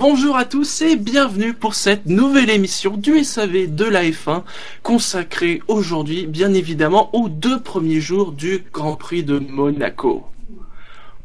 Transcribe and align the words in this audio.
Bonjour 0.00 0.36
à 0.36 0.44
tous 0.44 0.82
et 0.82 0.94
bienvenue 0.94 1.54
pour 1.54 1.74
cette 1.74 2.06
nouvelle 2.06 2.50
émission 2.50 2.96
du 2.96 3.24
SAV 3.24 3.74
de 3.74 3.84
la 3.84 4.04
F1 4.04 4.44
consacrée 4.84 5.60
aujourd'hui 5.66 6.28
bien 6.28 6.54
évidemment 6.54 7.12
aux 7.16 7.28
deux 7.28 7.60
premiers 7.60 8.00
jours 8.00 8.30
du 8.30 8.64
Grand 8.72 8.94
Prix 8.94 9.24
de 9.24 9.40
Monaco. 9.40 10.24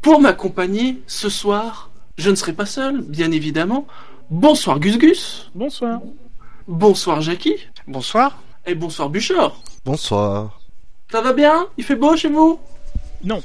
Pour 0.02 0.20
m'accompagner 0.20 1.00
ce 1.06 1.28
soir, 1.28 1.90
je 2.18 2.30
ne 2.30 2.34
serai 2.34 2.52
pas 2.52 2.66
seul, 2.66 3.00
bien 3.02 3.30
évidemment. 3.30 3.86
Bonsoir 4.28 4.80
Gus 4.80 4.98
Gus. 4.98 5.52
Bonsoir. 5.54 6.00
Bonsoir 6.66 7.20
Jackie. 7.20 7.68
Bonsoir. 7.86 8.42
Et 8.66 8.74
bonsoir 8.74 9.08
Bouchard. 9.08 9.54
Bonsoir. 9.84 10.60
Ça 11.12 11.20
va 11.20 11.32
bien? 11.32 11.68
Il 11.78 11.84
fait 11.84 11.94
beau 11.94 12.16
chez 12.16 12.28
vous? 12.28 12.58
Non. 13.22 13.40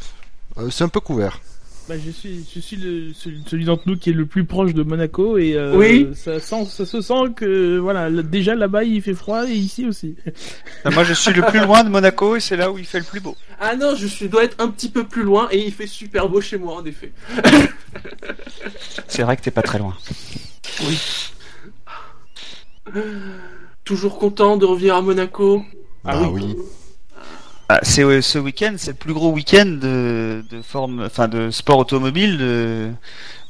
Euh, 0.58 0.72
c'est 0.72 0.86
un 0.86 0.90
peu 0.90 1.02
couvert. 1.02 1.40
Bah, 1.90 1.96
je 1.98 2.12
suis, 2.12 2.46
je 2.54 2.60
suis 2.60 2.76
le, 2.76 3.14
celui, 3.16 3.66
d'entre 3.66 3.82
nous 3.88 3.98
qui 3.98 4.12
est 4.12 4.14
le 4.14 4.28
plus 4.28 4.46
proche 4.46 4.76
de 4.76 4.84
Monaco 4.84 5.40
et 5.40 5.56
euh, 5.56 5.76
Oui. 5.76 6.10
ça, 6.14 6.40
sent, 6.40 6.66
ça 6.66 6.86
se 6.86 7.02
sent 7.02 7.34
que 7.36 7.80
voilà, 7.80 8.12
là, 8.12 8.22
déjà 8.22 8.54
là-bas 8.54 8.84
il 8.84 9.02
fait 9.02 9.16
froid 9.16 9.48
et 9.50 9.56
ici 9.56 9.88
aussi. 9.88 10.16
Euh, 10.86 10.92
Moi, 10.92 11.04
je 11.04 11.16
suis 11.16 11.34
le 11.34 11.42
plus 11.42 11.60
loin 11.60 11.84
de 11.84 11.90
Monaco 11.90 12.36
et 12.36 12.40
c'est 12.42 12.56
là 12.58 12.72
où 12.72 12.78
il 12.78 12.86
fait 12.86 13.00
le 13.00 13.06
plus 13.06 13.22
beau. 13.22 13.36
Ah 13.60 13.76
non, 13.76 13.96
je 13.96 14.06
suis, 14.06 14.30
dois 14.30 14.44
être 14.44 14.58
un 14.60 14.68
petit 14.68 14.90
peu 14.90 15.04
plus 15.04 15.24
loin 15.24 15.48
et 15.50 15.66
il 15.66 15.74
fait 15.74 15.88
super 15.88 16.30
beau 16.30 16.42
chez 16.42 16.60
moi 16.60 16.76
en 16.76 16.86
effet. 16.86 17.12
C'est 19.08 19.24
vrai 19.24 19.36
que 19.36 19.42
t'es 19.42 19.50
pas 19.50 19.64
très 19.64 19.80
loin. 19.80 19.98
Toujours 23.84 24.20
content 24.20 24.58
de 24.58 24.66
revenir 24.66 24.96
à 24.96 25.02
Monaco. 25.02 25.64
Ah 26.06 26.20
bah 26.20 26.30
oui. 26.32 26.56
oui. 26.56 26.56
Ah, 27.72 27.80
c'est 27.84 28.22
ce 28.22 28.40
week-end, 28.40 28.74
c'est 28.78 28.92
le 28.92 28.98
plus 28.98 29.14
gros 29.14 29.32
week-end 29.32 29.66
de, 29.68 30.44
de 30.50 30.62
forme, 30.64 31.04
enfin 31.06 31.28
de 31.28 31.52
sport 31.52 31.78
automobile 31.78 32.38
de, 32.40 32.90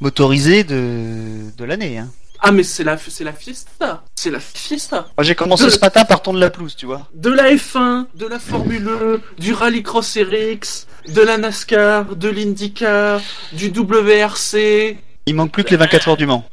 motorisé 0.02 0.66
de, 0.66 1.56
de 1.58 1.64
l'année. 1.64 2.00
Hein. 2.00 2.10
Ah 2.42 2.52
mais 2.52 2.64
c'est 2.64 2.84
la, 2.84 2.98
c'est 2.98 3.24
la 3.24 3.32
fiesta. 3.32 4.04
C'est 4.16 4.30
la 4.30 4.40
fiesta. 4.42 5.08
Moi, 5.18 5.24
j'ai 5.24 5.36
commencé 5.36 5.64
De- 5.66 5.70
ce 5.70 5.80
matin 5.80 6.04
par 6.04 6.22
ton 6.22 6.34
de 6.34 6.40
la 6.40 6.50
pelouse, 6.50 6.76
tu 6.76 6.86
vois. 6.86 7.08
De 7.14 7.30
la 7.30 7.54
F1, 7.54 8.08
de 8.16 8.26
la 8.28 8.40
Formule 8.40 8.90
1, 9.38 9.42
du 9.42 9.54
Rallycross 9.54 10.18
RX, 10.18 10.88
de 11.14 11.22
la 11.22 11.38
NASCAR, 11.38 12.16
de 12.16 12.28
l'IndyCar, 12.30 13.22
du 13.54 13.68
WRC. 13.70 14.98
Il 15.28 15.36
manque 15.36 15.52
plus 15.52 15.64
que 15.64 15.72
les 15.72 15.78
24 15.78 16.10
heures 16.10 16.18
du 16.18 16.26
Mans. 16.26 16.44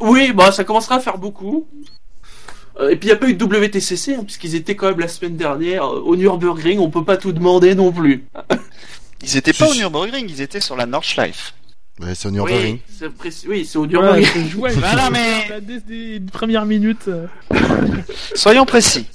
Oui, 0.00 0.32
bah 0.32 0.52
ça 0.52 0.64
commencera 0.64 0.96
à 0.96 1.00
faire 1.00 1.18
beaucoup. 1.18 1.66
Euh, 2.80 2.90
et 2.90 2.96
puis 2.96 3.08
il 3.08 3.12
n'y 3.12 3.16
a 3.16 3.16
pas 3.16 3.28
eu 3.28 3.34
de 3.34 3.44
WTCC, 3.44 4.14
hein, 4.14 4.24
puisqu'ils 4.24 4.54
étaient 4.54 4.74
quand 4.76 4.88
même 4.88 5.00
la 5.00 5.08
semaine 5.08 5.36
dernière 5.36 5.84
euh, 5.84 6.00
au 6.00 6.16
Nürburgring, 6.16 6.78
on 6.78 6.90
peut 6.90 7.04
pas 7.04 7.16
tout 7.16 7.32
demander 7.32 7.74
non 7.74 7.92
plus. 7.92 8.24
Ils 9.22 9.36
étaient 9.36 9.52
pas 9.52 9.68
au. 9.68 9.74
Nürburgring, 9.74 10.26
ils 10.30 10.40
étaient 10.40 10.60
sur 10.60 10.76
la 10.76 10.86
Nordschleife. 10.86 11.52
Ouais, 12.00 12.14
c'est 12.14 12.28
au 12.28 12.30
Nürburgring. 12.30 12.78
Oui, 12.78 13.30
c'est 13.30 13.46
oui, 13.48 13.70
au 13.74 13.86
Nürburgring. 13.86 14.26
Voilà, 14.78 15.10
mais- 15.10 15.60
Dès 15.60 15.80
des 15.80 16.20
premières 16.32 16.64
minutes. 16.64 17.08
euh, 17.08 17.26
Soyons 18.34 18.64
précis. 18.64 19.06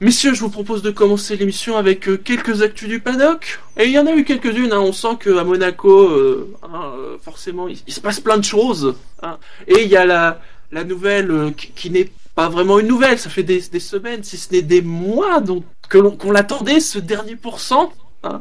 Messieurs, 0.00 0.34
je 0.34 0.40
vous 0.40 0.50
propose 0.50 0.82
de 0.82 0.90
commencer 0.90 1.36
l'émission 1.36 1.76
avec 1.76 2.08
quelques 2.24 2.62
actus 2.62 2.88
du 2.88 2.98
paddock. 3.00 3.60
Et 3.76 3.84
il 3.84 3.90
y 3.92 3.98
en 3.98 4.06
a 4.06 4.12
eu 4.12 4.24
quelques-unes, 4.24 4.72
hein. 4.72 4.80
on 4.80 4.92
sent 4.92 5.16
qu'à 5.22 5.44
Monaco, 5.44 6.08
euh, 6.08 6.52
hein, 6.64 6.92
forcément, 7.20 7.68
il, 7.68 7.78
il 7.86 7.92
se 7.92 8.00
passe 8.00 8.18
plein 8.18 8.36
de 8.36 8.44
choses. 8.44 8.94
hein. 9.22 9.38
Et 9.68 9.82
il 9.84 9.88
y 9.88 9.96
a 9.96 10.04
la, 10.04 10.40
la 10.72 10.84
nouvelle 10.84 11.30
euh, 11.30 11.50
qui, 11.50 11.68
qui 11.70 11.90
n'est 11.90 12.10
pas 12.34 12.48
vraiment 12.48 12.78
une 12.80 12.86
nouvelle, 12.88 13.18
ça 13.18 13.28
fait 13.30 13.42
des, 13.42 13.60
des 13.60 13.80
semaines, 13.80 14.24
si 14.24 14.36
ce 14.38 14.52
n'est 14.52 14.62
des 14.62 14.80
mois 14.82 15.40
donc, 15.40 15.64
que 15.88 15.98
l'on- 15.98 16.16
qu'on 16.16 16.30
l'attendait, 16.32 16.80
ce 16.80 16.98
dernier 16.98 17.36
pourcent. 17.36 17.92
Hein. 18.24 18.40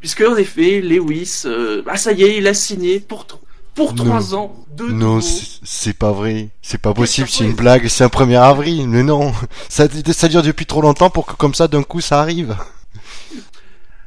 Puisque 0.00 0.20
en 0.22 0.36
effet, 0.36 0.80
Lewis, 0.80 1.42
euh, 1.46 1.82
bah, 1.84 1.96
ça 1.96 2.12
y 2.12 2.22
est, 2.24 2.36
il 2.38 2.46
a 2.46 2.54
signé 2.54 3.00
pour, 3.00 3.22
tr- 3.22 3.38
pour 3.74 3.94
Non. 3.94 4.04
trois 4.04 4.34
ans 4.34 4.54
de 4.76 4.84
Non, 4.84 5.20
c'est 5.20 5.46
c'est 5.64 5.92
pas 5.96 6.12
vrai. 6.12 6.48
C'est 6.60 6.80
pas 6.80 6.92
possible, 6.92 7.28
c'est 7.28 7.44
une 7.44 7.54
blague, 7.54 7.86
c'est 7.88 8.04
un 8.04 8.08
1er 8.08 8.36
avril. 8.40 8.86
Mais 8.88 9.02
non, 9.02 9.32
ça, 9.68 9.86
ça 10.12 10.28
dure 10.28 10.42
depuis 10.42 10.66
trop 10.66 10.82
longtemps 10.82 11.08
pour 11.08 11.24
que 11.24 11.34
comme 11.34 11.54
ça 11.54 11.68
d'un 11.68 11.82
coup 11.84 12.00
ça 12.00 12.20
arrive. 12.20 12.56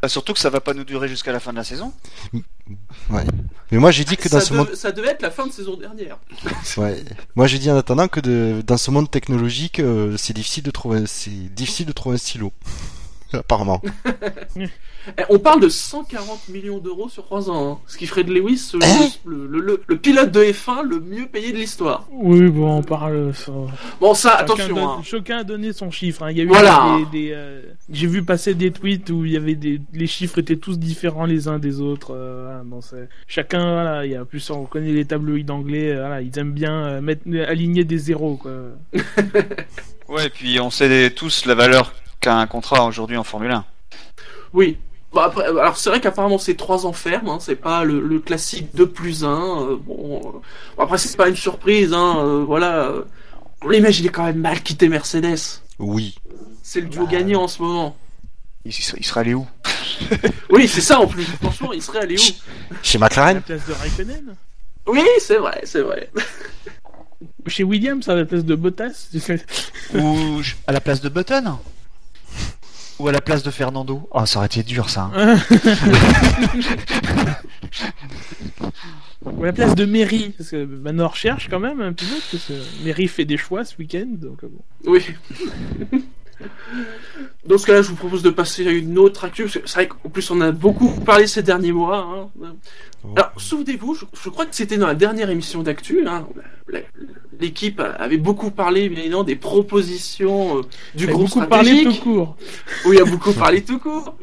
Bah, 0.05 0.09
surtout 0.09 0.33
que 0.33 0.39
ça 0.39 0.51
va 0.51 0.61
pas 0.61 0.75
nous 0.75 0.83
durer 0.83 1.07
jusqu'à 1.07 1.31
la 1.31 1.39
fin 1.39 1.51
de 1.51 1.57
la 1.57 1.63
saison. 1.63 1.91
Ouais. 3.09 3.23
Mais 3.71 3.79
moi 3.79 3.89
j'ai 3.89 4.03
dit 4.03 4.17
que 4.17 4.29
dans 4.29 4.39
ça, 4.39 4.45
ce 4.45 4.53
monde, 4.53 4.75
ça 4.75 4.91
devait 4.91 5.07
être 5.07 5.23
la 5.23 5.31
fin 5.31 5.47
de 5.47 5.51
saison 5.51 5.77
dernière. 5.77 6.19
ouais. 6.77 7.03
Moi 7.33 7.47
j'ai 7.47 7.57
dit 7.57 7.71
en 7.71 7.75
attendant 7.75 8.07
que 8.07 8.19
de... 8.19 8.61
dans 8.63 8.77
ce 8.77 8.91
monde 8.91 9.09
technologique, 9.09 9.79
euh, 9.79 10.15
c'est 10.15 10.33
difficile 10.33 10.61
de 10.61 10.69
trouver, 10.69 11.07
c'est 11.07 11.31
difficile 11.31 11.87
de 11.87 11.91
trouver 11.91 12.17
un 12.17 12.19
stylo. 12.19 12.53
Apparemment. 13.33 13.81
Eh, 15.17 15.23
On 15.29 15.39
parle 15.39 15.61
de 15.61 15.69
140 15.69 16.49
millions 16.49 16.79
d'euros 16.79 17.09
sur 17.09 17.23
3 17.25 17.49
ans, 17.49 17.71
hein, 17.73 17.79
ce 17.87 17.97
qui 17.97 18.07
ferait 18.07 18.23
de 18.23 18.33
Lewis 18.33 18.71
Hein 18.81 19.07
le, 19.25 19.47
le- 19.47 19.59
le- 19.59 19.81
le 19.87 19.97
pilote 19.97 20.31
de 20.31 20.41
F1 20.43 20.83
le 20.83 20.99
mieux 20.99 21.27
payé 21.27 21.51
de 21.51 21.57
l'histoire. 21.57 22.07
Oui, 22.11 22.47
bon, 22.49 22.77
on 22.77 22.81
parle. 22.83 23.33
ça- 23.33 23.51
Bon, 24.01 24.13
ça, 24.13 24.31
Chacun, 24.31 24.43
attention. 24.43 24.75
donne- 24.75 24.83
hein. 24.83 25.01
chacun 25.03 25.37
a 25.39 25.43
donné 25.43 25.73
son 25.73 25.91
chiffre. 25.91 26.23
hein. 26.23 26.31
Il 26.31 26.37
y 26.37 26.41
a 26.41 26.43
eu 26.43 26.47
Voilà. 26.47 26.97
des, 27.11 27.19
des, 27.27 27.31
euh, 27.33 27.61
j'ai 27.89 28.07
vu 28.07 28.23
passer 28.23 28.53
des 28.55 28.71
tweets 28.71 29.09
où 29.09 29.25
il 29.25 29.31
y 29.33 29.37
avait 29.37 29.55
des, 29.55 29.81
les 29.93 30.07
chiffres 30.07 30.39
étaient 30.39 30.55
tous 30.57 30.77
différents 30.79 31.25
les 31.25 31.47
uns 31.47 31.59
des 31.59 31.81
autres. 31.81 32.13
euh, 32.15 32.61
bon, 32.65 32.79
chacun, 33.27 33.73
voilà, 33.73 34.05
il 34.05 34.11
y 34.11 34.15
a 34.15 34.25
plus 34.25 34.49
on 34.49 34.65
connaît 34.65 34.91
les 34.91 35.05
tabloïds 35.05 35.49
anglais. 35.51 35.91
euh, 35.91 35.99
voilà, 35.99 36.21
ils 36.21 36.37
aiment 36.39 36.53
bien 36.53 36.73
euh, 36.85 37.01
mettre, 37.01 37.23
aligner 37.47 37.83
des 37.83 37.97
zéros, 37.97 38.37
quoi. 38.37 38.51
Ouais, 40.07 40.27
et 40.27 40.29
puis 40.29 40.59
on 40.59 40.69
sait 40.69 41.09
tous 41.11 41.45
la 41.45 41.55
valeur 41.55 41.93
qu'a 42.19 42.37
un 42.37 42.45
contrat 42.47 42.85
aujourd'hui 42.85 43.17
en 43.17 43.23
Formule 43.23 43.51
1. 43.51 43.65
Oui. 44.53 44.77
Bon, 45.15 45.21
après, 45.21 45.47
euh, 45.47 45.57
alors 45.59 45.77
c'est 45.77 45.89
vrai 45.89 46.01
qu'apparemment 46.01 46.37
c'est 46.37 46.55
3 46.55 46.85
ans 46.85 46.91
ferme, 46.93 47.29
hein, 47.29 47.37
c'est 47.39 47.55
pas 47.55 47.85
le, 47.85 48.01
le 48.01 48.19
classique 48.19 48.67
2 48.75 48.85
plus 48.89 49.23
1. 49.23 49.29
euh, 49.61 49.77
bon, 49.79 50.41
euh, 50.77 50.83
après 50.83 50.97
c'est 50.97 51.15
pas 51.15 51.29
une 51.29 51.37
surprise, 51.37 51.93
hein, 51.93 52.17
euh, 52.19 52.43
voilà. 52.45 52.89
euh, 52.89 53.03
on 53.61 53.69
l'imagine 53.69 54.11
quand 54.11 54.25
même 54.25 54.39
mal 54.39 54.61
quitter 54.61 54.89
Mercedes. 54.89 55.61
Oui. 55.79 56.15
C'est 56.61 56.81
le 56.81 56.87
duo 56.87 57.07
gagnant 57.07 57.43
en 57.43 57.47
ce 57.47 57.61
moment. 57.61 57.95
Il, 58.65 58.73
serait- 58.73 58.97
il 58.99 59.05
serait 59.05 59.21
allé 59.21 59.33
où? 59.35 59.47
Oui, 60.49 60.67
c'est 60.67 60.81
ça 60.81 60.99
en 60.99 61.07
plus. 61.07 61.23
Franchement, 61.41 61.71
il 61.73 61.81
serait 61.81 61.99
allé 61.99 62.15
où? 62.17 62.75
Chez 62.83 62.97
À 62.97 62.99
la 62.99 63.05
McLaren. 63.05 63.41
place 63.41 63.65
de 63.67 63.73
Raikkonen? 63.73 64.35
Oui, 64.87 65.01
c'est 65.19 65.37
vrai, 65.37 65.61
c'est 65.63 65.81
vrai. 65.81 66.11
Chez 67.47 67.63
Williams, 67.63 68.07
à 68.09 68.15
la 68.15 68.25
place 68.25 68.43
de 68.43 68.55
Bottas? 68.55 69.07
Ou 69.95 70.41
à 70.67 70.71
la 70.73 70.81
place 70.81 70.99
de 71.01 71.09
Button? 71.09 71.57
Ou 72.99 73.07
à 73.07 73.11
la 73.11 73.21
place 73.21 73.43
de 73.43 73.51
Fernando 73.51 74.07
Oh, 74.11 74.25
ça 74.25 74.39
aurait 74.39 74.45
été 74.47 74.63
dur 74.63 74.89
ça. 74.89 75.11
hein. 75.13 75.37
Ou 79.25 79.43
à 79.43 79.47
la 79.47 79.53
place 79.53 79.73
de 79.75 79.85
Mary, 79.85 80.33
parce 80.37 80.51
que 80.51 80.63
maintenant 80.65 81.05
on 81.05 81.09
recherche 81.09 81.47
quand 81.49 81.59
même 81.59 81.81
un 81.81 81.93
pilote, 81.93 82.21
parce 82.31 82.45
que 82.45 82.53
Mary 82.85 83.07
fait 83.07 83.25
des 83.25 83.37
choix 83.37 83.65
ce 83.65 83.75
week-end, 83.77 84.05
donc 84.07 84.43
euh, 84.43 84.49
bon. 84.51 84.91
Oui. 84.91 85.03
Dans 87.45 87.57
ce 87.57 87.65
cas-là, 87.65 87.81
je 87.81 87.89
vous 87.89 87.95
propose 87.95 88.23
de 88.23 88.29
passer 88.29 88.67
à 88.67 88.71
une 88.71 88.97
autre 88.97 89.23
actu. 89.23 89.47
C'est 89.49 89.67
vrai 89.69 89.87
qu'en 89.87 90.09
plus, 90.09 90.29
on 90.31 90.41
a 90.41 90.51
beaucoup 90.51 90.89
parlé 91.01 91.27
ces 91.27 91.43
derniers 91.43 91.71
mois. 91.71 92.29
hein. 92.43 92.55
Alors, 93.15 93.31
souvenez-vous, 93.37 93.93
je, 93.95 94.05
je 94.23 94.29
crois 94.29 94.45
que 94.45 94.55
c'était 94.55 94.77
dans 94.77 94.87
la 94.87 94.95
dernière 94.95 95.29
émission 95.29 95.61
d'actu. 95.63 96.05
hein, 96.07 96.27
L'équipe 97.39 97.81
avait 97.99 98.17
beaucoup 98.17 98.49
parlé, 98.51 98.89
bien 98.89 98.99
évidemment, 98.99 99.23
des 99.23 99.35
propositions 99.35 100.59
euh, 100.59 100.61
du 100.95 101.03
Il 101.03 101.09
a 101.09 101.13
groupe 101.13 101.27
beaucoup 101.27 101.45
parlé 101.45 101.71
stratégique. 101.71 102.03
tout 102.03 102.09
court. 102.09 102.37
Oui, 102.85 102.95
il 102.97 103.01
a 103.01 103.05
beaucoup 103.11 103.33
parlé 103.33 103.61
tout 103.63 103.77
court. 103.79 104.17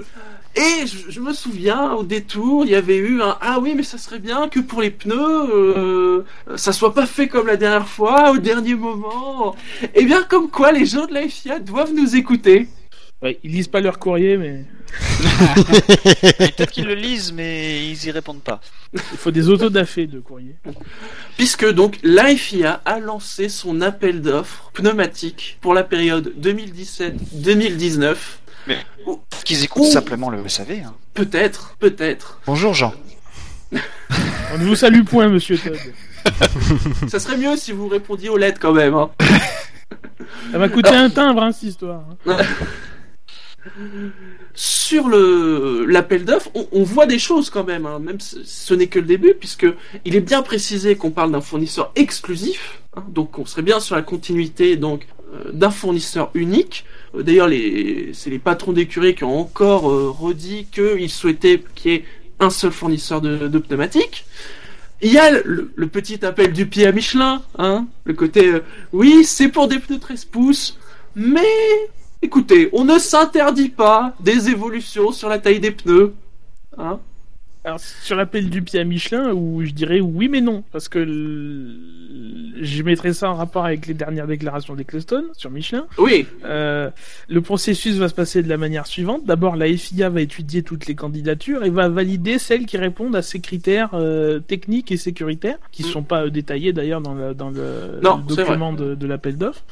Et 0.55 0.87
je, 0.87 1.11
je 1.11 1.21
me 1.21 1.33
souviens, 1.33 1.93
au 1.93 2.03
détour, 2.03 2.65
il 2.65 2.73
y 2.73 2.75
avait 2.75 2.97
eu 2.97 3.23
un 3.23 3.39
Ah 3.41 3.59
oui, 3.61 3.75
mais 3.75 3.83
ça 3.83 3.97
serait 3.97 4.19
bien 4.19 4.49
que 4.49 4.61
pour 4.61 4.83
les 4.83 4.91
pneus, 4.91 5.17
euh, 5.17 6.25
ça 6.57 6.73
soit 6.73 6.93
pas 6.93 7.07
fait 7.07 7.29
comme 7.29 7.47
la 7.47 7.57
dernière 7.57 7.89
fois, 7.89 8.33
au 8.33 8.39
dernier 8.39 8.75
moment. 8.75 9.57
Eh 9.95 10.05
bien, 10.05 10.23
comme 10.23 10.51
quoi, 10.51 10.73
les 10.73 10.85
gens 10.85 11.07
de 11.07 11.15
la 11.15 11.27
FIA 11.27 11.59
doivent 11.59 11.95
nous 11.95 12.17
écouter. 12.17 12.69
Ouais, 13.23 13.39
ils 13.43 13.53
lisent 13.53 13.69
pas 13.69 13.81
leur 13.81 13.99
courrier, 13.99 14.37
mais 14.37 14.65
Peut-être 16.39 16.71
qu'ils 16.71 16.87
le 16.87 16.95
lisent, 16.95 17.33
mais 17.33 17.89
ils 17.89 18.05
y 18.07 18.11
répondent 18.11 18.43
pas. 18.43 18.61
il 18.93 19.01
faut 19.01 19.31
des 19.31 19.49
autodafés 19.49 20.07
de 20.07 20.21
courrier. 20.21 20.57
Puisque 21.37 21.71
donc 21.73 21.99
la 22.03 22.35
FIA 22.37 22.83
a 22.85 22.99
lancé 22.99 23.49
son 23.49 23.81
appel 23.81 24.21
d'offres 24.21 24.71
pneumatique 24.75 25.59
pour 25.61 25.75
la 25.75 25.85
période 25.85 26.35
2017-2019. 26.41 28.17
Mais 28.67 28.79
Ou- 29.07 29.21
qu'ils 29.45 29.65
écoutent 29.65 29.87
simplement 29.91 30.31
le 30.31 30.47
SAV. 30.49 30.71
hein. 30.87 30.95
Peut-être, 31.15 31.75
peut-être. 31.79 32.41
Bonjour 32.47 32.75
Jean. 32.75 32.95
On 33.73 34.59
ne 34.59 34.65
vous 34.65 34.77
salue 34.77 35.03
point, 35.05 35.29
monsieur 35.29 35.59
Todd. 35.59 35.77
Ça 37.09 37.19
serait 37.19 37.37
mieux 37.39 37.57
si 37.57 37.73
vous 37.73 37.89
répondiez 37.89 38.29
aux 38.29 38.37
lettres 38.37 38.61
quand 38.61 38.73
même. 38.73 38.95
hein. 38.95 39.11
Ça 40.53 40.59
m'a 40.59 40.69
coûté 40.69 40.91
un 40.91 41.11
timbre, 41.11 41.43
hein, 41.43 41.53
cette 41.53 41.63
histoire. 41.71 42.05
hein. 42.27 42.37
sur 44.55 45.09
le 45.09 45.85
l'appel 45.87 46.25
d'offres, 46.25 46.51
on, 46.55 46.67
on 46.73 46.83
voit 46.83 47.07
des 47.07 47.19
choses 47.19 47.49
quand 47.51 47.65
même, 47.65 47.87
hein, 47.87 47.99
même 47.99 48.21
si 48.21 48.41
ce 48.45 48.75
n'est 48.75 48.89
que 48.89 48.99
le 48.99 49.07
début, 49.07 49.35
puisque 49.35 49.67
il 50.05 50.15
est 50.17 50.21
bien 50.21 50.43
précisé 50.43 50.97
qu'on 50.97 51.11
parle 51.11 51.33
d'un 51.33 51.41
fournisseur 51.41 51.93
exclusif, 51.95 52.81
hein, 52.97 53.05
donc 53.09 53.39
on 53.39 53.47
serait 53.47 53.63
bien 53.63 53.81
sur 53.81 53.95
la 53.97 54.03
continuité 54.03 54.77
donc 54.77 55.07
euh, 55.35 55.51
d'un 55.53 55.71
fournisseur 55.71 56.31
unique. 56.35 56.85
D'ailleurs, 57.15 57.49
c'est 58.15 58.31
les 58.31 58.39
patrons 58.39 58.73
d'écurie 58.73 59.15
qui 59.15 59.25
ont 59.25 59.39
encore 59.39 59.91
euh, 59.91 60.11
redit 60.11 60.67
qu'ils 60.67 61.11
souhaitaient 61.11 61.63
qu'il 61.75 61.91
y 61.91 61.95
ait 61.97 62.05
un 62.41 62.51
seul 62.51 62.73
fournisseur 62.73 63.21
de, 63.21 63.59
pneumatiques. 63.59 64.25
Il 65.03 65.13
y 65.13 65.19
a 65.19 65.31
le, 65.31 65.73
le 65.75 65.87
petit 65.89 66.25
appel 66.25 66.53
du 66.53 66.67
pied 66.67 66.87
à 66.87 66.93
Michelin, 66.93 67.43
hein, 67.59 67.87
le 68.05 68.15
côté 68.15 68.47
euh, 68.47 68.65
oui, 68.93 69.25
c'est 69.25 69.49
pour 69.49 69.69
des 69.69 69.79
pneus 69.79 69.99
13 69.99 70.25
pouces, 70.27 70.79
mais 71.15 71.91
écoutez, 72.23 72.71
on 72.73 72.85
ne 72.85 72.99
s'interdit 72.99 73.69
pas 73.69 74.15
des 74.21 74.49
évolutions 74.49 75.13
sur 75.13 75.29
la 75.29 75.39
taille 75.39 75.61
des 75.61 75.73
pneus. 75.73 76.15
Hein. 76.79 77.01
Alors, 77.65 77.79
sur 77.79 78.17
l'appel 78.17 78.51
du 78.51 78.61
pied 78.63 78.81
à 78.81 78.85
Michelin, 78.85 79.33
où 79.33 79.65
je 79.65 79.71
dirais 79.71 80.01
oui 80.01 80.29
mais 80.29 80.41
non, 80.41 80.65
parce 80.73 80.89
que 80.89 80.99
l- 80.99 81.77
je 82.61 82.83
mettrais 82.83 83.13
ça 83.13 83.31
en 83.31 83.35
rapport 83.35 83.65
avec 83.65 83.87
les 83.87 83.95
dernières 83.95 84.27
déclarations 84.27 84.75
d'Ecclestone 84.75 85.27
sur 85.35 85.49
Michelin. 85.51 85.87
Oui, 85.99 86.27
Euh, 86.45 86.91
le 87.29 87.41
processus 87.41 87.95
va 87.97 88.09
se 88.09 88.15
passer 88.15 88.43
de 88.43 88.49
la 88.49 88.57
manière 88.57 88.87
suivante. 88.89 89.25
D'abord, 89.27 89.55
la 89.57 89.67
FIA 89.77 90.09
va 90.11 90.21
étudier 90.23 90.63
toutes 90.65 90.87
les 90.87 90.95
candidatures 90.97 91.63
et 91.65 91.71
va 91.71 91.89
valider 91.89 92.39
celles 92.39 92.67
qui 92.67 92.77
répondent 92.79 93.15
à 93.15 93.23
ces 93.23 93.39
critères 93.41 93.91
euh, 93.95 94.41
techniques 94.41 94.91
et 94.91 94.97
sécuritaires, 94.97 95.59
qui 95.71 95.83
Mm. 95.85 95.87
sont 95.87 96.03
pas 96.03 96.25
euh, 96.27 96.31
détaillés 96.31 96.73
d'ailleurs 96.73 97.01
dans 97.01 97.15
le, 97.15 97.33
dans 97.33 97.51
le, 97.51 98.01
Non, 98.03 98.23
le 98.29 98.35
document 98.35 98.73
de, 98.73 98.95
de 98.97 99.07
l'appel 99.07 99.37
d'offres. 99.37 99.63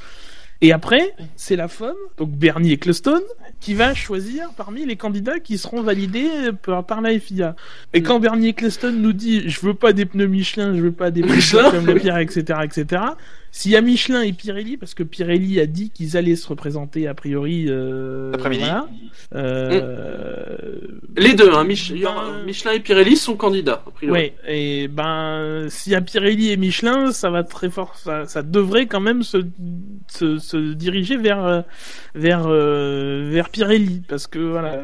Et 0.62 0.72
après, 0.72 1.14
c'est 1.36 1.56
la 1.56 1.68
FOM, 1.68 1.94
donc 2.18 2.30
Bernie 2.30 2.72
Ecclestone, 2.72 3.22
qui 3.60 3.72
va 3.72 3.94
choisir 3.94 4.50
parmi 4.56 4.84
les 4.84 4.96
candidats 4.96 5.40
qui 5.40 5.56
seront 5.56 5.80
validés 5.80 6.28
par, 6.62 6.84
par 6.84 7.00
la 7.00 7.18
FIA. 7.18 7.56
Et 7.94 8.02
quand 8.02 8.20
Bernie 8.20 8.48
Ecclestone 8.48 9.00
nous 9.00 9.14
dit 9.14 9.48
je 9.48 9.60
veux 9.60 9.74
pas 9.74 9.94
des 9.94 10.04
pneus 10.04 10.26
Michelin, 10.26 10.74
je 10.74 10.82
veux 10.82 10.92
pas 10.92 11.10
des 11.10 11.22
pneus 11.22 11.70
comme 11.70 11.86
la 11.86 11.94
pierre, 11.94 12.18
etc., 12.18 12.60
etc. 12.62 13.02
S'il 13.52 13.72
y 13.72 13.76
a 13.76 13.80
Michelin 13.80 14.22
et 14.22 14.32
Pirelli, 14.32 14.76
parce 14.76 14.94
que 14.94 15.02
Pirelli 15.02 15.58
a 15.60 15.66
dit 15.66 15.90
qu'ils 15.90 16.16
allaient 16.16 16.36
se 16.36 16.46
représenter 16.48 17.08
a 17.08 17.14
priori 17.14 17.66
euh, 17.68 18.32
Après-midi. 18.32 18.62
voilà. 18.62 18.86
Euh, 19.34 20.56
les 21.16 21.34
deux, 21.34 21.50
hein, 21.52 21.64
Mich- 21.64 21.92
Ben- 21.92 22.44
Michelin 22.46 22.72
et 22.72 22.80
Pirelli 22.80 23.16
sont 23.16 23.36
candidats. 23.36 23.82
A 23.86 23.90
priori. 23.90 24.12
Ouais, 24.18 24.34
et 24.46 24.88
ben 24.88 25.66
s'il 25.68 25.92
y 25.92 25.94
a 25.96 26.00
Pirelli 26.00 26.50
et 26.50 26.56
Michelin, 26.56 27.12
ça 27.12 27.30
va 27.30 27.42
très 27.42 27.70
fort, 27.70 27.96
ça, 27.96 28.26
ça 28.26 28.42
devrait 28.42 28.86
quand 28.86 29.00
même 29.00 29.22
se, 29.22 29.38
se, 30.08 30.38
se 30.38 30.72
diriger 30.72 31.16
vers 31.16 31.44
euh, 31.44 31.60
vers 32.14 32.44
euh, 32.46 33.28
vers 33.32 33.48
Pirelli 33.48 34.02
parce 34.08 34.26
que 34.26 34.38
voilà, 34.38 34.80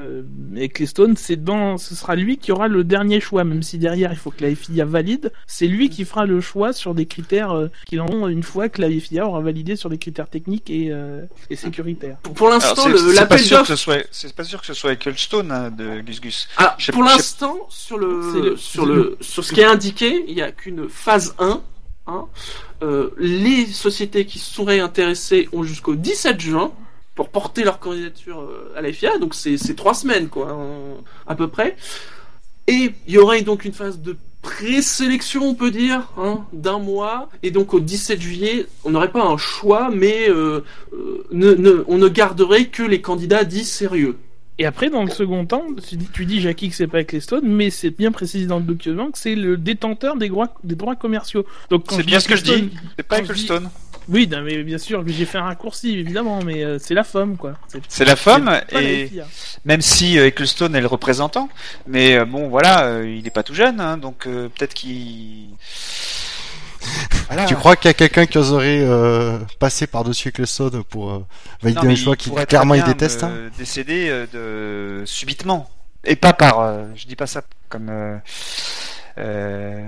Ecclestone, 0.57 1.17
c'est 1.17 1.37
dans, 1.43 1.79
ce 1.79 1.95
sera 1.95 2.17
lui 2.17 2.37
qui 2.39 2.53
aura 2.53 2.69
le 2.69 2.85
dernier 2.85 3.21
choix, 3.21 3.45
même 3.45 3.63
si 3.63 3.79
derrière 3.79 4.13
il 4.13 4.19
faut 4.19 4.31
que 4.31 4.43
la 4.45 4.55
FIA 4.55 4.85
valide, 4.85 5.33
c'est 5.47 5.67
lui 5.69 5.89
qui 5.89 6.05
fera 6.05 6.27
le 6.27 6.41
choix 6.41 6.73
sur 6.73 6.95
des 6.95 7.07
critères 7.07 7.69
qui 7.87 7.99
auront 7.99 8.27
une 8.29 8.43
fois 8.43 8.56
que 8.69 8.81
la 8.81 8.89
FIA 8.91 9.27
aura 9.27 9.41
validé 9.41 9.77
sur 9.77 9.89
des 9.91 9.99
critères 9.99 10.29
techniques 10.29 10.69
et, 10.71 10.89
euh, 10.91 11.25
et 11.51 11.57
sécuritaires. 11.57 12.17
Pour, 12.35 12.49
l'instant, 12.49 12.89
l'appel 12.89 13.39
sûr 13.39 13.57
que 13.59 13.61
d'offres. 13.63 13.69
ce 13.69 13.77
soit, 13.77 13.99
c'est 14.11 14.35
pas 14.35 14.45
sûr 14.45 14.61
que 14.61 14.67
ce 14.67 14.75
soit 14.75 14.93
Ecclestone 14.93 15.53
hein, 15.53 15.71
de 15.71 16.01
Gus 16.01 16.21
Gus. 16.21 16.49
Alors, 16.57 16.75
sais- 16.79 16.93
pour 16.93 17.03
l'instant, 17.05 17.59
sur 17.69 17.99
le, 17.99 18.57
sur 18.57 18.87
le, 18.87 19.17
sur 19.21 19.45
ce 19.45 19.53
qui 19.53 19.61
est 19.61 19.65
indiqué, 19.65 20.25
il 20.29 20.35
n'y 20.35 20.43
a 20.43 20.51
qu'une 20.53 20.89
phase 20.89 21.35
1. 21.39 21.61
hein. 22.09 22.25
Euh, 22.83 23.11
les 23.19 23.67
sociétés 23.67 24.27
qui 24.27 24.39
seraient 24.39 24.81
intéressées 24.81 25.49
ont 25.53 25.63
jusqu'au 25.63 25.95
17 25.95 26.41
juin 26.41 26.73
pour 27.15 27.31
porter 27.31 27.65
leur 27.65 27.79
candidature 27.79 28.41
euh, 28.41 28.75
à 28.77 28.83
la 28.83 28.93
FIA, 28.93 29.17
donc 29.19 29.35
c'est 29.35 29.57
c'est 29.57 29.75
trois 29.75 29.95
semaines, 29.95 30.29
quoi, 30.29 30.53
en- 30.53 30.99
à 31.27 31.35
peu 31.35 31.49
près. 31.49 31.77
Et 32.69 32.93
il 33.07 33.15
y 33.15 33.19
aurait 33.19 33.43
donc 33.43 33.65
une 33.65 33.73
phase 33.73 34.01
de 34.01 34.17
présélection, 34.47 35.43
on 35.43 35.55
peut 35.55 35.71
dire, 35.71 36.09
hein, 36.17 36.45
d'un 36.53 36.79
mois. 36.79 37.29
Et 37.43 37.51
donc 37.51 37.75
au 37.75 37.81
17 37.81 38.21
juillet, 38.21 38.67
on 38.85 38.91
n'aurait 38.91 39.11
pas 39.11 39.23
un 39.25 39.37
choix, 39.37 39.91
mais 39.93 40.29
euh, 40.29 40.61
euh, 40.93 41.25
ne, 41.33 41.55
ne- 41.55 41.85
on 41.89 41.99
ne 41.99 42.09
garderait 42.09 42.67
que 42.67 42.83
les 42.83 43.01
candidats 43.01 43.45
dits 43.45 43.65
sérieux. 43.65 44.17
Et 44.59 44.65
après, 44.65 44.89
dans 44.89 45.05
le 45.05 45.11
second 45.11 45.45
temps, 45.45 45.67
tu 45.87 45.97
dis, 45.97 46.09
tu 46.11 46.25
dis 46.25 46.41
Jackie, 46.41 46.71
que 46.71 46.75
c'est 46.75 46.87
pas 46.87 47.01
Ecclestone, 47.01 47.47
mais 47.47 47.69
c'est 47.69 47.91
bien 47.91 48.11
précisé 48.11 48.47
dans 48.47 48.57
le 48.59 48.65
document 48.65 49.11
que 49.11 49.19
c'est 49.19 49.35
le 49.35 49.59
détenteur 49.59 50.17
des 50.17 50.31
droits, 50.31 50.55
des 50.65 50.77
droits 50.77 50.97
commerciaux. 50.97 51.45
Donc, 51.69 51.85
C'est 51.91 52.07
bien 52.07 52.21
ce 52.21 52.29
que 52.29 52.37
je 52.37 52.43
dis. 52.43 52.71
C'est 52.97 53.07
pas 53.07 53.19
Ecclestone. 53.19 53.69
Oui, 54.09 54.29
non, 54.31 54.43
mais 54.43 54.63
bien 54.63 54.79
sûr, 54.79 55.03
j'ai 55.07 55.25
fait 55.27 55.39
un 55.39 55.45
raccourci, 55.45 55.99
évidemment, 55.99 56.41
mais 56.43 56.63
euh, 56.63 56.79
c'est 56.79 56.95
la 56.95 57.03
femme, 57.05 57.37
quoi. 57.37 57.55
C'est 57.89 58.05
la 58.05 58.15
femme 58.17 58.61
et 58.71 59.09
FIA. 59.09 59.27
même 59.65 59.83
si 59.83 60.19
euh, 60.19 60.27
Ecclestone 60.29 60.77
est 60.77 60.81
le 60.81 60.87
représentant, 60.87 61.49
mais 61.89 62.17
euh, 62.17 62.25
bon 62.25 62.49
voilà, 62.49 62.85
euh, 62.85 63.09
il 63.09 63.27
est 63.27 63.31
pas 63.31 63.43
tout 63.43 63.55
jeune, 63.55 63.81
hein, 63.81 63.97
donc 63.97 64.27
euh, 64.27 64.49
peut-être 64.49 64.75
qu'il. 64.75 65.49
Voilà. 67.29 67.47
Tu 67.47 67.57
crois 67.57 67.75
qu'il 67.75 67.89
y 67.89 67.91
a 67.91 67.95
quelqu'un 67.95 68.27
qui 68.27 68.39
oserait 68.39 68.79
euh, 68.81 69.39
passer 69.59 69.89
par-dessus 69.89 70.29
Ecclestone 70.29 70.85
pour 70.85 71.11
euh, 71.11 71.25
valider 71.61 71.85
Non, 71.85 71.91
un 71.93 71.97
choix 71.97 72.15
il 72.15 72.17
qui 72.17 72.29
pourrait 72.29 72.47
clairement 72.47 72.75
il 72.75 72.85
déteste 72.85 73.25
hein 73.25 73.33
Décéder 73.59 74.07
euh, 74.09 75.01
de 75.01 75.05
subitement 75.05 75.69
et 76.05 76.15
pas 76.15 76.33
par. 76.33 76.61
euh, 76.61 76.85
je 76.95 77.07
dis 77.09 77.17
pas 77.17 77.27
ça 77.27 77.43
comme. 77.69 77.91
Euh, 79.19 79.83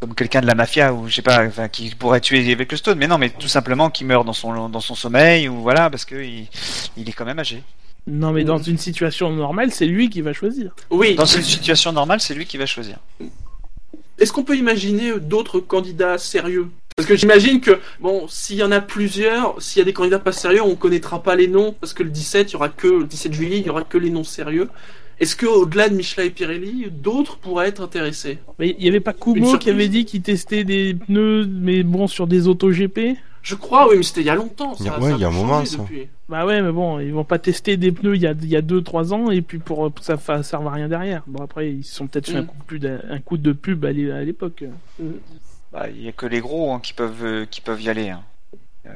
comme 0.00 0.14
quelqu'un 0.14 0.40
de 0.40 0.46
la 0.46 0.54
mafia 0.54 0.94
ou 0.94 1.08
je 1.08 1.16
sais 1.16 1.22
pas 1.22 1.44
enfin 1.46 1.68
qui 1.68 1.94
pourrait 1.94 2.20
tuer 2.20 2.50
Ecclestone 2.50 2.98
mais 2.98 3.06
non 3.06 3.18
mais 3.18 3.30
tout 3.30 3.48
simplement 3.48 3.90
qui 3.90 4.04
meurt 4.04 4.24
dans 4.24 4.32
son 4.32 4.68
dans 4.68 4.80
son 4.80 4.94
sommeil 4.94 5.48
ou 5.48 5.60
voilà 5.60 5.90
parce 5.90 6.04
que 6.04 6.16
il, 6.16 6.48
il 6.96 7.08
est 7.08 7.12
quand 7.12 7.26
même 7.26 7.38
âgé 7.38 7.62
Non, 8.06 8.32
mais 8.32 8.44
dans 8.44 8.58
une 8.58 8.78
situation 8.78 9.30
normale, 9.30 9.70
c'est 9.70 9.86
lui 9.86 10.08
qui 10.08 10.22
va 10.22 10.32
choisir. 10.32 10.74
Oui. 10.90 11.14
dans 11.14 11.24
une 11.24 11.42
situation 11.42 11.92
normale 11.92 12.20
c'est 12.20 12.34
lui 12.34 12.46
qui 12.46 12.56
va 12.56 12.66
choisir 12.66 12.98
Est-ce 14.18 14.32
qu'on 14.32 14.44
peut 14.44 14.56
imaginer 14.56 15.18
d'autres 15.20 15.60
candidats 15.60 16.18
sérieux? 16.18 16.68
Parce 16.96 17.08
que 17.08 17.16
j'imagine 17.16 17.62
que, 17.62 17.80
bon, 18.00 18.26
s'il 18.28 18.56
y 18.56 18.62
en 18.62 18.72
a 18.72 18.80
plusieurs, 18.82 19.60
s'il 19.62 19.78
y 19.78 19.82
a 19.82 19.86
des 19.86 19.94
candidats 19.94 20.18
pas 20.18 20.32
sérieux, 20.32 20.62
on 20.62 20.74
connaîtra 20.74 21.22
pas 21.22 21.34
les 21.34 21.46
noms, 21.46 21.74
parce 21.80 21.94
que 21.94 22.02
le 22.02 22.10
17, 22.10 22.50
il 22.50 22.52
y 22.52 22.56
aura 22.56 22.68
que, 22.68 22.88
le 22.88 23.04
17 23.04 23.32
juillet, 23.32 23.58
il 23.58 23.66
y 23.66 23.70
aura 23.70 23.84
que 23.84 23.96
les 23.96 24.10
noms 24.10 24.24
sérieux. 24.24 24.68
Est-ce 25.20 25.36
que, 25.36 25.46
au-delà 25.46 25.88
de 25.90 25.94
Michelin 25.94 26.24
et 26.24 26.30
Pirelli, 26.30 26.86
d'autres 26.90 27.36
pourraient 27.36 27.68
être 27.68 27.82
intéressés? 27.82 28.38
Mais 28.58 28.74
il 28.78 28.84
y 28.84 28.88
avait 28.88 29.00
pas 29.00 29.12
Kumo 29.12 29.58
qui 29.58 29.68
avait 29.70 29.88
dit 29.88 30.04
qu'il 30.06 30.22
testait 30.22 30.64
des 30.64 30.94
pneus, 30.94 31.46
mais 31.46 31.82
bon, 31.82 32.06
sur 32.06 32.26
des 32.26 32.48
autos 32.48 32.70
GP 32.72 33.16
Je 33.42 33.54
crois, 33.54 33.88
oui, 33.90 33.96
mais 33.98 34.02
c'était 34.02 34.22
il 34.22 34.26
y 34.26 34.30
a 34.30 34.34
longtemps. 34.34 34.74
Ça, 34.74 34.84
Il 34.84 34.86
y 34.86 34.88
a- 34.88 34.92
ça 34.94 34.98
ouais, 35.00 35.12
il 35.12 35.20
y 35.20 35.24
a 35.24 35.28
un 35.28 35.30
moment, 35.30 35.64
ça. 35.64 35.76
depuis. 35.78 36.08
Bah 36.28 36.46
ouais, 36.46 36.62
mais 36.62 36.72
bon, 36.72 37.00
ils 37.00 37.12
vont 37.12 37.24
pas 37.24 37.38
tester 37.38 37.76
des 37.76 37.90
pneus 37.92 38.14
il 38.16 38.22
y 38.22 38.26
a 38.26 38.32
il 38.32 38.48
y 38.48 38.56
a 38.56 38.62
deux 38.62 38.82
trois 38.82 39.12
ans 39.12 39.30
et 39.30 39.42
puis 39.42 39.58
pour 39.58 39.90
ça 40.00 40.16
ça 40.16 40.42
serve 40.42 40.66
à 40.68 40.70
rien 40.70 40.88
derrière. 40.88 41.22
Bon 41.26 41.42
après 41.42 41.70
ils 41.72 41.82
se 41.84 41.94
sont 41.96 42.06
peut-être 42.06 42.30
fait 42.30 42.36
un 42.36 42.42
Mm. 42.42 42.46
coup, 42.46 42.56
de 42.58 42.64
pub 42.78 42.86
à- 42.86 43.12
un 43.14 43.18
coup 43.20 43.36
de 43.36 43.52
pub 43.52 43.84
à 43.84 43.90
l'é- 43.92 44.12
à 44.12 44.22
l'époque. 44.22 44.62
Bah, 45.72 45.86
il 45.88 46.02
y 46.02 46.08
a 46.08 46.12
que 46.12 46.26
les 46.26 46.40
gros 46.40 46.72
hein, 46.72 46.80
qui 46.80 46.92
peuvent 46.92 47.24
euh, 47.24 47.46
qui 47.46 47.60
peuvent 47.60 47.82
y 47.82 47.88
aller. 47.88 48.10
hein. 48.10 48.22
Euh, 48.86 48.90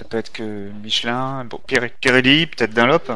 ça 0.00 0.04
peut 0.08 0.16
être 0.16 0.32
que 0.32 0.70
Michelin, 0.82 1.44
bon, 1.44 1.58
Pir- 1.66 1.90
Pirelli, 2.00 2.46
peut-être 2.46 2.74
Dunlop. 2.74 3.12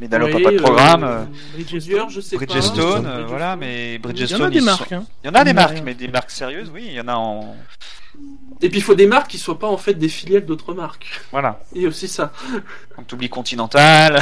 Mais 0.00 0.08
Dunlop 0.08 0.26
Oui, 0.26 0.40
a 0.40 0.44
pas 0.44 0.50
de 0.50 0.56
euh, 0.58 0.62
programme. 0.62 1.04
euh, 1.04 1.24
Bridgestone, 1.54 2.10
je 2.10 2.20
sais 2.20 2.36
pas. 2.36 2.44
Bridgestone, 2.44 3.06
euh, 3.06 3.24
voilà, 3.26 3.56
mais 3.56 3.90
Il 3.90 3.94
y 3.94 3.96
en 3.98 4.00
Bridgestone, 4.00 4.42
a 4.42 4.50
des 4.50 4.56
ils 4.56 4.60
sont- 4.60 4.66
marques. 4.66 4.92
Hein. 4.92 5.04
Il 5.22 5.26
y 5.28 5.30
en 5.30 5.34
a 5.34 5.44
des 5.44 5.50
Il 5.50 5.54
y 5.54 5.56
en 5.56 5.58
a 5.58 5.62
marques, 5.62 5.74
rien. 5.74 5.82
mais 5.84 5.94
des 5.94 6.08
marques 6.08 6.30
sérieuses, 6.30 6.70
oui, 6.74 6.84
il 6.88 6.92
y 6.94 7.00
en 7.00 7.08
a 7.08 7.14
en. 7.14 7.56
Et 8.62 8.68
puis 8.68 8.78
il 8.78 8.82
faut 8.82 8.94
des 8.94 9.06
marques 9.06 9.28
qui 9.30 9.38
soient 9.38 9.58
pas 9.58 9.68
en 9.68 9.76
fait 9.76 9.94
des 9.94 10.08
filiales 10.08 10.46
d'autres 10.46 10.74
marques. 10.74 11.20
Voilà. 11.32 11.60
Il 11.74 11.82
y 11.82 11.84
a 11.84 11.88
aussi 11.88 12.08
ça. 12.08 12.32
Donc 12.96 13.06
t'oublies 13.08 13.28
Continental. 13.28 14.18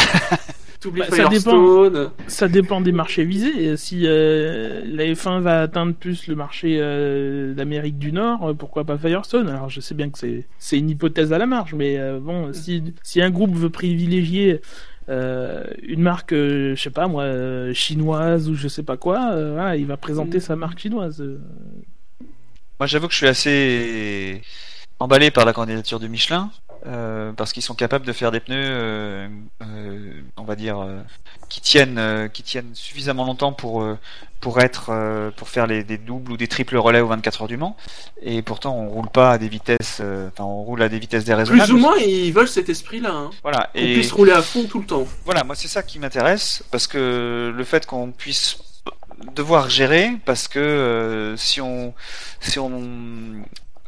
Bah, 0.84 1.04
ça 1.10 1.14
Firestone. 1.14 2.10
Ça 2.26 2.48
dépend 2.48 2.80
des 2.80 2.90
marchés 2.90 3.24
visés. 3.24 3.66
Et 3.66 3.76
Si 3.76 4.00
euh, 4.04 4.82
la 4.84 5.04
F1 5.04 5.40
va 5.40 5.60
atteindre 5.60 5.94
plus 5.94 6.26
le 6.26 6.34
marché 6.34 6.78
euh, 6.80 7.54
d'Amérique 7.54 7.98
du 7.98 8.10
Nord, 8.10 8.48
euh, 8.50 8.54
pourquoi 8.54 8.82
pas 8.84 8.98
Firestone? 8.98 9.48
Alors 9.48 9.68
je 9.70 9.80
sais 9.80 9.94
bien 9.94 10.10
que 10.10 10.18
c'est 10.18 10.44
c'est 10.58 10.78
une 10.78 10.90
hypothèse 10.90 11.32
à 11.32 11.38
la 11.38 11.46
marge, 11.46 11.74
mais 11.74 11.98
euh, 11.98 12.18
bon, 12.20 12.52
si 12.52 12.82
si 13.04 13.22
un 13.22 13.30
groupe 13.30 13.54
veut 13.54 13.70
privilégier 13.70 14.60
euh, 15.08 15.64
une 15.82 16.00
marque, 16.00 16.32
euh, 16.32 16.76
je 16.76 16.82
sais 16.82 16.90
pas 16.90 17.08
moi, 17.08 17.24
euh, 17.24 17.74
chinoise 17.74 18.48
ou 18.48 18.54
je 18.54 18.68
sais 18.68 18.82
pas 18.82 18.96
quoi, 18.96 19.32
euh, 19.32 19.52
voilà, 19.54 19.76
il 19.76 19.86
va 19.86 19.96
présenter 19.96 20.40
sa 20.40 20.56
marque 20.56 20.78
chinoise. 20.78 21.22
Moi, 22.80 22.86
j'avoue 22.86 23.06
que 23.08 23.12
je 23.12 23.18
suis 23.18 23.28
assez 23.28 24.42
emballé 24.98 25.30
par 25.30 25.44
la 25.44 25.52
candidature 25.52 26.00
de 26.00 26.06
Michelin. 26.06 26.50
Euh, 26.86 27.32
parce 27.32 27.52
qu'ils 27.52 27.62
sont 27.62 27.74
capables 27.74 28.04
de 28.04 28.12
faire 28.12 28.32
des 28.32 28.40
pneus, 28.40 28.56
euh, 28.58 29.28
euh, 29.62 30.12
on 30.36 30.42
va 30.42 30.56
dire, 30.56 30.84
qui 31.48 31.60
tiennent, 31.60 32.28
qui 32.32 32.42
tiennent 32.42 32.74
suffisamment 32.74 33.24
longtemps 33.24 33.52
pour 33.52 33.86
pour 34.40 34.60
être, 34.60 35.32
pour 35.36 35.48
faire 35.48 35.68
les, 35.68 35.84
des 35.84 35.98
doubles 35.98 36.32
ou 36.32 36.36
des 36.36 36.48
triples 36.48 36.76
relais 36.76 37.00
aux 37.00 37.06
24 37.06 37.42
heures 37.42 37.48
du 37.48 37.56
Mans. 37.56 37.76
Et 38.20 38.42
pourtant, 38.42 38.76
on 38.76 38.88
roule 38.88 39.08
pas 39.08 39.32
à 39.32 39.38
des 39.38 39.48
vitesses, 39.48 40.00
enfin, 40.00 40.44
on 40.44 40.62
roule 40.62 40.82
à 40.82 40.88
des 40.88 40.98
vitesses 40.98 41.24
déraisonnables. 41.24 41.68
Plus 41.68 41.74
ou 41.74 41.78
moins, 41.78 41.96
ils 41.98 42.32
veulent 42.32 42.48
cet 42.48 42.68
esprit-là. 42.68 43.10
Hein. 43.10 43.30
Voilà. 43.42 43.70
Qu'on 43.72 43.80
Et 43.80 43.94
puisse 43.94 44.10
rouler 44.10 44.32
à 44.32 44.42
fond 44.42 44.64
tout 44.64 44.80
le 44.80 44.86
temps. 44.86 45.06
voilà, 45.24 45.44
moi 45.44 45.54
c'est 45.54 45.68
ça 45.68 45.82
qui 45.82 46.00
m'intéresse 46.00 46.64
parce 46.72 46.88
que 46.88 47.52
le 47.54 47.64
fait 47.64 47.86
qu'on 47.86 48.10
puisse 48.10 48.58
devoir 49.34 49.70
gérer, 49.70 50.12
parce 50.24 50.48
que 50.48 50.58
euh, 50.58 51.36
si 51.36 51.60
on 51.60 51.94
si 52.40 52.58
on 52.58 52.82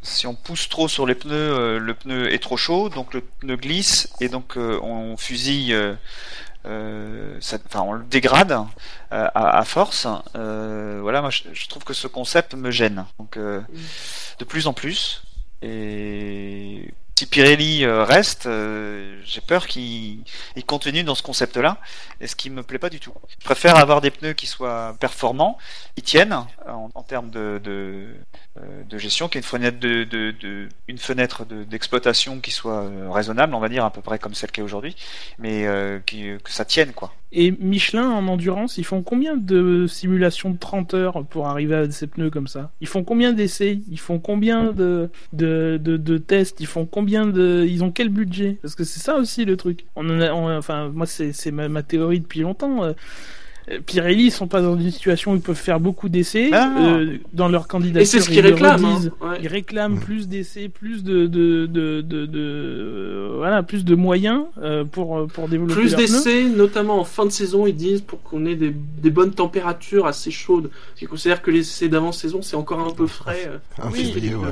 si 0.05 0.27
on 0.29 0.35
pousse 0.35 0.69
trop 0.69 0.87
sur 0.89 1.07
les 1.07 1.15
pneus, 1.17 1.33
euh, 1.35 1.79
le 1.81 1.95
pneu 1.95 2.33
est 2.33 2.39
trop 2.39 2.57
chaud, 2.57 2.89
donc 2.91 3.13
le 3.15 3.23
pneu 3.23 3.57
glisse 3.57 4.09
et 4.21 4.29
donc 4.29 4.57
euh, 4.57 4.79
on 4.83 5.17
fusille. 5.17 5.75
euh, 6.67 7.39
ça- 7.41 7.59
enfin, 7.67 7.81
on 7.83 7.93
le 7.93 8.05
dégrade 8.05 8.53
euh, 8.53 8.65
à, 9.35 9.59
à 9.59 9.65
force. 9.65 10.07
Euh, 10.37 10.99
voilà, 11.03 11.21
moi 11.21 11.31
je, 11.31 11.43
je 11.53 11.69
trouve 11.69 11.85
que 11.85 11.93
ce 11.95 12.07
concept 12.07 12.55
me 12.55 12.71
gêne. 12.71 13.05
Donc, 13.19 13.37
de 13.39 14.45
plus 14.45 14.67
en 14.67 14.73
plus. 14.73 15.23
Et 15.63 16.93
si 17.17 17.27
Pirelli 17.27 17.85
euh, 17.85 18.05
reste, 18.05 18.47
euh, 18.47 19.21
j'ai 19.25 19.41
peur 19.41 19.69
qu'il 19.69 20.19
il 20.57 20.65
continue 20.65 21.05
dans 21.05 21.15
ce 21.15 21.23
concept-là, 21.23 21.79
et 22.21 22.27
ce 22.27 22.35
qui 22.35 22.51
me 22.51 22.63
plaît 22.65 22.79
pas 22.79 22.91
du 22.91 22.99
tout. 22.99 23.13
Je 23.39 23.45
préfère 23.45 23.77
avoir 23.77 24.01
des 24.01 24.11
pneus 24.11 24.33
qui 24.33 24.47
soient 24.47 24.97
performants, 24.99 25.57
qui 25.95 26.03
tiennent 26.03 26.37
en, 26.67 27.03
termes 27.03 27.31
de, 27.31 27.61
de, 27.63 28.07
euh, 28.59 28.83
de 28.89 28.99
gestion, 28.99 29.29
qui 29.29 29.39
est 29.39 29.53
une 30.89 30.99
fenêtre 30.99 31.45
de, 31.45 31.63
d'exploitation 31.65 32.41
qui 32.41 32.51
soit 32.51 32.91
raisonnable, 33.11 33.55
on 33.55 33.61
va 33.61 33.69
dire 33.69 33.85
à 33.85 33.93
peu 33.93 34.01
près 34.01 34.19
comme 34.19 34.35
celle 34.35 34.51
qui 34.51 34.61
est 34.61 34.65
aujourd'hui, 34.65 34.97
mais 35.39 35.65
que 36.07 36.53
ça 36.53 36.65
tienne 36.65 36.93
quoi. 36.93 37.13
Et 37.37 37.51
Michelin 37.51 38.09
en 38.11 38.29
endurance, 38.29 38.79
ils 38.79 38.85
font 38.85 39.03
combien 39.03 39.37
de 39.37 39.89
simulations 39.89 40.51
de 40.51 40.57
30 40.57 40.95
heures 40.95 41.25
pour 41.25 41.49
arriver 41.49 41.75
à 41.75 41.91
ces 41.91 42.07
pneus 42.07 42.31
comme 42.31 42.47
ça? 42.47 42.71
Ils 42.81 42.87
font 42.87 43.03
combien 43.03 43.33
d'essais? 43.33 43.81
Ils 43.91 43.99
font 43.99 44.21
combien 44.21 44.73
de, 44.73 45.11
de, 45.33 45.77
de, 45.83 46.19
tests? 46.19 46.61
Ils 46.61 46.69
font 46.69 46.87
de 47.05 47.65
Ils 47.69 47.85
ont 47.85 47.91
quel 47.91 48.09
budget? 48.09 48.59
Parce 48.63 48.75
que 48.75 48.85
c'est 48.85 49.01
ça 49.01 49.17
aussi 49.17 49.45
le 49.45 49.57
truc. 49.57 49.85
On 49.97 50.09
en 50.11 50.21
a, 50.21 50.33
on- 50.33 50.57
enfin, 50.57 50.91
moi 50.95 51.07
c'est 51.07 51.33
c'est 51.33 51.51
ma, 51.51 51.69
ma 51.69 51.83
théorie 51.83 52.21
depuis 52.21 52.41
longtemps. 52.41 52.83
euh, 52.85 52.93
euh, 53.71 53.79
Pirelli 53.87 54.25
ils 54.25 54.31
sont 54.31 54.47
pas 54.47 54.61
dans 54.61 54.79
une 54.79 54.91
situation 54.91 55.33
où 55.33 55.37
ils 55.37 55.41
peuvent 55.41 55.57
faire 55.57 55.81
beaucoup 55.81 56.11
d'essais 56.11 56.51
Ah. 56.53 56.71
euh, 56.81 57.17
dans 57.33 57.49
leur 57.49 57.67
candidature. 57.67 58.03
Et 58.03 58.05
c'est 58.05 58.21
ce 58.21 58.29
ils 58.31 58.35
qu'ils 58.35 58.47
réclament. 58.47 58.85
hein. 58.85 59.01
Ouais. 59.23 59.39
Ils 59.41 59.49
réclament 59.49 59.95
Mm. 59.95 60.01
plus 60.01 60.29
d'essais, 60.29 60.69
plus 60.69 61.03
de, 61.03 61.27
de, 61.27 61.65
de, 61.65 62.03
de, 62.03 62.27
de- 62.27 62.39
euh, 62.39 63.35
voilà, 63.39 63.63
plus 63.63 63.87
de 63.87 63.95
moyens 63.95 64.43
euh, 64.63 64.85
pour 64.85 65.27
pour 65.29 65.49
développer 65.49 65.73
Plus 65.73 65.95
d'essais, 65.97 66.45
notamment 66.45 67.01
en 67.01 67.05
fin 67.05 67.25
de 67.25 67.31
saison, 67.31 67.67
ils 67.67 67.75
disent 67.75 68.03
pour 68.03 68.23
qu'on 68.23 68.45
ait 68.45 68.55
des, 68.55 68.71
des 68.71 69.11
bonnes 69.11 69.33
températures 69.33 70.07
assez 70.07 70.31
chaudes. 70.31 70.69
Qu'ils 70.97 71.09
considèrent 71.09 71.41
que 71.41 71.51
les 71.51 71.61
essais 71.61 71.89
d'avant-saison, 71.89 72.43
c'est 72.43 72.57
encore 72.57 72.81
un 72.87 72.93
peu 72.93 73.07
frais. 73.07 73.49
euh. 73.49 73.59
En 73.83 73.91
Oui. 73.91 74.05
février, 74.05 74.35
ouais. 74.35 74.49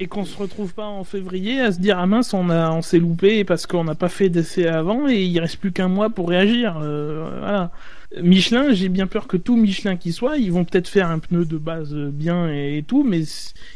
Et 0.00 0.06
qu'on 0.06 0.24
se 0.24 0.36
retrouve 0.36 0.74
pas 0.74 0.86
en 0.86 1.04
février 1.04 1.60
à 1.60 1.72
se 1.72 1.78
dire 1.78 1.98
ah 1.98 2.06
mince 2.06 2.34
on 2.34 2.50
a 2.50 2.70
on 2.70 2.82
s'est 2.82 2.98
loupé 2.98 3.44
parce 3.44 3.66
qu'on 3.66 3.84
n'a 3.84 3.94
pas 3.94 4.08
fait 4.08 4.28
d'essai 4.28 4.66
avant 4.66 5.08
et 5.08 5.22
il 5.22 5.38
reste 5.38 5.58
plus 5.58 5.72
qu'un 5.72 5.88
mois 5.88 6.10
pour 6.10 6.28
réagir. 6.28 6.78
Euh, 6.82 7.38
voilà. 7.38 7.70
Michelin 8.22 8.72
j'ai 8.72 8.88
bien 8.88 9.06
peur 9.06 9.26
que 9.26 9.36
tout 9.36 9.56
Michelin 9.56 9.96
qui 9.96 10.12
soit 10.12 10.36
ils 10.36 10.52
vont 10.52 10.64
peut-être 10.64 10.88
faire 10.88 11.10
un 11.10 11.18
pneu 11.18 11.44
de 11.44 11.58
base 11.58 11.94
bien 11.94 12.48
et, 12.48 12.84
tout 12.86 13.04
mais 13.04 13.22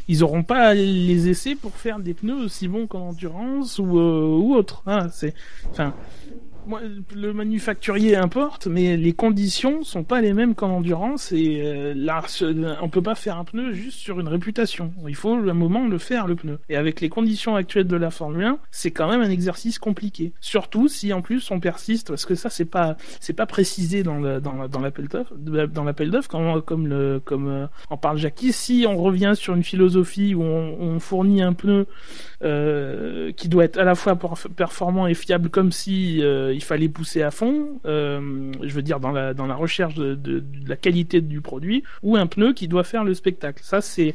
ils 0.07 0.23
auront 0.23 0.43
pas 0.43 0.73
les 0.73 1.29
essais 1.29 1.55
pour 1.55 1.75
faire 1.75 1.99
des 1.99 2.13
pneus 2.13 2.45
aussi 2.45 2.67
bons 2.67 2.87
qu'en 2.87 3.09
endurance 3.09 3.79
ou 3.79 3.99
euh, 3.99 4.37
ou 4.37 4.55
autre. 4.55 4.83
C'est 5.11 5.33
enfin 5.71 5.93
le 7.15 7.33
manufacturier 7.33 8.15
importe, 8.15 8.67
mais 8.67 8.97
les 8.97 9.13
conditions 9.13 9.83
sont 9.83 10.03
pas 10.03 10.21
les 10.21 10.33
mêmes 10.33 10.55
qu'en 10.55 10.69
endurance 10.69 11.31
et 11.31 11.61
euh, 11.63 11.93
là, 11.95 12.21
on 12.81 12.89
peut 12.89 13.01
pas 13.01 13.15
faire 13.15 13.37
un 13.37 13.43
pneu 13.43 13.73
juste 13.73 13.99
sur 13.99 14.19
une 14.19 14.27
réputation. 14.27 14.93
Il 15.07 15.15
faut 15.15 15.33
un 15.33 15.53
moment 15.53 15.87
le 15.87 15.97
faire 15.97 16.27
le 16.27 16.35
pneu. 16.35 16.59
Et 16.69 16.75
avec 16.75 17.01
les 17.01 17.09
conditions 17.09 17.55
actuelles 17.55 17.87
de 17.87 17.95
la 17.95 18.11
Formule 18.11 18.45
1, 18.45 18.59
c'est 18.71 18.91
quand 18.91 19.09
même 19.09 19.21
un 19.21 19.29
exercice 19.29 19.79
compliqué. 19.79 20.33
Surtout 20.41 20.87
si 20.87 21.13
en 21.13 21.21
plus 21.21 21.49
on 21.51 21.59
persiste, 21.59 22.09
parce 22.09 22.25
que 22.25 22.35
ça 22.35 22.49
c'est 22.49 22.65
pas 22.65 22.97
c'est 23.19 23.33
pas 23.33 23.45
précisé 23.45 24.03
dans 24.03 24.19
dans, 24.39 24.67
dans 24.67 24.81
l'appel 24.81 25.07
d'offres, 25.07 25.33
dans 25.35 25.83
d'offres 25.83 26.29
comme 26.29 26.61
comme 26.61 27.19
comme 27.23 27.47
euh, 27.47 27.67
en 27.89 27.97
parle 27.97 28.17
Jackie. 28.17 28.53
Si 28.53 28.85
on 28.87 28.97
revient 28.97 29.33
sur 29.35 29.55
une 29.55 29.63
philosophie 29.63 30.35
où 30.35 30.43
on, 30.43 30.99
fournit 30.99 31.41
un 31.41 31.53
pneu 31.53 31.85
euh, 32.43 33.31
qui 33.31 33.47
doit 33.47 33.63
être 33.63 33.77
à 33.77 33.85
la 33.85 33.95
fois 33.95 34.13
perf- 34.13 34.49
performant 34.49 35.07
et 35.07 35.13
fiable 35.13 35.49
comme 35.49 35.71
si 35.71 36.21
euh, 36.21 36.53
il 36.59 36.63
fallait 36.63 36.89
pousser 36.89 37.21
à 37.23 37.31
fond, 37.31 37.79
euh, 37.85 38.51
je 38.61 38.73
veux 38.73 38.81
dire 38.81 38.99
dans 38.99 39.11
la 39.11 39.55
recherche 39.55 39.95
de, 39.95 40.43
la 40.67 40.75
qualité 40.75 41.21
du 41.21 41.39
produit, 41.39 41.83
ou 42.03 42.17
un 42.17 42.27
pneu 42.27 42.53
qui 42.53 42.67
doit 42.67 42.83
faire 42.83 43.05
le 43.05 43.13
spectacle. 43.13 43.61
Ça 43.63 43.79
c'est 43.81 44.13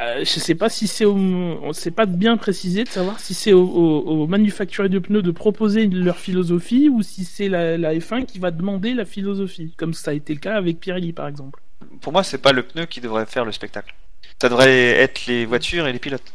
euh, 0.00 0.20
je 0.20 0.40
sais 0.40 0.54
pas 0.54 0.70
si 0.70 0.86
c'est 0.86 1.04
au, 1.04 1.14
on 1.14 1.72
sait 1.72 1.90
pas 1.90 2.06
bien 2.06 2.36
précisé 2.36 2.84
de 2.84 2.88
savoir 2.88 3.20
si 3.20 3.34
c'est 3.34 3.52
au, 3.52 3.62
au, 3.64 4.22
au 4.22 4.26
manufacturier 4.26 4.88
de 4.88 4.98
pneus 4.98 5.20
de 5.20 5.30
proposer 5.32 5.86
leur 5.86 6.16
philosophie 6.16 6.88
ou 6.88 7.02
si 7.02 7.24
c'est 7.24 7.48
la, 7.48 7.76
la 7.76 7.94
F1 7.94 8.24
qui 8.24 8.38
va 8.38 8.50
demander 8.50 8.94
la 8.94 9.04
philosophie, 9.04 9.74
comme 9.76 9.92
ça 9.92 10.12
a 10.12 10.14
été 10.14 10.32
le 10.32 10.40
cas 10.40 10.54
avec 10.54 10.80
Pirelli 10.80 11.12
par 11.12 11.28
exemple. 11.28 11.60
Pour 12.00 12.12
moi, 12.12 12.22
c'est 12.22 12.38
pas 12.38 12.52
le 12.52 12.62
pneu 12.62 12.86
qui 12.86 13.00
devrait 13.00 13.26
faire 13.26 13.44
le 13.44 13.52
spectacle. 13.52 13.94
Ça 14.40 14.48
devrait 14.48 14.88
être 14.88 15.26
les 15.26 15.44
voitures 15.44 15.86
et 15.86 15.92
les 15.92 15.98
pilotes. 15.98 16.32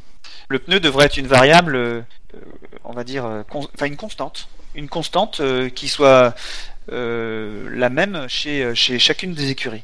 Le 0.49 0.59
pneu 0.59 0.79
devrait 0.79 1.07
être 1.07 1.17
une 1.17 1.27
variable, 1.27 1.75
euh, 1.75 2.01
on 2.85 2.93
va 2.93 3.03
dire, 3.03 3.25
euh, 3.25 3.43
enfin 3.53 3.85
une 3.85 3.97
constante, 3.97 4.47
une 4.77 4.87
constante 4.87 5.39
euh, 5.41 5.69
qui 5.69 5.87
soit 5.87 6.35
euh, 6.91 7.67
la 7.75 7.89
même 7.89 8.25
chez 8.29 8.73
chez 8.73 8.97
chacune 8.99 9.33
des 9.33 9.49
écuries. 9.51 9.83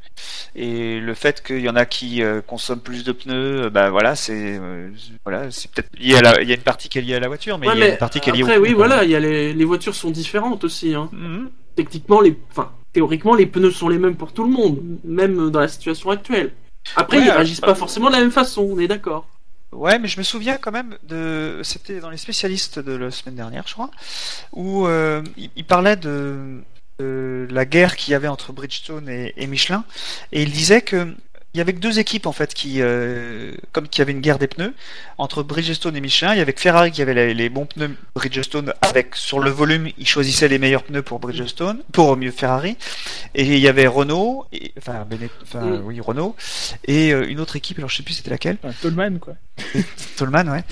Et 0.56 1.00
le 1.00 1.14
fait 1.14 1.44
qu'il 1.44 1.60
y 1.60 1.68
en 1.70 1.76
a 1.76 1.86
qui 1.86 2.24
euh, 2.24 2.42
consomment 2.42 2.80
plus 2.80 3.04
de 3.04 3.12
pneus, 3.12 3.64
euh, 3.64 3.70
bah 3.70 3.90
voilà, 3.90 4.16
c'est 4.16 4.58
euh, 4.62 4.90
voilà, 5.26 5.52
c'est 5.52 5.70
peut-être 5.70 5.90
lié 6.00 6.16
à 6.16 6.22
la, 6.22 6.42
il 6.42 6.48
y 6.48 6.52
a 6.52 6.56
une 6.56 6.62
partie 6.62 6.88
qui 6.90 7.00
est 7.00 7.02
liée 7.02 7.16
à 7.16 7.20
la 7.20 7.28
voiture, 7.28 7.58
mais 7.58 7.68
Ouais, 7.68 7.74
il 7.76 7.80
y 7.80 7.84
a 7.84 7.86
mais 7.88 7.92
une 7.94 7.98
partie 7.98 8.20
qui 8.20 8.30
est 8.30 8.34
liée 8.34 8.44
après, 8.44 8.58
au 8.58 8.62
oui, 8.62 8.74
voilà, 8.74 9.04
il 9.04 9.10
y 9.10 9.16
a 9.16 9.20
les, 9.20 9.54
les 9.54 9.66
voitures 9.66 9.96
sont 9.96 10.12
différentes 10.12 10.64
aussi. 10.64 10.94
Hein. 10.94 11.10
Mhm. 11.12 11.50
Techniquement, 11.76 12.22
les, 12.22 12.38
enfin, 12.52 12.72
théoriquement, 12.94 13.34
les 13.36 13.48
pneus 13.48 13.72
sont 13.72 13.90
les 13.90 13.98
mêmes 13.98 14.16
pour 14.16 14.32
tout 14.32 14.44
le 14.44 14.52
monde, 14.52 14.80
même 15.04 15.50
dans 15.50 15.60
la 15.60 15.68
situation 15.68 16.12
actuelle. 16.12 16.54
Après, 16.96 17.18
Ouais, 17.18 17.24
ils 17.26 17.30
euh, 17.30 17.36
réagissent 17.36 17.62
pas 17.62 17.76
forcément 17.76 18.08
de 18.08 18.14
la 18.14 18.20
même 18.20 18.32
façon, 18.32 18.62
on 18.62 18.80
est 18.80 18.88
d'accord. 18.88 19.28
Ouais, 19.74 20.00
mais 20.00 20.08
je 20.08 20.18
me 20.18 20.24
souviens 20.24 20.58
quand 20.58 20.72
même 20.72 20.98
de. 21.03 21.62
C'était 21.63 22.00
dans 22.00 22.10
les 22.10 22.18
spécialistes 22.18 22.80
de 22.80 22.94
la 22.94 23.12
semaine 23.12 23.36
dernière, 23.36 23.68
je 23.68 23.74
crois, 23.74 23.92
où 24.51 24.88
euh, 24.88 25.24
il, 25.38 25.65
parlait 25.65 25.96
de, 25.96 26.62
la 27.00 27.65
guerre 27.65 27.96
qu'il 27.96 28.12
y 28.12 28.15
avait 28.15 28.27
entre 28.27 28.53
Bridgestone 28.53 29.10
et 29.10 29.48
Michelin, 29.48 29.84
et 30.32 30.44
il 30.44 30.51
disait 30.51 30.82
que 30.82 31.15
il 31.54 31.60
y 31.60 31.62
avait 31.62 31.74
que 31.74 31.80
deux 31.80 32.00
équipes 32.00 32.26
en 32.26 32.32
fait 32.32 32.54
qui, 32.54 32.82
euh, 32.82 33.52
comme 33.72 33.88
qu'il 33.88 34.00
y 34.00 34.02
avait 34.02 34.12
une 34.12 34.22
guerre 34.22 34.40
des 34.40 34.48
pneus 34.48 34.74
entre 35.18 35.44
Bridgestone 35.44 35.96
et 35.96 36.02
Michelin, 36.02 36.34
il 36.34 36.38
y 36.40 36.42
avait 36.42 36.54
que 36.54 36.62
Ferrari 36.62 36.92
qui 36.92 37.02
avait 37.02 37.14
les, 37.14 37.34
les 37.34 37.50
bons 37.50 37.66
pneus 37.68 37.96
Bridgestone 38.16 38.74
avec 38.82 39.16
sur 39.16 39.40
le 39.40 39.52
volume, 39.52 39.90
ils 39.98 40.08
choisissaient 40.08 40.48
les 40.48 40.58
meilleurs 40.58 40.84
pneus 40.84 41.04
pour 41.04 41.20
Bridgestone, 41.20 41.84
pour 41.92 42.18
mieux 42.18 42.32
Ferrari, 42.32 42.76
et 43.36 43.44
il 43.46 43.60
y 43.60 43.68
avait 43.68 43.86
Renault, 43.88 44.46
et, 44.52 44.74
enfin, 44.78 45.06
Bene- 45.10 45.30
enfin 45.44 45.62
Mm. 45.62 45.82
oui 45.86 46.00
Renault, 46.00 46.36
et 46.86 47.14
euh, 47.14 47.28
une 47.30 47.40
autre 47.40 47.56
équipe, 47.56 47.78
alors 47.78 47.90
je 47.90 47.98
sais 47.98 48.04
plus 48.04 48.14
c'était 48.16 48.32
laquelle, 48.32 48.58
Enfin, 48.64 48.74
Tolman 48.82 49.20
quoi. 49.20 49.34
Tolman, 50.18 50.50
ouais. 50.50 50.64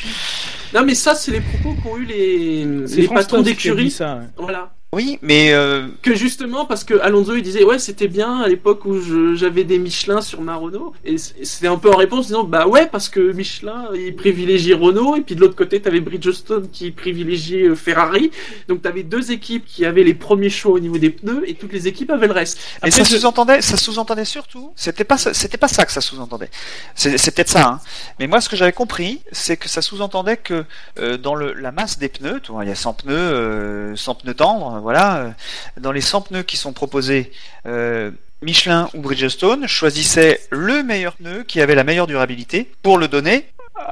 Non, 0.73 0.83
mais 0.85 0.95
ça, 0.95 1.13
c'est 1.15 1.31
les 1.31 1.41
propos 1.41 1.75
qu'ont 1.83 1.97
eu 1.97 2.05
les, 2.05 2.65
les 2.65 3.07
patrons 3.07 3.37
qui 3.39 3.43
d'écurie. 3.43 3.91
ça. 3.91 4.15
ouais. 4.15 4.25
Voilà. 4.37 4.73
Oui, 4.93 5.19
mais 5.21 5.53
euh, 5.53 5.87
Que 6.01 6.13
justement, 6.15 6.65
parce 6.65 6.83
que 6.83 6.95
Alonso, 6.99 7.33
il 7.35 7.41
disait, 7.43 7.63
ouais, 7.63 7.79
c'était 7.79 8.09
bien 8.09 8.41
à 8.41 8.49
l'époque 8.49 8.83
où 8.83 8.99
j'avais 9.37 9.63
des 9.63 9.79
Michelin 9.79 10.19
sur 10.19 10.41
ma 10.41 10.57
Renault. 10.57 10.91
Et 11.05 11.17
c'était 11.17 11.67
un 11.67 11.77
peu 11.77 11.89
en 11.89 11.95
réponse 11.95 12.27
disant, 12.27 12.43
bah 12.43 12.67
ouais, 12.67 12.87
parce 12.87 13.07
que 13.07 13.31
Michelin, 13.31 13.85
il 13.95 14.13
privilégie 14.17 14.73
Renault, 14.73 15.15
et 15.15 15.21
puis 15.21 15.35
de 15.35 15.39
l'autre 15.39 15.55
côté, 15.55 15.81
t'avais 15.81 16.01
Bridgestone 16.01 16.67
qui 16.69 16.91
privilégiait 16.91 17.69
euh, 17.69 17.75
Ferrari. 17.75 18.31
Donc 18.67 18.81
t'avais 18.81 19.03
deux 19.03 19.31
équipes 19.31 19.63
qui 19.65 19.85
avaient 19.85 20.03
les 20.03 20.13
premiers 20.13 20.49
choix 20.49 20.73
au 20.73 20.79
niveau 20.79 20.97
des 20.97 21.09
pneus, 21.09 21.43
et 21.49 21.53
toutes 21.53 21.71
les 21.71 21.87
équipes 21.87 22.09
avaient 22.11 22.27
le 22.27 22.33
reste. 22.33 22.59
Et 22.85 22.91
ça 22.91 23.05
je- 23.05 23.15
sous-entendait, 23.15 23.61
ça 23.61 23.77
sous-entendait 23.77 24.25
surtout, 24.25 24.73
c'était 24.75 25.05
pas, 25.05 25.17
ça- 25.17 25.33
c'était 25.33 25.57
pas 25.57 25.69
ça 25.69 25.85
que 25.85 25.93
ça 25.93 26.01
sous-entendait. 26.01 26.49
C'est, 26.95 27.17
c'est 27.17 27.31
peut-être 27.33 27.47
ça, 27.49 27.65
hein. 27.65 27.79
Mais 28.19 28.27
moi, 28.27 28.41
ce 28.41 28.49
que 28.49 28.57
j'avais 28.57 28.73
compris, 28.73 29.21
c'est 29.31 29.55
que 29.55 29.69
ça 29.69 29.81
sous-entendait 29.81 30.35
que 30.35 30.65
euh, 30.99 31.15
dans 31.17 31.35
le, 31.35 31.53
la 31.53 31.71
masse 31.71 31.97
des 31.97 32.09
pneus, 32.09 32.41
tu 32.43 32.51
vois, 32.51 32.65
il 32.65 32.67
y 32.67 32.73
a 32.73 32.75
100 32.75 32.93
pneus, 32.95 33.13
euh, 33.15 33.95
100 33.95 34.15
pneus 34.15 34.33
tendres, 34.33 34.80
voilà. 34.81 35.17
euh, 35.17 35.31
dans 35.79 35.91
les 35.91 36.01
100 36.01 36.21
pneus 36.21 36.43
qui 36.43 36.57
sont 36.57 36.73
proposés, 36.73 37.31
euh, 37.65 38.11
Michelin 38.41 38.89
ou 38.93 39.01
Bridgestone 39.01 39.67
choisissaient 39.67 40.41
le 40.49 40.83
meilleur 40.83 41.13
pneu 41.15 41.43
qui 41.43 41.61
avait 41.61 41.75
la 41.75 41.83
meilleure 41.83 42.07
durabilité 42.07 42.69
pour 42.81 42.97
le 42.97 43.07
donner 43.07 43.45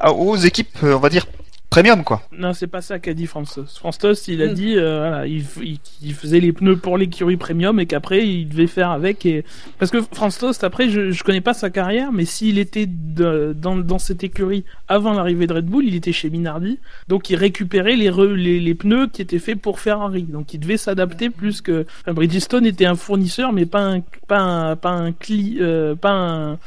aux 0.04 0.36
équipes, 0.36 0.76
euh, 0.82 0.94
on 0.94 0.98
va 0.98 1.08
dire 1.08 1.26
premium, 1.70 2.02
quoi. 2.02 2.20
Non, 2.36 2.52
c'est 2.52 2.66
pas 2.66 2.82
ça 2.82 2.98
qu'a 2.98 3.14
dit 3.14 3.26
France 3.26 3.54
Tost. 3.54 3.78
France 3.78 3.98
Tost, 3.98 4.26
il 4.28 4.42
a 4.42 4.48
Mm. 4.48 4.54
dit, 4.54 4.74
euh, 4.76 4.98
voilà, 4.98 5.26
il, 5.26 5.42
f- 5.42 5.62
il- 5.62 5.78
il 6.02 6.14
faisait 6.14 6.40
les 6.40 6.52
pneus 6.52 6.76
pour 6.76 6.98
l'écurie 6.98 7.36
premium 7.36 7.78
et 7.78 7.86
qu'après 7.86 8.26
il 8.26 8.48
devait 8.48 8.66
faire 8.66 8.90
avec. 8.90 9.24
Et... 9.24 9.44
Parce 9.78 9.90
que 9.92 10.02
France 10.02 10.38
Tost, 10.38 10.64
après, 10.64 10.88
je, 10.90 11.12
je 11.12 11.22
connais 11.22 11.40
pas 11.40 11.54
sa 11.54 11.70
carrière, 11.70 12.10
mais 12.12 12.24
s'il 12.24 12.58
était 12.58 12.86
de- 12.88 13.54
dans, 13.56 13.76
dans 13.76 13.98
cette 14.00 14.24
écurie 14.24 14.64
avant 14.88 15.12
l'arrivée 15.12 15.46
de 15.46 15.52
Red 15.54 15.66
Bull, 15.66 15.84
il 15.86 15.94
était 15.94 16.12
chez 16.12 16.28
Minardi, 16.28 16.78
donc 17.06 17.30
il 17.30 17.36
récupérait 17.36 17.94
les, 17.96 18.10
re- 18.10 18.32
les, 18.34 18.58
les 18.58 18.74
pneus 18.74 19.06
qui 19.06 19.22
étaient 19.22 19.38
faits 19.38 19.60
pour 19.60 19.78
Ferrari. 19.78 20.24
Donc 20.24 20.52
il 20.54 20.58
devait 20.60 20.76
s'adapter 20.76 21.30
plus 21.30 21.60
que. 21.60 21.86
Enfin, 22.00 22.12
Bridgestone 22.14 22.66
était 22.66 22.86
un 22.86 22.96
fournisseur, 22.96 23.52
mais 23.52 23.64
pas 23.66 23.82
un, 23.82 24.00
pas 24.26 24.40
un, 24.40 24.76
pas 24.76 24.90
un 24.90 25.12
cli, 25.12 25.58
euh, 25.60 25.94
pas 25.94 26.10
un 26.10 26.58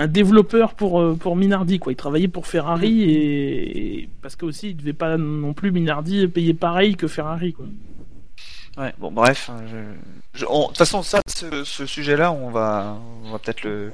un 0.00 0.06
développeur 0.06 0.74
pour 0.74 1.00
euh, 1.00 1.14
pour 1.14 1.36
Minardi 1.36 1.78
quoi. 1.78 1.92
Il 1.92 1.96
travaillait 1.96 2.28
pour 2.28 2.46
Ferrari 2.46 3.02
et, 3.02 3.98
et- 4.00 4.08
parce 4.22 4.34
que 4.34 4.44
aussi 4.46 4.70
il 4.70 4.76
devait 4.76 4.92
pas 4.94 5.16
non 5.16 5.52
plus 5.52 5.70
Minardi 5.72 6.26
payer 6.26 6.54
pareil 6.54 6.96
que 6.96 7.06
Ferrari 7.06 7.52
quoi. 7.52 7.66
Ouais, 8.78 8.94
bon, 8.98 9.10
bref. 9.10 9.50
on- 10.48 10.62
De 10.62 10.66
toute 10.68 10.78
façon, 10.78 11.02
ça, 11.02 11.20
ce, 11.28 11.64
ce 11.64 11.86
sujet-là, 11.86 12.32
on 12.32 12.50
va, 12.50 12.96
on 13.24 13.32
va 13.32 13.38
peut-être 13.38 13.62
le. 13.64 13.92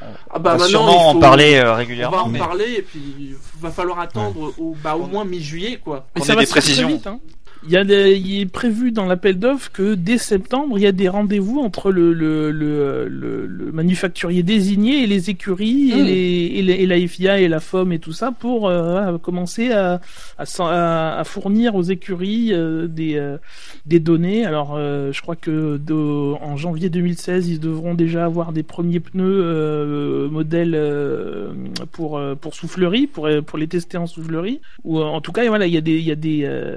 Ah 0.00 0.06
on 0.34 0.40
bah 0.40 0.52
va 0.52 0.58
maintenant, 0.58 0.66
sûrement 0.68 0.92
faut- 1.12 1.16
en 1.18 1.20
parler 1.20 1.54
euh, 1.56 1.62
On 1.62 1.66
va 1.66 1.74
régulièrement. 1.74 2.16
en 2.18 2.28
mais- 2.28 2.38
parler, 2.38 2.74
et 2.78 2.82
puis 2.82 3.00
il 3.18 3.34
va 3.60 3.70
falloir 3.70 3.98
attendre 3.98 4.52
au, 4.58 4.76
bah, 4.82 4.94
au 4.96 5.06
moins 5.06 5.24
mi-juillet, 5.24 5.78
quoi. 5.82 6.06
Mais 6.14 6.22
ça 6.22 6.34
va 6.34 6.42
des 6.42 6.46
précisions. 6.46 6.88
vite, 6.88 7.06
hein. 7.06 7.18
Il 7.68 7.72
y 7.72 7.76
a 7.76 7.82
des- 7.84 8.16
il 8.16 8.40
est 8.42 8.46
prévu 8.46 8.92
dans 8.92 9.06
l'appel 9.06 9.38
d'offres 9.40 9.72
que 9.72 9.94
dès 9.94 10.18
septembre, 10.18 10.78
il 10.78 10.82
y 10.82 10.86
a 10.86 10.92
des 10.92 11.08
rendez-vous 11.08 11.58
entre 11.58 11.90
le, 11.90 12.12
le, 12.12 12.52
le, 12.52 13.08
le, 13.08 13.46
le 13.46 13.72
manufacturier 13.72 14.44
désigné 14.44 15.02
et 15.02 15.06
les 15.08 15.30
écuries 15.30 15.90
et, 15.90 15.96
Mm. 15.96 16.04
les, 16.06 16.52
et, 16.58 16.62
les- 16.62 16.72
et 16.74 16.86
la 16.86 17.08
FIA 17.08 17.40
et 17.40 17.48
la 17.48 17.58
FOM 17.58 17.90
et 17.92 17.98
tout 17.98 18.12
ça 18.12 18.30
pour 18.30 18.68
euh, 18.68 19.18
commencer 19.18 19.72
à, 19.72 20.00
à, 20.38 21.18
à, 21.18 21.24
fournir 21.24 21.74
aux 21.74 21.82
écuries 21.82 22.50
euh, 22.52 22.86
des, 22.86 23.16
euh, 23.16 23.36
des 23.84 23.98
données. 23.98 24.44
Alors, 24.46 24.74
euh, 24.76 25.10
je 25.12 25.20
crois 25.20 25.36
que 25.36 25.76
de, 25.76 25.92
en 25.94 26.56
janvier 26.56 26.88
2016, 26.88 27.48
ils 27.48 27.58
devront 27.60 27.94
déjà 27.94 28.24
avoir 28.26 28.52
des 28.52 28.62
premiers 28.62 29.00
pneus 29.00 29.24
euh, 29.42 30.28
modèles 30.28 30.74
euh, 30.76 31.48
pour 31.90 32.16
euh, 32.18 32.34
pour 32.36 32.54
soufflerie, 32.54 33.06
pour 33.08 33.28
pour 33.44 33.58
les 33.58 33.66
tester 33.66 33.96
en 33.96 34.06
soufflerie. 34.06 34.60
Ou 34.84 35.00
en 35.00 35.20
tout 35.20 35.32
cas, 35.32 35.46
voilà, 35.48 35.66
il 35.66 35.74
y 35.74 35.78
a 35.78 35.80
des 35.80 35.96
il 35.98 36.04
y 36.06 36.12
a 36.12 36.16
des 36.16 36.42
euh, 36.44 36.76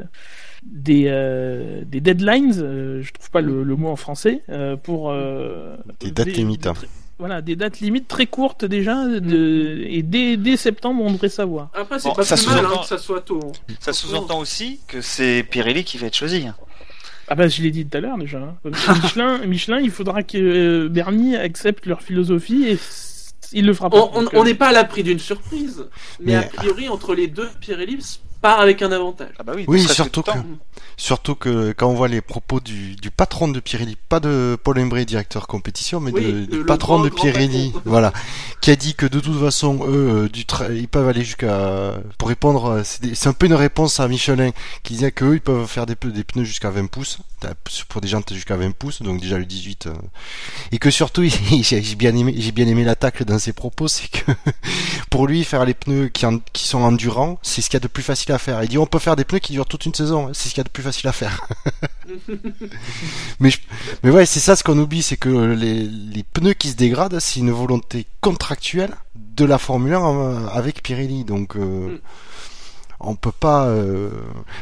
des, 0.64 1.06
euh, 1.08 1.84
des 1.86 2.02
deadlines, 2.02 2.54
euh, 2.58 3.02
je 3.02 3.12
trouve 3.14 3.30
pas 3.32 3.42
le, 3.42 3.64
le 3.64 3.76
mot 3.76 3.90
en 3.90 3.96
français, 3.96 4.42
euh, 4.50 4.76
pour 4.76 5.10
euh, 5.12 5.76
Des 6.00 6.12
dates 6.12 6.28
limites. 6.28 6.64
des- 6.64 6.70
voilà, 7.18 7.42
des 7.42 7.56
dates 7.58 7.82
limites 7.82 8.08
très 8.08 8.28
courtes 8.28 8.64
déjà, 8.66 9.06
de, 9.06 9.84
et 9.86 10.04
dès, 10.04 10.38
dès 10.38 10.56
septembre, 10.56 11.04
on 11.04 11.12
devrait 11.12 11.28
savoir. 11.30 11.70
Après, 11.74 12.00
c'est 12.00 12.08
Bon, 12.10 12.16
pas 12.16 12.24
ça 12.24 12.36
plus 12.38 12.48
mal 12.48 12.60
hein, 12.60 12.62
sous-entend- 12.70 12.82
que 12.82 12.88
ça 12.88 12.98
soit 12.98 13.22
tôt. 13.22 13.40
Ça 13.80 13.92
sous-entend 13.94 14.40
aussi 14.40 14.80
que 14.88 15.02
c'est 15.02 15.44
Pirelli 15.44 15.84
qui 15.84 15.98
va 15.98 16.08
être 16.08 16.16
choisi. 16.16 16.48
hein. 16.48 16.56
Ah 17.32 17.36
bah 17.36 17.48
je 17.48 17.62
l'ai 17.62 17.70
dit 17.72 17.86
tout 17.86 17.96
à 17.98 18.02
l'heure 18.02 18.18
déjà. 18.18 18.40
hein. 18.40 18.56
Michelin, 19.04 19.38
Michelin, 19.46 19.80
il 19.80 19.92
faudra 19.92 20.24
que 20.24 20.38
euh, 20.38 20.90
Bernie 20.90 21.36
accepte 21.36 21.86
leur 21.86 22.02
philosophie 22.02 22.70
et 22.70 22.80
il 23.54 23.66
le 23.68 23.74
fera 23.74 23.90
pas. 23.90 24.10
On 24.34 24.44
n'est 24.44 24.56
pas 24.56 24.70
à 24.70 24.72
l'abri 24.72 25.04
d'une 25.04 25.20
surprise, 25.20 25.86
mais, 26.20 26.32
Mais- 26.32 26.36
a 26.38 26.42
priori, 26.44 26.88
entre 26.90 27.14
les 27.14 27.28
deux, 27.28 27.48
Pirelli 27.62 27.98
part 28.42 28.60
avec 28.60 28.82
un 28.82 28.92
avantage. 28.92 29.34
Ah 29.40 29.44
bah 29.44 29.54
oui, 29.56 29.66
Oui, 29.68 29.88
surtout 29.88 30.24
que-. 30.24 30.32
Surtout 31.02 31.34
que 31.36 31.72
quand 31.72 31.88
on 31.88 31.94
voit 31.94 32.10
les 32.10 32.20
propos 32.20 32.60
du, 32.60 32.98
du 32.98 33.10
patron 33.10 33.48
de 33.48 33.62
Pirelli, 33.62 33.96
pas 34.10 34.20
de 34.20 34.58
Paul 34.62 34.78
Embré, 34.80 35.06
directeur 35.06 35.48
compétition, 35.48 36.02
mais 36.02 36.12
Oui, 36.12 36.22
de, 36.22 36.32
le- 36.32 36.46
du 36.48 36.66
patron 36.66 36.96
grand, 36.96 37.06
de 37.06 37.10
Pirelli, 37.10 37.72
voilà, 37.86 38.12
qui 38.60 38.70
a 38.70 38.76
dit 38.76 38.96
que 38.96 39.06
de 39.06 39.22
toute 39.22 39.40
façon, 39.40 39.80
eux, 39.88 40.26
euh, 40.26 40.30
du 40.30 40.44
ils 40.76 40.90
peuvent 40.90 41.08
aller 41.08 41.24
jusqu'à, 41.24 41.94
pour 42.18 42.28
répondre, 42.28 42.66
euh, 42.66 42.82
c'est 42.84 43.28
un 43.28 43.34
peu 43.34 43.46
une 43.46 43.54
réponse 43.54 44.02
à 44.02 44.10
Michelin, 44.10 44.52
qui 44.84 44.96
disait 44.96 45.14
qu'eux, 45.14 45.36
ils 45.36 45.42
peuvent 45.42 45.66
faire 45.68 45.86
des, 45.86 45.96
pneus 45.96 46.44
jusqu'à 46.44 46.70
20 46.70 46.88
pouces, 46.88 47.20
pour 47.88 48.02
des 48.02 48.10
jantes 48.10 48.34
jusqu'à 48.34 48.58
20 48.58 48.72
pouces, 48.72 49.02
donc 49.02 49.22
déjà 49.22 49.38
le 49.38 49.46
18, 49.46 49.88
euh, 49.88 49.94
et 50.74 50.80
que 50.80 50.92
surtout, 50.92 51.24
j'ai 51.62 51.96
bien 51.96 52.14
aimé, 52.14 52.36
j'ai 52.38 52.52
bien 52.52 52.68
aimé 52.68 52.84
l'attaque 52.84 53.24
dans 53.24 53.40
ses 53.40 53.54
propos, 53.54 53.88
c'est 53.88 54.10
que 54.10 54.30
pour 55.10 55.28
lui, 55.28 55.46
faire 55.46 55.64
les 55.64 55.74
pneus 55.74 56.10
qui, 56.10 56.26
en- 56.26 56.40
qui 56.52 56.68
sont 56.68 56.82
endurants, 56.82 57.40
c'est 57.42 57.62
ce 57.62 57.70
qu'il 57.70 57.76
y 57.76 57.82
a 57.82 57.84
de 57.84 57.88
plus 57.88 58.04
facile 58.04 58.34
à 58.34 58.38
faire. 58.38 58.62
Il 58.64 58.68
dit, 58.68 58.78
on 58.78 58.86
peut 58.86 59.00
faire 59.00 59.16
des 59.16 59.24
pneus 59.24 59.40
qui 59.40 59.54
durent 59.54 59.66
toute 59.66 59.86
une 59.86 59.94
saison, 59.96 60.28
hein, 60.28 60.32
c'est 60.34 60.50
ce 60.50 60.54
qu'il 60.54 60.60
y 60.60 60.62
a 60.62 60.66
de 60.66 60.70
plus 60.70 60.84
facile 60.84 60.89
à 61.08 61.12
faire. 61.12 61.48
mais, 63.40 63.50
je- 63.50 63.60
mais 64.04 64.10
ouais, 64.12 64.26
c'est 64.26 64.40
ça 64.40 64.56
ce 64.56 64.64
qu'on 64.64 64.78
oublie, 64.80 65.02
c'est 65.04 65.18
que 65.18 65.30
les, 65.30 65.84
les 65.84 66.24
pneus 66.24 66.54
qui 66.54 66.70
se 66.70 66.76
dégradent, 66.76 67.20
c'est 67.20 67.40
une 67.40 67.52
volonté 67.52 68.06
contractuelle 68.22 68.96
de 69.16 69.46
la 69.46 69.58
Formule 69.58 69.94
1 69.94 70.02
euh, 70.02 70.48
avec 70.52 70.84
Pirelli. 70.84 71.24
Donc, 71.24 71.56
euh, 71.56 71.60
Mm. 71.96 72.00
on 73.02 73.16
peut 73.16 73.32
pas. 73.32 73.66
euh, 73.68 74.10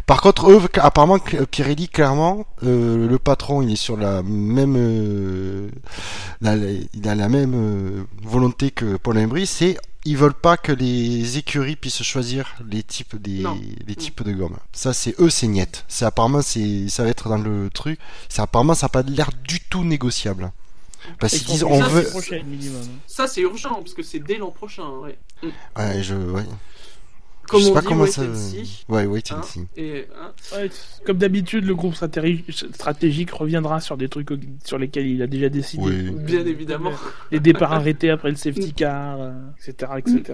Par 0.05 0.21
contre, 0.21 0.51
eux, 0.51 0.61
apparemment, 0.75 1.17
Pirelli, 1.19 1.89
clairement, 1.89 2.45
euh, 2.63 3.07
le 3.07 3.17
patron, 3.19 3.61
il 3.63 3.71
est 3.71 3.75
sur 3.75 3.97
la 3.97 4.21
même, 4.23 5.69
la- 6.41 6.55
il 6.55 7.07
a 7.07 7.15
la 7.15 7.29
même 7.29 8.05
volonté 8.23 8.71
que 8.71 8.97
Paul 8.97 9.17
Embry, 9.17 9.47
c'est 9.47 9.77
ils 10.07 10.17
veulent 10.17 10.33
pas 10.33 10.57
que 10.57 10.71
les 10.71 11.37
écuries 11.37 11.75
puissent 11.75 12.03
choisir 12.03 12.55
les 12.65 12.83
types 12.83 13.15
des 13.21 13.43
les 13.85 13.95
types 13.95 14.23
de 14.23 14.31
gomme. 14.31 14.57
Ça 14.71 14.93
c'est 14.93 15.19
eux 15.19 15.29
c'est 15.29 15.47
net. 15.47 15.83
C'est 15.87 16.05
apparemment 16.05 16.41
c'est 16.41 16.87
ça 16.89 17.03
va 17.03 17.09
être 17.09 17.27
dans 17.29 17.37
le 17.37 17.69
truc. 17.69 17.99
C'est 18.29 18.41
apparemment 18.41 18.73
ça 18.73 18.85
n'a 18.85 18.89
pas 18.89 19.03
l'air 19.03 19.29
du 19.43 19.59
tout 19.59 19.83
négociable. 19.83 20.51
Parce 21.19 21.33
ils 21.33 21.39
qu'ils 21.39 21.53
disent 21.53 21.63
on 21.63 21.79
ça, 21.79 21.87
veut 21.87 22.03
c'est 22.03 22.11
prochaine, 22.11 22.47
minimum. 22.47 22.87
Ça, 23.05 23.27
c'est 23.27 23.41
urgent, 23.41 23.75
parce 23.75 23.93
que 23.93 24.03
c'est 24.03 24.19
dès 24.19 24.37
l'an 24.37 24.51
prochain. 24.51 24.89
Ouais. 25.01 25.17
ouais, 25.77 26.03
je 26.03 26.15
ouais. 26.15 26.43
Comme 27.49 27.59
je 27.61 27.65
sais 27.65 27.71
on 27.71 27.73
pas 27.73 27.81
dit, 27.81 27.87
comment 27.87 28.03
wait 28.03 28.11
ça 28.11 28.21
and 28.23 28.35
see, 28.35 28.85
Ouais, 28.89 29.05
wait 29.05 29.31
and 29.31 29.37
hein. 29.37 29.41
see. 29.43 29.67
Et, 29.77 30.05
hein, 30.21 30.31
Ouais, 30.55 30.69
comme 31.05 31.17
d'habitude, 31.17 31.65
le 31.65 31.75
groupe 31.75 31.93
stratégi- 31.95 32.43
stratégique 32.73 33.31
reviendra 33.31 33.79
sur 33.79 33.95
des 33.97 34.09
trucs 34.09 34.29
sur 34.65 34.77
lesquels 34.77 35.07
il 35.07 35.21
a 35.21 35.27
déjà 35.27 35.49
décidé. 35.49 35.83
Oui. 35.83 36.11
bien 36.11 36.45
évidemment. 36.45 36.91
Les 37.31 37.39
départs 37.39 37.73
arrêtés 37.73 38.09
après 38.09 38.29
le 38.29 38.35
safety 38.35 38.73
car, 38.73 39.21
euh, 39.21 39.31
etc., 39.65 39.91
etc. 39.97 40.33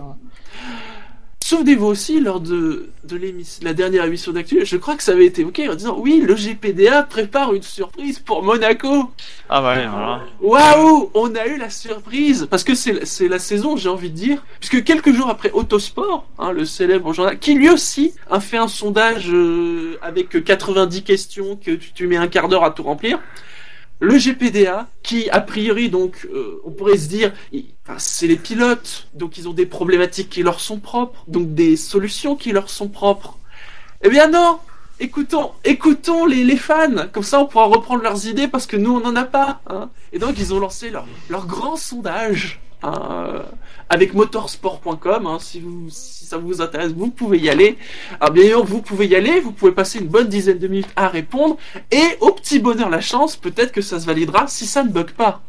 Souvenez-vous 1.54 1.86
aussi, 1.86 2.20
lors 2.20 2.40
de, 2.40 2.90
de 3.04 3.20
la 3.62 3.76
dernière 3.76 4.06
émission 4.06 4.32
d'actu, 4.32 4.66
je 4.66 4.76
crois 4.76 4.96
que 4.96 5.04
ça 5.04 5.12
avait 5.12 5.28
été 5.28 5.42
évoqué 5.42 5.70
en 5.70 5.76
disant 5.76 5.96
oui, 6.00 6.20
le 6.20 6.34
GPDA 6.34 7.04
prépare 7.04 7.54
une 7.54 7.62
surprise 7.62 8.18
pour 8.18 8.42
Monaco. 8.42 9.12
Ah 9.50 9.62
ouais, 9.64 9.86
voilà. 9.86 10.22
Waouh, 10.42 11.12
on 11.14 11.36
a 11.36 11.46
eu 11.46 11.60
la 11.60 11.70
surprise 11.70 12.48
parce 12.50 12.64
que 12.64 12.74
c'est 12.74 13.06
c'est 13.06 13.28
la 13.28 13.38
saison, 13.38 13.78
j'ai 13.78 13.90
envie 13.90 14.10
de 14.10 14.16
dire, 14.16 14.44
puisque 14.60 14.84
quelques 14.84 15.14
jours 15.14 15.30
après 15.30 15.52
Autosport, 15.52 16.26
hein, 16.40 16.54
le 16.54 16.66
célèbre 16.66 17.14
journal, 17.14 17.38
qui 17.38 17.54
lui 17.54 17.70
aussi 17.70 18.16
a 18.32 18.40
fait 18.40 18.58
un 18.58 18.68
sondage 18.68 19.30
euh, 19.30 20.00
avec 20.02 20.44
90 20.44 21.04
questions 21.04 21.56
que 21.56 21.70
tu, 21.70 21.92
tu 21.94 22.08
mets 22.08 22.18
un 22.18 22.30
quart 22.30 22.48
d'heure 22.48 22.64
à 22.64 22.72
tout 22.72 22.82
remplir. 22.82 23.20
Le 24.04 24.18
GPDA, 24.18 24.90
qui 25.02 25.30
a 25.30 25.40
priori 25.40 25.90
donc, 25.90 26.28
euh, 26.34 26.60
on 26.66 26.72
pourrait 26.72 26.98
se 26.98 27.08
dire, 27.08 27.32
c'est 27.98 28.28
les 28.28 28.36
pilotes, 28.36 29.08
donc 29.14 29.38
ils 29.38 29.48
ont 29.48 29.54
des 29.54 29.66
problématiques 29.66 30.30
qui 30.30 30.44
leur 30.44 30.60
sont 30.60 30.82
propres, 30.82 31.24
donc 31.30 31.54
des 31.54 31.78
solutions 31.78 32.36
qui 32.36 32.52
leur 32.52 32.70
sont 32.70 32.90
propres. 32.90 33.38
Eh 34.02 34.10
bien 34.10 34.28
non, 34.28 34.60
écoutons, 35.00 35.52
écoutons 35.64 36.26
les, 36.26 36.58
fans, 36.58 37.08
comme 37.14 37.24
ça 37.24 37.40
on 37.40 37.46
pourra 37.46 37.68
reprendre 37.68 38.04
leurs 38.04 38.28
idées 38.28 38.50
parce 38.50 38.68
que 38.68 38.76
nous 38.76 38.94
on 38.94 39.00
n'en 39.00 39.16
a 39.16 39.24
pas. 39.24 39.62
Hein. 39.68 39.90
Et 40.12 40.20
donc 40.20 40.36
ils 40.38 40.54
ont 40.54 40.60
lancé 40.60 40.92
leur 41.30 41.48
grand 41.48 41.78
sondage 41.78 42.60
euh, 42.84 43.42
avec 43.90 44.14
motorsport.com. 44.14 45.26
Hein, 45.28 45.38
si, 45.40 45.60
vous, 45.60 45.88
si 45.90 46.26
ça 46.26 46.38
vous 46.38 46.62
intéresse, 46.62 46.92
vous 46.92 47.10
pouvez 47.10 47.40
y 47.40 47.50
aller. 47.50 47.78
Alors 48.20 48.34
bien 48.34 48.46
sûr, 48.48 48.64
vous 48.66 48.82
pouvez 48.82 49.08
y 49.08 49.16
aller, 49.16 49.40
vous 49.40 49.52
pouvez 49.52 49.72
passer 49.72 50.00
une 50.00 50.08
bonne 50.08 50.28
dizaine 50.28 50.60
de 50.60 50.68
minutes 50.68 50.90
à 50.96 51.08
répondre. 51.08 51.58
Et 51.92 52.04
au 52.22 52.32
petit 52.32 52.60
bonheur 52.60 52.90
la 52.90 53.02
chance, 53.02 53.36
peut-être 53.36 53.72
que 53.72 53.82
ça 53.82 54.00
se 54.00 54.06
validera 54.06 54.48
si 54.48 54.66
ça 54.66 54.84
ne 54.84 54.90
bug 54.90 55.12
pas. 55.12 55.42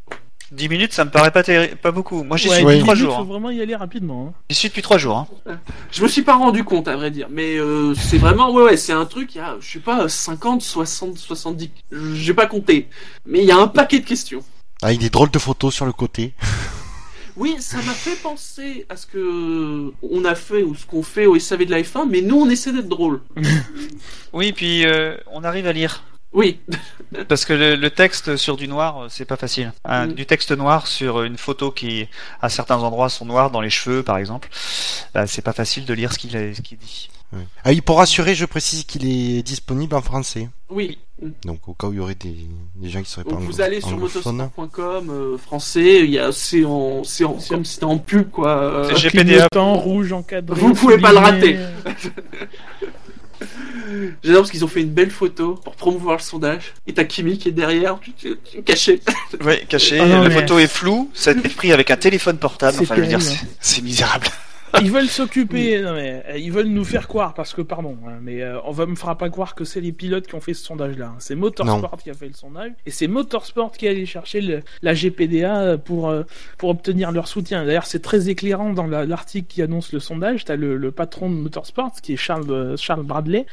10 0.52 0.68
minutes, 0.68 0.92
ça 0.92 1.04
me 1.04 1.10
paraît 1.10 1.32
pas, 1.32 1.42
pas 1.42 1.90
beaucoup. 1.90 2.22
Moi, 2.22 2.36
j'y 2.36 2.48
Ouais, 2.48 2.56
suis 2.56 2.64
depuis 2.64 2.78
3 2.80 2.94
il 2.94 2.98
jours. 3.00 3.16
faut 3.16 3.22
hein. 3.22 3.24
vraiment 3.24 3.50
y 3.50 3.60
aller 3.60 3.74
rapidement. 3.74 4.28
hein. 4.28 4.40
J'y 4.50 4.56
suis 4.56 4.68
depuis 4.68 4.82
3 4.82 4.98
jours. 4.98 5.26
hein. 5.46 5.58
Je 5.90 6.02
me 6.02 6.06
suis 6.06 6.22
pas 6.22 6.34
rendu 6.36 6.62
compte 6.62 6.86
à 6.86 6.94
vrai 6.96 7.10
dire, 7.10 7.26
mais 7.30 7.56
euh, 7.56 7.94
c'est 7.94 8.18
vraiment 8.18 8.52
ouais 8.52 8.62
ouais, 8.62 8.76
c'est 8.76 8.92
un 8.92 9.06
truc 9.06 9.34
il 9.34 9.38
y 9.38 9.40
a 9.40 9.56
je 9.58 9.68
sais 9.72 9.78
pas 9.80 10.08
50 10.08 10.62
60 10.62 11.18
70 11.18 11.70
j'ai 12.12 12.34
pas 12.34 12.46
compté, 12.46 12.88
mais 13.26 13.40
il 13.40 13.46
y 13.46 13.50
a 13.52 13.56
un 13.56 13.66
paquet 13.66 13.98
de 13.98 14.04
questions. 14.06 14.44
Avec 14.82 14.98
des 15.00 15.10
drôles 15.10 15.30
de 15.30 15.38
photos 15.40 15.74
sur 15.74 15.86
le 15.86 15.92
côté. 15.92 16.34
Oui, 17.36 17.56
ça 17.58 17.78
m'a 17.78 17.92
fait 17.92 18.14
penser 18.22 18.86
à 18.88 18.96
ce 18.96 19.06
que 19.06 19.92
on 20.02 20.24
a 20.24 20.34
fait 20.36 20.62
ou 20.62 20.74
ce 20.74 20.86
qu'on 20.86 21.02
fait 21.02 21.26
au 21.26 21.38
SAV 21.38 21.64
de 21.64 21.70
la 21.72 21.82
F1, 21.82 22.08
mais 22.08 22.20
nous 22.20 22.36
on 22.40 22.48
essaie 22.48 22.72
d'être 22.72 22.88
drôle. 22.88 23.20
Oui, 24.32 24.52
puis 24.52 24.84
euh, 24.86 25.16
on 25.30 25.44
arrive 25.44 25.66
à 25.66 25.72
lire. 25.72 26.02
Oui, 26.32 26.58
Parce 27.28 27.44
que 27.44 27.52
le, 27.52 27.76
le 27.76 27.90
texte 27.90 28.36
sur 28.36 28.56
du 28.56 28.66
noir, 28.66 29.02
euh, 29.04 29.06
c'est 29.08 29.24
pas 29.24 29.36
facile. 29.36 29.72
Un- 29.84 30.08
Mm. 30.08 30.12
Du 30.14 30.26
texte 30.26 30.50
noir 30.50 30.88
sur 30.88 31.22
une 31.22 31.38
photo 31.38 31.70
qui, 31.70 32.08
à 32.42 32.48
certains 32.48 32.78
endroits, 32.78 33.08
sont 33.08 33.24
noirs 33.24 33.50
dans 33.52 33.60
les 33.60 33.70
cheveux, 33.70 34.02
par 34.02 34.18
exemple, 34.18 34.48
bah, 35.14 35.26
c'est 35.28 35.42
pas 35.42 35.52
facile 35.52 35.84
de 35.84 35.94
lire 35.94 36.12
ce 36.12 36.18
qu'il 36.18 36.36
a- 36.36 36.52
ce 36.54 36.60
qu'il 36.60 36.78
dit. 36.78 37.08
Ouais. 37.34 37.46
Ah, 37.64 37.72
et 37.72 37.80
pour 37.80 37.98
rassurer, 37.98 38.34
je 38.34 38.44
précise 38.44 38.84
qu'il 38.84 39.04
est 39.06 39.42
disponible 39.42 39.94
en 39.96 40.02
français. 40.02 40.48
oui. 40.70 40.98
Donc 41.44 41.68
au 41.68 41.74
cas 41.74 41.86
où 41.86 41.92
il 41.92 41.96
y 41.96 42.00
aurait 42.00 42.16
des, 42.16 42.36
des 42.74 42.88
gens 42.90 43.00
qui 43.00 43.08
seraient 43.08 43.22
Donc 43.22 43.38
pas 43.38 43.44
vous 43.46 43.60
allez 43.60 43.80
sur 43.80 43.90
anglophones. 43.94 44.34
motorsport.com 44.36 45.10
euh, 45.10 45.38
français, 45.38 46.00
il 46.00 46.10
y 46.10 46.18
a 46.18 46.32
c'est 46.32 46.64
en 46.64 47.02
c'est 47.04 47.24
en 47.24 47.38
c'était 47.38 47.84
en 47.84 47.98
pub 47.98 48.30
quoi. 48.30 48.48
euh, 48.58 48.88
C'est 48.94 49.08
GPDA. 49.08 49.22
Clignotant, 49.22 49.74
rouge 49.74 50.12
encadré. 50.12 50.60
Vous 50.60 50.74
pouvez 50.74 50.98
pas 50.98 51.12
le 51.12 51.18
rater. 51.18 51.56
J'adore 54.22 54.42
parce 54.42 54.50
qu'ils 54.50 54.64
ont 54.64 54.68
fait 54.68 54.80
une 54.82 54.90
belle 54.90 55.10
photo 55.10 55.54
pour 55.64 55.76
promouvoir 55.76 56.16
le 56.16 56.22
sondage. 56.22 56.72
Et 56.86 56.94
t'as 56.94 57.04
Kimi 57.04 57.38
qui 57.38 57.48
est 57.48 57.52
derrière, 57.52 57.98
tu- 58.00 58.12
tu- 58.12 58.36
tu- 58.44 58.62
caché. 58.62 59.00
Ouais, 59.42 59.64
caché, 59.68 60.00
Ah 60.00 60.06
non, 60.06 60.22
la 60.22 60.28
mais- 60.28 60.34
photo 60.34 60.58
est 60.58 60.66
floue, 60.66 61.10
ça 61.14 61.30
a 61.30 61.34
été 61.34 61.48
pris 61.48 61.72
avec 61.72 61.90
un 61.90 61.96
téléphone 61.96 62.38
portable, 62.38 62.76
C'est 62.76 62.82
enfin, 62.84 62.96
je 62.96 63.00
veux 63.02 63.06
dire, 63.06 63.20
c'est 63.60 63.82
misérable. 63.82 64.26
Ils 64.82 64.90
veulent 64.90 65.08
s'occuper, 65.08 65.80
non 65.80 65.94
mais 65.94 66.22
euh, 66.28 66.38
ils 66.38 66.50
veulent 66.52 66.66
nous 66.66 66.84
faire 66.84 67.06
croire 67.08 67.34
parce 67.34 67.54
que 67.54 67.62
pardon, 67.62 67.96
hein, 68.06 68.18
mais 68.20 68.42
euh, 68.42 68.58
on 68.64 68.72
va 68.72 68.86
me 68.86 68.94
fera 68.94 69.16
pas 69.16 69.30
croire 69.30 69.54
que 69.54 69.64
c'est 69.64 69.80
les 69.80 69.92
pilotes 69.92 70.26
qui 70.26 70.34
ont 70.34 70.40
fait 70.40 70.54
ce 70.54 70.64
sondage-là. 70.64 71.06
hein. 71.06 71.16
C'est 71.18 71.34
Motorsport 71.34 71.96
qui 72.02 72.10
a 72.10 72.14
fait 72.14 72.26
le 72.28 72.32
sondage 72.34 72.72
et 72.86 72.90
c'est 72.90 73.06
Motorsport 73.06 73.72
qui 73.72 73.86
est 73.86 73.90
allé 73.90 74.06
chercher 74.06 74.40
le- 74.40 74.62
la 74.82 74.94
GPDA 74.94 75.78
pour 75.78 76.08
euh, 76.08 76.22
pour 76.58 76.70
obtenir 76.70 77.12
leur 77.12 77.28
soutien. 77.28 77.64
D'ailleurs, 77.64 77.86
c'est 77.86 78.00
très 78.02 78.28
éclairant 78.28 78.72
dans 78.72 78.86
la- 78.86 79.06
l'article 79.06 79.46
qui 79.48 79.62
annonce 79.62 79.92
le 79.92 80.00
sondage. 80.00 80.44
T'as 80.44 80.56
le, 80.56 80.76
le 80.76 80.90
patron 80.90 81.30
de 81.30 81.34
Motorsport 81.36 81.92
qui 82.02 82.14
est 82.14 82.16
Charles 82.16 82.50
euh, 82.50 82.76
Charles 82.76 83.04
Bradley 83.04 83.46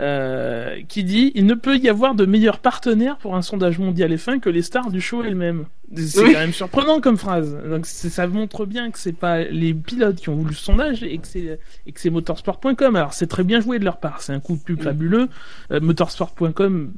euh, 0.00 0.80
qui 0.88 1.04
dit 1.04 1.32
il 1.34 1.46
ne 1.46 1.54
peut 1.54 1.76
y 1.76 1.88
avoir 1.88 2.14
de 2.14 2.24
meilleur 2.24 2.58
partenaire 2.58 3.16
pour 3.18 3.34
un 3.36 3.42
sondage 3.42 3.78
mondial 3.78 4.12
F1 4.14 4.40
que 4.40 4.48
les 4.50 4.62
stars 4.62 4.90
du 4.90 5.00
show 5.00 5.22
elles-mêmes. 5.22 5.66
C'est 5.94 6.22
Oui. 6.22 6.32
quand 6.32 6.38
même 6.40 6.52
surprenant 6.52 7.00
comme 7.00 7.18
phrase. 7.18 7.56
Donc 7.68 7.84
ça 7.86 8.26
montre 8.26 8.64
bien 8.66 8.90
que 8.90 8.98
c'est 8.98 9.12
pas 9.12 9.42
les 9.44 9.74
pilotes 9.74 10.16
qui 10.16 10.28
ont 10.30 10.36
voulu 10.36 10.54
ce 10.54 10.64
sondage 10.64 11.02
et 11.02 11.18
que 11.18 11.26
c'est 11.26 11.58
et 11.86 11.92
que 11.92 12.00
c'est 12.00 12.10
motorsport.com. 12.10 12.96
Alors 12.96 13.12
c'est 13.12 13.26
très 13.26 13.44
bien 13.44 13.60
joué 13.60 13.78
de 13.78 13.84
leur 13.84 13.98
part. 13.98 14.22
C'est 14.22 14.32
un 14.32 14.40
coup 14.40 14.56
de 14.56 14.62
pub 14.62 14.80
Mm. 14.80 14.82
fabuleux. 14.84 15.28
Euh, 15.70 15.80
motorsport.com, 15.80 16.92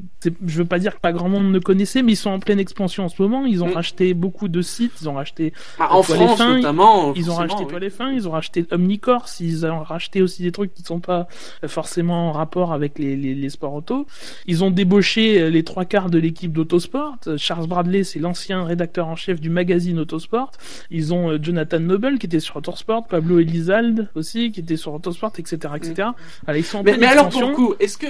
je 0.47 0.59
veux 0.59 0.65
pas 0.65 0.79
dire 0.79 0.95
que 0.95 1.01
pas 1.01 1.13
grand 1.13 1.29
monde 1.29 1.51
ne 1.51 1.59
connaissait, 1.59 2.03
mais 2.03 2.13
ils 2.13 2.17
sont 2.17 2.31
en 2.31 2.39
pleine 2.39 2.59
expansion 2.61 3.05
en 3.05 3.09
ce 3.09 3.21
moment. 3.21 3.45
Ils 3.47 3.63
ont 3.65 3.69
Mm. 3.69 3.73
racheté 3.75 4.15
beaucoup 4.15 4.49
de 4.49 4.63
sites. 4.63 4.93
Ils 5.01 5.09
ont 5.09 5.15
racheté 5.15 5.53
Bah, 5.79 5.89
en 5.91 6.03
Toile 6.03 6.23
et 6.23 6.25
France 6.27 6.39
Fin, 6.39 6.57
notamment. 6.57 7.15
ils 7.15 7.31
ont 7.31 7.35
racheté 7.35 7.63
oui. 7.65 7.67
Toile 7.69 7.85
et 7.85 7.91
Fin, 7.91 8.13
ils 8.13 8.29
ont 8.29 8.33
racheté 8.33 8.67
Omnicorse, 8.71 9.41
ils 9.41 9.67
ont 9.67 9.81
racheté 9.83 10.23
aussi 10.23 10.43
des 10.43 10.53
trucs 10.53 10.73
qui 10.75 10.83
sont 10.83 11.01
pas 11.01 11.27
euh, 11.65 11.69
forcément 11.69 12.29
en 12.29 12.33
rapport 12.33 12.73
avec 12.73 12.99
les, 12.99 13.17
les, 13.17 13.35
les 13.35 13.51
sports 13.51 13.75
auto. 13.75 14.07
Ils 14.47 14.63
ont 14.65 14.71
débauché 14.71 15.41
euh, 15.41 15.51
les 15.51 15.65
trois 15.65 15.85
quarts 15.85 16.11
de 16.11 16.19
l'équipe 16.19 16.53
d'Autosport. 16.53 17.17
Euh, 17.27 17.37
Charles 17.39 17.67
Bradley, 17.67 18.05
c'est 18.05 18.19
l'ancien 18.19 18.65
rédacteur 18.65 18.84
en 18.99 19.17
chef 19.17 19.41
du 19.41 19.51
magazine 19.51 19.99
Autosport. 19.99 20.53
Ils 20.91 21.13
ont 21.13 21.31
euh, 21.31 21.39
Jonathan 21.41 21.81
Noble 21.81 22.19
qui 22.19 22.27
était 22.27 22.41
sur 22.41 22.57
Autosport, 22.57 23.07
Pablo 23.07 23.39
Elizalde 23.39 24.09
aussi 24.15 24.53
qui 24.53 24.61
était 24.61 24.77
sur 24.77 24.95
Autosport, 24.95 25.33
etc., 25.39 25.59
etc. 25.77 26.09
Alors, 26.47 26.57
ils 26.57 26.65
sont 26.65 26.79
en 26.79 26.83
Mais, 26.83 26.97
mais 26.97 27.07
alors 27.07 27.29
pour 27.29 27.43
le 27.43 27.55
coup, 27.55 27.75
est-ce 27.81 27.99
que 27.99 28.07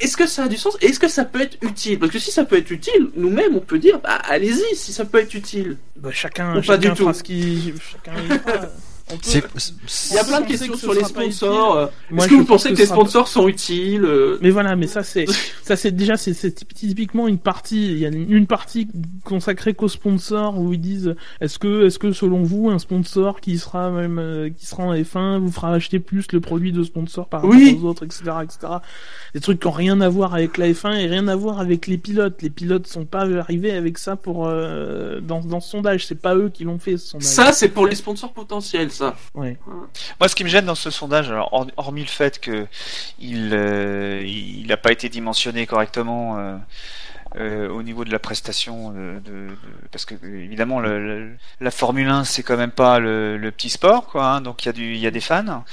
est-ce 0.00 0.16
que 0.16 0.26
ça 0.26 0.44
a 0.44 0.48
du 0.48 0.56
sens? 0.56 0.76
Et 0.80 0.86
Est-ce 0.86 1.00
que 1.00 1.08
ça 1.08 1.24
peut 1.24 1.40
être 1.40 1.56
utile? 1.62 1.98
Parce 1.98 2.12
que 2.12 2.18
si 2.18 2.30
ça 2.30 2.44
peut 2.44 2.58
être 2.58 2.70
utile, 2.70 3.10
nous-mêmes 3.16 3.54
on 3.56 3.60
peut 3.60 3.78
dire, 3.78 4.00
bah 4.00 4.18
allez-y 4.28 4.74
si 4.74 4.92
ça 4.92 5.04
peut 5.04 5.18
être 5.18 5.34
utile. 5.34 5.76
Bah, 5.96 6.10
chacun, 6.12 6.52
Ou 6.52 6.56
pas 6.56 6.62
chacun 6.62 6.90
du 6.90 6.96
fera 6.96 7.12
tout. 7.12 7.18
ce 7.18 7.72
chacun. 7.80 8.12
On 9.08 9.16
peut- 9.16 9.20
C'est, 9.24 9.42
Il 10.10 10.16
y 10.16 10.18
a 10.18 10.24
plein 10.24 10.40
de 10.40 10.46
questions 10.46 10.72
que 10.72 10.78
sur 10.78 10.92
les 10.92 11.04
sponsors. 11.04 11.76
euh, 11.76 11.86
Est-ce 12.16 12.26
que 12.28 12.34
vous 12.34 12.38
pense 12.44 12.64
pensez 12.64 12.70
que, 12.70 12.74
ce 12.76 12.80
les 12.82 12.86
sera 12.86 12.96
sponsors 12.96 13.28
sont 13.28 13.46
utiles 13.46 14.04
euh, 14.04 14.36
Mais 14.42 14.50
voilà, 14.50 14.74
mais 14.74 14.88
ça 14.88 15.04
c'est 15.04 15.26
ça 15.62 15.76
c'est 15.76 15.92
déjà 15.92 16.16
c'est 16.16 16.34
typiquement 16.74 17.28
une 17.28 17.38
partie 17.38 17.86
il 17.92 17.98
y 17.98 18.04
a 18.04 18.08
une 18.08 18.32
une 18.32 18.46
partie 18.48 18.88
consacrée 19.24 19.74
qu'aux 19.74 19.86
sponsors 19.88 20.58
où 20.58 20.72
ils 20.72 20.80
disent 20.80 21.14
est-ce 21.40 21.58
que 21.60 21.86
est-ce 21.86 21.98
que 22.00 22.10
selon 22.12 22.42
vous 22.42 22.68
un 22.70 22.80
sponsor 22.80 23.40
qui 23.40 23.58
sera 23.58 23.90
même 23.90 24.18
euh, 24.18 24.50
qui 24.50 24.66
sera 24.66 24.82
en 24.82 24.94
F1 24.94 25.38
vous 25.38 25.52
fera 25.52 25.72
acheter 25.72 26.00
plus 26.00 26.26
le 26.32 26.40
produit 26.40 26.72
de 26.72 26.82
sponsor 26.82 27.28
par 27.28 27.42
rapport 27.42 27.56
Oui. 27.56 27.78
aux 27.80 27.86
autres 27.86 28.04
etc 28.04 28.22
etc 28.42 28.72
des 29.34 29.40
trucs 29.40 29.60
qui 29.60 29.66
ont 29.68 29.70
rien 29.70 30.00
à 30.00 30.08
voir 30.08 30.34
avec 30.34 30.58
la 30.58 30.68
F1 30.70 30.94
et 30.98 31.06
rien 31.06 31.28
à 31.28 31.36
voir 31.36 31.60
avec 31.60 31.86
les 31.86 31.98
pilotes. 31.98 32.40
Les 32.42 32.50
pilotes 32.50 32.86
sont 32.86 33.04
pas 33.04 33.22
arrivés 33.38 33.72
avec 33.72 33.98
ça 33.98 34.16
pour 34.16 34.46
euh, 34.48 35.20
dans 35.20 35.40
dans 35.40 35.60
ce 35.60 35.70
sondage. 35.70 36.06
C'est 36.06 36.14
pas 36.20 36.34
eux 36.34 36.48
qui 36.52 36.64
l'ont 36.64 36.78
fait 36.78 36.96
ce 36.96 37.08
sondage. 37.08 37.26
Ça, 37.28 37.52
c'est 37.52 37.68
pour 37.68 37.86
les 37.86 37.94
sponsors 37.94 38.32
potentiels, 38.32 38.90
ça. 38.96 39.14
ouais 39.34 39.56
Moi, 40.20 40.28
ce 40.28 40.34
qui 40.34 40.44
me 40.44 40.48
gêne 40.48 40.66
dans 40.66 40.74
ce 40.74 40.90
sondage, 40.90 41.30
alors 41.30 41.52
hor- 41.52 41.70
hormis 41.76 42.02
le 42.02 42.08
fait 42.08 42.38
que 42.40 42.66
il 43.18 43.50
euh, 43.52 44.22
il 44.24 44.66
n'a 44.66 44.76
pas 44.76 44.92
été 44.92 45.08
dimensionné 45.08 45.66
correctement 45.66 46.38
euh, 46.38 46.56
euh, 47.36 47.68
au 47.68 47.82
niveau 47.82 48.04
de 48.04 48.12
la 48.12 48.18
prestation, 48.18 48.92
euh, 48.96 49.20
de, 49.20 49.30
de- 49.30 49.56
parce 49.90 50.04
que 50.04 50.14
euh, 50.14 50.44
évidemment 50.44 50.80
le- 50.80 50.98
le- 51.28 51.36
la 51.60 51.70
Formule 51.70 52.08
1 52.08 52.24
c'est 52.24 52.42
quand 52.42 52.56
même 52.56 52.70
pas 52.70 52.98
le, 52.98 53.36
le 53.36 53.50
petit 53.50 53.68
sport, 53.68 54.06
quoi. 54.06 54.24
hein, 54.26 54.40
donc 54.40 54.64
il 54.64 54.66
y 54.66 54.68
a 54.70 54.72
du 54.72 54.94
il 54.94 55.00
y 55.00 55.06
a 55.06 55.10
des 55.10 55.20
fans 55.20 55.64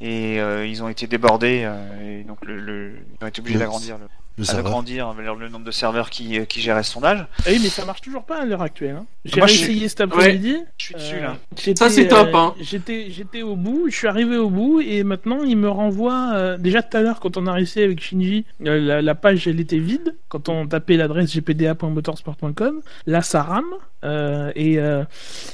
et 0.00 0.40
euh, 0.40 0.66
ils 0.66 0.82
ont 0.82 0.88
été 0.88 1.06
débordés 1.06 1.62
euh, 1.64 2.20
et 2.20 2.24
donc 2.24 2.38
le, 2.44 2.58
le- 2.58 2.96
ils 3.20 3.24
ont 3.24 3.28
été 3.28 3.40
obligés 3.40 3.58
Le- 3.58 3.60
d'agrandir 3.60 3.98
agrandir 4.48 5.14
le, 5.14 5.24
le 5.38 5.48
nombre 5.48 5.64
de 5.64 5.70
serveurs 5.70 6.10
qui 6.10 6.38
euh, 6.38 6.44
qui 6.44 6.60
géraient 6.60 6.82
ce 6.82 6.92
sondage. 6.92 7.26
Ah 7.40 7.42
oui 7.48 7.60
mais 7.62 7.68
ça 7.68 7.84
marche 7.84 8.00
toujours 8.00 8.24
pas 8.24 8.42
à 8.42 8.44
l'heure 8.44 8.62
actuelle 8.62 8.96
hein. 9.00 9.06
j'ai 9.24 9.36
Moi, 9.40 9.46
réessayé 9.46 9.88
cet 9.88 10.00
après-midi 10.02 10.56
Je 10.78 10.84
suis 10.84 10.94
dessus 10.94 11.16
Euh, 11.16 11.22
là. 11.22 11.36
j'étais, 11.56 11.78
Ça, 11.78 11.90
c'est 11.90 12.08
top, 12.08 12.28
euh, 12.32 12.36
hein. 12.38 12.54
J'étais, 12.60 13.06
j'étais 13.10 13.42
au 13.42 13.56
bout, 13.56 13.86
je 13.90 13.96
suis 13.96 14.08
arrivé 14.08 14.36
au 14.36 14.50
bout 14.50 14.80
et 14.80 15.04
maintenant 15.04 15.42
il 15.44 15.56
me 15.56 15.68
renvoie. 15.68 16.32
euh, 16.34 16.58
déjà 16.58 16.82
tout 16.82 16.96
à 16.96 17.00
l'heure 17.02 17.20
quand 17.20 17.36
on 17.36 17.46
a 17.46 17.52
réussi 17.52 17.80
avec 17.82 18.00
Shinji, 18.02 18.44
euh, 18.66 18.78
la, 18.80 19.02
la 19.02 19.14
page 19.14 19.46
elle 19.46 19.60
était 19.60 19.78
vide 19.78 20.14
quand 20.28 20.48
on 20.48 20.66
tapait 20.66 20.96
l'adresse 20.96 21.32
gpda.motorsport.com. 21.34 22.80
Là 23.06 23.22
ça 23.22 23.42
rame 23.42 23.64
euh, 24.04 24.50
et 24.56 24.78
euh, 24.80 25.04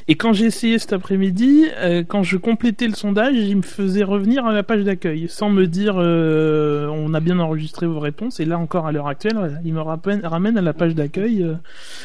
et 0.09 0.15
quand 0.15 0.33
j'ai 0.33 0.47
essayé 0.47 0.79
cet 0.79 0.93
après-midi, 0.95 1.67
euh, 1.77 2.03
quand 2.07 2.23
je 2.23 2.37
complétais 2.39 2.87
le 2.87 2.95
sondage, 2.95 3.35
il 3.37 3.57
me 3.59 3.63
faisait 3.63 4.05
revenir 4.05 4.47
à 4.47 4.53
la 4.53 4.63
page 4.63 4.85
d'accueil 4.85 5.27
sans 5.29 5.51
me 5.51 5.67
dire 5.67 5.97
euh, 5.99 6.87
on 6.89 7.13
a 7.13 7.21
bien 7.21 7.39
enregistré 7.41 7.87
vos 7.87 8.01
réponses 8.01 8.41
et 8.41 8.45
là 8.47 8.59
encore 8.69 8.87
à 8.87 8.93
l'heure 8.93 9.09
actuelle, 9.09 9.63
il 9.65 9.73
me 9.73 9.81
ramène, 9.81 10.27
ramène 10.27 10.59
à 10.59 10.61
la 10.61 10.75
page 10.75 10.95
d'accueil. 10.95 11.43
euh, 11.43 11.55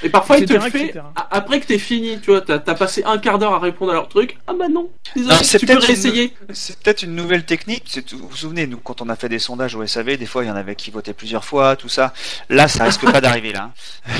Et 0.02 0.08
parfois, 0.10 0.38
ils 0.38 0.46
te 0.46 0.54
le 0.54 0.62
fait 0.62 0.86
etc. 0.86 1.02
après 1.30 1.60
que 1.60 1.66
t'es 1.66 1.78
fini, 1.78 2.20
tu 2.22 2.32
vois, 2.32 2.40
t'as 2.40 2.56
as 2.56 2.76
passé 2.76 3.04
un 3.06 3.18
quart 3.18 3.38
d'heure 3.38 3.52
à 3.54 3.60
répondre 3.60 3.92
à 3.92 3.96
leur 3.96 4.08
truc. 4.08 4.38
Ah 4.48 4.54
bah 4.58 4.70
non, 4.70 4.90
désolé, 5.14 5.36
Non, 5.36 5.40
c'est 5.44 5.60
tu 5.60 5.66
peux 5.66 5.74
peut-être 5.74 5.82
une- 5.84 5.88
réessayer. 5.88 6.34
C'est 6.54 6.80
peut-être 6.80 7.04
une 7.04 7.16
nouvelle 7.16 7.44
technique. 7.44 8.00
Vous 8.14 8.30
vous 8.30 8.36
souvenez, 8.38 8.66
nous, 8.66 8.78
quand 8.78 9.02
on 9.02 9.10
a 9.10 9.18
fait 9.18 9.28
des 9.28 9.40
sondages 9.40 9.76
au 9.76 9.86
SAV, 9.86 10.16
des 10.16 10.26
fois, 10.26 10.46
il 10.46 10.48
y 10.48 10.52
en 10.52 10.56
avait 10.56 10.76
qui 10.76 10.90
votaient 10.90 11.14
plusieurs 11.14 11.44
fois, 11.44 11.76
tout 11.76 11.90
ça. 11.90 12.14
Là, 12.50 12.70
ça 12.70 12.86
risque 12.86 13.04
pas 13.12 13.20
d'arriver, 13.20 13.52
là. 13.52 13.72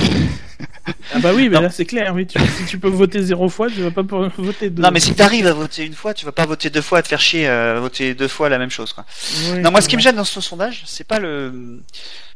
Ah 1.14 1.18
bah 1.20 1.32
oui, 1.34 1.48
mais 1.48 1.56
Non. 1.56 1.62
là 1.62 1.70
c'est 1.70 1.84
clair. 1.86 2.12
Oui, 2.14 2.26
tu, 2.26 2.38
si 2.38 2.64
tu 2.66 2.78
peux 2.78 2.88
voter 2.88 3.22
zéro 3.22 3.48
fois, 3.48 3.68
tu 3.68 3.82
vas 3.82 3.90
pas 3.90 4.02
pouvoir 4.04 4.30
voter 4.38 4.70
deux. 4.70 4.82
Non, 4.82 4.90
mais 4.92 5.00
si 5.00 5.14
t'arrives 5.14 5.46
à 5.46 5.52
voter 5.52 5.84
une 5.84 5.94
fois, 5.94 6.12
tu 6.14 6.24
vas 6.26 6.32
pas 6.32 6.46
voter 6.46 6.70
deux 6.70 6.80
fois, 6.82 6.98
à 6.98 7.02
te 7.02 7.08
faire 7.08 7.20
chier, 7.20 7.46
à 7.48 7.80
voter 7.80 8.14
deux 8.14 8.28
fois 8.28 8.48
la 8.48 8.58
même 8.58 8.70
chose, 8.70 8.92
quoi. 8.92 9.04
Oui, 9.52 9.60
Non, 9.60 9.70
moi, 9.70 9.80
ce 9.80 9.88
qui 9.88 9.96
me 9.96 10.00
gêne 10.02 10.16
dans 10.16 10.24
ce 10.24 10.40
sondage, 10.40 10.82
c'est 10.86 11.06
pas 11.06 11.18
le, 11.18 11.80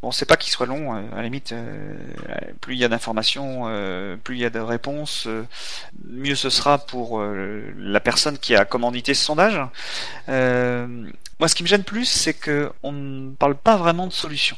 bon, 0.03 0.11
c'est 0.13 0.25
pas 0.27 0.37
qu'il 0.37 0.51
soit 0.53 0.67
long. 0.67 0.95
euh, 0.97 1.01
À 1.13 1.17
la 1.17 1.23
limite, 1.25 1.53
euh, 1.53 1.99
plus 2.61 2.75
il 2.75 2.79
y 2.79 2.85
a 2.85 2.89
d'informations, 2.89 3.65
euh, 3.69 4.17
plus 4.17 4.37
il 4.37 4.41
y 4.41 4.45
a 4.47 4.51
de 4.51 4.61
réponses, 4.61 5.25
euh, 5.27 5.43
mieux 6.09 6.35
ce 6.35 6.49
sera 6.51 6.79
pour 6.79 7.21
euh, 7.21 7.63
la 7.79 8.01
personne 8.01 8.39
qui 8.39 8.55
a 8.57 8.65
commandité 8.65 9.13
ce 9.15 9.25
sondage. 9.25 9.61
Euh, 10.29 10.87
moi, 11.39 11.49
ce 11.49 11.55
qui 11.55 11.63
me 11.63 11.69
gêne 11.69 11.85
plus, 11.85 12.05
c'est 12.07 12.35
que 12.35 12.71
on 12.83 12.93
ne 12.93 13.31
parle 13.31 13.55
pas 13.57 13.77
vraiment 13.77 14.07
de 14.07 14.13
solution. 14.13 14.57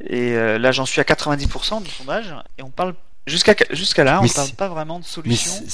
Et 0.00 0.32
euh, 0.32 0.58
là, 0.58 0.72
j'en 0.72 0.84
suis 0.86 1.00
à 1.00 1.04
90% 1.04 1.82
du 1.82 1.90
sondage, 1.90 2.34
et 2.58 2.62
on 2.62 2.70
parle 2.70 2.94
jusqu'à 3.26 3.54
jusqu'à 3.70 4.04
là, 4.04 4.20
on 4.20 4.22
Mais 4.22 4.28
parle 4.28 4.50
pas 4.52 4.68
vraiment 4.68 4.98
de 4.98 5.04
Mais 5.04 5.10
solution. 5.10 5.50
c'est- 5.68 5.70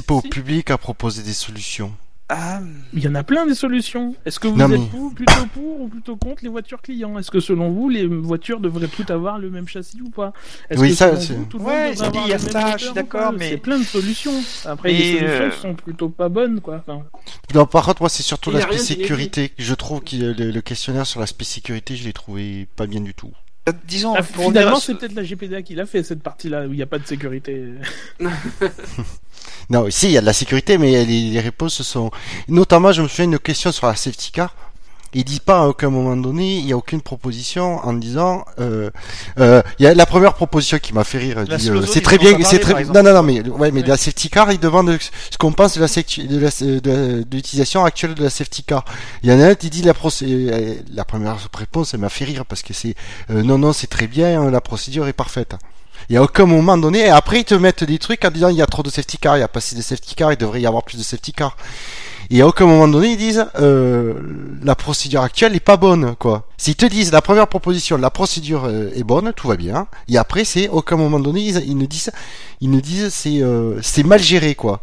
pas 0.00 0.14
au 0.14 0.20
Si. 0.22 0.28
public 0.28 0.70
à 0.70 0.78
proposer 0.78 1.22
des 1.22 1.34
solutions. 1.34 1.94
Ah, 2.28 2.58
Il 2.92 3.04
y 3.04 3.06
en 3.06 3.14
a 3.14 3.22
plein 3.22 3.46
des 3.46 3.54
solutions. 3.54 4.16
Est-ce 4.24 4.40
que 4.40 4.48
vous 4.48 4.56
Non, 4.56 4.64
êtes 4.68 4.80
mais- 4.80 4.86
pour- 4.88 5.14
plutôt 5.14 5.46
pour 5.54 5.80
ou 5.82 5.88
plutôt 5.88 6.16
contre 6.16 6.42
les 6.42 6.48
voitures 6.48 6.82
clients? 6.82 7.16
Est-ce 7.18 7.30
que 7.30 7.38
selon 7.38 7.70
vous, 7.70 7.88
les 7.88 8.04
voitures 8.04 8.58
devraient 8.58 8.88
toutes 8.88 9.12
avoir 9.12 9.38
le 9.38 9.48
même 9.48 9.68
châssis 9.68 10.00
ou 10.02 10.10
pas? 10.10 10.32
Est-ce 10.68 10.80
Oui, 10.80 10.88
que 10.90 10.94
ça, 10.96 11.20
c'est- 11.20 11.34
Ouais, 11.54 11.92
il 11.94 12.28
y 12.28 12.32
a 12.32 12.38
ça, 12.38 12.76
je 12.76 12.84
suis 12.86 12.94
d'accord, 12.94 13.32
mais- 13.32 13.50
C'est 13.50 13.56
plein 13.58 13.78
de 13.78 13.84
solutions. 13.84 14.42
Après, 14.64 14.90
Mais, 14.92 14.98
les 14.98 15.18
solutions 15.18 15.28
euh, 15.44 15.50
sont 15.52 15.74
plutôt 15.74 16.08
pas 16.08 16.28
bonnes, 16.28 16.60
quoi. 16.60 16.82
Enfin, 16.86 17.02
Non, 17.54 17.64
par 17.64 17.84
contre, 17.84 18.02
moi, 18.02 18.08
c'est 18.08 18.24
surtout 18.24 18.50
l'aspect 18.50 18.78
sécurité. 18.78 19.52
Je 19.56 19.74
trouve 19.74 20.00
que 20.00 20.16
le, 20.16 20.50
le 20.50 20.60
questionnaire 20.62 21.06
sur 21.06 21.20
l'aspect 21.20 21.44
sécurité, 21.44 21.94
je 21.94 22.04
l'ai 22.04 22.12
trouvé 22.12 22.66
pas 22.74 22.86
bien 22.86 23.00
du 23.02 23.14
tout. 23.14 23.30
disons, 23.86 24.14
ah, 24.16 24.22
finalement, 24.22 24.76
ce- 24.80 24.86
c'est 24.86 24.94
peut-être 24.96 25.14
la 25.14 25.22
GPDA 25.24 25.62
qui 25.62 25.74
l'a 25.76 25.86
fait 25.86 26.02
cette 26.04 26.22
partie-là 26.22 26.66
où 26.66 26.72
il 26.72 26.76
n'y 26.76 26.82
a 26.82 26.86
pas 26.86 26.98
de 27.00 27.06
sécurité. 27.06 27.64
Non, 29.70 29.86
si, 29.90 30.06
il 30.06 30.12
y 30.12 30.18
a 30.18 30.20
de 30.20 30.26
la 30.26 30.32
sécurité, 30.32 30.78
mais 30.78 31.04
les, 31.04 31.30
les 31.30 31.40
réponses 31.40 31.82
sont... 31.82 32.10
Notamment, 32.48 32.92
je 32.92 33.02
me 33.02 33.08
souviens 33.08 33.28
d'une 33.28 33.38
question 33.38 33.72
sur 33.72 33.86
la 33.86 33.96
safety 33.96 34.30
car. 34.32 34.54
Il 35.14 35.24
dit 35.24 35.40
pas 35.40 35.60
à 35.60 35.66
aucun 35.66 35.88
moment 35.88 36.14
donné, 36.14 36.58
il 36.58 36.66
y 36.66 36.72
a 36.74 36.76
aucune 36.76 37.00
proposition 37.00 37.78
en 37.86 37.94
disant, 37.94 38.44
euh, 38.58 38.90
euh, 39.38 39.62
il 39.78 39.84
y 39.84 39.86
a 39.86 39.94
la 39.94 40.04
première 40.04 40.34
proposition 40.34 40.78
qui 40.78 40.92
m'a 40.92 41.04
fait 41.04 41.16
rire. 41.16 41.38
Euh, 41.38 41.86
c'est 41.86 42.02
très 42.02 42.18
bien, 42.18 42.36
c'est 42.42 42.58
très, 42.58 42.84
non, 42.84 43.02
non, 43.02 43.14
non, 43.14 43.22
mais 43.22 43.40
ouais, 43.48 43.70
mais 43.70 43.82
de 43.82 43.88
la 43.88 43.96
safety 43.96 44.28
car, 44.28 44.52
il 44.52 44.58
demande 44.58 44.98
ce 45.30 45.38
qu'on 45.38 45.52
pense 45.52 45.78
de 45.78 45.80
la 45.80 45.86
de 45.86 47.24
l'utilisation 47.34 47.84
actuelle 47.84 48.14
de 48.14 48.24
la 48.24 48.30
safety 48.30 48.62
car. 48.64 48.84
Il 49.22 49.30
y 49.30 49.32
en 49.32 49.40
a 49.40 49.46
un 49.46 49.54
qui 49.54 49.70
dit 49.70 49.80
la 49.80 49.94
la 50.92 51.04
première 51.06 51.38
réponse, 51.56 51.94
elle 51.94 52.00
m'a 52.00 52.10
fait 52.10 52.26
rire 52.26 52.44
parce 52.44 52.62
que 52.62 52.74
c'est, 52.74 52.94
non, 53.30 53.56
non, 53.56 53.72
c'est 53.72 53.86
très 53.86 54.08
bien, 54.08 54.42
hein, 54.42 54.50
la 54.50 54.60
procédure 54.60 55.06
est 55.06 55.14
parfaite. 55.14 55.54
Il 56.08 56.14
y 56.14 56.16
a 56.18 56.22
aucun 56.22 56.46
moment 56.46 56.76
donné, 56.78 57.00
et 57.00 57.08
après 57.08 57.40
ils 57.40 57.44
te 57.44 57.54
mettent 57.54 57.84
des 57.84 57.98
trucs 57.98 58.24
en 58.24 58.30
disant 58.30 58.48
il 58.48 58.56
y 58.56 58.62
a 58.62 58.66
trop 58.66 58.82
de 58.82 58.90
safety 58.90 59.18
car, 59.18 59.36
il 59.36 59.40
y 59.40 59.42
a 59.42 59.48
pas 59.48 59.58
assez 59.58 59.74
de 59.74 59.82
safety 59.82 60.14
car, 60.14 60.32
il 60.32 60.38
devrait 60.38 60.60
y 60.60 60.66
avoir 60.66 60.84
plus 60.84 60.98
de 60.98 61.02
safety 61.02 61.32
car. 61.32 61.56
Et 62.30 62.40
à 62.42 62.46
aucun 62.48 62.66
moment 62.66 62.88
donné 62.88 63.10
ils 63.12 63.16
disent 63.16 63.46
euh, 63.60 64.14
la 64.62 64.74
procédure 64.74 65.22
actuelle 65.22 65.54
est 65.54 65.60
pas 65.60 65.76
bonne 65.76 66.16
quoi. 66.16 66.48
S'ils 66.56 66.74
te 66.74 66.86
disent 66.86 67.12
la 67.12 67.22
première 67.22 67.46
proposition, 67.46 67.96
la 67.98 68.10
procédure 68.10 68.64
euh, 68.64 68.90
est 68.96 69.04
bonne, 69.04 69.32
tout 69.32 69.46
va 69.46 69.56
bien. 69.56 69.86
Et 70.08 70.16
après 70.18 70.44
c'est 70.44 70.68
aucun 70.68 70.96
moment 70.96 71.20
donné 71.20 71.40
ils, 71.40 71.58
ils 71.64 71.76
ne 71.78 71.86
disent 71.86 72.10
ils 72.60 72.70
ne 72.70 72.80
disent 72.80 73.10
c'est 73.10 73.42
euh, 73.42 73.78
c'est 73.80 74.02
mal 74.02 74.20
géré 74.20 74.56
quoi. 74.56 74.80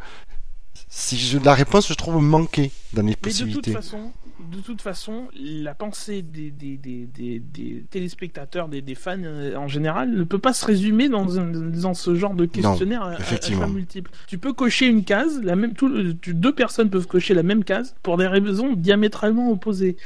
Si 0.90 1.18
je, 1.18 1.38
la 1.40 1.54
réponse 1.54 1.88
je 1.90 1.94
trouve 1.96 2.22
manquée 2.22 2.72
dans 2.94 3.02
les 3.02 3.08
Mais 3.08 3.10
de 3.12 3.16
toute 3.16 3.24
possibilités. 3.24 3.72
façon, 3.74 4.12
de 4.52 4.60
toute 4.62 4.82
façon, 4.82 5.28
la 5.40 5.74
pensée 5.76 6.22
des, 6.22 6.52
des, 6.52 6.78
des, 6.78 7.08
des, 7.40 7.86
téléspectateurs, 7.90 8.68
des, 8.68 8.82
des 8.82 8.96
fans 8.96 9.16
euh, 9.24 9.56
en 9.56 9.68
général, 9.68 10.12
ne 10.12 10.24
peut 10.24 10.40
pas 10.40 10.54
se 10.54 10.66
résumer 10.66 11.10
dans, 11.10 11.40
un- 11.40 11.52
dans 11.52 11.94
ce 11.94 12.16
genre 12.16 12.34
de 12.34 12.46
questionnaire 12.46 13.04
à- 13.04 13.12
à, 13.12 13.16
à 13.16 13.20
effectivement. 13.20 13.66
choix 13.66 13.74
multiples. 13.74 14.12
Tu 14.28 14.38
peux 14.38 14.54
cocher 14.54 14.88
une 14.88 15.04
case, 15.04 15.42
la 15.44 15.56
même, 15.56 15.74
tout, 15.74 16.14
tu- 16.22 16.34
deux 16.34 16.54
personnes 16.54 16.90
peuvent 16.90 17.08
cocher 17.08 17.34
la 17.34 17.44
même 17.44 17.64
case 17.64 17.96
pour 18.04 18.18
des 18.18 18.28
raisons 18.28 18.74
diamétralement 18.74 19.52
opposées. 19.52 19.98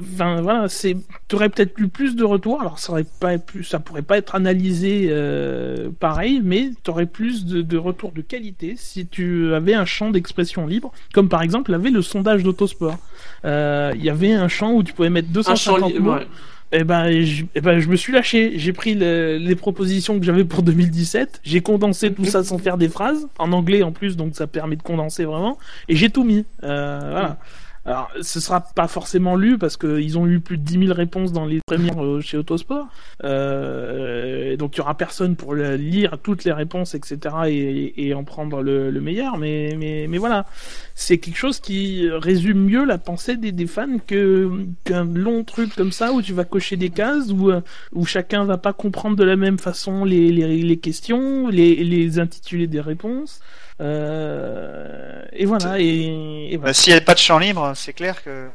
Enfin 0.00 0.40
voilà, 0.42 0.68
c'est, 0.68 0.96
t'aurais 1.28 1.48
peut-être 1.48 1.78
eu 1.78 1.88
plus 1.88 2.16
de 2.16 2.24
retours. 2.24 2.60
Alors 2.60 2.78
ça 2.78 2.92
aurait 2.92 3.06
pas 3.20 3.38
plus, 3.38 3.64
ça 3.64 3.78
pourrait 3.78 4.02
pas 4.02 4.18
être 4.18 4.34
analysé 4.34 5.06
euh, 5.10 5.90
pareil, 5.98 6.40
mais 6.42 6.70
t'aurais 6.82 7.06
plus 7.06 7.44
de, 7.44 7.62
de 7.62 7.76
retours 7.78 8.12
de 8.12 8.20
qualité 8.20 8.74
si 8.76 9.06
tu 9.06 9.52
avais 9.54 9.74
un 9.74 9.84
champ 9.84 10.10
d'expression 10.10 10.66
libre, 10.66 10.92
comme 11.14 11.28
par 11.28 11.42
exemple 11.42 11.72
avait 11.74 11.90
le 11.90 12.02
sondage 12.02 12.42
d'Autosport. 12.42 12.98
Euh, 13.44 13.92
Il 13.96 14.04
y 14.04 14.10
avait 14.10 14.32
un 14.32 14.48
champ 14.48 14.72
où 14.72 14.82
tu 14.82 14.92
pouvais 14.92 15.10
mettre 15.10 15.28
Un 15.30 15.54
champ 15.54 15.72
250 15.78 15.92
libre, 15.92 16.04
mots. 16.04 16.18
ouais. 16.18 16.26
Eh 16.72 16.84
ben, 16.84 17.20
je, 17.24 17.44
eh 17.56 17.60
ben, 17.60 17.80
je 17.80 17.88
me 17.88 17.96
suis 17.96 18.12
lâché. 18.12 18.52
J'ai 18.56 18.72
pris 18.72 18.94
le- 18.94 19.38
les 19.38 19.56
propositions 19.56 20.20
que 20.20 20.24
j'avais 20.24 20.44
pour 20.44 20.62
2017. 20.62 21.40
J'ai 21.42 21.62
condensé 21.62 22.12
tout 22.12 22.24
ça 22.24 22.44
sans 22.44 22.58
faire 22.58 22.76
des 22.76 22.88
phrases 22.88 23.26
en 23.38 23.50
anglais 23.50 23.82
en 23.82 23.90
plus, 23.90 24.16
donc 24.16 24.36
ça 24.36 24.46
permet 24.46 24.76
de 24.76 24.82
condenser 24.82 25.24
vraiment. 25.24 25.58
Et 25.88 25.96
j'ai 25.96 26.10
tout 26.10 26.22
mis. 26.22 26.44
Euh, 26.62 26.98
voilà. 27.10 27.38
Alors, 27.86 28.10
ce 28.20 28.40
sera 28.40 28.60
pas 28.60 28.88
forcément 28.88 29.36
lu 29.36 29.56
parce 29.56 29.76
qu'ils 29.78 30.18
ont 30.18 30.26
eu 30.26 30.40
plus 30.40 30.58
de 30.58 30.62
10 30.62 30.86
000 30.86 30.94
réponses 30.94 31.32
dans 31.32 31.46
les 31.46 31.60
premières 31.66 32.04
euh, 32.04 32.20
chez 32.20 32.36
Autosport. 32.36 32.88
Euh, 33.24 34.56
donc, 34.56 34.76
il 34.76 34.78
y 34.78 34.80
aura 34.82 34.96
personne 34.96 35.34
pour 35.34 35.54
lire 35.54 36.18
toutes 36.22 36.44
les 36.44 36.52
réponses, 36.52 36.94
etc. 36.94 37.18
et, 37.48 38.14
en 38.14 38.24
prendre 38.24 38.62
le, 38.62 38.90
le 38.90 39.00
meilleur. 39.00 39.38
Mais, 39.38 39.74
mais, 39.78 40.06
mais 40.08 40.18
voilà, 40.18 40.46
c'est 40.94 41.18
quelque 41.18 41.36
chose 41.36 41.60
qui 41.60 42.08
résume 42.10 42.64
mieux 42.64 42.84
la 42.84 42.98
pensée 42.98 43.36
des, 43.36 43.66
fans 43.66 43.98
qu'un 44.06 45.04
long 45.04 45.44
truc 45.44 45.74
comme 45.74 45.92
ça 45.92 46.12
où 46.12 46.20
tu 46.20 46.32
vas 46.32 46.44
cocher 46.44 46.76
des 46.76 46.90
cases 46.90 47.30
où 47.30 47.50
euh, 47.50 47.60
où 47.92 48.04
chacun 48.04 48.44
va 48.44 48.58
pas 48.58 48.72
comprendre 48.72 49.16
de 49.16 49.24
la 49.24 49.36
même 49.36 49.58
façon 49.58 50.04
les 50.04 50.30
les, 50.30 50.62
les 50.62 50.76
questions, 50.76 51.48
les 51.48 51.84
les 51.84 52.18
intitulés 52.18 52.66
des 52.66 52.80
réponses. 52.80 53.40
Euh, 53.80 55.22
et 55.32 55.44
voilà 55.46 55.78
et, 55.78 56.48
et 56.52 56.56
Bah, 56.56 56.60
voilà. 56.62 56.74
S'il 56.74 56.92
n'y 56.92 56.98
a 56.98 57.00
pas 57.02 57.14
de 57.14 57.18
champ 57.18 57.38
libre, 57.38 57.72
c'est 57.74 57.92
clair 57.92 58.22
que 58.22 58.48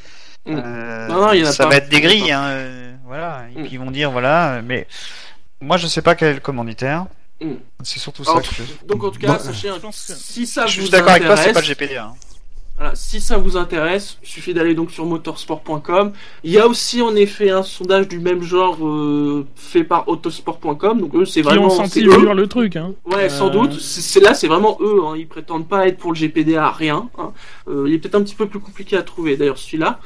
Mm. 0.47 0.57
euh, 0.63 1.07
Non, 1.07 1.21
non, 1.21 1.33
il 1.33 1.39
y 1.39 1.43
en 1.43 1.47
a 1.47 1.51
ça 1.51 1.63
pas. 1.63 1.71
va 1.71 1.75
être 1.77 1.89
des 1.89 2.01
grilles. 2.01 2.31
Hein, 2.31 2.43
euh, 2.45 2.93
voilà. 3.05 3.45
Et 3.55 3.59
Mm. 3.59 3.63
puis 3.63 3.71
ils 3.73 3.79
vont 3.79 3.89
dire 3.89 4.11
voilà, 4.11 4.61
mais 4.63 4.85
moi 5.59 5.77
je 5.77 5.87
sais 5.87 6.03
pas 6.03 6.13
quel 6.13 6.27
est 6.29 6.33
le 6.35 6.39
commanditaire. 6.39 7.07
Mm. 7.41 7.53
C'est 7.83 7.97
surtout 7.99 8.21
Alors, 8.21 8.43
ça 8.43 8.47
que 8.49 8.55
je... 8.55 8.85
Donc 8.87 9.03
en 9.03 9.09
tout 9.09 9.19
cas, 9.19 9.33
Bon, 9.33 9.39
sachez, 9.39 9.69
je 9.73 9.79
pense 9.79 10.05
que- 10.05 10.13
si 10.13 10.45
ça 10.45 10.67
Je 10.67 10.73
suis 10.73 10.81
vous 10.81 10.89
d'accord 10.89 11.09
avec 11.11 11.23
toi, 11.25 11.35
c'est 11.35 11.51
pas 11.51 11.61
le 11.61 11.65
GPDA. 11.65 12.03
hein. 12.05 12.13
Voilà, 12.77 12.93
si 12.93 13.21
ça 13.21 13.37
vous 13.37 13.55
intéresse, 13.55 14.17
il 14.21 14.27
suffit 14.27 14.53
d'aller 14.53 14.73
donc 14.75 14.91
sur 14.91 15.05
motorsport.com. 15.05 16.11
Il 16.43 16.51
y 16.51 16.59
a 16.59 16.67
aussi 16.67 17.01
en 17.01 17.15
effet 17.15 17.49
un 17.49 17.63
sondage 17.63 18.09
du 18.09 18.19
même 18.19 18.43
genre 18.43 18.85
euh, 18.85 19.45
fait 19.55 19.85
par 19.85 20.09
autosport.com. 20.09 20.99
Donc 20.99 21.15
eux, 21.15 21.23
c'est 21.25 21.41
Qui 21.41 21.47
ont 21.47 21.51
vraiment 21.51 21.69
senti 21.69 22.03
eux. 22.05 22.33
le 22.33 22.47
truc 22.47 22.75
hein. 22.75 22.91
Ouais, 23.05 23.29
sans 23.29 23.47
Euh, 23.47 23.51
doute. 23.51 23.79
C'est 23.79 24.19
là, 24.19 24.33
c'est 24.33 24.47
vraiment 24.49 24.77
eux. 24.81 25.01
Hein. 25.05 25.13
Ils 25.17 25.27
prétendent 25.27 25.67
pas 25.69 25.87
être 25.87 25.97
pour 25.97 26.11
le 26.11 26.17
GPDA 26.17 26.69
rien. 26.71 27.09
Hein. 27.17 27.31
Euh, 27.69 27.85
il 27.87 27.93
est 27.93 27.97
peut-être 27.97 28.15
un 28.15 28.23
petit 28.23 28.35
peu 28.35 28.47
plus 28.47 28.59
compliqué 28.59 28.97
à 28.97 29.03
trouver. 29.03 29.37
D'ailleurs, 29.37 29.57
celui-là. 29.57 29.99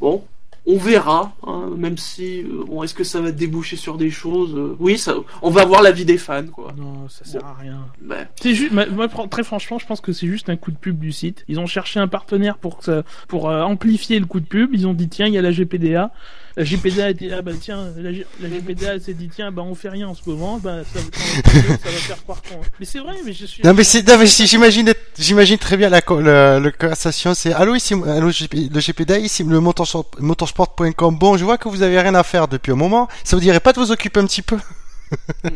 Bon, 0.00 0.24
on 0.70 0.76
verra. 0.76 1.32
Hein, 1.46 1.70
même 1.76 1.96
si, 1.96 2.42
euh, 2.42 2.62
bon, 2.66 2.82
est-ce 2.82 2.92
que 2.94 3.02
ça 3.02 3.20
va 3.20 3.32
déboucher 3.32 3.76
sur 3.76 3.96
des 3.96 4.10
choses 4.10 4.54
Euh, 4.54 4.76
Oui, 4.78 4.98
ça. 4.98 5.14
On 5.42 5.50
va 5.50 5.64
voir 5.64 5.82
l'avis 5.82 6.04
des 6.04 6.18
fans, 6.18 6.46
quoi. 6.46 6.72
Non, 6.76 7.08
ça 7.08 7.24
sert 7.24 7.44
à 7.44 7.54
rien. 7.54 7.86
Ben, 8.02 8.28
C'est 8.40 8.54
juste, 8.54 8.72
moi, 8.72 9.08
très 9.30 9.42
franchement, 9.42 9.78
je 9.78 9.86
pense 9.86 10.00
que 10.00 10.12
c'est 10.12 10.26
juste 10.26 10.48
un 10.50 10.56
coup 10.56 10.70
de 10.70 10.76
pub 10.76 10.98
du 10.98 11.10
site. 11.10 11.44
Ils 11.48 11.58
ont 11.58 11.66
cherché 11.66 11.98
un 12.00 12.08
partenaire 12.08 12.58
pour 12.58 12.78
que 12.78 12.84
ça- 12.84 13.02
pour 13.28 13.48
euh, 13.48 13.62
amplifier 13.62 14.20
le 14.20 14.26
coup 14.26 14.40
de 14.40 14.46
pub. 14.46 14.70
Ils 14.74 14.86
ont 14.86 14.94
dit 14.94 15.08
tiens, 15.08 15.26
il 15.26 15.32
y 15.32 15.38
a 15.38 15.42
la 15.42 15.50
GPDA. 15.52 16.12
La 16.58 16.64
GPDA 16.64 17.06
a 17.06 17.12
dit 17.12 17.30
ah 17.32 17.40
bah 17.40 17.52
tiens, 17.60 17.86
la, 17.96 18.12
G- 18.12 18.26
la 18.40 18.48
GPDA 18.48 18.98
s'est 18.98 19.14
dit 19.14 19.30
tiens 19.34 19.52
bah 19.52 19.62
on 19.62 19.76
fait 19.76 19.88
rien 19.90 20.08
en 20.08 20.14
ce 20.14 20.20
moment. 20.28 20.58
Bah 20.58 20.78
ça, 20.92 20.98
va- 20.98 21.52
ça 21.52 21.84
va 21.84 21.90
faire 21.92 22.22
croire 22.24 22.42
qu'on. 22.42 22.60
Mais 22.80 22.84
c'est 22.84 22.98
vrai, 22.98 23.14
mais 23.24 23.32
je 23.32 23.46
suis. 23.46 23.62
Non 23.62 23.72
mais 23.74 23.84
c'est, 23.84 24.06
non 24.08 24.18
mais 24.18 24.26
si 24.26 24.44
j'imagine, 24.48 24.92
j'imagine 25.16 25.56
très 25.56 25.76
bien 25.76 25.88
la, 25.88 26.00
la, 26.20 26.58
la 26.58 26.70
conversation. 26.72 27.32
C'est 27.34 27.52
allô 27.52 27.76
ici, 27.76 27.94
allô 27.94 28.26
le 28.26 28.80
GPDA 28.80 29.18
ici 29.20 29.44
le 29.44 29.60
motorsport- 29.60 30.18
motorsport.com. 30.18 31.16
Bon, 31.16 31.36
je 31.36 31.44
vois 31.44 31.58
que 31.58 31.68
vous 31.68 31.82
avez 31.82 32.00
rien 32.00 32.16
à 32.16 32.24
faire 32.24 32.48
depuis 32.48 32.72
un 32.72 32.76
moment. 32.76 33.06
Ça 33.22 33.36
vous 33.36 33.40
dirait 33.40 33.60
pas 33.60 33.72
de 33.72 33.78
vous 33.78 33.92
occuper 33.92 34.18
un 34.18 34.26
petit 34.26 34.42
peu? 34.42 34.58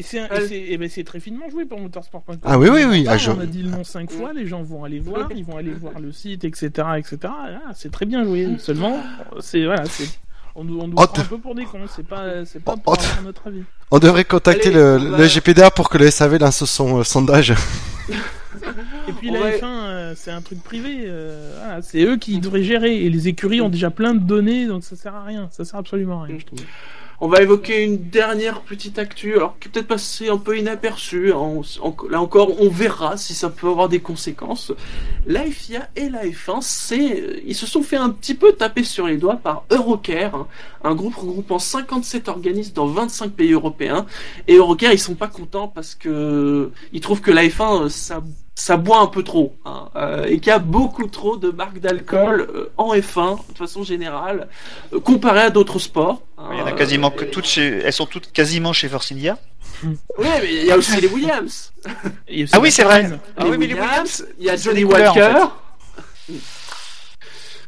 Et 0.00 0.02
c'est 0.02 0.76
ben, 0.78 0.88
c'est 0.88 1.04
très 1.04 1.20
finement 1.20 1.48
joué 1.50 1.64
pour 1.66 1.78
motorsport.com. 1.78 2.38
Ah 2.44 2.58
oui, 2.58 2.68
oui, 2.70 2.84
oui, 2.88 3.04
On, 3.06 3.10
ah, 3.12 3.16
je- 3.18 3.30
on 3.30 3.40
a 3.40 3.46
dit 3.46 3.62
le 3.62 3.70
nom 3.70 3.84
cinq 3.84 4.10
fois, 4.10 4.32
les 4.32 4.46
gens 4.46 4.62
vont 4.62 4.82
aller 4.84 4.98
voir, 4.98 5.28
ils 5.34 5.44
vont 5.44 5.56
aller 5.56 5.72
voir 5.72 6.00
le 6.00 6.10
site, 6.12 6.44
etc., 6.44 6.68
etc. 6.96 7.18
Ah, 7.24 7.72
c'est 7.74 7.90
très 7.92 8.06
bien 8.06 8.24
joué. 8.24 8.56
Seulement, 8.58 8.98
c'est 9.40 9.64
voilà, 9.64 9.84
c'est 9.86 10.08
on 10.54 10.64
nous, 10.64 10.80
on 10.80 10.88
nous 10.88 10.96
Oh, 10.98 11.06
prend 11.06 11.22
un 11.22 11.24
peu 11.26 11.38
pour 11.38 11.54
des 11.54 11.64
cons. 11.64 11.78
C'est 11.94 12.06
pas, 12.06 12.44
c'est 12.44 12.62
pas 12.64 12.74
Oh, 12.76 12.80
pour 12.82 12.94
oh, 12.98 13.02
avoir 13.02 13.22
notre 13.22 13.46
avis. 13.46 13.62
On 13.90 13.98
devrait 13.98 14.24
contacter 14.24 14.68
Allez, 14.68 14.76
le, 14.76 14.98
on 15.00 15.10
va- 15.10 15.18
le 15.18 15.26
GPDA 15.26 15.70
pour 15.70 15.88
que 15.90 15.98
le 15.98 16.10
SAV 16.10 16.38
lance 16.38 16.64
son 16.64 16.98
euh, 17.00 17.04
sondage. 17.04 17.52
Et 19.08 19.12
puis 19.12 19.30
On 19.30 19.34
la 19.34 19.40
va- 19.40 19.50
F1, 19.50 19.64
euh, 19.64 20.12
c'est 20.16 20.30
un 20.30 20.40
truc 20.42 20.62
privé. 20.62 21.04
euh, 21.06 21.54
voilà, 21.58 21.82
c'est 21.82 22.02
eux 22.02 22.16
qui 22.16 22.38
devraient 22.40 22.62
gérer. 22.62 22.96
Et 23.04 23.10
les 23.10 23.28
écuries 23.28 23.60
ont 23.60 23.68
déjà 23.68 23.90
plein 23.90 24.14
de 24.14 24.20
données, 24.20 24.66
donc 24.66 24.82
ça 24.84 24.96
sert 24.96 25.14
à 25.14 25.22
rien. 25.24 25.48
Ça 25.52 25.64
sert 25.64 25.78
absolument 25.78 26.22
à 26.22 26.24
rien, 26.26 26.38
je 26.38 26.46
trouve. 26.46 26.60
On 27.22 27.28
va 27.28 27.42
évoquer 27.42 27.84
une 27.84 28.08
dernière 28.08 28.62
petite 28.62 28.98
actu, 28.98 29.36
alors 29.36 29.58
qui 29.58 29.68
est 29.68 29.70
peut-être 29.70 29.88
passée 29.88 30.30
un 30.30 30.38
peu 30.38 30.56
inaperçue. 30.56 31.34
hein. 31.34 31.60
Là 32.08 32.22
encore, 32.22 32.58
on 32.62 32.70
verra 32.70 33.18
si 33.18 33.34
ça 33.34 33.50
peut 33.50 33.68
avoir 33.68 33.90
des 33.90 34.00
conséquences. 34.00 34.72
La 35.26 35.44
FIA 35.44 35.90
et 35.96 36.08
la 36.08 36.24
F1, 36.24 36.62
c'est, 36.62 37.42
ils 37.44 37.54
se 37.54 37.66
sont 37.66 37.82
fait 37.82 37.96
un 37.96 38.08
petit 38.08 38.34
peu 38.34 38.52
taper 38.52 38.84
sur 38.84 39.06
les 39.06 39.18
doigts 39.18 39.36
par 39.36 39.64
Eurocare, 39.70 40.34
hein, 40.34 40.46
un 40.82 40.94
groupe 40.94 41.14
regroupant 41.16 41.58
57 41.58 42.28
organismes 42.28 42.72
dans 42.72 42.86
25 42.86 43.32
pays 43.32 43.52
européens. 43.52 44.06
Et 44.48 44.54
Eurocare, 44.54 44.92
ils 44.94 44.98
sont 44.98 45.14
pas 45.14 45.28
contents 45.28 45.68
parce 45.68 45.94
que 45.94 46.70
ils 46.94 47.02
trouvent 47.02 47.20
que 47.20 47.30
la 47.30 47.44
F1, 47.44 47.84
euh, 47.84 47.88
ça 47.90 48.22
ça 48.60 48.76
boit 48.76 48.98
un 49.00 49.06
peu 49.06 49.22
trop 49.22 49.56
hein, 49.64 49.88
euh, 49.96 50.24
et 50.26 50.38
qu'il 50.38 50.48
y 50.48 50.50
a 50.50 50.58
beaucoup 50.58 51.06
trop 51.06 51.38
de 51.38 51.50
marques 51.50 51.78
d'alcool 51.78 52.46
euh, 52.54 52.70
en 52.76 52.94
F1 52.94 53.38
de 53.52 53.56
façon 53.56 53.82
générale 53.84 54.48
euh, 54.92 55.00
comparé 55.00 55.40
à 55.40 55.50
d'autres 55.50 55.78
sports. 55.78 56.20
hein. 56.36 56.50
Il 56.52 56.58
y 56.58 56.62
en 56.62 56.66
a 56.66 56.72
quasiment 56.72 57.10
que 57.10 57.24
toutes 57.24 57.46
chez... 57.46 57.80
Elles 57.82 57.92
sont 57.94 58.04
toutes 58.04 58.30
quasiment 58.32 58.74
chez 58.74 58.88
Force 58.90 59.12
India. 59.12 59.38
oui, 59.82 59.96
mais 60.18 60.54
il 60.54 60.66
y 60.66 60.70
a 60.70 60.76
aussi 60.76 61.00
les 61.00 61.08
Williams. 61.08 61.72
Aussi 62.28 62.48
Ah 62.52 62.60
oui, 62.60 62.70
c'est 62.70 62.84
vrai. 62.84 63.10
Ah 63.38 63.44
oui, 63.46 63.56
mais 63.56 63.66
les 63.66 63.72
Williams, 63.72 64.26
il 64.38 64.44
y 64.44 64.50
a 64.50 64.56
Johnny 64.56 64.82
couleurs, 64.82 65.16
en 65.16 65.20
Walker. 65.20 65.46
Il 66.28 66.36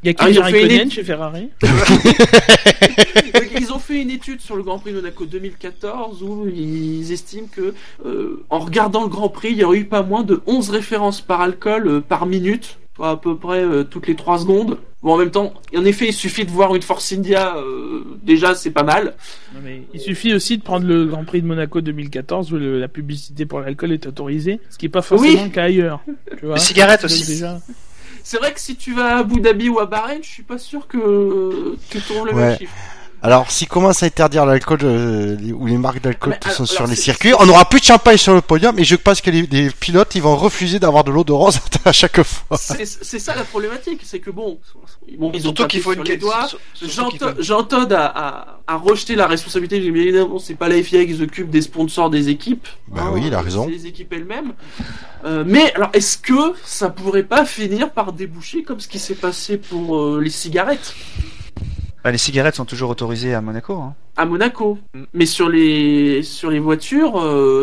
y 0.05 0.11
a 0.11 0.15
Ah, 0.19 0.27
Kimi 0.27 0.39
Raikkonen 0.41 0.91
chez 0.91 1.05
Ferrari. 1.05 1.49
Donc, 3.73 3.81
ils 3.81 3.93
ont 3.93 3.95
fait 3.97 4.03
une 4.03 4.11
étude 4.11 4.41
sur 4.41 4.57
le 4.57 4.63
Grand 4.63 4.79
Prix 4.79 4.91
de 4.93 4.97
Monaco 4.97 5.25
2014 5.25 6.23
où 6.23 6.47
ils 6.49 7.11
estiment 7.13 7.47
que, 7.51 7.75
euh, 8.05 8.43
en 8.51 8.59
regardant 8.59 9.03
le 9.03 9.09
Grand 9.09 9.29
Prix, 9.29 9.49
il 9.53 9.59
y 9.59 9.65
aurait 9.65 9.79
eu 9.79 9.85
pas 9.85 10.03
moins 10.03 10.23
de 10.23 10.41
11 10.47 10.71
références 10.71 11.21
par 11.21 11.41
alcool 11.41 11.87
euh, 11.89 12.01
par 12.01 12.27
minute, 12.27 12.79
soit 12.97 13.11
à 13.11 13.17
peu 13.17 13.37
près 13.37 13.63
euh, 13.63 13.85
toutes 13.85 14.07
les 14.07 14.15
3 14.17 14.41
secondes. 14.41 14.79
Bon, 15.03 15.15
en 15.15 15.19
même 15.19 15.31
temps, 15.31 15.53
en 15.77 15.85
effet, 15.85 16.09
il 16.09 16.13
suffit 16.13 16.45
de 16.45 16.51
voir 16.51 16.75
une 16.77 16.83
Force 16.83 17.13
India, 17.13 17.57
euh, 17.57 18.05
déjà 18.23 18.55
c'est 18.55 18.71
pas 18.71 18.85
mal. 18.85 19.15
Non, 19.55 19.61
mais 19.65 19.83
il 19.95 20.01
suffit 20.01 20.33
aussi 20.35 20.59
de 20.59 20.63
prendre 20.63 20.87
le 20.87 21.07
Grand 21.07 21.25
Prix 21.25 21.43
de 21.43 21.47
Monaco 21.47 21.81
2014 21.81 22.53
où 22.53 22.57
le- 22.57 22.79
la 22.79 22.89
publicité 22.89 23.45
pour 23.47 23.61
l'alcool 23.61 23.91
est 23.93 24.07
autorisée, 24.07 24.61
ce 24.71 24.79
qui 24.79 24.87
est 24.87 24.91
pas 24.91 25.03
forcément 25.03 25.33
Oui. 25.33 25.41
le 25.45 25.51
cas 25.51 25.65
ailleurs. 25.65 26.01
Tu 26.39 26.47
vois 26.47 26.55
Les 26.55 26.61
cigarettes 26.61 27.05
aussi. 27.05 27.27
déjà. 27.27 27.59
C'est 28.23 28.37
vrai 28.37 28.53
que 28.53 28.61
si 28.61 28.77
tu 28.77 28.95
vas 28.95 29.17
à 29.17 29.19
Abu 29.21 29.41
Dhabi 29.41 29.69
ou 29.69 29.81
à 29.81 29.87
Bahreïn, 29.87 30.21
je 30.23 30.29
suis 30.29 30.45
pas 30.45 30.59
sûr 30.59 30.87
que 30.87 30.97
euh, 30.99 31.77
tu 31.91 31.99
trouves 32.01 32.27
le 32.27 32.33
Ouais. 32.35 32.49
même 32.51 32.59
chiffre. 32.59 32.73
Alors, 33.25 33.53
s'ils 33.53 33.69
commencent 33.69 34.03
à 34.03 34.07
interdire 34.07 34.45
l'alcool 34.45 34.81
euh, 34.83 35.37
ou 35.53 35.67
les 35.67 35.79
marques 35.79 36.03
d'alcool 36.03 36.33
Mais 36.33 36.39
qui 36.41 36.51
sont 36.51 36.65
alors, 36.65 36.75
sur 36.75 36.87
les 36.89 36.97
circuits, 36.97 37.33
on 37.39 37.49
aura 37.49 37.69
plus 37.69 37.79
de 37.79 37.85
champagne 37.85 38.17
sur 38.17 38.35
le 38.35 38.41
podium 38.41 38.77
et 38.81 38.85
je 38.85 38.97
pense 38.97 39.21
que 39.21 39.31
les, 39.31 39.43
les 39.43 39.71
pilotes 39.71 40.17
ils 40.17 40.23
vont 40.23 40.35
refuser 40.35 40.81
d'avoir 40.81 41.05
de 41.05 41.13
l'eau 41.13 41.23
de 41.23 41.31
rose 41.31 41.61
à 41.85 41.93
chaque 41.93 42.21
fois. 42.25 42.57
C'est 42.59 42.85
ça 43.21 43.37
la 43.37 43.45
problématique, 43.45 44.01
c'est 44.03 44.19
que 44.19 44.31
bon, 44.31 44.59
bon 45.19 45.31
ils 45.35 45.47
ont 45.47 45.53
qu'il 45.53 45.81
faut 45.81 45.93
une 45.93 46.03
les 46.03 46.17
doigts. 46.17 46.49
a, 47.95 48.59
a 48.67 48.77
rejeté 48.77 49.15
la 49.15 49.29
responsabilité. 49.29 49.79
Bien 49.79 50.03
évidemment, 50.03 50.41
c'est 50.41 50.57
pas 50.57 50.69
la 50.69 50.83
FIA 50.83 51.05
qui 51.05 51.17
s'occupe 51.17 51.49
des 51.49 51.63
sponsors 51.63 52.11
des 52.11 52.29
équipes. 52.29 52.67
Bah 52.89 53.11
oui, 53.13 53.23
il 53.27 53.35
a 53.35 53.41
raison. 53.41 53.67
C'est 53.67 53.71
les 53.71 53.87
équipes 53.87 54.13
elles-mêmes. 54.13 54.53
Euh, 55.25 55.45
mais 55.47 55.73
alors, 55.75 55.91
est-ce 55.93 56.19
que 56.19 56.55
ça 56.65 56.89
pourrait 56.91 57.23
pas 57.23 57.45
finir 57.45 57.93
par 57.93 58.13
déboucher 58.13 58.65
comme 58.65 58.81
ce 58.81 58.89
qui 58.89 58.99
s'est 58.99 59.15
passé 59.15 59.59
pour 59.59 59.97
euh, 59.97 60.21
les 60.21 60.31
cigarettes? 60.31 60.95
Bah, 62.05 62.11
les 62.11 62.19
cigarettes 62.19 62.57
sont 62.57 62.65
toujours 62.65 62.91
autorisées 62.91 63.35
à 63.35 63.41
Monaco. 63.41 63.75
Hein. 63.75 63.95
à 64.17 64.25
Monaco 64.27 64.79
Mm. 64.95 65.05
Mais 65.15 65.27
sur 65.27 65.49
les 65.49 66.23
sur 66.23 66.51
les 66.51 66.59
voitures, 66.59 67.15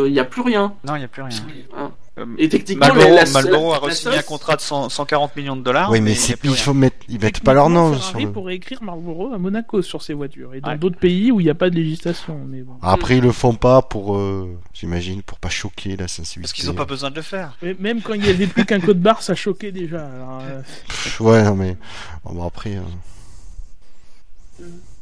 il 0.07 0.11
n'y 0.13 0.19
a 0.19 0.25
plus 0.25 0.41
rien. 0.41 0.73
Non, 0.87 0.95
il 0.95 0.99
n'y 0.99 1.05
a 1.05 1.09
plus 1.09 1.21
rien. 1.21 1.35
hein. 1.77 1.91
Euh, 2.17 2.25
Et 2.37 2.49
techniquement, 2.49 2.87
Marlboro, 2.87 3.15
la, 3.15 3.23
la- 3.23 3.31
Marlboro 3.31 3.73
a 3.73 3.77
re-signé 3.77 4.15
la 4.15 4.19
un 4.19 4.23
contrat 4.23 4.57
de 4.57 4.61
100 4.61 4.89
140 4.89 5.35
millions 5.37 5.55
de 5.55 5.61
dollars. 5.61 5.89
oui, 5.89 6.01
mais 6.01 6.11
il 6.11 6.15
y 6.15 6.17
a 6.17 6.21
c'est, 6.21 6.35
plus 6.35 6.49
il 6.49 6.53
rien. 6.53 6.63
faut 6.63 6.73
mettre, 6.73 6.97
ils 7.07 7.17
mettent 7.19 7.39
pas 7.41 7.53
leur 7.53 7.69
nom. 7.69 7.93
Ferrari 7.93 8.25
le... 8.25 8.31
pourrait 8.33 8.55
écrire 8.55 8.83
Marlboro 8.83 9.31
à 9.33 9.37
Monaco 9.37 9.81
sur 9.81 10.01
ses 10.01 10.13
voitures 10.13 10.53
et 10.53 10.59
dans 10.59 10.69
Ouais. 10.71 10.77
d'autres 10.77 10.97
pays 10.99 11.31
où 11.31 11.39
il 11.39 11.43
n'y 11.45 11.49
a 11.49 11.55
pas 11.55 11.69
de 11.69 11.75
législation. 11.75 12.37
Mais 12.45 12.61
bon. 12.61 12.73
Après, 12.81 13.17
ils 13.17 13.23
le 13.23 13.31
font 13.31 13.53
pas 13.53 13.81
pour, 13.81 14.17
euh, 14.17 14.53
j'imagine, 14.73 15.21
pour 15.21 15.39
pas 15.39 15.47
choquer 15.49 15.95
la 15.95 16.09
sensibilité. 16.09 16.41
Parce 16.41 16.53
qu'ils 16.53 16.67
n'ont 16.67 16.75
pas 16.75 16.83
besoin 16.85 17.09
de 17.09 17.15
le 17.15 17.21
faire. 17.21 17.55
Mais 17.61 17.73
même 17.79 18.01
quand 18.01 18.15
il 18.15 18.25
y 18.25 18.29
avait 18.29 18.47
plus 18.47 18.65
qu'un 18.65 18.81
code 18.81 18.99
barre, 18.99 19.21
ça 19.21 19.33
choquait 19.35 19.71
déjà. 19.71 20.05
Alors, 20.05 20.41
euh, 20.41 20.61
Pff, 20.87 21.21
Ouais, 21.21 21.41
non 21.43 21.55
mais 21.55 21.77
bon, 22.25 22.33
bon, 22.33 22.45
après. 22.45 22.75
euh, 22.75 22.81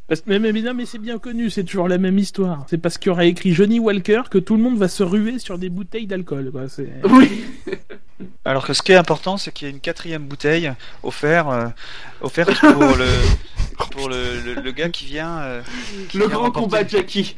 parce- 0.07 0.23
mais, 0.25 0.39
mais, 0.39 0.51
mais 0.53 0.61
non, 0.61 0.73
mais 0.73 0.85
c'est 0.85 0.97
bien 0.99 1.17
connu, 1.19 1.49
c'est 1.49 1.63
toujours 1.63 1.87
la 1.87 1.97
même 1.97 2.17
histoire. 2.17 2.65
C'est 2.69 2.77
parce 2.77 2.97
qu'il 2.97 3.07
y 3.09 3.11
aura 3.11 3.25
écrit 3.25 3.53
Johnny 3.53 3.79
Walker 3.79 4.23
que 4.31 4.37
tout 4.37 4.55
le 4.55 4.63
monde 4.63 4.77
va 4.77 4.87
se 4.87 5.03
ruer 5.03 5.39
sur 5.39 5.57
des 5.57 5.69
bouteilles 5.69 6.07
d'alcool. 6.07 6.49
quoi. 6.51 6.69
C'est- 6.69 6.89
Oui. 7.09 7.43
Alors 8.45 8.65
que 8.65 8.73
ce 8.73 8.81
qui 8.81 8.93
est 8.93 8.95
important, 8.95 9.37
c'est 9.37 9.51
qu'il 9.51 9.67
y 9.67 9.71
a 9.71 9.73
une 9.73 9.79
quatrième 9.79 10.23
bouteille 10.23 10.71
offerte, 11.03 11.47
euh, 11.51 11.67
offerte 12.21 12.59
pour 12.59 12.95
le 12.95 13.05
pour 13.91 14.09
le, 14.09 14.41
le, 14.43 14.53
le 14.61 14.71
gars 14.71 14.89
qui 14.89 15.05
vient. 15.05 15.37
euh, 15.39 15.61
qui 16.09 16.17
Le 16.17 16.25
vient 16.25 16.33
grand 16.33 16.45
remporter. 16.45 16.63
combat 16.65 16.83
de 16.83 16.89
Jackie. 16.89 17.35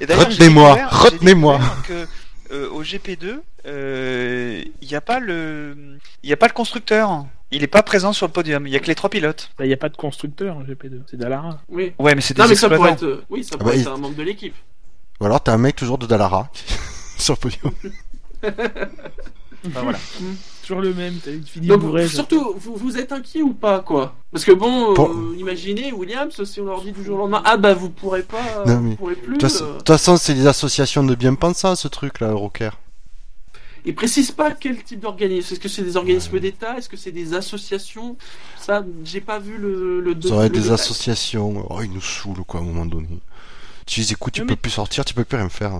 Et 0.00 0.06
d'ailleurs, 0.06 0.30
j'ai 0.30 0.36
Retenez-moi, 0.44 0.76
j'ai 0.78 0.84
retenez-moi. 0.96 1.60
Que 1.86 2.06
euh, 2.52 2.68
au 2.70 2.82
GP2, 2.82 3.40
euh, 3.66 4.62
il 4.80 4.88
n'y 4.88 4.94
a 4.94 5.00
pas 5.02 5.20
le 5.20 5.76
il 6.22 6.30
y 6.30 6.32
a 6.32 6.36
pas 6.36 6.46
le 6.46 6.52
constructeur. 6.54 7.26
Il 7.54 7.62
est 7.62 7.66
pas 7.68 7.82
présent 7.82 8.12
sur 8.12 8.26
le 8.26 8.32
podium. 8.32 8.66
Il 8.66 8.72
y 8.72 8.76
a 8.76 8.80
que 8.80 8.86
les 8.86 8.94
trois 8.94 9.08
pilotes. 9.10 9.50
Bah, 9.58 9.64
il 9.64 9.68
n'y 9.68 9.74
a 9.74 9.78
pas 9.78 9.88
de 9.88 9.96
constructeur 9.96 10.56
en 10.56 10.62
GP2, 10.62 11.00
c'est 11.10 11.16
Dallara. 11.16 11.58
Oui. 11.68 11.92
Ouais, 11.98 12.14
mais 12.14 12.20
c'est 12.20 12.34
des 12.34 12.42
Non, 12.42 12.48
mais 12.48 12.54
ça 12.54 12.68
pourrait 12.68 12.92
être, 12.92 13.02
euh, 13.04 13.24
oui, 13.30 13.44
ça 13.44 13.50
Ah 13.54 13.58
pourrait 13.58 13.74
bah, 13.74 13.80
être 13.80 13.88
il- 13.90 13.92
un 13.92 13.96
membre 13.98 14.16
de 14.16 14.22
l'équipe. 14.22 14.54
Ou 15.20 15.26
alors 15.26 15.40
t'as 15.42 15.52
un 15.54 15.58
mec 15.58 15.76
toujours 15.76 15.98
de 15.98 16.06
Dallara 16.06 16.50
sur 17.18 17.34
le 17.34 17.38
podium. 17.38 17.72
Enfin, 19.66 19.80
voilà. 19.82 19.98
Toujours 20.62 20.80
le 20.80 20.94
même, 20.94 21.14
t'as 21.22 21.30
une 21.32 21.44
fini 21.44 21.66
Donc, 21.66 21.82
surtout, 22.08 22.54
vous, 22.56 22.74
vous 22.76 22.96
êtes 22.96 23.12
inquiet 23.12 23.42
ou 23.42 23.52
pas, 23.52 23.80
quoi? 23.80 24.14
Parce 24.32 24.46
que 24.46 24.52
bon, 24.52 24.94
euh, 24.94 25.36
imaginez, 25.38 25.92
Williams, 25.92 26.42
si 26.44 26.58
on 26.58 26.64
leur 26.64 26.80
dit 26.80 26.90
du 26.92 27.04
jour 27.04 27.16
au 27.16 27.18
lendemain, 27.18 27.42
ah 27.44 27.58
bah 27.58 27.74
vous 27.74 27.90
pourrez 27.90 28.22
pas, 28.22 28.64
vous 28.64 28.96
pourrez 28.96 29.14
plus. 29.14 29.34
De 29.34 29.38
toute 29.40 29.42
façon- 29.50 29.64
euh, 29.64 29.72
de 29.72 29.76
toute 29.78 29.88
façon, 29.88 30.16
c'est 30.16 30.32
des 30.32 30.46
associations 30.46 31.04
de 31.04 31.14
bien-pensants, 31.14 31.74
ce 31.76 31.86
truc-là, 31.88 32.32
Rocker. 32.32 32.70
Ils 33.86 33.94
précisent 33.94 34.30
pas 34.30 34.50
quel 34.52 34.82
type 34.82 35.00
d'organisme. 35.00 35.52
Est-ce 35.52 35.60
que 35.60 35.68
c'est 35.68 35.82
des 35.82 35.96
organismes 35.96 36.40
d'État? 36.40 36.78
Est-ce 36.78 36.88
que 36.88 36.96
c'est 36.96 37.12
des 37.12 37.34
associations? 37.34 38.16
Ça, 38.58 38.84
j'ai 39.04 39.20
pas 39.20 39.38
vu 39.38 39.58
le. 39.58 40.00
le 40.00 40.16
Ça 40.22 40.34
aurait 40.34 40.48
le 40.48 40.54
des 40.54 40.60
détail. 40.60 40.74
associations. 40.74 41.66
Oh, 41.70 41.82
ils 41.82 41.90
nous 41.92 42.00
saoulent, 42.00 42.44
quoi, 42.46 42.60
à 42.60 42.62
un 42.62 42.66
moment 42.66 42.86
donné. 42.86 43.08
Tu 43.86 44.00
les 44.00 44.12
écoutes, 44.12 44.32
tu 44.32 44.40
Non, 44.40 44.46
peux 44.46 44.52
mais- 44.54 44.56
plus 44.56 44.70
sortir, 44.70 45.04
tu 45.04 45.12
peux 45.12 45.24
plus 45.24 45.36
rien 45.36 45.48
faire. 45.50 45.72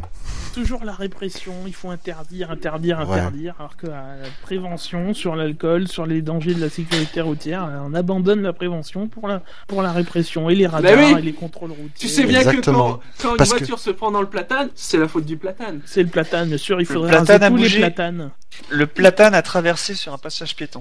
Toujours 0.53 0.85
la 0.85 0.93
répression, 0.93 1.55
il 1.67 1.75
faut 1.75 1.91
interdire, 1.91 2.51
interdire, 2.51 2.99
Ouais. 2.99 3.19
interdire, 3.19 3.55
alors 3.59 3.77
que 3.77 3.87
euh, 3.89 4.23
la 4.23 4.29
prévention 4.43 5.15
sur 5.15 5.35
l'alcool, 5.37 5.89
sur 5.89 6.05
les 6.07 6.21
dangers 6.23 6.53
de 6.55 6.61
la 6.61 6.69
sécurité 6.69 7.23
routière, 7.23 7.65
euh, 7.65 7.79
on 7.83 7.95
abandonne 7.95 8.43
la 8.43 8.53
prévention 8.53 9.09
pour 9.09 9.27
la, 9.27 9.43
pour 9.67 9.81
la 9.83 9.91
répression 9.91 10.51
et 10.51 10.55
les 10.55 10.67
radars 10.67 10.99
oui. 10.99 11.15
et 11.19 11.23
les 11.23 11.33
contrôles 11.33 11.71
routiers. 11.71 11.91
Tu 11.99 12.09
sais 12.09 12.25
bien 12.25 12.41
Exactement. 12.41 12.99
que 12.99 13.23
quand, 13.23 13.29
quand 13.31 13.31
une 13.33 13.37
que- 13.39 13.45
voiture 13.59 13.79
se 13.79 13.91
prend 13.91 14.11
dans 14.13 14.21
le 14.21 14.29
platane, 14.29 14.69
c'est 14.75 14.99
la 14.99 15.09
faute 15.09 15.25
du 15.25 15.39
platane. 15.39 15.81
C'est 15.87 16.03
le 16.03 16.09
platane, 16.11 16.49
bien 16.49 16.59
sûr, 16.59 16.81
il 16.81 16.87
faudrait 16.87 17.09
platane 17.11 17.27
raser 17.27 17.45
a 17.47 17.49
tous 17.51 17.57
les 17.57 17.63
bougé. 17.63 17.79
platanes. 17.81 18.31
Le 18.71 18.87
platane 18.87 19.35
a 19.35 19.43
traversé 19.43 19.95
sur 19.95 20.13
un 20.13 20.19
passage 20.19 20.55
piéton. 20.55 20.81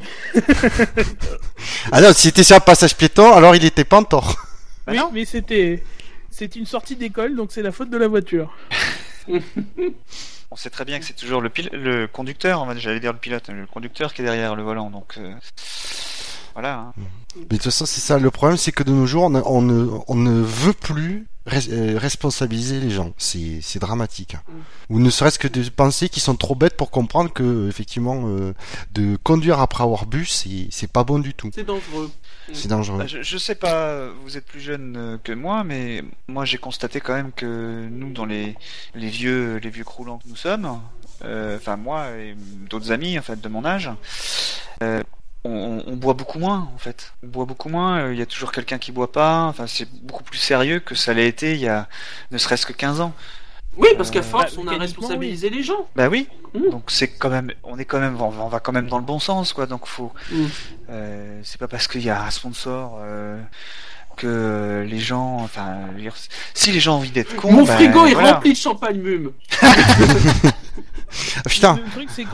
Ah 1.92 2.02
non, 2.02 2.14
s'il 2.14 2.30
était 2.30 2.44
sur 2.44 2.56
un 2.56 2.60
passage 2.60 2.96
piéton, 2.96 3.34
alors 3.34 3.56
il 3.56 3.64
était 3.66 3.86
pas 3.86 3.98
en 3.98 4.04
tort. 4.04 4.36
Bah 4.86 4.92
oui, 4.94 4.98
non. 4.98 5.10
mais 5.14 5.26
c'était, 5.26 5.84
c'est 6.34 6.56
une 6.56 6.66
sortie 6.66 6.96
d'école, 6.96 7.36
donc 7.36 7.52
c'est 7.52 7.62
la 7.62 7.72
faute 7.72 7.90
de 7.90 7.98
la 7.98 8.08
voiture. 8.08 8.54
On 10.52 10.56
sait 10.56 10.70
très 10.70 10.86
bien 10.86 11.00
que 11.00 11.06
c'est 11.06 11.14
toujours 11.16 11.42
le, 11.42 11.50
pil- 11.50 11.70
le 11.72 12.08
conducteur, 12.08 12.62
on 12.62 12.66
va- 12.66 12.76
j'allais 12.76 13.00
dire 13.00 13.14
le 13.14 13.20
pilote, 13.20 13.50
le 13.50 13.66
conducteur 13.68 14.14
qui 14.14 14.22
est 14.22 14.26
derrière 14.26 14.56
le 14.56 14.64
volant. 14.64 14.90
Donc 14.90 15.16
euh, 15.18 15.34
voilà. 16.54 16.74
hein. 16.78 16.94
Mais 17.36 17.42
de 17.44 17.48
toute 17.50 17.64
façon, 17.64 17.86
c'est 17.86 18.02
ça. 18.02 18.20
Le 18.20 18.32
problème, 18.32 18.58
c'est 18.58 18.72
que 18.72 18.84
de 18.84 18.92
nos 18.92 19.06
jours, 19.06 19.24
on, 19.24 19.36
on 19.36 19.62
ne, 19.62 19.88
on 20.08 20.16
ne 20.16 20.42
veut 20.42 20.74
plus 20.74 21.28
res- 21.48 21.70
euh, 21.72 21.98
responsabiliser 21.98 22.80
les 22.80 22.90
gens. 22.90 23.14
C'est, 23.18 23.80
dramatique. 23.80 24.36
Ou 24.90 25.00
ne 25.00 25.10
serait-ce 25.10 25.40
que 25.40 25.48
de 25.48 25.68
penser 25.70 26.10
qu'ils 26.10 26.22
sont 26.22 26.36
trop 26.36 26.56
bêtes 26.56 26.78
pour 26.78 26.92
comprendre 26.92 27.32
que, 27.34 27.68
effectivement, 27.68 28.28
euh, 28.28 28.54
de 28.94 29.18
conduire 29.24 29.60
après 29.60 29.84
avoir 29.84 30.06
bu, 30.06 30.26
c'est, 30.26 30.88
pas 30.92 31.04
bon 31.04 31.20
du 31.20 31.34
tout. 31.34 31.50
C'est 31.54 31.66
dangereux. 31.66 32.12
C'est 32.54 32.68
dangereux. 32.68 33.00
Bah, 33.00 33.08
je, 33.08 33.22
je 33.24 33.38
sais 33.38 33.56
pas, 33.56 34.10
vous 34.24 34.38
êtes 34.38 34.46
plus 34.46 34.60
jeune 34.60 34.96
euh, 34.98 35.18
que 35.24 35.32
moi, 35.32 35.64
mais 35.64 36.04
moi 36.28 36.44
j'ai 36.44 36.58
constaté 36.58 37.00
quand 37.00 37.14
même 37.14 37.32
que 37.32 37.88
nous, 37.90 38.12
dans 38.12 38.26
les, 38.26 38.56
les 38.96 39.08
vieux 39.08 39.58
les 39.64 39.70
vieux 39.70 39.86
croulants 39.86 40.18
que 40.18 40.28
nous 40.28 40.36
sommes, 40.36 40.80
euh, 41.24 41.56
enfin 41.56 41.78
moi 41.78 42.10
et 42.18 42.36
d'autres 42.70 42.92
amis 42.92 43.18
en 43.18 43.22
fait 43.22 43.40
de 43.40 43.48
mon 43.48 43.64
âge, 43.64 43.90
euh, 44.84 45.02
on, 45.46 45.96
boit 45.96 46.14
beaucoup 46.14 46.40
moins 46.40 46.70
en 46.74 46.78
fait. 46.78 47.14
On 47.24 47.28
boit 47.28 47.46
beaucoup 47.46 47.70
moins. 47.70 48.00
euh, 48.00 48.14
Il 48.14 48.20
y 48.20 48.22
a 48.22 48.26
toujours 48.26 48.52
quelqu'un 48.52 48.78
qui 48.78 48.92
boit 48.92 49.12
pas. 49.12 49.44
Enfin 49.44 49.66
c'est 49.68 49.88
beaucoup 50.04 50.24
plus 50.24 50.38
sérieux 50.38 50.80
que 50.80 50.96
ça 50.96 51.14
l'a 51.14 51.24
été 51.24 51.54
il 51.54 51.60
y 51.60 51.68
a 51.68 51.88
ne 52.32 52.38
serait-ce 52.38 52.66
que 52.66 52.74
15 52.74 53.02
ans. 53.02 53.14
Oui, 53.76 53.90
parce 53.98 54.12
qu'à 54.12 54.20
Euh, 54.20 54.24
force, 54.24 54.56
bah, 54.56 54.62
on 54.64 54.68
a 54.68 54.78
responsabilisé 54.78 55.50
les 55.50 55.64
gens. 55.64 55.88
Bah 55.96 56.08
oui. 56.08 56.28
Mm. 56.54 56.70
Donc 56.70 56.84
c'est 56.90 57.08
quand 57.08 57.30
même, 57.30 57.52
on 57.64 57.80
est 57.80 57.86
quand 57.86 58.00
même, 58.00 58.22
on 58.22 58.30
va, 58.48 58.60
quand 58.60 58.72
même 58.72 58.88
dans 58.88 59.00
le 59.00 59.04
bon 59.04 59.20
sens 59.20 59.52
quoi. 59.54 59.66
Donc 59.66 59.88
faut, 59.88 60.14
Mm. 60.32 60.46
euh, 60.92 61.40
c'est 61.44 61.60
pas 61.60 61.68
parce 61.68 61.88
qu'il 61.88 62.04
y 62.04 62.10
a 62.10 62.24
un 62.24 62.30
sponsor. 62.30 63.00
euh, 63.02 63.40
que 64.16 64.86
les 64.88 65.00
gens, 65.00 65.38
enfin, 65.42 65.76
si 66.54 66.72
les 66.72 66.80
gens 66.80 66.94
ont 66.94 66.98
envie 66.98 67.10
d'être 67.10 67.36
cons, 67.36 67.52
Mon 67.52 67.64
ben, 67.64 67.74
frigo 67.76 68.06
est 68.06 68.14
voilà. 68.14 68.34
rempli 68.34 68.52
de 68.54 68.58
champagne 68.58 69.00
mume. 69.02 69.32
Ah, 71.38 71.50
putain, 71.50 71.80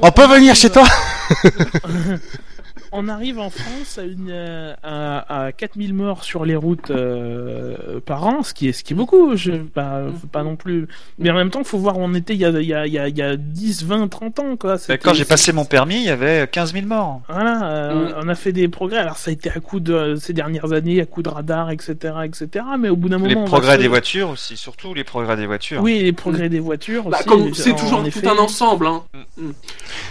on 0.02 0.12
peut 0.12 0.26
venir 0.28 0.56
chez 0.56 0.69
toi 0.69 0.86
On 2.91 3.08
arrive 3.08 3.39
en 3.39 3.49
France 3.49 3.97
à, 3.99 4.04
une, 4.04 4.30
euh, 4.32 4.73
à, 4.84 5.45
à 5.45 5.52
4000 5.52 5.93
morts 5.93 6.23
sur 6.23 6.45
les 6.45 6.56
routes 6.56 6.91
euh, 6.91 7.99
par 8.06 8.25
an, 8.25 8.43
ce 8.43 8.54
qui 8.54 8.67
est, 8.69 8.71
ce 8.71 8.84
qui 8.84 8.93
est 8.93 8.95
beaucoup, 8.95 9.36
je, 9.36 9.52
pas, 9.52 10.04
non 10.43 10.56
plus. 10.56 10.88
Mais 11.17 11.30
en 11.30 11.36
même 11.36 11.49
temps, 11.52 11.60
il 11.60 11.65
faut 11.65 11.78
voir 11.78 11.97
où 11.97 12.02
on 12.02 12.13
était 12.13 12.34
il 12.34 12.39
y 12.39 12.45
a, 12.45 12.49
il 12.49 12.67
y 12.67 12.73
a, 12.73 12.88
il 12.88 12.93
y 12.93 12.97
a, 12.99 13.08
il 13.08 13.17
y 13.17 13.21
a 13.21 13.36
10, 13.38 13.84
20, 13.86 14.08
30 14.08 14.39
ans. 14.39 14.58
Quoi. 14.58 14.78
Ben, 14.88 14.97
Quand 14.97 15.13
j'ai 15.13 15.25
passé 15.25 15.52
mon 15.54 15.65
permis, 15.65 15.97
il 15.97 16.04
y 16.06 16.10
avait 16.10 16.47
15 16.52 16.73
000 16.73 16.86
morts. 16.86 17.21
Voilà, 17.30 17.69
euh, 17.71 17.89
Mm. 17.89 18.13
on 18.23 18.30
a 18.30 18.36
fait 18.36 18.52
des 18.52 18.67
progrès. 18.67 18.97
Alors 18.99 19.17
ça 19.17 19.30
a 19.30 19.34
été 19.34 19.49
à 19.49 19.60
coup 19.60 19.80
de 19.80 20.15
ces 20.15 20.34
dernières 20.34 20.73
années, 20.73 21.02
à 21.02 21.06
coup 21.06 21.21
de 21.23 21.30
radar, 21.30 21.71
etc., 21.71 21.95
etc. 22.23 22.65
Mais 22.80 22.89
au 22.89 22.95
bout 22.95 23.10
d'un 23.10 23.17
moment, 23.17 23.30
Les 23.30 23.45
progrès 23.47 23.75
se- 23.75 23.82
des 23.82 23.88
voitures 23.88 24.30
aussi, 24.30 24.58
surtout 24.58 24.93
les 24.93 25.04
progrès 25.04 25.36
des 25.38 25.45
voitures. 25.45 25.82
Oui, 25.82 25.99
les 26.02 26.12
progrès 26.13 26.49
des 26.49 26.60
voitures 26.60 27.10
Bah, 27.10 27.19
c'est 27.54 27.75
toujours 27.75 27.99
en 27.99 28.02
tout 28.04 28.08
effet. 28.08 28.28
un 28.28 28.38
ensemble. 28.38 28.88
Hein. 28.88 29.04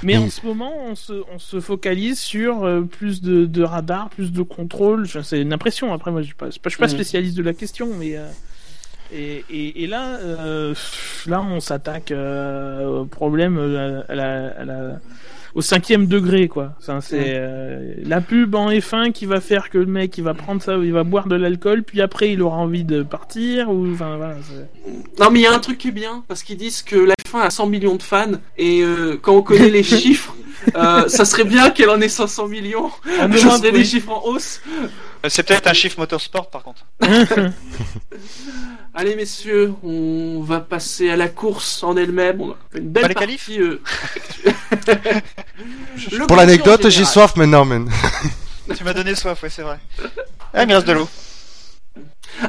Mais 0.03 0.17
Mm. 0.19 0.23
en 0.23 0.31
ce 0.31 0.47
moment, 0.47 0.73
on 0.89 0.95
se, 0.95 1.13
on 1.35 1.39
se 1.39 1.61
focalise 1.61 2.19
sur 2.19 2.65
euh, 2.69 2.81
plus 2.83 3.21
de, 3.23 3.45
de 3.47 3.63
radars, 3.63 4.09
plus 4.11 4.33
de 4.33 4.43
contrôle. 4.43 5.03
Enfin, 5.05 5.23
C'est 5.23 5.41
une 5.41 5.53
impression. 5.53 5.93
Après, 5.93 6.11
moi, 6.11 6.21
je 6.23 6.27
suis 6.27 6.35
pas, 6.35 6.47
je 6.47 6.53
suis 6.53 6.61
pas- 6.79 6.87
Mm. 6.87 6.89
spécialiste 6.91 7.37
de 7.37 7.43
la 7.43 7.55
question, 7.55 7.89
mais 7.99 8.17
euh, 8.17 8.27
et, 9.13 9.45
et, 9.51 9.85
et 9.85 9.87
là, 9.87 10.17
euh, 10.23 10.75
là, 11.27 11.41
on 11.43 11.61
s'attaque 11.61 12.13
au 12.13 13.05
problème 13.07 13.59
à 14.09 14.15
la, 14.15 14.49
à 14.49 14.65
la- 14.65 15.01
au 15.55 15.63
cinquième 15.63 16.07
degré, 16.07 16.47
quoi. 16.47 16.75
Enfin, 16.79 17.01
c'est 17.01 17.39
Mm. 17.41 18.09
la 18.09 18.21
pub 18.21 18.55
en 18.55 18.71
F1 18.71 19.13
qui 19.13 19.25
va 19.27 19.41
faire 19.41 19.71
que 19.71 19.79
le 19.79 19.87
mec, 19.87 20.17
il 20.19 20.23
va 20.25 20.35
prendre 20.35 20.63
ça, 20.63 20.75
il 20.77 20.93
va 20.93 21.05
boire 21.05 21.27
de 21.27 21.37
l'alcool, 21.37 21.83
puis 21.83 22.03
après, 22.03 22.31
il 22.33 22.43
aura 22.43 22.59
envie 22.59 22.85
de 22.85 23.03
partir, 23.03 23.71
ou 23.71 23.91
enfin 23.93 24.17
voilà. 24.19 24.37
c'est- 24.43 25.21
Non, 25.23 25.31
mais 25.31 25.41
il 25.41 25.43
y 25.43 25.47
a 25.47 25.55
un 25.55 25.59
truc 25.59 25.79
qui 25.79 25.89
est 25.89 25.93
bien, 25.93 26.23
parce 26.29 26.43
qu'ils 26.43 26.59
disent 26.59 26.83
que 26.83 26.97
la 26.97 27.15
F1 27.27 27.41
a 27.41 27.51
100 27.51 27.67
millions 27.67 27.97
de 27.97 28.03
fans, 28.03 28.33
et 28.59 28.83
quand 29.23 29.37
on 29.37 29.43
connaît 29.43 29.71
les 29.71 29.83
chiffres, 30.05 30.35
euh, 30.75 31.09
ça 31.09 31.25
serait 31.25 31.45
bien 31.45 31.71
qu'elle 31.71 31.91
en 31.91 32.01
ait 32.01 32.09
500 32.09 32.49
millions. 32.49 32.91
Europe, 33.07 33.37
serait 33.37 33.71
oui. 33.71 33.79
des 33.79 33.85
chiffres 33.85 34.11
en 34.11 34.25
hausse. 34.25 34.61
Euh, 35.25 35.29
C'est 35.29 35.43
peut-être 35.43 35.67
un 35.67 35.73
chiffre 35.73 35.99
motorsport 35.99 36.51
par 36.51 36.63
contre. 36.63 36.85
Allez, 38.95 39.15
messieurs, 39.15 39.75
on 39.85 40.43
va 40.43 40.61
passer 40.61 41.11
à 41.11 41.17
la 41.17 41.29
course 41.29 41.83
en 41.85 41.97
elle-même. 41.97 42.41
On 42.41 42.51
a 42.51 42.57
fait 42.73 42.79
une 42.79 42.89
belle 42.89 43.03
Pas 43.03 43.09
les 43.27 43.37
partie. 43.37 43.61
euh, 43.61 43.81
le 46.13 46.27
Pour 46.27 46.37
l'anecdote, 46.37 46.89
j'ai 46.89 47.05
soif 47.05 47.37
maintenant, 47.37 47.65
man. 47.65 47.89
tu 48.77 48.85
m'as 48.85 48.95
donné 48.95 49.15
soif, 49.15 49.41
ouais, 49.43 49.51
c'est 49.51 49.63
vrai. 49.63 49.79
Ah, 50.53 50.63
il 50.63 50.69
me 50.69 50.75
reste 50.75 50.87
de 50.89 50.93
l'eau. 50.93 51.09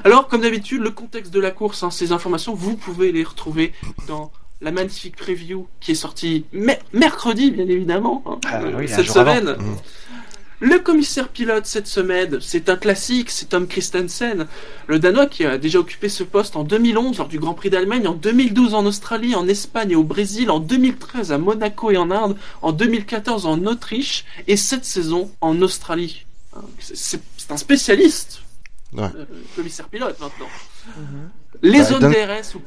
Alors, 0.03 0.27
comme 0.27 0.41
d'habitude, 0.41 0.81
le 0.81 0.91
contexte 0.91 1.31
de 1.31 1.39
la 1.39 1.51
course, 1.51 1.83
hein, 1.83 1.91
ces 1.91 2.11
informations, 2.11 2.53
vous 2.53 2.75
pouvez 2.75 3.11
les 3.11 3.23
retrouver 3.23 3.73
dans 4.07 4.31
la 4.61 4.71
magnifique 4.71 5.15
preview 5.15 5.67
qui 5.79 5.91
est 5.91 5.95
sortie 5.95 6.45
me- 6.51 6.73
mercredi, 6.93 7.51
bien 7.51 7.67
évidemment, 7.67 8.23
hein, 8.25 8.37
Ah, 8.45 8.61
euh, 8.61 8.73
oui, 8.77 8.85
un 8.91 8.95
cette 8.95 9.09
semaine. 9.11 9.55
Mhm. 9.57 9.75
Le 10.61 10.77
commissaire 10.79 11.29
pilote 11.29 11.65
cette 11.65 11.87
semaine, 11.87 12.39
c'est 12.41 12.67
un 12.67 12.75
classique, 12.75 13.29
c'est 13.29 13.45
Tom 13.47 13.65
Christensen, 13.65 14.45
le 14.87 14.99
Danois 14.99 15.25
qui 15.27 15.45
a 15.45 15.57
déjà 15.57 15.79
occupé 15.79 16.09
ce 16.09 16.23
poste 16.23 16.57
en 16.57 16.65
2011 16.65 17.17
lors 17.17 17.29
du 17.29 17.39
Grand 17.39 17.53
Prix 17.53 17.69
d'Allemagne, 17.69 18.05
en 18.07 18.13
2012 18.13 18.73
en 18.73 18.85
Australie, 18.85 19.35
en 19.35 19.47
Espagne 19.47 19.91
et 19.91 19.95
au 19.95 20.03
Brésil, 20.03 20.51
en 20.51 20.59
2013 20.59 21.31
à 21.31 21.37
Monaco 21.37 21.91
et 21.91 21.97
en 21.97 22.11
Inde, 22.11 22.35
en 22.61 22.73
2014 22.73 23.45
en 23.45 23.65
Autriche 23.65 24.25
et 24.47 24.57
cette 24.57 24.83
saison 24.83 25.31
en 25.39 25.61
Australie. 25.61 26.25
Hein, 26.57 26.63
C'est 26.81 27.21
un 27.51 27.57
spécialiste, 27.57 28.41
Ouais. 28.91 29.03
euh, 29.15 29.23
commissaire 29.55 29.87
pilote 29.87 30.19
maintenant. 30.19 30.49
Mhm. 30.97 31.29
Les 31.61 31.77
Bah, 31.79 31.83
zones 31.85 32.01
donc- 32.01 32.13
DRS, 32.13 32.55
ou- 32.55 32.61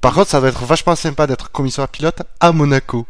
Par 0.00 0.14
contre, 0.14 0.30
ça 0.30 0.40
va 0.40 0.48
être 0.48 0.64
vachement 0.64 0.96
sympa 0.96 1.26
d'être 1.26 1.50
commissaire 1.52 1.88
pilote 1.88 2.22
à 2.40 2.52
Monaco. 2.52 3.06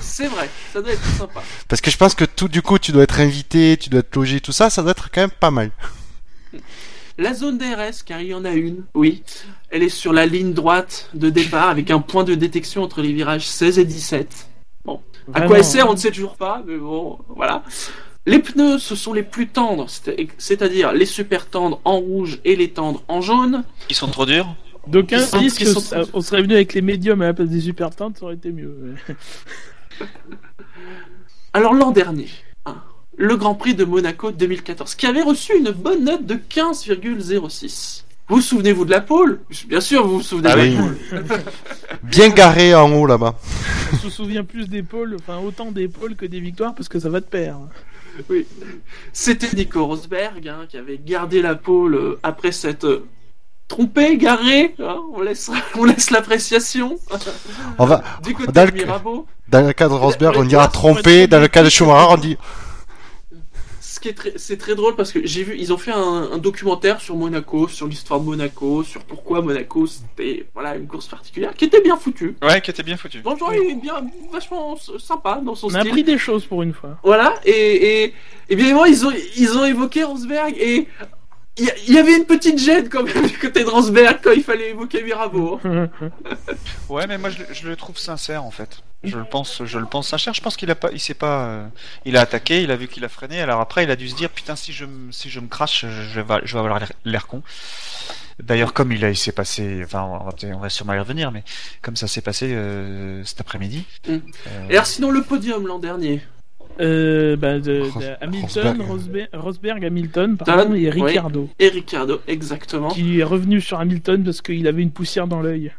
c'est 0.00 0.26
vrai, 0.28 0.48
ça 0.72 0.80
doit 0.82 0.92
être 0.92 1.04
sympa. 1.18 1.42
Parce 1.68 1.80
que 1.80 1.90
je 1.90 1.96
pense 1.96 2.14
que 2.14 2.24
tout, 2.24 2.48
du 2.48 2.62
coup, 2.62 2.78
tu 2.78 2.92
dois 2.92 3.02
être 3.04 3.20
invité, 3.20 3.76
tu 3.80 3.88
dois 3.90 4.00
être 4.00 4.14
logé, 4.14 4.40
tout 4.40 4.52
ça, 4.52 4.70
ça 4.70 4.82
doit 4.82 4.90
être 4.92 5.10
quand 5.10 5.22
même 5.22 5.30
pas 5.30 5.50
mal. 5.50 5.70
La 7.16 7.32
zone 7.32 7.58
DRS, 7.58 8.02
car 8.04 8.20
il 8.20 8.28
y 8.28 8.34
en 8.34 8.44
a 8.44 8.50
une, 8.50 8.84
oui, 8.94 9.22
elle 9.70 9.82
est 9.84 9.88
sur 9.88 10.12
la 10.12 10.26
ligne 10.26 10.52
droite 10.52 11.10
de 11.14 11.30
départ 11.30 11.68
avec 11.68 11.90
un 11.90 12.00
point 12.00 12.24
de 12.24 12.34
détection 12.34 12.82
entre 12.82 13.02
les 13.02 13.12
virages 13.12 13.46
16 13.46 13.78
et 13.78 13.84
17. 13.84 14.48
À 14.86 14.90
Vraiment, 15.30 15.46
quoi 15.46 15.58
elle 15.58 15.64
sert, 15.64 15.88
on 15.88 15.92
ne 15.92 15.96
sait 15.98 16.10
toujours 16.10 16.36
pas, 16.36 16.62
mais 16.66 16.76
bon, 16.76 17.18
voilà. 17.28 17.62
Les 18.26 18.40
pneus, 18.40 18.78
ce 18.78 18.94
sont 18.94 19.12
les 19.14 19.22
plus 19.22 19.48
tendres, 19.48 19.88
c'est- 19.88 20.28
c'est-à-dire 20.38 20.92
les 20.92 21.06
super 21.06 21.46
tendres 21.48 21.80
en 21.84 21.96
rouge 21.98 22.40
et 22.44 22.56
les 22.56 22.70
tendres 22.70 23.02
en 23.08 23.20
jaune. 23.22 23.64
Ils 23.88 23.96
sont 23.96 24.08
trop 24.08 24.26
durs? 24.26 24.54
Sont- 25.26 25.38
disent 25.38 25.54
qui 25.54 25.64
que 25.64 25.70
sont- 25.70 26.06
on 26.12 26.20
serait 26.20 26.42
venu 26.42 26.54
avec 26.54 26.74
les 26.74 26.82
médiums 26.82 27.22
à 27.22 27.26
la 27.26 27.34
place 27.34 27.48
des 27.48 27.60
super 27.60 27.90
teintes, 27.90 28.18
ça 28.18 28.24
aurait 28.26 28.34
été 28.34 28.52
mieux. 28.52 28.94
Alors 31.52 31.72
l'an 31.74 31.90
dernier, 31.90 32.28
hein, 32.66 32.76
le 33.16 33.36
Grand 33.36 33.54
Prix 33.54 33.74
de 33.74 33.84
Monaco 33.84 34.32
2014, 34.32 34.94
qui 34.94 35.06
avait 35.06 35.22
reçu 35.22 35.56
une 35.56 35.70
bonne 35.70 36.04
note 36.04 36.26
de 36.26 36.34
15,06. 36.34 38.04
Vous 38.28 38.40
souvenez-vous 38.40 38.86
de 38.86 38.90
la 38.90 39.02
pole 39.02 39.40
Bien 39.68 39.80
sûr, 39.82 40.06
vous 40.06 40.16
vous 40.18 40.22
souvenez 40.22 40.48
Ah 40.52 40.56
de 40.56 40.60
oui. 40.62 40.76
la 41.12 41.20
pole. 41.20 41.40
Bien 42.02 42.30
garé 42.30 42.74
en 42.74 42.90
haut 42.92 43.06
là-bas. 43.06 43.38
On 43.92 43.96
se 43.96 44.08
souvient 44.10 44.44
plus 44.44 44.68
d'épaules, 44.68 45.14
enfin 45.20 45.38
autant 45.38 45.70
d'épaules 45.70 46.16
que 46.16 46.24
des 46.26 46.40
victoires 46.40 46.74
parce 46.74 46.88
que 46.88 46.98
ça 46.98 47.10
va 47.10 47.20
de 47.20 47.26
pair. 47.26 47.58
Oui. 48.30 48.46
C'était 49.12 49.54
Nico 49.54 49.84
Rosberg 49.84 50.48
hein, 50.48 50.66
qui 50.68 50.76
avait 50.78 50.98
gardé 51.04 51.42
la 51.42 51.54
pole 51.54 51.94
euh, 51.96 52.18
après 52.22 52.52
cette 52.52 52.86
trompée, 53.68 54.16
garée. 54.16 54.74
hein, 54.78 55.00
on 55.12 55.20
laisse, 55.20 55.50
on 55.78 55.84
laisse 55.84 56.10
l'appréciation. 56.10 56.96
On 57.78 57.86
va, 57.86 58.02
Du 58.22 58.34
côté 58.34 58.52
Dans 58.52 58.64
de 58.66 58.70
le- 58.70 58.76
Mirabeau. 58.84 59.26
dans 59.48 59.66
le 59.66 59.72
cas 59.72 59.88
de 59.88 59.94
Rosberg, 59.94 60.36
on 60.38 60.44
dira 60.44 60.68
trompé. 60.68 61.26
Dans 61.26 61.40
le 61.40 61.48
cas 61.48 61.62
de 61.62 61.68
Schumacher, 61.68 62.06
on 62.10 62.16
dit 62.16 62.36
Ce 63.80 63.98
qui 64.00 64.08
est 64.08 64.12
très, 64.14 64.32
c'est 64.36 64.56
très 64.58 64.74
drôle 64.74 64.94
parce 64.96 65.12
que 65.12 65.26
j'ai 65.26 65.42
vu, 65.44 65.56
ils 65.58 65.72
ont 65.72 65.78
fait 65.78 65.92
un, 65.92 66.28
un 66.32 66.38
documentaire 66.38 67.00
sur 67.00 67.16
Monaco, 67.16 67.68
sur 67.68 67.86
l'histoire 67.86 68.20
de 68.20 68.26
Monaco, 68.26 68.82
sur 68.82 69.02
pourquoi 69.04 69.40
Monaco 69.40 69.86
c'était 69.86 70.46
voilà 70.54 70.76
une 70.76 70.86
course 70.86 71.06
particulière, 71.08 71.54
qui 71.54 71.64
était 71.64 71.80
bien 71.80 71.96
foutue. 71.96 72.36
Ouais, 72.42 72.60
qui 72.60 72.70
était 72.70 72.82
bien 72.82 72.96
foutu. 72.96 73.20
Bonjour, 73.24 73.52
il 73.54 73.70
est 73.70 73.74
bien, 73.74 73.94
vachement 74.32 74.76
sympa 74.98 75.40
dans 75.44 75.54
son 75.54 75.68
On 75.68 75.74
a 75.74 75.80
appris 75.80 76.04
des 76.04 76.18
choses 76.18 76.44
pour 76.44 76.62
une 76.62 76.74
fois. 76.74 76.98
Voilà, 77.02 77.34
et, 77.44 77.50
et, 77.50 78.14
et 78.50 78.56
bien 78.56 78.66
évidemment, 78.66 78.84
ils 78.84 79.06
ont, 79.06 79.12
ils 79.36 79.56
ont 79.56 79.64
évoqué 79.64 80.04
Rosberg 80.04 80.54
et 80.58 80.86
il 81.56 81.94
y, 81.94 81.98
avait 81.98 82.16
une 82.16 82.24
petite 82.24 82.58
gêne 82.58 82.88
quand 82.88 83.04
même 83.04 83.26
du 83.28 83.38
côté 83.38 83.62
de 83.64 83.68
Rosberg 83.68 84.18
quand 84.22 84.32
il 84.32 84.42
fallait 84.42 84.70
évoquer 84.70 85.02
Mirabeau. 85.02 85.60
Ouais, 86.88 87.06
mais 87.06 87.18
moi 87.18 87.30
je, 87.30 87.38
le- 87.38 87.46
je 87.52 87.68
le 87.68 87.76
trouve 87.76 87.98
sincère 87.98 88.44
en 88.44 88.50
fait. 88.50 88.78
Je 89.02 89.18
le 89.18 89.24
pense, 89.24 89.62
je 89.64 89.78
le 89.78 89.84
pense 89.86 90.08
sincère. 90.08 90.32
Je 90.34 90.40
pense 90.40 90.56
qu'il 90.56 90.70
a 90.70 90.74
pas, 90.74 90.88
il 90.92 90.98
s'est 91.00 91.12
pas, 91.14 91.44
euh, 91.46 91.66
il 92.06 92.16
a 92.16 92.22
attaqué, 92.22 92.62
il 92.62 92.70
a 92.70 92.76
vu 92.76 92.88
qu'il 92.88 93.04
a 93.04 93.08
freiné. 93.08 93.40
Alors 93.40 93.60
après, 93.60 93.84
il 93.84 93.90
a 93.90 93.96
dû 93.96 94.08
se 94.08 94.16
dire 94.16 94.30
putain 94.30 94.56
si 94.56 94.72
je 94.72 94.84
me, 94.86 95.12
si 95.12 95.28
je 95.30 95.40
me 95.40 95.46
crache, 95.48 95.84
je, 95.86 96.20
vais, 96.20 96.34
je 96.44 96.52
vais 96.54 96.58
avoir 96.58 96.80
l'air- 97.04 97.26
con. 97.26 97.42
D'ailleurs, 98.42 98.72
comme 98.72 98.90
il 98.92 99.04
a, 99.04 99.10
il 99.10 99.16
s'est 99.16 99.30
passé, 99.32 99.82
enfin, 99.84 100.02
on 100.02 100.24
va, 100.24 100.32
on 100.56 100.58
va 100.58 100.68
sûrement 100.68 100.94
y 100.94 100.98
revenir, 100.98 101.30
mais 101.30 101.44
comme 101.82 101.94
ça 101.96 102.08
s'est 102.08 102.20
passé 102.22 102.52
euh, 102.52 103.22
cet 103.24 103.40
après-midi. 103.40 103.84
Mm. 104.08 104.12
euh, 104.12 104.68
Et 104.70 104.72
alors 104.74 104.86
sinon 104.86 105.10
le 105.10 105.22
podium 105.22 105.66
l'an 105.66 105.78
dernier. 105.78 106.22
Euh, 106.80 107.36
bah, 107.36 107.58
de, 107.58 107.82
Hamilton, 108.20 108.80
Rosberg. 108.82 108.88
Rosberg, 108.88 109.28
Rosberg, 109.32 109.84
Hamilton, 109.84 110.36
pardon, 110.36 110.70
Don, 110.70 110.74
et 110.74 110.90
oui. 110.90 110.90
Ricciardo, 110.90 111.48
Et 111.58 111.68
Ricardo, 111.68 112.20
exactement. 112.26 112.88
qui 112.88 113.20
est 113.20 113.24
revenu 113.24 113.60
sur 113.60 113.78
Hamilton 113.78 114.24
parce 114.24 114.42
qu'il 114.42 114.66
avait 114.66 114.82
une 114.82 114.90
poussière 114.90 115.26
dans 115.26 115.40
l'œil. 115.40 115.72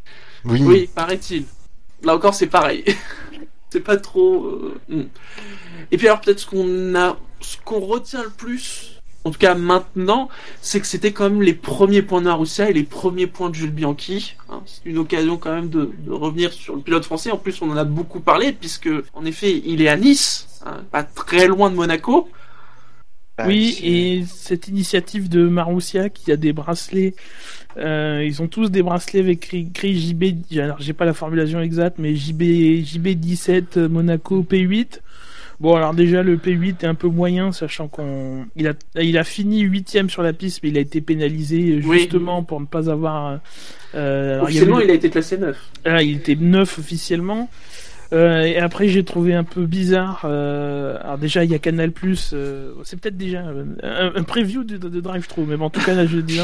oui. 0.45 0.61
Oui, 0.63 0.89
paraît-il. 0.93 1.45
Là 2.03 2.15
encore, 2.15 2.33
c'est 2.33 2.47
pareil. 2.47 2.83
c'est 3.69 3.81
pas 3.81 3.97
trop. 3.97 4.45
euh, 4.45 4.75
hmm. 4.89 5.07
Et 5.91 5.97
puis 5.97 6.07
alors 6.07 6.21
peut-être 6.21 6.39
ce 6.39 6.47
qu'on 6.47 6.95
a, 6.95 7.17
ce 7.41 7.57
qu'on 7.63 7.79
retient 7.79 8.23
le 8.23 8.29
plus, 8.29 8.94
en 9.25 9.31
tout 9.31 9.39
cas 9.39 9.55
maintenant, 9.55 10.29
c'est 10.61 10.79
que 10.79 10.85
c'était 10.87 11.11
quand 11.11 11.29
même 11.29 11.41
les 11.41 11.55
premiers 11.55 12.03
points 12.03 12.21
de 12.21 12.27
Marussia 12.27 12.69
et 12.69 12.73
les 12.73 12.83
premiers 12.83 13.27
points 13.27 13.49
de 13.49 13.55
Jules 13.55 13.71
Bianchi. 13.71 14.35
hein. 14.49 14.61
C'est 14.67 14.85
une 14.85 14.99
occasion 14.99 15.37
quand 15.37 15.53
même 15.53 15.69
de, 15.69 15.91
de 16.05 16.11
revenir 16.11 16.53
sur 16.53 16.75
le 16.75 16.81
pilote 16.81 17.03
français. 17.05 17.31
En 17.31 17.37
plus, 17.37 17.59
on 17.61 17.69
en 17.71 17.77
a 17.77 17.83
beaucoup 17.85 18.19
parlé 18.21 18.53
puisque, 18.53 18.89
en 19.13 19.25
effet, 19.25 19.61
il 19.65 19.81
est 19.81 19.89
à 19.89 19.97
Nice, 19.97 20.47
hein, 20.65 20.77
pas 20.91 21.03
très 21.03 21.47
loin 21.47 21.71
de 21.71 21.75
Monaco. 21.75 22.29
bah, 23.37 23.45
oui, 23.47 23.77
et 23.83 24.23
cette 24.27 24.67
initiative 24.69 25.27
de 25.27 25.47
Marussia 25.47 26.09
qui 26.09 26.31
a 26.31 26.37
des 26.37 26.53
bracelets, 26.53 27.15
euh, 27.77 28.23
ils 28.25 28.41
ont 28.41 28.47
tous 28.47 28.69
des 28.69 28.81
bracelets 28.83 29.19
avec 29.19 29.53
écrit, 29.53 29.99
JB, 29.99 30.23
alors 30.57 30.77
j'ai 30.79 30.93
pas 30.93 31.03
la 31.05 31.13
formulation 31.13 31.59
exacte, 31.59 31.97
mais 31.99 32.15
JB, 32.15 32.41
JB17 32.83 33.63
euh, 33.77 33.89
Monaco 33.89 34.41
P8. 34.43 35.01
Bon, 35.59 35.75
alors 35.75 35.93
déjà 35.93 36.21
le 36.21 36.35
P8 36.37 36.83
est 36.83 36.85
un 36.85 36.95
peu 36.95 37.07
moyen, 37.07 37.51
sachant 37.51 37.87
qu'on, 37.87 38.45
il 38.57 38.67
a, 38.67 38.73
il 39.01 39.17
a 39.17 39.23
fini 39.23 39.61
huitième 39.61 40.09
sur 40.09 40.21
la 40.21 40.33
piste, 40.33 40.59
mais 40.63 40.69
il 40.69 40.77
a 40.77 40.81
été 40.81 40.99
pénalisé 41.01 41.81
Oui. 41.85 41.99
justement 41.99 42.43
pour 42.43 42.59
ne 42.59 42.65
pas 42.65 42.89
avoir. 42.89 43.39
Euh, 43.95 44.35
alors, 44.35 44.49
il 44.49 44.55
y 44.55 44.59
a 44.59 44.61
eu 44.61 44.63
Officiellement, 44.65 44.77
le- 44.79 44.83
il 44.85 44.91
a 44.91 44.93
été 44.95 45.09
classé 45.09 45.37
9. 45.37 45.57
ah, 45.85 46.03
il 46.03 46.17
était 46.17 46.35
neuf 46.35 46.77
officiellement. 46.79 47.49
Euh, 48.13 48.43
et 48.43 48.57
après, 48.57 48.87
j'ai 48.87 49.03
trouvé 49.03 49.33
un 49.33 49.43
peu 49.43 49.65
bizarre. 49.65 50.21
euh, 50.25 50.97
alors 51.01 51.17
déjà, 51.17 51.43
il 51.43 51.49
y 51.51 51.55
a 51.55 51.59
Canal 51.59 51.91
Plus. 51.91 52.35
c'est 52.83 52.99
peut-être 52.99 53.17
déjà 53.17 53.39
euh, 53.47 53.63
un, 53.81 54.11
un 54.19 54.23
preview 54.23 54.63
de, 54.63 54.77
de, 54.77 54.89
de 54.89 54.99
Drive 55.01 55.25
Thru, 55.27 55.43
mais 55.47 55.57
bon, 55.57 55.65
en 55.65 55.69
tout 55.71 55.81
cas, 55.81 55.93
là, 55.95 56.05
je 56.05 56.17
dis. 56.19 56.39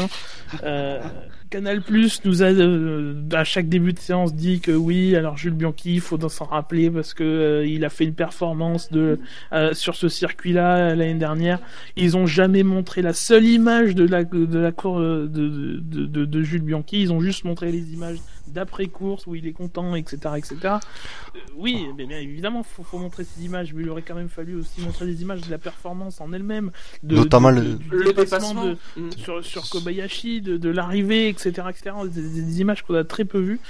Canal 1.52 1.82
Plus 1.82 2.24
nous 2.24 2.42
a 2.42 2.46
euh, 2.46 3.14
à 3.32 3.44
chaque 3.44 3.68
début 3.68 3.92
de 3.92 3.98
séance 3.98 4.34
dit 4.34 4.60
que 4.60 4.72
oui, 4.72 5.14
alors 5.14 5.36
Jules 5.36 5.52
Bianchi, 5.52 5.94
il 5.96 6.00
faut 6.00 6.18
s'en 6.30 6.46
rappeler 6.46 6.90
parce 6.90 7.12
que 7.12 7.22
euh, 7.22 7.66
il 7.66 7.84
a 7.84 7.90
fait 7.90 8.04
une 8.04 8.14
performance 8.14 8.90
de 8.90 9.18
euh, 9.52 9.74
sur 9.74 9.94
ce 9.94 10.08
circuit-là 10.08 10.94
l'année 10.94 11.14
dernière. 11.18 11.58
Ils 11.96 12.16
ont 12.16 12.26
jamais 12.26 12.62
montré 12.62 13.02
la 13.02 13.12
seule 13.12 13.44
image 13.44 13.94
de 13.94 14.04
la 14.06 14.24
de 14.24 14.58
la 14.58 14.72
cour 14.72 14.98
de, 14.98 15.26
de, 15.26 15.78
de, 15.82 16.06
de- 16.06 16.24
de 16.24 16.42
Jules 16.42 16.62
Bianchi. 16.62 17.02
Ils 17.02 17.12
ont 17.12 17.20
juste 17.20 17.44
montré 17.44 17.70
les 17.70 17.92
images 17.92 18.18
d'après 18.48 18.86
course 18.86 19.26
où 19.28 19.34
il 19.36 19.46
est 19.46 19.52
content, 19.52 19.94
etc., 19.94 20.16
etc. 20.36 20.56
Euh, 20.64 21.38
oui, 21.56 21.86
mais 21.96 22.06
bien 22.06 22.18
évidemment, 22.18 22.62
faut, 22.64 22.82
faut 22.82 22.98
montrer 22.98 23.24
ces 23.24 23.44
images, 23.44 23.72
mais 23.72 23.82
il 23.82 23.88
aurait 23.88 24.02
quand 24.02 24.16
même 24.16 24.28
fallu 24.28 24.56
aussi 24.56 24.80
montrer 24.82 25.06
des 25.06 25.22
images 25.22 25.42
de 25.42 25.50
la 25.50 25.58
performance 25.58 26.20
en 26.20 26.32
elle-même, 26.32 26.70
de, 27.04 27.14
Notamment 27.16 27.52
de- 27.52 27.60
le- 27.60 27.74
du 27.74 27.88
Le 27.90 28.04
dépassement 28.12 28.64
dépassement. 28.66 28.66
de, 28.96 29.16
sur, 29.16 29.44
sur 29.44 29.70
Kobayashi, 29.70 30.40
de, 30.42 30.56
de 30.56 30.68
l'arrivée, 30.68 31.28
etc., 31.28 31.41
etc. 31.46 31.92
Des, 32.04 32.20
des- 32.22 32.42
des 32.42 32.60
images 32.60 32.82
qu'on 32.82 32.94
a 32.94 33.04
très 33.04 33.24
peu 33.24 33.38
vues. 33.38 33.60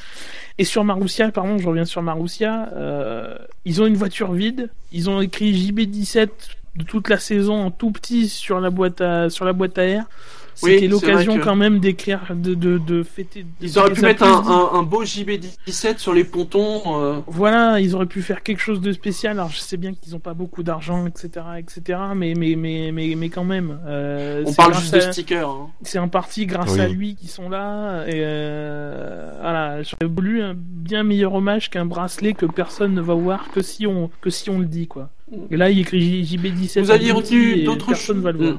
Et 0.59 0.65
sur 0.65 0.85
Marussia, 0.85 1.31
pardon, 1.31 1.59
je 1.59 1.67
reviens 1.69 1.85
sur 1.85 2.03
Marussia, 2.03 2.69
euh, 2.75 3.37
ils 3.65 3.81
ont 3.83 3.87
une 3.87 3.97
voiture 3.97 4.33
vide, 4.33 4.71
ils 4.93 5.09
ont 5.09 5.21
écrit 5.21 5.53
JB17 5.55 6.29
de 6.77 6.85
toute 6.85 7.09
la 7.09 7.19
saison 7.19 7.55
en 7.55 7.71
tout 7.71 7.91
petit 7.91 8.29
sur 8.29 8.61
la 8.61 8.71
boîte 8.71 9.03
sur 9.31 9.45
la 9.45 9.53
boîte 9.53 9.77
à 9.79 9.85
air. 9.85 10.05
C'était 10.55 10.81
c'est 10.81 10.87
l'occasion 10.89 11.39
que- 11.39 11.45
quand 11.45 11.57
même 11.57 11.79
d'écrire, 11.79 12.21
de, 12.35 12.55
de, 12.55 12.79
de 12.79 13.03
fêter. 13.03 13.47
Ils 13.61 13.79
auraient 13.79 13.93
pu 13.93 14.03
mettre 14.03 14.23
un, 14.23 14.45
un, 14.75 14.79
un 14.79 14.83
beau 14.83 15.05
JB17 15.05 15.99
sur 15.99 16.13
les 16.13 16.25
pontons. 16.25 16.83
euh, 17.03 17.21
Voilà, 17.27 17.81
ils 17.81 17.95
auraient 17.95 18.07
pu 18.07 18.23
faire 18.23 18.43
quelque 18.43 18.61
chose 18.61 18.81
de 18.81 18.93
spécial. 18.93 19.39
Alors 19.39 19.51
je 19.51 19.59
sais 19.59 19.77
bien 19.77 19.93
qu'ils 19.95 20.13
n'ont 20.13 20.19
pas 20.21 20.35
beaucoup 20.35 20.63
d'argent, 20.63 21.07
etc., 21.07 21.45
etc. 21.59 21.99
Mais 22.15 22.35
mais 22.37 22.55
mais 22.57 22.91
mais 22.93 23.15
mais 23.17 23.29
quand 23.29 23.45
même. 23.45 23.79
euh, 23.87 24.43
on 24.45 24.51
c'est 24.51 24.57
parle 24.57 24.75
juste 24.75 24.95
de 24.95 25.01
stickers. 25.01 25.49
hein. 25.49 25.71
C'est 25.83 25.99
en 25.99 26.09
partie 26.09 26.47
grâce 26.47 26.73
Oui. 26.75 26.81
à 26.81 26.89
lui 26.89 27.15
qu'ils 27.15 27.31
sont 27.31 27.49
là. 27.49 28.05
Et 28.07 28.13
euh, 28.17 29.33
voilà, 29.41 29.83
j'aurais 29.83 30.13
voulu 30.13 30.43
un 30.43 30.55
bien 30.57 31.03
meilleur 31.03 31.35
hommage 31.35 31.71
qu'un 31.71 31.87
bracelet 31.87 32.35
que 32.35 32.47
personne 32.47 32.95
ne 32.95 33.01
va 33.01 33.15
voir 33.15 33.51
que 33.53 33.63
si 33.63 33.87
on 33.87 34.11
que 34.21 34.31
si 34.31 34.51
on 34.51 34.59
le 34.59 34.67
dit 34.67 34.87
quoi. 34.87 35.11
Et 35.51 35.57
là, 35.57 35.71
il 35.71 35.79
écrit 35.79 36.25
J- 36.27 36.37
JB17. 36.37 36.81
Vous 36.83 36.91
aviez 36.91 37.13
en 37.13 37.17
retenu 37.17 37.63
d'autres 37.65 37.87
personne 37.87 38.17
choses 38.17 38.23
va 38.25 38.33
le 38.33 38.39
voir. 38.39 38.57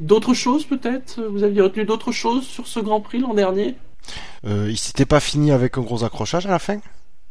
D'autres 0.00 0.34
choses 0.34 0.64
peut-être? 0.64 1.22
Vous 1.22 1.42
aviez 1.42 1.60
retenu 1.60 1.84
d'autres 1.84 2.12
choses 2.12 2.44
sur 2.44 2.66
ce 2.66 2.80
Grand 2.80 3.00
Prix 3.00 3.18
l'an 3.18 3.34
dernier? 3.34 3.76
Euh, 4.44 4.68
il 4.68 4.78
s'était 4.78 5.04
pas 5.04 5.20
fini 5.20 5.52
avec 5.52 5.78
un 5.78 5.82
gros 5.82 6.04
accrochage 6.04 6.46
à 6.46 6.50
la 6.50 6.58
fin? 6.58 6.80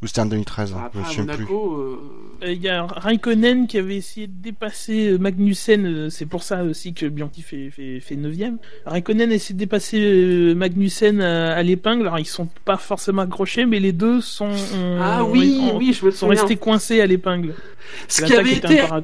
Ou 0.03 0.07
c'était 0.07 0.21
en 0.21 0.25
2013 0.25 0.73
Après, 0.73 0.89
Je 0.93 0.97
me 0.99 1.03
à 1.03 1.07
souviens 1.09 1.25
plus. 1.35 1.45
Monaco, 1.45 1.75
euh, 1.77 1.99
Euh, 2.43 2.51
Il 2.53 2.61
y 2.63 2.69
a 2.69 2.83
Raikkonen 2.87 3.67
qui 3.67 3.77
avait 3.77 3.97
essayé 3.97 4.25
de 4.25 4.33
dépasser 4.33 5.09
euh, 5.11 5.17
Magnussen, 5.19 5.85
euh, 5.85 6.09
c'est 6.09 6.25
pour 6.25 6.41
ça 6.41 6.63
aussi 6.63 6.91
que 6.95 7.05
Bianchi 7.05 7.43
fait, 7.43 7.69
fait, 7.69 7.99
fait 7.99 8.15
9ème. 8.15 8.55
Raikkonen 8.87 9.31
a 9.31 9.35
essayé 9.35 9.53
de 9.53 9.59
dépasser 9.59 10.53
Magnussen 10.55 11.21
à, 11.21 11.53
à 11.55 11.61
l'épingle, 11.61 12.01
alors 12.07 12.17
ils 12.17 12.25
sont 12.25 12.47
pas 12.65 12.77
forcément 12.77 13.21
accrochés, 13.21 13.67
mais 13.67 13.79
les 13.79 13.91
deux 13.91 14.21
sont, 14.21 14.45
ont- 14.49 14.99
Ah 14.99 15.23
oui, 15.23 15.59
ont- 15.61 15.77
oui, 15.77 15.93
je 15.93 16.03
me 16.03 16.09
sont 16.09 16.25
souviens. 16.25 16.41
restés 16.41 16.55
coincés 16.55 16.99
à 16.99 17.05
l'épingle. 17.05 17.53
Ce 18.07 18.23
qui 18.23 18.33
avait 18.33 18.53
été 18.53 18.79
à, 18.79 18.99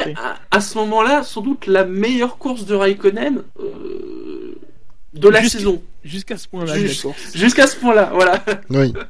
à 0.50 0.60
ce 0.62 0.78
moment-là 0.80 1.22
sans 1.22 1.42
doute 1.42 1.68
la 1.68 1.84
meilleure 1.86 2.40
course 2.40 2.66
de 2.66 2.74
Raikkonen 2.74 3.44
euh, 3.60 4.56
de 5.14 5.30
la 5.30 5.44
saison. 5.48 5.84
Jusqu'à 6.04 6.38
ce 6.38 6.48
point-là. 6.48 6.74
Jusqu'à 7.36 7.68
ce 7.68 7.76
point-là, 7.76 8.10
voilà. 8.16 8.44
Oui. 8.72 8.94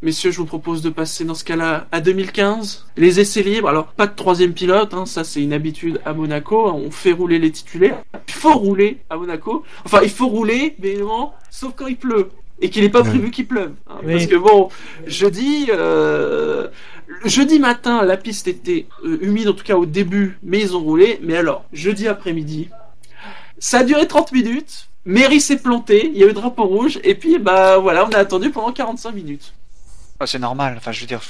Messieurs, 0.00 0.30
je 0.30 0.38
vous 0.38 0.46
propose 0.46 0.80
de 0.80 0.90
passer 0.90 1.24
dans 1.24 1.34
ce 1.34 1.42
cas-là 1.42 1.88
à 1.90 2.00
2015. 2.00 2.86
Les 2.96 3.18
essais 3.18 3.42
libres, 3.42 3.68
alors 3.68 3.86
pas 3.88 4.06
de 4.06 4.14
troisième 4.14 4.52
pilote, 4.52 4.94
hein, 4.94 5.06
ça 5.06 5.24
c'est 5.24 5.42
une 5.42 5.52
habitude 5.52 6.00
à 6.04 6.12
Monaco, 6.12 6.68
hein, 6.68 6.74
on 6.76 6.92
fait 6.92 7.10
rouler 7.10 7.40
les 7.40 7.50
titulaires. 7.50 8.00
Il 8.28 8.34
faut 8.34 8.54
rouler 8.54 8.98
à 9.10 9.16
Monaco. 9.16 9.64
Enfin, 9.84 10.00
il 10.04 10.10
faut 10.10 10.28
rouler, 10.28 10.76
mais 10.78 10.90
évidemment, 10.90 11.34
sauf 11.50 11.72
quand 11.74 11.88
il 11.88 11.96
pleut. 11.96 12.28
Et 12.60 12.70
qu'il 12.70 12.82
n'est 12.82 12.88
pas 12.88 13.02
prévu 13.02 13.30
qu'il 13.30 13.46
pleuve. 13.46 13.72
hein, 13.88 13.98
Oui. 14.04 14.12
Parce 14.12 14.26
que 14.26 14.34
bon, 14.36 14.68
jeudi, 15.06 15.66
euh, 15.70 16.68
jeudi 17.24 17.58
matin, 17.60 18.02
la 18.04 18.16
piste 18.16 18.48
était 18.48 18.86
euh, 19.04 19.18
humide, 19.20 19.48
en 19.48 19.52
tout 19.52 19.64
cas 19.64 19.76
au 19.76 19.86
début, 19.86 20.38
mais 20.42 20.60
ils 20.60 20.76
ont 20.76 20.80
roulé. 20.80 21.18
Mais 21.22 21.36
alors, 21.36 21.64
jeudi 21.72 22.06
après-midi, 22.08 22.68
ça 23.58 23.78
a 23.78 23.84
duré 23.84 24.06
30 24.06 24.32
minutes. 24.32 24.88
Mary 25.04 25.40
s'est 25.40 25.58
planté, 25.58 26.06
il 26.12 26.18
y 26.18 26.24
a 26.24 26.28
eu 26.28 26.32
drapeau 26.32 26.64
rouge, 26.64 26.98
et 27.02 27.14
puis 27.14 27.38
bah 27.38 27.78
voilà, 27.78 28.06
on 28.06 28.10
a 28.10 28.18
attendu 28.18 28.50
pendant 28.50 28.72
45 28.72 29.12
minutes. 29.12 29.54
C'est 30.26 30.38
normal. 30.38 30.74
Enfin, 30.76 30.92
je 30.92 31.00
veux 31.00 31.06
dire, 31.06 31.20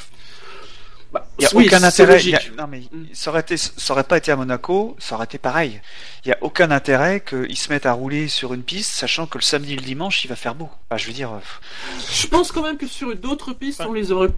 Bah, 1.12 1.27
il 1.38 1.42
y 1.42 1.46
a 1.46 1.50
oui, 1.54 1.66
aucun 1.66 1.82
intérêt. 1.82 2.16
a- 2.34 2.40
Non 2.56 2.66
mais 2.70 2.80
Mm. 2.92 3.06
ça 3.12 3.30
aurait 3.30 3.40
été, 3.40 3.56
ça 3.56 3.92
aurait 3.92 4.04
pas 4.04 4.18
été 4.18 4.30
à 4.32 4.36
Monaco, 4.36 4.96
ça 4.98 5.14
aurait 5.14 5.24
été 5.24 5.38
pareil. 5.38 5.80
Il 6.24 6.28
y 6.28 6.32
a 6.32 6.38
aucun 6.40 6.70
intérêt 6.70 7.22
qu'ils 7.26 7.56
se 7.56 7.70
mettent 7.72 7.86
à 7.86 7.92
rouler 7.92 8.28
sur 8.28 8.52
une 8.54 8.62
piste, 8.62 8.90
sachant 8.92 9.26
que 9.26 9.38
le 9.38 9.42
samedi 9.42 9.74
et 9.74 9.76
le 9.76 9.82
dimanche 9.82 10.24
il 10.24 10.28
va 10.28 10.36
faire 10.36 10.54
beau. 10.54 10.68
Enfin, 10.90 10.98
je 10.98 11.06
veux 11.06 11.12
dire, 11.12 11.30
euh, 11.32 11.38
Je 12.12 12.26
pense 12.26 12.50
quand 12.52 12.62
même 12.62 12.76
que 12.76 12.86
sur 12.86 13.14
d'autres 13.16 13.52
pistes, 13.52 13.82
on 13.88 13.92
les 13.92 14.10
aurait 14.12 14.30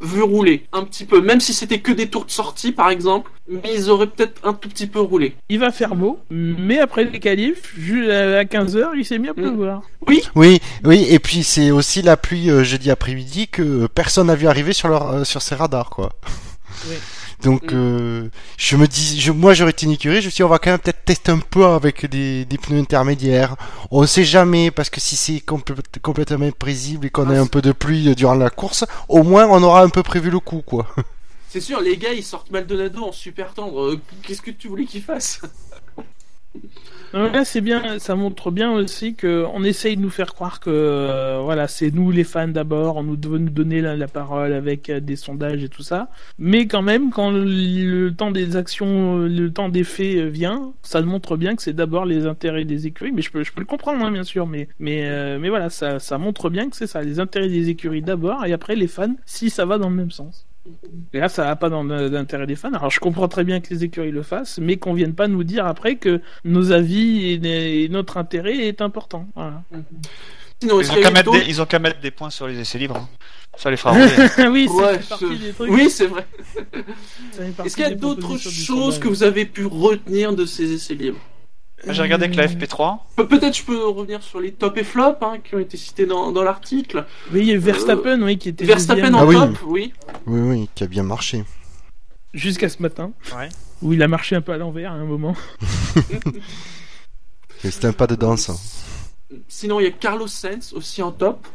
vu, 0.00 0.20
rouler 0.22 0.66
un 0.72 0.84
petit 0.84 1.04
peu, 1.04 1.20
même 1.20 1.40
si 1.40 1.54
c'était 1.54 1.80
que 1.80 1.92
des 1.92 2.08
tours 2.08 2.24
de 2.26 2.30
sortie 2.30 2.72
par 2.72 2.90
exemple, 2.90 3.30
mais 3.48 3.74
ils 3.74 3.88
auraient 3.90 4.06
peut-être 4.08 4.40
un 4.46 4.52
tout 4.52 4.68
petit 4.68 4.86
peu 4.86 5.00
roulé. 5.00 5.34
Il 5.48 5.58
va 5.58 5.70
faire 5.72 5.94
beau, 5.94 6.20
mais 6.30 6.78
après 6.80 7.04
les 7.04 7.18
qualifs, 7.20 7.74
à 8.10 8.44
15h, 8.44 8.90
il 8.96 9.04
s'est 9.04 9.18
mis 9.18 9.28
à 9.28 9.34
pleuvoir. 9.34 9.82
Oui, 10.06 10.22
Oui, 10.34 10.60
oui, 10.84 11.06
et 11.08 11.18
puis 11.18 11.44
c'est 11.44 11.70
aussi 11.70 12.02
la 12.02 12.16
pluie 12.16 12.50
euh, 12.50 12.64
jeudi 12.64 12.90
après-midi 12.90 13.48
que 13.48 13.62
euh, 13.84 13.88
personne 13.88 14.26
n'a 14.26 14.34
vu 14.34 14.48
arriver 14.48 14.72
sur 14.72 14.88
leur 14.88 15.08
euh, 15.10 15.24
sur 15.24 15.40
ses 15.42 15.54
radars 15.54 15.90
quoi. 15.90 16.10
Oui. 16.84 16.96
Donc, 17.42 17.72
Mm. 17.72 17.76
euh, 17.76 18.28
je 18.56 18.76
me 18.76 18.86
dis, 18.86 19.20
je, 19.20 19.32
moi 19.32 19.52
j'aurais 19.54 19.70
été 19.72 19.90
écurie, 19.90 20.20
je 20.20 20.26
me 20.26 20.30
suis 20.30 20.36
dit, 20.38 20.42
on 20.44 20.48
va 20.48 20.58
quand 20.58 20.70
même 20.70 20.78
peut-être 20.78 21.04
tester 21.04 21.32
un 21.32 21.38
peu 21.38 21.64
avec 21.66 22.06
des, 22.06 22.44
des 22.44 22.58
pneus 22.58 22.78
intermédiaires. 22.80 23.56
On 23.90 24.06
sait 24.06 24.24
jamais, 24.24 24.70
parce 24.70 24.90
que 24.90 25.00
si 25.00 25.16
c'est 25.16 25.38
complè- 25.38 25.82
complètement 26.02 26.46
imprévisible 26.46 27.06
et 27.06 27.10
qu'on 27.10 27.28
Ah, 27.30 27.34
a 27.34 27.40
un 27.40 27.46
peu 27.46 27.60
de 27.62 27.72
pluie 27.72 28.14
durant 28.14 28.34
la 28.34 28.50
course, 28.50 28.84
au 29.08 29.22
moins 29.22 29.46
on 29.48 29.62
aura 29.62 29.82
un 29.82 29.88
peu 29.88 30.02
prévu 30.02 30.30
le 30.30 30.38
coup, 30.40 30.62
quoi. 30.64 30.86
C'est 31.48 31.60
sûr, 31.60 31.80
les 31.80 31.96
gars, 31.98 32.12
ils 32.12 32.24
sortent 32.24 32.50
Maldonado 32.50 33.02
en 33.04 33.12
super 33.12 33.52
tendre. 33.54 33.82
Euh, 33.82 34.00
Qu'est-ce 34.22 34.40
que 34.42 34.50
tu 34.50 34.68
voulais 34.68 34.86
qu'ils 34.86 35.02
fassent? 35.02 35.40
Là, 37.12 37.44
c'est 37.44 37.60
bien, 37.60 37.98
ça 37.98 38.14
montre 38.14 38.50
bien 38.50 38.72
aussi 38.72 39.14
que 39.14 39.44
on 39.52 39.64
essaye 39.64 39.96
de 39.96 40.00
nous 40.00 40.10
faire 40.10 40.32
croire 40.32 40.60
que 40.60 40.70
euh, 40.70 41.40
voilà, 41.42 41.68
c'est 41.68 41.90
nous 41.90 42.10
les 42.10 42.24
fans 42.24 42.48
d'abord, 42.48 42.96
on 42.96 43.02
nous 43.02 43.18
veut 43.22 43.38
nous 43.38 43.50
donner 43.50 43.82
la, 43.82 44.08
parole 44.08 44.54
avec 44.54 44.88
euh, 44.88 45.00
des 45.00 45.16
sondages 45.16 45.62
et 45.62 45.68
tout 45.68 45.82
ça. 45.82 46.08
Mais 46.38 46.66
quand 46.66 46.80
même, 46.80 47.10
quand 47.10 47.30
le, 47.30 48.10
temps 48.10 48.30
des 48.30 48.56
actions, 48.56 49.18
euh, 49.18 49.28
le 49.28 49.52
temps 49.52 49.68
des 49.68 49.84
faits 49.84 50.26
vient, 50.28 50.72
ça 50.82 51.02
montre 51.02 51.36
bien 51.36 51.54
que 51.54 51.62
c'est 51.62 51.74
d'abord 51.74 52.06
les 52.06 52.26
intérêts 52.26 52.64
des 52.64 52.86
écuries. 52.86 53.12
Mais 53.12 53.22
je 53.22 53.30
peux, 53.30 53.44
je 53.44 53.52
peux 53.52 53.60
le 53.60 53.66
comprendre, 53.66 54.02
hein, 54.04 54.10
bien 54.10 54.24
sûr. 54.24 54.46
Mais, 54.46 54.68
mais, 54.78 55.38
mais 55.38 55.50
voilà, 55.50 55.68
ça, 55.68 55.98
ça 55.98 56.16
montre 56.16 56.48
bien 56.48 56.70
que 56.70 56.76
c'est 56.76 56.86
ça, 56.86 57.02
les 57.02 57.20
intérêts 57.20 57.48
des 57.48 57.68
écuries 57.68 58.02
d'abord, 58.02 58.44
et 58.46 58.52
après 58.52 58.74
les 58.74 58.88
fans, 58.88 59.14
si 59.26 59.50
ça 59.50 59.66
va 59.66 59.76
dans 59.76 59.90
le 59.90 59.96
même 59.96 60.10
sens. 60.10 60.46
Et 61.12 61.18
là, 61.18 61.28
ça 61.28 61.44
va 61.44 61.56
pas 61.56 61.68
dans 61.68 61.82
l'intérêt 61.82 62.46
des 62.46 62.54
fans. 62.56 62.72
Alors, 62.72 62.90
je 62.90 63.00
comprends 63.00 63.28
très 63.28 63.44
bien 63.44 63.60
que 63.60 63.72
les 63.74 63.84
écuries 63.84 64.12
le 64.12 64.22
fassent, 64.22 64.58
mais 64.58 64.76
qu'on 64.76 64.94
vienne 64.94 65.14
pas 65.14 65.28
nous 65.28 65.44
dire 65.44 65.66
après 65.66 65.96
que 65.96 66.20
nos 66.44 66.72
avis 66.72 67.32
et, 67.44 67.84
et 67.84 67.88
notre 67.88 68.16
intérêt 68.16 68.56
est 68.68 68.80
important. 68.80 69.26
Voilà. 69.34 69.62
Sinon, 70.60 70.80
est-ce 70.80 70.92
Ils 70.92 70.98
ont, 70.98 71.02
qu'à 71.02 71.10
mettre 71.10 71.32
des, 71.32 71.44
ils 71.48 71.62
ont 71.62 71.66
qu'à 71.66 71.78
mettre 71.80 72.00
des 72.00 72.10
points 72.12 72.30
sur 72.30 72.46
les 72.46 72.58
essais 72.60 72.78
libres. 72.78 72.96
hein. 72.96 73.08
Ça 73.58 73.70
les 73.70 73.76
fera 73.76 73.92
oui, 74.50 74.68
c'est 74.68 74.72
Ouais. 74.74 75.00
Oui, 75.68 75.88
vrai. 76.08 76.26
Est-ce 77.64 77.76
qu'il 77.76 77.84
y 77.84 77.88
a 77.88 77.94
d'autres 77.94 78.38
choses 78.38 78.98
que 78.98 79.08
vous 79.08 79.24
avez 79.24 79.44
pu 79.44 79.66
retenir 79.66 80.32
de 80.34 80.46
ces 80.46 80.72
essais 80.72 80.94
libres? 80.94 81.18
J'ai 81.88 82.00
regardé 82.02 82.26
avec 82.26 82.36
la 82.36 82.46
FP3. 82.46 82.98
Pe- 83.16 83.24
Peut-être 83.24 83.56
je 83.58 83.64
peux 83.64 83.84
revenir 83.88 84.22
sur 84.22 84.38
les 84.38 84.52
top 84.52 84.78
et 84.78 84.84
flop 84.84 85.16
hein, 85.20 85.38
qui 85.42 85.56
ont 85.56 85.58
été 85.58 85.76
cités 85.76 86.06
dans, 86.06 86.30
dans 86.30 86.44
l'article. 86.44 87.04
Oui, 87.32 87.40
il 87.40 87.46
y 87.48 87.52
a 87.52 87.58
Verstappen, 87.58 88.22
oui, 88.22 88.38
qui 88.38 88.50
était 88.50 88.64
Verstappen 88.64 89.12
en 89.14 89.28
Ah 89.28 89.32
top, 89.48 89.58
oui. 89.66 89.66
Oui, 89.66 89.92
oui, 90.26 90.68
qui 90.74 90.84
a 90.84 90.86
bien 90.86 91.02
marché. 91.02 91.44
jusqu'à 92.34 92.68
ce 92.68 92.80
matin, 92.82 93.12
Ouais. 93.36 93.48
où 93.82 93.92
il 93.92 94.02
a 94.02 94.08
marché 94.08 94.36
un 94.36 94.40
peu 94.40 94.52
à 94.52 94.56
l'envers 94.56 94.92
à 94.92 94.94
un 94.94 95.04
moment. 95.04 95.36
C'était 97.62 97.86
un 97.86 97.92
pas 97.92 98.06
de 98.06 98.14
danse. 98.16 98.50
hein. 98.50 98.56
Sinon, 99.48 99.80
il 99.80 99.84
y 99.84 99.86
a 99.86 99.90
Carlos 99.92 100.26
Sainz 100.26 100.72
aussi 100.72 101.02
en 101.02 101.12
top. 101.12 101.46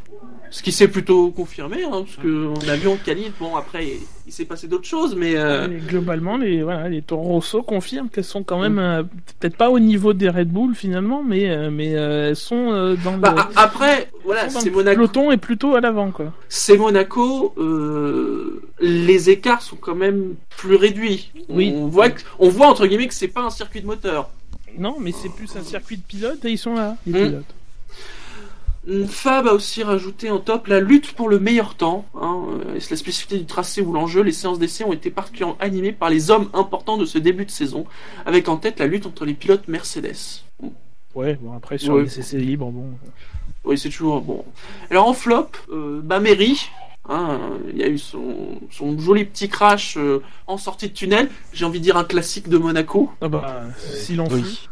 Ce 0.50 0.62
qui 0.62 0.72
s'est 0.72 0.88
plutôt 0.88 1.30
confirmé, 1.30 1.84
hein, 1.84 2.04
parce 2.04 2.16
qu'on 2.16 2.54
a 2.68 2.76
vu 2.76 2.88
en 2.88 2.96
qualif. 2.96 3.32
Bon, 3.38 3.54
après, 3.56 3.86
il, 4.26 4.32
s'est 4.32 4.44
passé 4.44 4.66
d'autres 4.68 4.86
choses, 4.86 5.14
mais 5.16 5.36
euh, 5.36 5.66
Et 5.68 5.80
globalement, 5.80 6.36
les, 6.36 6.62
voilà, 6.62 6.88
les 6.88 7.02
Toro 7.02 7.22
Rosso 7.24 7.62
confirment 7.62 8.08
qu'elles 8.08 8.24
sont 8.24 8.42
quand 8.42 8.58
même 8.60 8.78
euh, 8.78 9.02
peut-être 9.38 9.56
pas 9.56 9.70
au 9.70 9.78
niveau 9.78 10.12
des 10.12 10.28
Red 10.28 10.48
Bull 10.48 10.74
finalement, 10.74 11.22
mais 11.22 11.48
euh, 11.50 11.70
mais 11.70 11.88
elles 11.88 12.36
sont 12.36 12.66
dans 13.04 13.12
le, 13.12 13.18
bah, 13.18 13.34
a- 13.56 13.62
après, 13.62 14.10
voilà, 14.24 14.48
c'est 14.48 14.66
le 14.70 14.74
Monaco. 14.74 14.96
peloton 14.96 15.32
et 15.32 15.36
plutôt 15.36 15.74
à 15.76 15.80
l'avant 15.80 16.10
quoi. 16.10 16.32
C'est 16.48 16.76
Monaco. 16.76 17.54
les 18.80 19.30
écarts 19.30 19.62
sont 19.62 19.76
quand 19.76 19.94
même 19.94 20.34
plus 20.56 20.76
réduits. 20.76 21.30
Oui. 21.48 21.72
On 21.74 21.86
voit, 21.88 22.10
que- 22.10 22.22
on 22.38 22.48
voit 22.48 22.68
entre 22.68 22.86
guillemets 22.86 23.08
que 23.08 23.14
c'est 23.14 23.28
pas 23.28 23.42
un 23.42 23.50
circuit 23.50 23.80
de 23.80 23.86
moteur. 23.86 24.30
Non, 24.78 24.96
mais 25.00 25.12
c'est 25.12 25.30
plus 25.30 25.54
un 25.56 25.62
circuit 25.62 25.96
de 25.96 26.02
pilotes 26.02 26.44
et 26.44 26.50
ils 26.50 26.58
sont 26.58 26.74
là, 26.74 26.96
les 27.06 27.12
Hmm. 27.12 27.26
pilotes. 27.28 27.54
Fab 29.06 29.46
a 29.46 29.52
aussi 29.52 29.82
rajouté 29.82 30.30
en 30.30 30.38
top 30.38 30.66
la 30.66 30.80
lutte 30.80 31.12
pour 31.12 31.28
le 31.28 31.38
meilleur 31.38 31.74
temps. 31.74 32.06
Hein, 32.14 32.42
euh, 32.66 32.74
la 32.74 32.80
spécificité 32.96 33.38
du 33.38 33.44
tracé 33.44 33.82
ou 33.82 33.92
l'enjeu. 33.92 34.22
Les 34.22 34.32
séances 34.32 34.58
d'essai 34.58 34.84
ont 34.84 34.92
été 34.92 35.10
particulièrement 35.10 35.56
animées 35.60 35.92
par 35.92 36.08
les 36.10 36.30
hommes 36.30 36.48
importants 36.54 36.96
de 36.96 37.04
ce 37.04 37.18
début 37.18 37.44
de 37.44 37.50
saison, 37.50 37.84
avec 38.24 38.48
en 38.48 38.56
tête 38.56 38.78
la 38.78 38.86
lutte 38.86 39.04
entre 39.06 39.24
les 39.24 39.34
pilotes 39.34 39.68
Mercedes. 39.68 40.42
Ouais, 41.14 41.38
bon 41.40 41.54
après 41.56 41.78
sur 41.78 41.94
Ouais. 41.94 42.04
les 42.04 42.18
essais 42.18 42.38
libres, 42.38 42.70
bon. 42.70 42.90
Oui, 43.64 43.76
c'est 43.76 43.90
toujours 43.90 44.20
bon. 44.22 44.44
Alors 44.90 45.06
en 45.08 45.12
flop, 45.14 45.48
euh, 45.70 46.00
bah 46.02 46.20
Mary, 46.20 46.70
hein, 47.08 47.38
il 47.70 47.76
y 47.78 47.82
a 47.82 47.88
eu 47.88 47.98
son, 47.98 48.58
son 48.70 48.98
joli 48.98 49.24
petit 49.26 49.48
crash 49.48 49.96
euh, 49.98 50.22
en 50.46 50.56
sortie 50.56 50.88
de 50.88 50.94
tunnel. 50.94 51.28
J'ai 51.52 51.64
envie 51.66 51.78
de 51.80 51.84
dire 51.84 51.96
un 51.98 52.04
classique 52.04 52.48
de 52.48 52.56
Monaco. 52.56 53.10
Ah 53.20 53.28
bah, 53.28 53.64
s'il 53.78 54.20
en 54.22 54.28
Oui. 54.28 54.68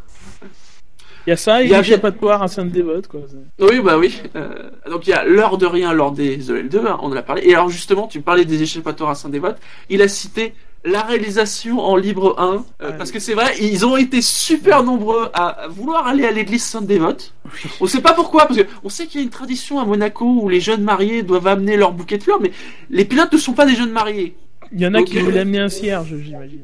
Il 1.27 1.31
y 1.31 1.33
a 1.33 1.37
ça 1.37 1.61
Il 1.61 1.69
y 1.69 1.73
a 1.75 1.79
l'échappatoire 1.81 2.41
à 2.41 2.47
Sainte-Dévote 2.47 3.07
quoi. 3.07 3.19
Oui, 3.59 3.81
bah 3.83 3.97
oui. 3.97 4.21
Euh, 4.37 4.47
donc 4.89 5.05
il 5.07 5.09
y 5.09 5.13
a 5.13 5.25
l'heure 5.25 5.57
de 5.57 5.65
rien 5.65 5.91
lors 5.91 6.13
des 6.13 6.37
EL2, 6.49 6.87
hein, 6.87 6.97
on 7.01 7.07
en 7.11 7.15
a 7.17 7.21
parlé. 7.21 7.41
Et 7.45 7.53
alors 7.53 7.67
justement, 7.69 8.07
tu 8.07 8.21
parlais 8.21 8.45
des 8.45 8.63
échappatoires 8.63 9.09
à 9.09 9.15
Saint-Dévote. 9.15 9.57
Il 9.89 10.01
a 10.01 10.07
cité 10.07 10.53
la 10.85 11.01
réalisation 11.01 11.81
en 11.81 11.97
libre 11.97 12.35
1, 12.39 12.53
euh, 12.53 12.59
Ah, 12.79 12.91
parce 12.93 13.09
oui. 13.09 13.15
que 13.15 13.19
c'est 13.19 13.33
vrai, 13.33 13.55
ils 13.59 13.85
ont 13.85 13.97
été 13.97 14.21
super 14.21 14.83
nombreux 14.83 15.27
à 15.33 15.67
vouloir 15.69 16.07
aller 16.07 16.25
à 16.25 16.31
l'église 16.31 16.63
Sainte-Dévote. 16.63 17.33
On 17.81 17.87
sait 17.87 17.99
pas 17.99 18.13
pourquoi, 18.13 18.45
parce 18.47 18.61
que 18.61 18.67
on 18.85 18.89
sait 18.89 19.05
qu'il 19.07 19.19
y 19.19 19.23
a 19.23 19.25
une 19.25 19.29
tradition 19.31 19.79
à 19.81 19.85
Monaco 19.85 20.23
où 20.25 20.47
les 20.47 20.61
jeunes 20.61 20.83
mariés 20.83 21.23
doivent 21.23 21.47
amener 21.47 21.75
leur 21.75 21.91
bouquet 21.91 22.17
de 22.19 22.23
fleurs, 22.23 22.39
mais 22.39 22.51
les 22.89 23.03
pilotes 23.03 23.33
ne 23.33 23.37
sont 23.37 23.53
pas 23.53 23.65
des 23.65 23.75
jeunes 23.75 23.91
mariés. 23.91 24.37
Il 24.71 24.79
y 24.79 24.87
en 24.87 24.93
a 24.93 25.03
qui 25.03 25.19
voulaient 25.19 25.39
amener 25.41 25.59
un 25.59 25.67
cierge, 25.79 26.15
j'imagine. 26.23 26.61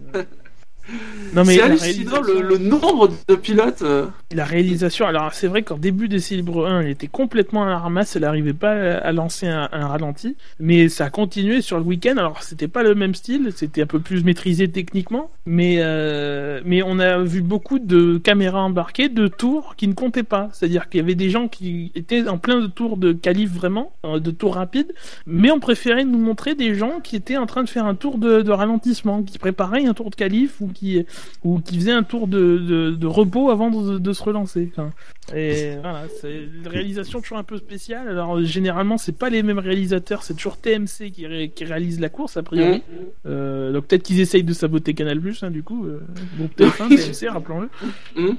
Non 1.33 1.45
mais 1.45 1.55
c'est 1.55 1.61
hallucinant 1.61 2.21
le 2.21 2.57
nombre 2.57 3.09
de 3.27 3.35
pilotes. 3.35 3.81
euh, 3.83 4.05
La 4.33 4.45
réalisation, 4.45 5.05
alors 5.05 5.31
c'est 5.33 5.47
vrai 5.47 5.61
qu'en 5.61 5.77
début 5.77 6.07
des 6.07 6.17
Libre 6.31 6.65
1, 6.65 6.81
elle 6.81 6.89
était 6.89 7.07
complètement 7.07 7.63
à 7.63 7.67
la 7.67 7.77
ramasse, 7.77 8.15
elle 8.15 8.23
n'arrivait 8.23 8.53
pas 8.53 8.71
à 8.71 9.11
lancer 9.11 9.47
un, 9.47 9.67
ralenti, 9.67 10.35
mais 10.59 10.89
ça 10.89 11.05
a 11.05 11.09
continué 11.11 11.61
sur 11.61 11.77
le 11.77 11.83
week-end. 11.83 12.17
Alors 12.17 12.41
c'était 12.41 12.67
pas 12.67 12.81
le 12.81 12.95
même 12.95 13.13
style, 13.13 13.51
c'était 13.55 13.83
un 13.83 13.85
peu 13.85 13.99
plus 13.99 14.23
maîtrisé 14.23 14.67
techniquement, 14.69 15.29
mais 15.45 15.75
euh, 15.79 16.61
mais 16.65 16.81
on 16.81 16.97
a 16.99 17.19
vu 17.19 17.41
beaucoup 17.41 17.77
de 17.77 18.17
caméras 18.17 18.61
embarquées, 18.61 19.09
de 19.09 19.27
tours 19.27 19.75
qui 19.75 19.87
ne 19.87 19.93
comptaient 19.93 20.23
pas. 20.23 20.49
C'est-à-dire 20.53 20.89
qu'il 20.89 20.99
y 20.99 21.03
avait 21.03 21.15
des 21.15 21.29
gens 21.29 21.47
qui 21.47 21.91
étaient 21.93 22.27
en 22.27 22.37
plein 22.39 22.59
de 22.59 22.67
tours 22.67 22.97
de 22.97 23.11
qualif 23.11 23.51
vraiment, 23.51 23.93
euh, 24.05 24.19
de 24.19 24.31
tours 24.31 24.55
rapides, 24.55 24.93
mais 25.27 25.51
on 25.51 25.59
préférait 25.59 26.05
nous 26.05 26.19
montrer 26.19 26.55
des 26.55 26.73
gens 26.73 27.01
qui 27.01 27.15
étaient 27.15 27.37
en 27.37 27.45
train 27.45 27.63
de 27.63 27.69
faire 27.69 27.85
un 27.85 27.95
tour 27.95 28.17
de, 28.17 28.49
ralentissement, 28.49 29.21
qui 29.21 29.37
préparaient 29.37 29.85
un 29.85 29.93
tour 29.93 30.09
de 30.09 30.15
qualif 30.15 30.59
ou 30.61 30.67
qui 30.67 31.05
ou 31.43 31.59
qui 31.59 31.75
faisaient 31.75 31.91
un 31.91 32.03
tour 32.03 32.27
de, 32.27 32.57
de, 32.57 32.91
de 32.91 33.07
repos 33.07 33.51
avant 33.51 33.69
de, 33.69 33.99
de 33.99 34.13
se 34.13 34.22
relancer. 34.23 34.71
Enfin, 34.71 34.91
et 35.35 35.75
voilà, 35.81 36.03
c'est 36.21 36.33
une 36.33 36.67
réalisation 36.67 37.21
toujours 37.21 37.37
un 37.37 37.43
peu 37.43 37.57
spéciale. 37.57 38.07
Alors 38.09 38.37
euh, 38.37 38.43
généralement, 38.43 38.97
c'est 38.97 39.17
pas 39.17 39.29
les 39.29 39.43
mêmes 39.43 39.59
réalisateurs, 39.59 40.23
c'est 40.23 40.33
toujours 40.35 40.57
TMC 40.57 41.11
qui, 41.13 41.27
ré- 41.27 41.49
qui 41.49 41.65
réalise 41.65 41.99
la 41.99 42.09
course 42.09 42.37
a 42.37 42.43
priori. 42.43 42.77
Mhm. 42.77 43.05
Euh, 43.27 43.71
donc 43.71 43.87
peut-être 43.87 44.03
qu'ils 44.03 44.19
essayent 44.19 44.43
de 44.43 44.53
saboter 44.53 44.93
Canal 44.93 45.19
Plus, 45.19 45.43
hein, 45.43 45.51
du 45.51 45.63
coup. 45.63 45.85
Euh, 45.85 46.01
bon, 46.37 46.47
peut-être 46.47 46.81
hein, 46.81 46.89
TMC, 46.95 47.29
rappelons-le. 47.29 47.69
Moi, 48.15 48.35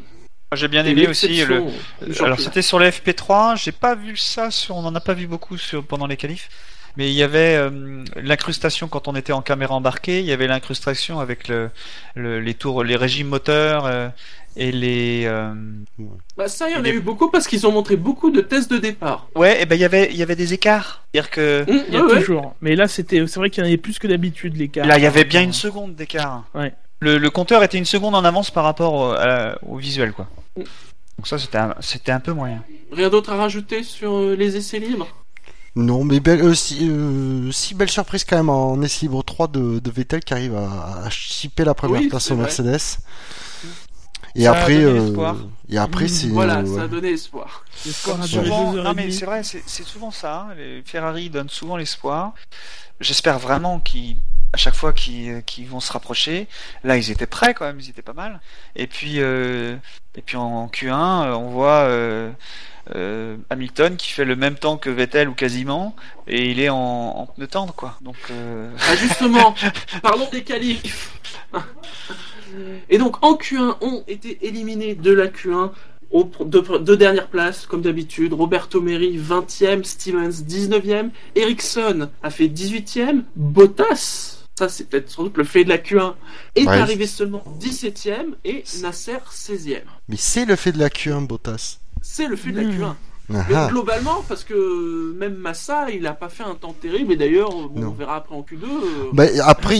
J'ai 0.54 0.68
bien 0.68 0.84
aimé 0.84 1.08
aussi 1.08 1.44
le. 1.44 1.62
du 2.06 2.20
Alors 2.22 2.38
c'était 2.40 2.62
sur 2.62 2.78
le 2.78 2.86
FP3, 2.86 3.60
j'ai 3.62 3.72
pas 3.72 3.94
vu 3.94 4.16
ça 4.16 4.50
sur, 4.50 4.76
on 4.76 4.84
en 4.84 4.94
a 4.94 5.00
pas 5.00 5.14
vu 5.14 5.26
beaucoup 5.26 5.56
sur, 5.58 5.84
pendant 5.84 6.06
les 6.06 6.16
qualifs, 6.16 6.48
mais 6.96 7.08
il 7.10 7.14
y 7.14 7.24
avait 7.24 7.56
euh, 7.56 8.04
l'incrustation 8.22 8.86
quand 8.86 9.08
on 9.08 9.16
était 9.16 9.32
en 9.32 9.42
caméra 9.42 9.74
embarquée, 9.74 10.20
il 10.20 10.26
y 10.26 10.32
avait 10.32 10.46
l'incrustation 10.46 11.18
avec 11.18 11.48
le, 11.48 11.70
le- 12.14 12.38
les 12.40 12.54
tours, 12.54 12.84
les 12.84 12.94
régimes 12.94 13.28
moteurs 13.28 13.86
euh, 13.86 14.08
et 14.56 14.72
les. 14.72 15.24
euh, 15.26 15.52
Bah 16.36 16.48
ça, 16.48 16.68
il 16.68 16.74
y 16.74 16.76
en 16.76 16.84
a 16.84 16.88
eu 16.88 17.00
beaucoup 17.00 17.30
parce 17.30 17.46
qu'ils 17.46 17.66
ont 17.66 17.72
montré 17.72 17.96
beaucoup 17.96 18.30
de 18.30 18.40
tests 18.40 18.70
de 18.70 18.78
départ. 18.78 19.28
Ouais, 19.34 19.62
et 19.62 19.66
ben 19.66 19.74
il 19.76 19.80
y 19.80 19.84
avait 19.84 20.08
il 20.10 20.16
y 20.16 20.22
avait 20.22 20.36
des 20.36 20.52
écarts, 20.54 21.04
c'est-à-dire 21.12 21.30
que 21.30 21.64
Hum, 21.68 21.82
Il 21.88 21.94
y 21.94 21.96
a 21.96 22.04
ouais, 22.04 22.12
ouais. 22.12 22.18
toujours. 22.20 22.54
Mais 22.60 22.76
là, 22.76 22.88
c'était, 22.88 23.26
c'est 23.26 23.40
vrai 23.40 23.50
qu'il 23.50 23.62
y 23.62 23.66
en 23.66 23.68
avait 23.68 23.76
plus 23.76 23.98
que 23.98 24.06
d'habitude, 24.06 24.56
les 24.56 24.68
cas. 24.68 24.84
là 24.84 24.98
il 24.98 25.02
y 25.04 25.06
avait 25.06 25.24
bien 25.24 25.42
une 25.42 25.52
seconde 25.52 25.94
d'écart. 25.94 26.44
Ouais. 26.54 26.72
Le, 27.00 27.18
le 27.18 27.30
compteur 27.30 27.62
était 27.62 27.78
une 27.78 27.84
seconde 27.84 28.14
en 28.14 28.24
avance 28.24 28.50
par 28.50 28.64
rapport 28.64 28.94
au, 28.94 29.10
à 29.12 29.26
la- 29.26 29.58
au 29.66 29.76
visuel 29.76 30.12
quoi. 30.12 30.28
Mm. 30.56 30.62
Donc 31.18 31.26
ça 31.28 31.38
c'était 31.38 31.58
un, 31.58 31.74
c'était 31.80 32.12
un 32.12 32.20
peu 32.20 32.32
moyen. 32.32 32.62
Rien 32.92 33.08
d'autre 33.10 33.32
à 33.32 33.36
rajouter 33.36 33.82
sur 33.82 34.14
euh, 34.14 34.34
les 34.36 34.56
essais 34.56 34.78
libres? 34.78 35.08
Non, 35.76 36.04
mais 36.04 36.20
belle, 36.20 36.40
euh, 36.42 36.54
si, 36.54 36.88
euh, 36.88 37.50
si 37.50 37.74
belle 37.74 37.90
surprise 37.90 38.24
quand 38.24 38.36
même 38.36 38.48
en 38.48 38.80
essai 38.82 39.06
libre 39.06 39.24
3 39.24 39.48
de, 39.48 39.80
de 39.80 39.90
Vettel 39.90 40.20
qui 40.20 40.32
arrive 40.32 40.54
à, 40.54 41.04
à 41.04 41.10
chipper 41.10 41.64
la 41.64 41.74
première 41.74 42.00
Oui, 42.00 42.08
place 42.08 42.30
au 42.30 42.36
vrai. 42.36 42.48
Et 44.36 44.42
Ça 44.42 44.52
a 44.52 44.60
après, 44.60 44.74
donné 44.82 45.00
euh, 45.00 45.34
et 45.68 45.78
après 45.78 46.04
Mmh, 46.04 46.08
c'est 46.08 46.26
Voilà, 46.28 46.58
euh, 46.58 46.66
ça 46.66 46.82
a 46.82 46.88
donné 46.88 47.10
espoir. 47.10 47.64
L'espoir 47.84 48.16
a 48.16 48.20
Comme 48.20 48.28
duré 48.28 48.44
souvent, 48.44 48.72
deux 48.72 48.78
heures 48.78 48.84
non 48.84 48.90
et 48.90 48.94
mais 48.94 49.02
demie. 49.02 49.12
c'est 49.12 49.26
vrai, 49.26 49.42
c'est 49.44 49.84
souvent 49.84 50.10
ça. 50.10 50.48
hein, 50.50 50.54
Les 50.56 50.82
Ferrari 50.84 51.30
donnent 51.30 51.48
souvent 51.48 51.76
l'espoir. 51.76 52.34
J'espère 53.00 53.38
vraiment 53.38 53.80
qu'ils, 53.80 54.16
à 54.52 54.56
chaque 54.56 54.74
fois 54.74 54.92
qu'ils 54.92 55.42
qu'ils 55.44 55.68
vont 55.68 55.80
se 55.80 55.92
rapprocher, 55.92 56.48
là 56.84 56.96
ils 56.96 57.10
étaient 57.10 57.26
prêts 57.26 57.54
quand 57.54 57.64
même, 57.66 57.80
ils 57.80 57.90
étaient 57.90 58.02
pas 58.02 58.12
mal. 58.12 58.40
Et 58.76 58.86
puis, 58.86 59.20
euh, 59.20 59.76
et 60.16 60.22
puis 60.22 60.36
en 60.36 60.66
Q1, 60.68 61.26
euh, 61.26 61.32
on 61.34 61.48
voit 61.50 61.82
euh, 61.88 62.30
euh, 62.94 63.36
Hamilton 63.50 63.96
qui 63.96 64.10
fait 64.12 64.24
le 64.24 64.36
même 64.36 64.56
temps 64.56 64.76
que 64.78 64.90
Vettel 64.90 65.28
ou 65.28 65.34
quasiment, 65.34 65.96
et 66.26 66.50
il 66.50 66.60
est 66.60 66.68
en, 66.70 66.76
en 66.76 67.26
pneu 67.26 67.46
tendre 67.48 67.74
quoi. 67.74 67.96
Donc 68.00 68.16
euh, 68.30 68.70
Ah 68.88 68.96
justement, 68.96 69.54
parlons 70.02 70.28
des 70.30 70.44
qualifs. 70.44 71.12
Et 72.90 72.98
donc 72.98 73.16
en 73.24 73.34
Q1 73.34 73.76
ont 73.80 74.04
été 74.08 74.38
éliminés 74.46 74.94
de 74.94 75.12
la 75.12 75.26
Q1 75.28 75.70
aux 76.10 76.30
deux, 76.44 76.62
deux 76.80 76.96
dernières 76.96 77.28
places, 77.28 77.66
comme 77.66 77.82
d'habitude. 77.82 78.32
Roberto 78.34 78.80
Meri 78.80 79.18
20e, 79.18 79.82
Stevens 79.84 80.42
19e, 80.46 81.10
Ericsson 81.34 82.08
a 82.22 82.30
fait 82.30 82.46
18e, 82.48 83.22
Bottas 83.36 84.30
ça 84.56 84.68
c'est 84.68 84.84
peut-être 84.88 85.10
sans 85.10 85.24
doute 85.24 85.36
le 85.36 85.42
fait 85.42 85.64
de 85.64 85.68
la 85.68 85.78
Q1, 85.78 86.14
est 86.54 86.60
Ouais. 86.68 86.78
arrivé 86.78 87.08
seulement 87.08 87.42
17ème 87.60 88.34
et 88.44 88.62
Nasser 88.82 89.16
16ème. 89.32 89.80
Mais 90.08 90.16
c'est 90.16 90.44
le 90.44 90.54
fait 90.54 90.70
de 90.70 90.78
la 90.78 90.90
Q1, 90.90 91.26
Bottas. 91.26 91.78
C'est 92.00 92.28
le 92.28 92.36
fait 92.36 92.52
de 92.52 92.60
la 92.60 92.62
Mmh. 92.68 92.80
Q1. 92.80 92.94
Ah 93.32 93.44
Mais 93.48 93.54
ah. 93.54 93.68
globalement, 93.70 94.22
parce 94.28 94.44
que 94.44 95.14
même 95.16 95.34
Massa, 95.36 95.90
il 95.90 96.06
a 96.06 96.12
pas 96.12 96.28
fait 96.28 96.42
un 96.42 96.54
temps 96.54 96.74
terrible, 96.78 97.12
et 97.12 97.16
d'ailleurs, 97.16 97.50
bon, 97.50 97.86
on 97.86 97.90
verra 97.90 98.16
après 98.16 98.34
en 98.36 98.42
Q2. 98.42 98.64
euh, 98.64 99.10
Bah, 99.14 99.24
après, 99.44 99.78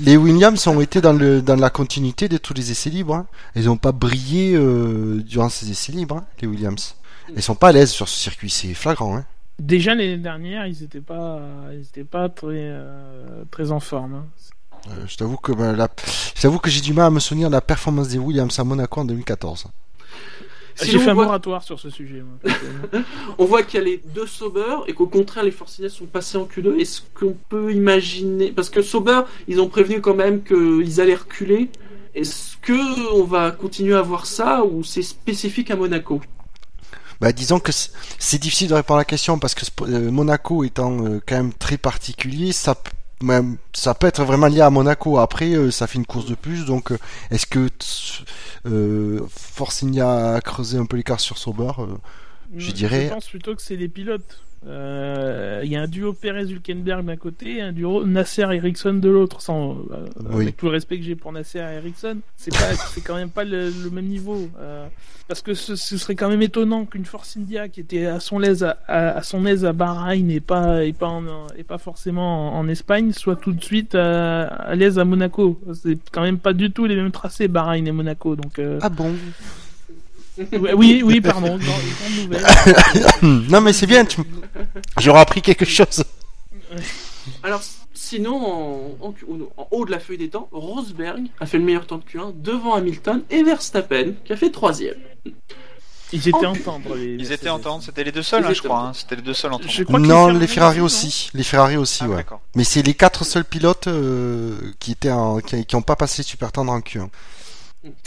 les 0.00 0.16
Williams 0.18 0.66
ont 0.66 0.80
été 0.80 1.00
dans, 1.00 1.14
le, 1.14 1.40
dans 1.40 1.56
la 1.56 1.70
continuité 1.70 2.28
de 2.28 2.36
tous 2.36 2.52
les 2.54 2.70
essais 2.70 2.90
libres. 2.90 3.14
hein. 3.14 3.26
Ils 3.56 3.64
n'ont 3.64 3.78
pas 3.78 3.92
brillé 3.92 4.54
euh, 4.54 5.22
durant 5.24 5.48
ces 5.48 5.70
essais 5.70 5.92
libres, 5.92 6.16
hein, 6.18 6.24
les 6.42 6.46
Williams. 6.48 6.94
Ils 7.34 7.42
sont 7.42 7.54
pas 7.54 7.68
à 7.68 7.72
l'aise 7.72 7.90
sur 7.90 8.08
ce 8.08 8.18
circuit, 8.18 8.50
c'est 8.50 8.74
flagrant. 8.74 9.16
Hein. 9.16 9.24
Déjà 9.58 9.94
l'année 9.94 10.18
dernière, 10.18 10.66
ils 10.66 10.82
étaient 10.82 11.00
pas, 11.00 11.40
ils 11.72 11.80
étaient 11.80 12.04
pas 12.04 12.28
très, 12.28 12.46
euh, 12.52 13.44
très 13.50 13.70
en 13.72 13.80
forme. 13.80 14.14
hein. 14.14 14.24
Euh, 14.90 15.04
je 15.06 15.16
t'avoue 15.16 15.36
que, 15.38 15.52
bah, 15.52 15.72
la- 15.72 15.88
je 16.36 16.40
t'avoue 16.42 16.58
que 16.58 16.70
j'ai 16.70 16.80
du 16.82 16.92
mal 16.92 17.06
à 17.06 17.10
me 17.10 17.18
souvenir 17.18 17.48
de 17.48 17.54
la 17.54 17.60
performance 17.60 18.08
des 18.08 18.18
Williams 18.18 18.56
à 18.58 18.64
Monaco 18.64 19.00
en 19.00 19.04
2014. 19.06 19.66
J'ai 20.82 20.98
fait 20.98 21.06
on 21.08 21.10
un 21.10 21.14
voit- 21.14 21.24
moratoire 21.24 21.62
sur 21.62 21.78
ce 21.80 21.90
sujet. 21.90 22.22
moi. 22.22 23.02
On 23.38 23.44
voit 23.44 23.62
qu'il 23.62 23.78
y 23.80 23.82
a 23.82 23.86
les 23.86 24.02
deux 24.14 24.26
Sauber 24.26 24.76
et 24.86 24.92
qu'au 24.92 25.06
contraire 25.06 25.44
les 25.44 25.50
Forcinets 25.50 25.88
sont 25.88 26.06
passés 26.06 26.38
en 26.38 26.44
Q2. 26.44 26.78
Est-ce 26.78 27.00
qu'on 27.14 27.36
peut 27.48 27.72
imaginer 27.72 28.50
Parce 28.52 28.70
que 28.70 28.82
Sauber, 28.82 29.22
ils 29.48 29.60
ont 29.60 29.68
prévenu 29.68 30.00
quand 30.00 30.14
même 30.14 30.42
qu'ils 30.42 31.00
allaient 31.00 31.14
reculer. 31.14 31.68
Est-ce 32.14 32.56
que 32.62 33.12
on 33.14 33.24
va 33.24 33.50
continuer 33.50 33.94
à 33.94 34.02
voir 34.02 34.26
ça 34.26 34.64
ou 34.64 34.82
c'est 34.84 35.02
spécifique 35.02 35.70
à 35.70 35.76
Monaco? 35.76 36.20
Bah, 37.20 37.32
disons 37.32 37.58
que 37.58 37.72
c'est- 37.72 38.38
difficile 38.38 38.68
de 38.68 38.74
répondre 38.74 38.98
à 38.98 39.00
la 39.00 39.04
question 39.04 39.38
parce 39.40 39.54
que 39.56 39.64
euh, 39.82 40.10
Monaco 40.10 40.62
étant 40.62 41.04
euh, 41.04 41.20
quand 41.26 41.36
même 41.36 41.52
très 41.52 41.76
particulier, 41.76 42.52
ça, 42.52 42.76
même, 43.22 43.56
ça 43.72 43.94
peut 43.94 44.06
être 44.06 44.22
vraiment 44.24 44.46
lié 44.46 44.60
à 44.60 44.70
Monaco. 44.70 45.18
Après, 45.18 45.52
euh, 45.54 45.70
ça 45.70 45.86
fait 45.86 45.98
une 45.98 46.06
course 46.06 46.26
de 46.26 46.34
plus, 46.34 46.64
donc 46.64 46.92
euh, 46.92 46.98
est-ce 47.30 47.46
que 47.46 47.68
euh, 48.66 49.20
Force 49.28 49.84
a 50.00 50.40
creusé 50.40 50.78
un 50.78 50.86
peu 50.86 50.96
l'écart 50.96 51.20
sur 51.20 51.38
Sauber 51.38 51.72
euh, 51.78 51.86
Je 52.56 52.70
dirais- 52.72 53.06
Je 53.08 53.14
pense 53.14 53.28
plutôt 53.28 53.54
que 53.54 53.62
c'est 53.62 53.76
les 53.76 53.88
pilotes. 53.88 54.40
Euh, 54.66 55.60
Il 55.64 55.70
y 55.70 55.76
a 55.76 55.82
un 55.82 55.86
duo 55.86 56.12
Perez-Hülkenberg 56.12 57.04
d'un 57.04 57.16
côté 57.16 57.56
et 57.58 57.62
un 57.62 57.72
duo 57.72 58.04
Nasser-Ericsson 58.04 58.94
de 58.94 59.08
l'autre. 59.08 59.40
Sans, 59.40 59.76
euh, 59.92 60.06
Oui. 60.30 60.42
Avec 60.44 60.56
tout 60.56 60.66
le 60.66 60.72
respect 60.72 60.98
que 60.98 61.04
j'ai 61.04 61.14
pour 61.16 61.32
Nasser 61.32 61.58
et 61.58 61.76
Ericsson, 61.76 62.18
c'est 62.36 62.50
pas, 62.52 62.74
c'est 62.94 63.00
quand 63.02 63.14
même 63.16 63.30
pas 63.30 63.44
le, 63.44 63.70
le 63.70 63.90
même 63.90 64.06
niveau. 64.06 64.48
Euh, 64.60 64.86
parce 65.28 65.42
que 65.42 65.54
ce, 65.54 65.76
ce 65.76 65.96
serait 65.98 66.14
quand 66.14 66.28
même 66.28 66.42
étonnant 66.42 66.86
qu'une 66.86 67.04
Force 67.04 67.36
India 67.36 67.68
qui 67.68 67.80
était 67.80 68.06
à 68.06 68.18
son 68.20 68.42
aise 68.42 68.64
à, 68.64 68.78
à- 68.88 69.18
à 69.18 69.22
son 69.22 69.44
aise 69.46 69.64
à 69.64 69.72
Bahreïn 69.72 70.30
et 70.30 70.40
pas 70.40 70.84
et 70.84 70.92
pas 70.94 71.08
en, 71.08 71.22
et 71.56 71.64
pas 71.64 71.78
forcément 71.78 72.54
en, 72.54 72.58
en 72.60 72.68
Espagne 72.68 73.12
soit 73.12 73.36
tout 73.36 73.52
de 73.52 73.62
suite 73.62 73.94
à, 73.94 74.44
à 74.46 74.74
l'aise 74.74 74.98
à 74.98 75.04
Monaco. 75.04 75.60
C'est 75.74 75.98
quand 76.12 76.22
même 76.22 76.38
pas 76.38 76.52
du 76.54 76.70
tout 76.70 76.86
les 76.86 76.96
mêmes 76.96 77.10
tracés 77.12 77.46
Bahreïn 77.48 77.86
et 77.86 77.92
Monaco. 77.92 78.36
Donc 78.36 78.60
Ah 78.80 78.88
bon? 78.88 79.12
Oui 80.76 81.02
oui 81.04 81.20
pardon. 81.20 81.58
Non, 83.22 83.60
mais 83.60 83.72
c'est 83.72 83.86
bien. 83.86 84.04
Tu... 84.04 84.20
J'aurais 84.98 85.20
appris 85.20 85.42
quelque 85.42 85.64
chose. 85.64 86.04
Alors 87.42 87.62
sinon, 87.94 88.96
en, 89.00 89.08
en- 89.08 89.14
en 89.56 89.68
haut 89.70 89.84
de 89.84 89.90
la 89.90 89.98
feuille 89.98 90.18
des 90.18 90.30
temps, 90.30 90.48
Rosberg 90.52 91.24
a 91.40 91.46
fait 91.46 91.58
le 91.58 91.64
meilleur 91.64 91.86
temps 91.86 91.98
de 91.98 92.02
Q1 92.04 92.32
devant 92.40 92.74
Hamilton 92.74 93.22
et 93.30 93.42
Verstappen 93.42 94.12
qui 94.24 94.32
a 94.32 94.36
fait 94.36 94.50
troisième. 94.50 94.96
Ils 96.10 96.26
étaient 96.26 96.46
entendre 96.46 96.94
les. 96.94 97.14
Ils 97.16 97.32
étaient 97.32 97.44
Mercedes. 97.44 97.48
entendre, 97.50 97.82
c'était 97.82 98.02
les 98.02 98.12
deux 98.12 98.22
seuls, 98.22 98.42
hein, 98.46 98.54
je 98.54 98.62
crois. 98.62 98.80
hein. 98.80 98.92
C'était 98.94 99.16
les 99.16 99.22
deux 99.22 99.34
seuls 99.34 99.52
crois 99.84 100.00
que 100.00 100.06
Non, 100.06 100.28
les 100.28 100.38
les 100.38 100.46
Ferrari 100.46 100.80
aussi. 100.80 101.28
Les 101.34 101.42
Ferrari 101.42 101.76
aussi, 101.76 102.02
Ah, 102.04 102.08
ouais. 102.08 102.24
Mais 102.54 102.64
c'est 102.64 102.80
les 102.82 102.94
quatre 102.94 103.24
seuls 103.24 103.44
pilotes 103.44 103.88
euh, 103.88 104.56
qui 104.78 104.92
étaient 104.92 105.10
en, 105.10 105.40
qui, 105.40 105.66
qui 105.66 105.76
ont 105.76 105.82
pas 105.82 105.96
passé 105.96 106.22
super 106.22 106.50
tendre 106.50 106.72
en 106.72 106.80
Q1. 106.80 107.08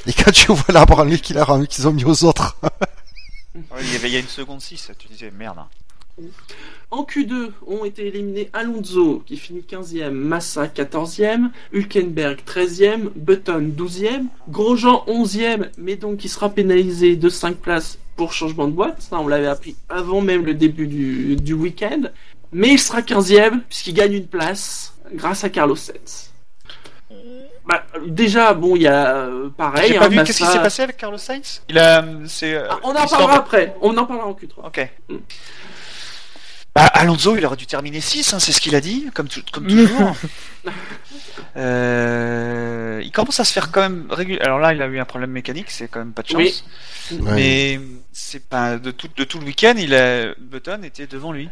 Et 0.07 0.13
quand 0.13 0.31
tu 0.31 0.51
vois 0.51 0.73
la 0.73 0.85
branlée 0.85 1.19
qu'il 1.19 1.37
a 1.37 1.43
remis- 1.43 1.67
qu'ils 1.67 1.87
ont 1.87 1.93
mis 1.93 2.05
aux 2.05 2.23
autres. 2.23 2.57
Ouais, 3.55 3.61
il 3.81 3.93
y 3.93 3.95
avait 3.95 4.09
il 4.09 4.13
y 4.13 4.17
a 4.17 4.19
une 4.19 4.27
seconde 4.27 4.61
6, 4.61 4.91
tu 4.97 5.07
disais 5.07 5.31
merde. 5.37 5.59
En 6.91 7.03
Q2 7.03 7.51
ont 7.67 7.85
été 7.85 8.07
éliminés 8.07 8.49
Alonso 8.53 9.23
qui 9.25 9.37
finit 9.37 9.61
15e, 9.61 10.11
Massa 10.11 10.67
14e, 10.67 11.49
Hülkenberg 11.71 12.39
13e, 12.45 13.09
Button 13.15 13.71
12e, 13.75 14.25
Grosjean 14.49 15.03
11e, 15.07 15.69
mais 15.77 15.95
donc 15.95 16.17
qui 16.17 16.29
sera 16.29 16.49
pénalisé 16.49 17.15
de 17.15 17.29
5 17.29 17.55
places 17.57 17.97
pour 18.17 18.33
changement 18.33 18.67
de 18.67 18.73
boîte. 18.73 19.01
Ça, 19.01 19.19
on 19.19 19.27
l'avait 19.27 19.47
appris 19.47 19.75
avant 19.89 20.21
même 20.21 20.45
le 20.45 20.53
début 20.53 20.85
du, 20.87 21.37
du 21.37 21.53
week-end. 21.53 22.03
Mais 22.51 22.73
il 22.73 22.79
sera 22.79 23.01
15e 23.01 23.61
puisqu'il 23.69 23.93
gagne 23.93 24.13
une 24.13 24.27
place 24.27 24.93
grâce 25.13 25.43
à 25.45 25.49
Carlos 25.49 25.77
Sainz. 25.77 26.30
Bah, 27.71 27.83
déjà, 28.05 28.53
bon, 28.53 28.75
il 28.75 28.81
y 28.81 28.87
a 28.87 29.15
euh, 29.15 29.49
pareil. 29.55 29.89
J'ai 29.91 29.97
hein, 29.97 30.01
pas 30.01 30.09
vu 30.09 30.15
Massa- 30.17 30.27
qu'est-ce 30.27 30.39
qui 30.39 30.45
s'est 30.45 30.59
passé 30.61 30.81
avec 30.83 30.97
Carlos 30.97 31.17
Sainz? 31.17 31.61
Il 31.69 31.79
a, 31.79 32.03
c'est. 32.27 32.53
euh, 32.53 32.67
Ah, 32.69 32.79
on 32.83 32.89
en 32.91 33.07
parlera 33.07 33.35
après. 33.37 33.73
On 33.81 33.95
en 33.97 34.05
parlera 34.05 34.27
en 34.27 34.33
Q3. 34.33 34.65
Ok. 34.67 34.89
Mm. 35.09 35.15
Bah, 36.75 36.85
Alonso, 36.93 37.35
il 37.35 37.45
aurait 37.45 37.55
dû 37.57 37.65
terminer 37.67 37.99
6, 38.01 38.35
c'est 38.39 38.51
ce 38.51 38.61
qu'il 38.61 38.75
a 38.75 38.81
dit, 38.81 39.09
comme, 39.13 39.27
tout- 39.27 39.43
comme 39.51 39.67
toujours. 39.67 40.15
Euh, 41.57 43.01
il 43.03 43.11
commence 43.11 43.39
à 43.39 43.43
se 43.43 43.51
faire 43.51 43.71
quand 43.71 43.81
même 43.81 44.07
régulier. 44.09 44.39
Alors 44.41 44.59
là, 44.59 44.73
il 44.73 44.81
a 44.81 44.85
eu 44.87 44.99
un 44.99 45.05
problème 45.05 45.31
mécanique, 45.31 45.69
c'est 45.69 45.87
quand 45.87 45.99
même 45.99 46.13
pas 46.13 46.21
de 46.21 46.29
chance. 46.29 46.63
Oui. 47.11 47.19
Ouais. 47.19 47.31
Mais 47.35 47.79
c'est 48.13 48.47
pas 48.47 48.77
de 48.77 48.91
tout, 48.91 49.09
de 49.15 49.23
tout 49.23 49.39
le 49.39 49.45
week-end, 49.45 49.73
il 49.77 49.93
a 49.93 50.33
Button 50.39 50.81
était 50.83 51.07
devant 51.07 51.31
lui. 51.31 51.49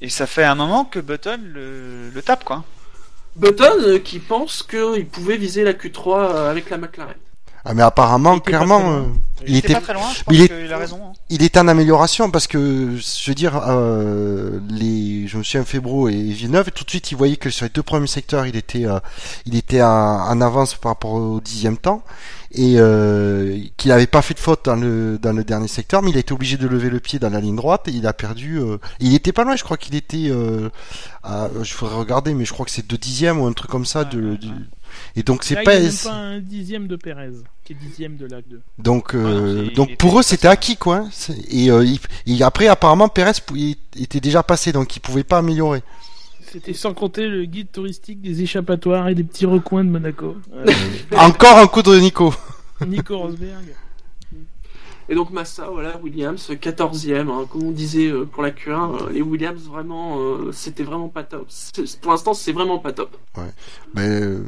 Et 0.00 0.08
ça 0.08 0.26
fait 0.26 0.44
un 0.44 0.54
moment 0.54 0.84
que 0.84 0.98
Button 1.00 1.40
le, 1.42 2.10
le 2.10 2.22
tape, 2.22 2.44
quoi. 2.44 2.64
Button 3.36 3.72
euh, 3.82 3.98
qui 3.98 4.18
pense 4.18 4.62
qu'il 4.62 5.06
pouvait 5.06 5.36
viser 5.36 5.64
la 5.64 5.72
Q3 5.72 6.08
euh, 6.18 6.50
avec 6.50 6.68
la 6.70 6.78
McLaren. 6.78 7.14
Ah, 7.64 7.74
mais 7.74 7.82
apparemment, 7.82 8.34
Il 8.36 8.40
clairement, 8.40 8.90
euh, 8.90 9.02
Il, 9.46 9.50
il 9.50 9.56
était, 9.58 9.74
pas 9.74 9.80
très 9.82 9.92
loin, 9.92 10.08
je 10.14 10.20
il 10.20 10.24
pense 10.24 10.34
est- 10.36 10.48
qu'il 10.64 10.72
a 10.72 10.78
raison. 10.78 10.98
hein. 11.04 11.12
il 11.28 11.42
était 11.42 11.58
en 11.58 11.68
amélioration 11.68 12.30
parce 12.30 12.46
que, 12.46 12.96
je 12.96 13.30
veux 13.30 13.34
dire, 13.34 13.60
euh, 13.68 14.58
les, 14.70 15.26
je 15.28 15.36
me 15.36 15.42
souviens 15.42 15.64
Febro 15.66 16.08
et 16.08 16.14
Villeneuve, 16.14 16.70
tout 16.72 16.84
de 16.84 16.90
suite, 16.90 17.10
ils 17.12 17.18
voyaient 17.18 17.36
que 17.36 17.50
sur 17.50 17.64
les 17.64 17.70
deux 17.70 17.82
premiers 17.82 18.06
secteurs, 18.06 18.46
il 18.46 18.56
était, 18.56 18.86
euh, 18.86 18.98
il 19.44 19.56
était 19.56 19.82
en, 19.82 19.88
en 19.88 20.40
avance 20.40 20.74
par 20.74 20.92
rapport 20.92 21.12
au 21.12 21.38
dixième 21.40 21.76
temps 21.76 22.02
et 22.52 22.74
euh, 22.78 23.58
qu'il 23.76 23.90
n'avait 23.90 24.06
pas 24.08 24.22
fait 24.22 24.34
de 24.34 24.40
faute 24.40 24.64
dans 24.64 24.74
le 24.76 25.18
dans 25.18 25.32
le 25.32 25.44
dernier 25.44 25.68
secteur, 25.68 26.02
mais 26.02 26.10
il 26.10 26.16
a 26.16 26.20
été 26.20 26.32
obligé 26.32 26.56
de 26.56 26.66
lever 26.66 26.90
le 26.90 26.98
pied 27.00 27.18
dans 27.18 27.30
la 27.30 27.40
ligne 27.40 27.54
droite 27.56 27.86
et 27.88 27.92
il 27.92 28.06
a 28.06 28.12
perdu. 28.12 28.58
euh, 28.58 28.78
il 28.98 29.14
était 29.14 29.32
pas 29.32 29.44
loin, 29.44 29.54
je 29.56 29.62
crois 29.64 29.76
qu'il 29.76 29.94
était. 29.94 30.28
Euh, 30.30 30.68
à, 31.22 31.48
je 31.62 31.72
ferais 31.74 31.94
regarder, 31.94 32.34
mais 32.34 32.44
je 32.44 32.52
crois 32.52 32.64
que 32.66 32.72
c'est 32.72 32.86
deux 32.86 32.98
dixièmes 32.98 33.40
ou 33.40 33.46
un 33.46 33.52
truc 33.52 33.70
comme 33.70 33.84
ça. 33.86 34.04
De. 34.04 34.36
Et 35.14 35.22
donc 35.22 35.44
c'est 35.44 35.62
pas, 35.62 35.76
il 35.76 35.84
même 35.84 35.92
pas 36.02 36.10
un 36.12 36.40
dixième 36.40 36.88
de 36.88 36.96
Perez, 36.96 37.30
qui 37.64 37.74
est 37.74 37.76
dixième 37.76 38.16
de 38.16 38.26
l'AC 38.26 38.48
2. 38.48 38.60
donc 38.78 39.14
euh, 39.14 39.70
donc 39.76 39.96
pour 39.98 40.18
eux 40.18 40.22
c'était 40.24 40.48
acquis 40.48 40.76
quoi. 40.76 40.96
hein. 40.96 41.08
C'est- 41.12 41.38
Et, 41.48 41.70
euh, 41.70 41.84
il- 41.84 42.00
et 42.26 42.42
après 42.42 42.66
apparemment 42.66 43.08
il 43.54 43.76
était 43.96 44.18
déjà 44.18 44.42
passé 44.42 44.72
donc 44.72 44.96
il 44.96 45.00
pouvait 45.00 45.22
pas 45.22 45.38
améliorer. 45.38 45.84
C'était 46.50 46.72
sans 46.74 46.94
compter 46.94 47.28
le 47.28 47.44
guide 47.44 47.70
touristique 47.70 48.20
des 48.20 48.42
échappatoires 48.42 49.08
et 49.08 49.14
des 49.14 49.22
petits 49.24 49.46
recoins 49.46 49.84
de 49.84 49.90
Monaco. 49.90 50.36
Euh, 50.52 50.66
Encore 51.16 51.58
un 51.58 51.66
coup 51.68 51.82
de 51.82 51.94
Nico. 51.98 52.34
Nico 52.86 53.18
Rosberg. 53.18 53.74
Et 55.08 55.14
donc 55.14 55.30
Massa, 55.30 55.68
voilà, 55.70 55.98
Williams, 56.02 56.48
14e, 56.50 57.28
hein, 57.28 57.46
comme 57.50 57.64
on 57.64 57.70
disait 57.72 58.08
euh, 58.12 58.24
pour 58.24 58.42
la 58.44 58.50
Q1, 58.52 58.70
euh, 59.08 59.10
les 59.12 59.22
Williams 59.22 59.60
vraiment, 59.62 60.18
euh, 60.20 60.52
c'était 60.52 60.84
vraiment 60.84 61.08
pas 61.08 61.24
top. 61.24 61.46
C'est- 61.48 62.00
Pour 62.00 62.12
l'instant, 62.12 62.32
c'est 62.32 62.52
vraiment 62.52 62.78
pas 62.78 62.92
top. 62.92 63.16
Mais 63.94 64.08
euh, 64.08 64.44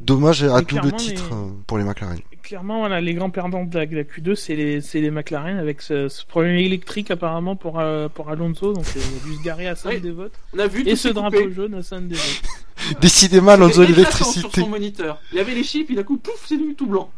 dommage 0.00 0.44
à 0.44 0.46
Mais 0.46 0.52
double 0.60 0.66
clairement, 0.66 0.96
titre 0.96 1.28
les- 1.30 1.52
pour 1.66 1.78
les 1.78 1.84
McLaren. 1.84 2.18
Clairement, 2.42 2.80
voilà, 2.80 3.00
les 3.00 3.14
grands 3.14 3.30
perdants 3.30 3.64
de 3.64 3.78
la, 3.78 3.86
de 3.86 3.94
la 3.96 4.02
Q2, 4.02 4.34
c'est 4.34 4.56
les, 4.56 4.80
c'est 4.80 5.00
les 5.00 5.10
McLaren 5.12 5.58
avec 5.58 5.80
ce, 5.80 6.08
ce 6.08 6.26
problème 6.26 6.56
électrique 6.56 7.10
apparemment 7.12 7.54
pour, 7.56 7.78
euh, 7.78 8.08
pour 8.08 8.30
Alonso. 8.30 8.72
Donc, 8.72 8.84
il 8.96 9.00
a 9.00 9.30
dû 9.30 9.36
se 9.38 9.42
garer 9.42 9.68
à 9.68 9.76
saint 9.76 9.90
Oui. 9.90 10.00
des 10.00 10.10
votes. 10.10 10.34
On 10.54 10.58
a 10.58 10.66
vu 10.66 10.86
Et 10.88 10.96
ce 10.96 11.08
drapeau 11.08 11.38
coupé. 11.38 11.52
jaune 11.54 11.74
à 11.74 11.82
saint 11.82 12.00
des 12.00 12.14
votes. 12.16 12.42
Décidément 13.00 13.52
Alonso 13.52 13.82
éclatant 13.84 13.84
sur 13.84 13.96
l'électricité. 13.96 14.60
son 14.62 14.68
moniteur. 14.68 15.20
Il 15.30 15.38
y 15.38 15.40
avait 15.40 15.54
les 15.54 15.62
chips, 15.62 15.86
il 15.90 15.98
a 16.00 16.02
coup, 16.02 16.16
pouf, 16.18 16.44
c'est 16.46 16.56
devenu 16.56 16.74
tout 16.74 16.86
blanc. 16.86 17.10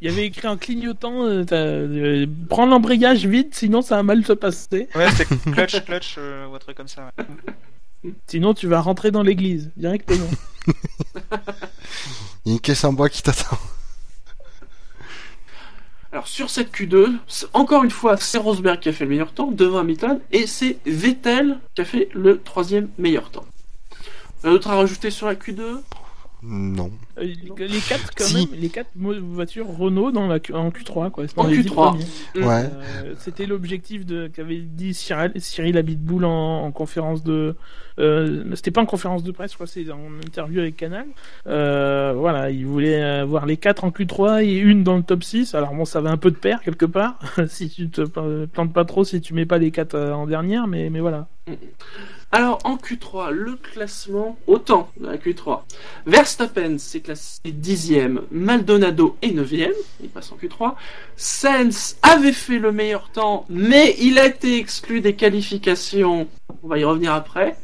Il 0.00 0.08
y 0.08 0.12
avait 0.12 0.24
écrit 0.26 0.48
en 0.48 0.56
clignotant 0.56 1.24
euh, 1.24 1.44
euh, 1.52 2.26
Prends 2.48 2.66
l'embrayage 2.66 3.26
vite, 3.26 3.54
sinon 3.54 3.82
ça 3.82 3.96
va 3.96 4.02
mal 4.02 4.24
se 4.24 4.32
passer. 4.32 4.88
Ouais, 4.94 5.06
c'était 5.10 5.34
clutch, 5.52 5.84
clutch, 5.84 6.14
euh, 6.18 6.46
ou 6.48 6.54
un 6.54 6.58
truc 6.58 6.76
comme 6.78 6.88
ça. 6.88 7.10
ouais. 7.18 8.12
Sinon, 8.26 8.54
tu 8.54 8.68
vas 8.68 8.80
rentrer 8.80 9.10
dans 9.10 9.22
l'église 9.22 9.70
directement. 9.76 10.28
Il 12.44 12.48
y 12.48 12.50
a 12.50 12.52
une 12.54 12.60
caisse 12.60 12.84
en 12.84 12.92
bois 12.92 13.08
qui 13.08 13.22
t'attend. 13.22 13.58
Alors 16.16 16.28
sur 16.28 16.48
cette 16.48 16.72
Q2, 16.74 17.12
c'est- 17.28 17.44
encore 17.52 17.84
une 17.84 17.90
fois, 17.90 18.16
c'est 18.16 18.38
Rosberg 18.38 18.80
qui 18.80 18.88
a 18.88 18.92
fait 18.94 19.04
le 19.04 19.10
meilleur 19.10 19.32
temps 19.32 19.50
devant 19.50 19.80
Hamilton 19.80 20.18
et 20.32 20.46
c'est 20.46 20.78
Vettel 20.86 21.58
qui 21.74 21.82
a 21.82 21.84
fait 21.84 22.08
le 22.14 22.40
troisième 22.40 22.88
meilleur 22.96 23.28
temps. 23.30 23.44
Un 24.42 24.52
autre 24.52 24.70
à 24.70 24.76
rajouter 24.76 25.10
sur 25.10 25.26
la 25.26 25.34
Q2 25.34 25.82
Non. 26.42 26.90
Euh, 27.18 27.24
Les 27.58 27.80
quatre, 27.80 28.10
quand 28.14 28.24
Si. 28.24 28.34
même, 28.50 28.60
les 28.60 28.68
quatre 28.68 28.90
voitures 28.94 29.66
Renault 29.68 30.10
dans 30.10 30.26
la, 30.26 30.38
Q- 30.38 30.52
en 30.54 30.68
Q3, 30.70 31.10
quoi. 31.10 31.26
C'était 31.26 31.40
En 31.40 31.44
dans 31.44 31.50
les 31.50 31.58
dix 31.62 31.68
Q3. 31.70 31.74
premiers. 31.74 32.04
Mm. 32.34 32.44
Ouais. 32.46 32.70
Euh, 33.04 33.14
C'était 33.18 33.46
l'objectif 33.46 34.04
de 34.04 34.26
qu'avait 34.28 34.58
dit 34.58 34.92
Cyril, 34.92 35.32
Cyril 35.36 35.78
Abitboul 35.78 36.24
en, 36.24 36.64
en 36.64 36.70
conférence 36.72 37.22
de. 37.24 37.54
Euh, 37.98 38.44
C'était 38.54 38.70
pas 38.70 38.82
en 38.82 38.86
conférence 38.86 39.22
de 39.22 39.32
presse, 39.32 39.52
je 39.52 39.56
crois, 39.56 39.66
c'est 39.66 39.90
en 39.90 40.18
interview 40.26 40.60
avec 40.60 40.76
Canal. 40.76 41.06
Euh, 41.46 42.12
voilà, 42.14 42.50
il 42.50 42.66
voulait 42.66 43.02
avoir 43.02 43.46
les 43.46 43.56
quatre 43.56 43.84
en 43.84 43.90
Q3 43.90 44.44
et 44.44 44.54
une 44.58 44.82
dans 44.84 44.96
le 44.98 45.02
top 45.02 45.24
6. 45.24 45.54
Alors 45.54 45.74
bon, 45.74 45.86
ça 45.86 46.02
va 46.02 46.10
un 46.10 46.18
peu 46.18 46.30
de 46.30 46.36
pair 46.36 46.60
quelque 46.60 46.84
part, 46.86 47.18
si 47.48 47.70
tu 47.70 47.88
te 47.88 48.02
pla- 48.02 48.46
plantes 48.52 48.74
pas 48.74 48.84
trop, 48.84 49.04
si 49.04 49.20
tu 49.22 49.32
mets 49.32 49.46
pas 49.46 49.56
les 49.56 49.70
quatre 49.70 49.98
en 49.98 50.26
dernière, 50.26 50.66
mais, 50.66 50.90
mais 50.90 51.00
voilà. 51.00 51.28
Alors 52.32 52.58
en 52.64 52.76
Q3, 52.76 53.30
le 53.30 53.54
classement 53.54 54.36
autant 54.46 54.90
de 55.00 55.06
la 55.06 55.16
Q3. 55.16 55.62
Verstappen 56.06 56.76
s'est 56.78 57.05
classé 57.06 57.40
10e, 57.46 58.22
Maldonado 58.32 59.16
est 59.22 59.28
9e, 59.28 59.70
il 60.02 60.08
passe 60.08 60.32
en 60.32 60.36
Q3. 60.36 60.74
Sainz 61.16 61.96
avait 62.02 62.32
fait 62.32 62.58
le 62.58 62.72
meilleur 62.72 63.10
temps, 63.10 63.46
mais 63.48 63.94
il 64.00 64.18
a 64.18 64.26
été 64.26 64.58
exclu 64.58 65.00
des 65.00 65.14
qualifications. 65.14 66.26
On 66.64 66.68
va 66.68 66.78
y 66.78 66.84
revenir 66.84 67.12
après. 67.12 67.56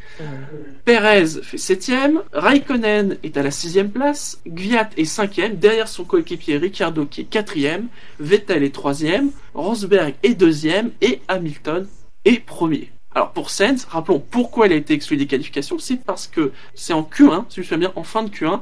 Perez 0.84 1.26
fait 1.42 1.56
7ème, 1.56 2.20
Raikkonen 2.32 3.16
est 3.24 3.36
à 3.36 3.42
la 3.42 3.50
6ème 3.50 3.88
place, 3.88 4.40
Gviat 4.46 4.90
est 4.96 5.12
5ème, 5.12 5.58
derrière 5.58 5.88
son 5.88 6.04
coéquipier 6.04 6.56
Ricciardo 6.58 7.04
qui 7.06 7.22
est 7.22 7.32
4ème, 7.32 7.86
Vettel 8.20 8.62
est 8.62 8.76
3ème, 8.76 9.30
Rosberg 9.54 10.14
est 10.22 10.40
2ème 10.40 10.90
et 11.00 11.20
Hamilton 11.26 11.88
est 12.24 12.46
1er. 12.46 12.90
Alors 13.14 13.32
pour 13.32 13.50
Sainz, 13.50 13.86
rappelons 13.90 14.20
pourquoi 14.20 14.66
il 14.66 14.72
a 14.72 14.76
été 14.76 14.94
exclu 14.94 15.16
des 15.16 15.26
qualifications, 15.26 15.78
c'est 15.78 15.96
parce 15.96 16.28
que 16.28 16.52
c'est 16.74 16.92
en 16.92 17.02
Q1, 17.02 17.44
si 17.48 17.56
je 17.56 17.60
me 17.60 17.64
souviens 17.64 17.78
bien, 17.78 17.92
en 17.96 18.04
fin 18.04 18.22
de 18.22 18.30
Q1, 18.30 18.60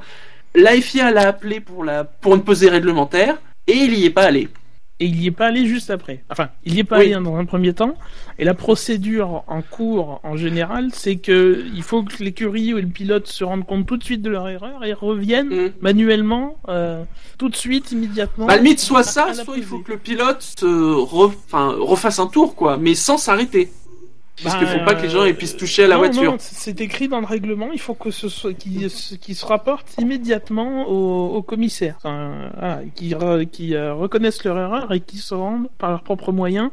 la 0.54 0.72
FIA 0.80 1.10
l'a 1.10 1.28
appelé 1.28 1.60
pour, 1.60 1.84
la, 1.84 2.04
pour 2.04 2.34
une 2.34 2.42
pesée 2.42 2.68
réglementaire 2.68 3.38
et 3.66 3.74
il 3.74 3.94
y 3.94 4.04
est 4.06 4.10
pas 4.10 4.24
allé. 4.24 4.48
Et 5.02 5.06
il 5.06 5.18
y 5.22 5.28
est 5.28 5.30
pas 5.30 5.46
allé 5.46 5.64
juste 5.64 5.88
après. 5.88 6.22
Enfin, 6.28 6.50
il 6.66 6.74
y 6.74 6.80
est 6.80 6.84
pas 6.84 6.98
Oui. 6.98 7.04
allé 7.06 7.14
hein, 7.14 7.22
dans 7.22 7.36
un 7.36 7.46
premier 7.46 7.72
temps. 7.72 7.94
Et 8.38 8.44
la 8.44 8.52
procédure 8.52 9.44
en 9.46 9.62
cours, 9.62 10.20
en 10.24 10.36
général, 10.36 10.90
c'est 10.92 11.16
que 11.16 11.64
il 11.74 11.82
faut 11.82 12.02
que 12.02 12.22
l'écurie 12.22 12.74
ou 12.74 12.76
le 12.76 12.86
pilote 12.86 13.26
se 13.26 13.42
rendent 13.42 13.64
compte 13.64 13.86
tout 13.86 13.96
de 13.96 14.04
suite 14.04 14.20
de 14.20 14.28
leur 14.28 14.46
erreur 14.48 14.84
et 14.84 14.92
reviennent 14.92 15.48
Mm. 15.48 15.72
manuellement, 15.80 16.56
euh, 16.68 17.02
tout 17.38 17.48
de 17.48 17.56
suite, 17.56 17.92
immédiatement. 17.92 18.44
Bah, 18.44 18.56
limite, 18.58 18.78
soit 18.80 19.02
ça, 19.02 19.32
soit 19.32 19.56
il 19.56 19.62
faut 19.62 19.78
que 19.78 19.92
le 19.92 19.96
pilote 19.98 20.42
se 20.42 20.66
re- 20.66 21.32
enfin, 21.46 21.74
refasse 21.78 22.18
un 22.18 22.26
tour, 22.26 22.54
quoi, 22.54 22.76
mais 22.76 22.94
sans 22.94 23.16
s'arrêter. 23.16 23.70
Parce 24.42 24.56
qu'il 24.56 24.66
Bah, 24.66 24.72
faut 24.78 24.84
pas 24.84 24.94
que 24.94 25.02
les 25.02 25.10
gens 25.10 25.24
aient 25.24 25.34
puissent 25.34 25.56
toucher 25.56 25.84
à 25.84 25.86
la 25.88 25.96
non, 25.96 26.00
voiture. 26.00 26.32
non, 26.32 26.36
c'est 26.38 26.80
écrit 26.80 27.08
dans 27.08 27.20
le 27.20 27.26
règlement. 27.26 27.70
Il 27.72 27.80
faut 27.80 27.94
que 27.94 28.10
ce 28.10 28.28
soit 28.28 28.54
qui 28.54 29.34
se 29.34 29.44
rapporte 29.46 29.94
immédiatement 29.98 30.88
au, 30.88 31.34
au 31.36 31.42
commissaire, 31.42 31.96
enfin, 31.98 32.80
qui 32.94 33.10
re- 33.14 33.46
qui 33.48 33.74
euh, 33.74 33.92
reconnaissent 33.94 34.44
leur 34.44 34.58
erreur 34.58 34.92
et 34.92 35.00
qui 35.00 35.18
se 35.18 35.34
rendent 35.34 35.68
par 35.78 35.90
leurs 35.90 36.02
propres 36.02 36.32
moyens. 36.32 36.70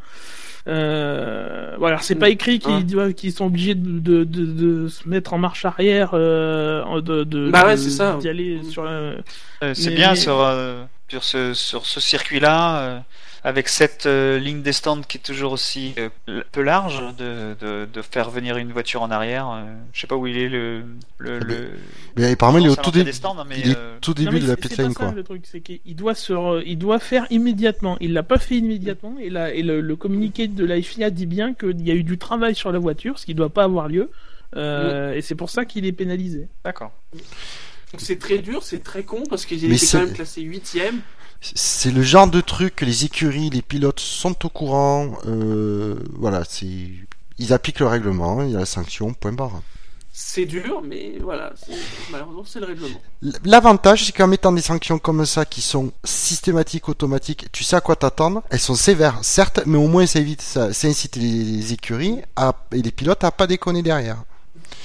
Euh, 0.67 1.75
voilà, 1.79 1.99
c'est 1.99 2.15
pas 2.15 2.29
écrit 2.29 2.59
qu'ils 2.59 2.73
Ouais. 2.73 2.83
doivent, 2.83 3.13
qu'ils 3.13 3.31
sont 3.31 3.45
obligés 3.45 3.73
de, 3.75 3.99
de, 3.99 4.23
de, 4.25 4.45
de 4.45 4.87
se 4.89 5.07
mettre 5.07 5.33
en 5.33 5.37
marche 5.37 5.63
arrière, 5.65 6.11
euh, 6.13 7.01
de, 7.01 7.23
de, 7.23 7.49
Bah 7.49 7.65
ouais, 7.65 7.75
de- 7.75 7.81
c'est 7.81 7.89
ça. 7.89 8.17
d'y 8.19 8.27
aller 8.27 8.61
sur 8.63 8.83
la, 8.83 8.91
Euh, 9.63 9.73
c'est 9.73 9.91
bien 9.91 10.11
mais- 10.11 10.15
sur, 10.17 10.41
euh, 10.41 10.83
sur 11.09 11.23
ce, 11.23 11.53
sur 11.53 11.85
ce 11.85 11.99
circuit-là, 12.01 12.79
euh, 12.79 12.99
avec 13.43 13.69
cette 13.69 14.05
euh, 14.05 14.39
ligne 14.39 14.61
des 14.61 14.73
stands 14.73 15.01
qui 15.01 15.17
est 15.17 15.21
toujours 15.21 15.51
aussi 15.53 15.93
euh, 15.97 16.41
peu 16.51 16.61
large, 16.61 17.01
de, 17.17 17.55
de, 17.59 17.87
de 17.91 18.01
faire 18.01 18.29
venir 18.29 18.57
une 18.57 18.71
voiture 18.71 19.01
en 19.01 19.11
arrière. 19.11 19.49
euh, 19.49 19.63
je 19.93 20.01
sais 20.01 20.07
pas 20.07 20.15
où 20.15 20.27
il 20.27 20.37
est 20.37 20.49
le. 20.49 20.83
le, 21.17 21.39
le... 21.39 21.69
Mais 22.15 22.31
apparemment, 22.31 22.57
il 22.59 22.65
est 22.65 22.69
au 22.69 22.75
tout 22.75 22.91
début. 22.91 23.05
des 23.05 23.13
stands, 23.13 23.37
hein, 23.39 23.45
mais, 23.47 23.59
Il 23.59 23.71
est 23.71 23.77
euh, 23.77 23.97
tout 24.01 24.13
début 24.13 24.39
de 24.39 24.47
la 24.47 24.55
ça, 24.69 24.89
quoi. 24.93 25.11
le 25.11 25.23
truc, 25.23 25.43
c'est 25.45 25.61
qu'il 25.61 25.95
doit 25.95 26.15
se, 26.15 26.63
il 26.65 26.77
doit 26.77 26.99
faire 26.99 27.25
immédiatement. 27.29 27.97
Il 28.01 28.13
l'a 28.13 28.23
pas 28.23 28.37
fait 28.39 28.55
immédiatement 28.57 29.15
et, 29.19 29.29
la, 29.29 29.53
et 29.53 29.63
le, 29.63 29.81
le 29.81 29.95
communiqué 29.95 30.47
de 30.47 30.65
la 30.65 30.81
FIA 30.81 31.09
dit 31.09 31.25
bien 31.25 31.53
qu'il 31.53 31.81
y 31.87 31.91
a 31.91 31.93
eu 31.95 32.03
du 32.03 32.17
travail 32.17 32.55
sur 32.55 32.71
la 32.71 32.79
voiture, 32.79 33.19
ce 33.19 33.25
qui 33.25 33.33
doit 33.35 33.49
pas 33.53 33.63
avoir 33.63 33.87
lieu. 33.87 34.09
Euh, 34.55 35.13
Et 35.13 35.21
c'est 35.21 35.35
pour 35.35 35.49
ça 35.49 35.65
qu'il 35.65 35.85
est 35.85 35.91
pénalisé. 35.91 36.47
D'accord. 36.63 36.91
Donc 37.13 38.01
c'est 38.01 38.19
très 38.19 38.39
dur, 38.39 38.63
c'est 38.63 38.83
très 38.83 39.03
con, 39.03 39.23
parce 39.29 39.45
qu'il 39.45 39.77
c'est- 39.79 39.97
quand 39.97 40.03
même 40.05 40.13
classé 40.13 40.41
8ème. 40.41 40.95
C'est 41.41 41.91
le 41.91 42.01
genre 42.01 42.27
de 42.27 42.41
truc 42.41 42.75
que 42.75 42.85
les 42.85 43.05
écuries, 43.05 43.49
les 43.49 43.61
pilotes 43.61 43.99
sont 43.99 44.45
au 44.45 44.49
courant. 44.49 45.11
Euh, 45.27 45.95
voilà, 46.17 46.43
c'est 46.47 46.67
ils 47.39 47.53
appliquent 47.53 47.79
le 47.79 47.87
règlement, 47.87 48.41
il 48.41 48.51
y 48.51 48.55
a 48.55 48.59
la 48.59 48.65
sanction, 48.65 49.13
point 49.13 49.31
barre. 49.31 49.61
C'est 50.11 50.45
dur, 50.45 50.81
mais 50.83 51.19
voilà, 51.21 51.53
malheureusement 52.09 52.43
c'est 52.43 52.59
le 52.59 52.65
règlement. 52.65 52.99
L'avantage, 53.45 54.05
c'est 54.05 54.11
qu'en 54.11 54.25
mettant 54.25 54.51
des 54.51 54.63
sanctions 54.63 54.97
comme 54.97 55.23
ça, 55.27 55.45
qui 55.45 55.61
sont 55.61 55.91
systématiques, 56.03 56.89
automatiques, 56.89 57.51
tu 57.51 57.63
sais 57.63 57.75
à 57.75 57.81
quoi 57.81 57.95
t'attendre. 57.95 58.41
Elles 58.49 58.59
sont 58.59 58.73
sévères, 58.73 59.19
certes, 59.21 59.61
mais 59.67 59.77
au 59.77 59.87
moins 59.87 60.07
ça 60.07 60.17
évite, 60.17 60.41
ça, 60.41 60.73
ça 60.73 60.87
incite 60.87 61.17
les 61.17 61.71
écuries 61.71 62.17
à, 62.35 62.55
et 62.71 62.81
les 62.81 62.91
pilotes 62.91 63.23
à 63.23 63.31
pas 63.31 63.45
déconner 63.45 63.83
derrière. 63.83 64.23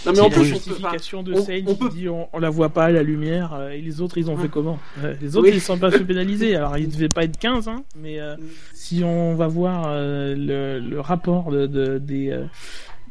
Non 0.07 0.13
mais 0.13 0.21
en 0.21 0.25
la 0.25 0.31
plus, 0.31 0.39
on 0.41 0.43
peut, 0.43 0.45
justification 0.49 1.23
de 1.23 1.33
on 1.35 1.45
qui 1.45 1.63
peut- 1.77 1.89
dit 1.91 2.09
on, 2.09 2.29
on 2.33 2.39
la 2.39 2.51
voit 2.51 2.71
pas 2.71 2.91
la 2.91 3.03
lumière 3.03 3.53
euh, 3.55 3.71
et 3.71 3.81
les 3.81 4.01
autres 4.01 4.19
ils 4.19 4.31
ont 4.31 4.37
fait 4.37 4.43
Ouais. 4.45 4.49
comment 4.51 4.79
Euh, 5.05 5.15
Les 5.21 5.37
autres 5.37 5.49
Oui. 5.49 5.55
ils 5.57 5.61
sont 5.61 5.79
pas 5.79 5.91
fait 5.91 6.05
pénaliser. 6.05 6.57
Alors 6.57 6.77
ils 6.79 6.89
devaient 6.89 7.09
pas 7.09 7.25
être 7.25 7.39
15 7.39 7.69
hein, 7.69 7.85
mais 7.97 8.19
euh, 8.21 8.37
si 8.75 9.03
on 9.05 9.35
va 9.35 9.47
voir 9.47 9.85
euh, 9.89 10.35
le, 10.37 10.81
le 10.81 11.01
rapport 11.01 11.51
de, 11.51 11.67
de- 11.67 11.99
des 11.99 12.31
euh, 12.31 12.45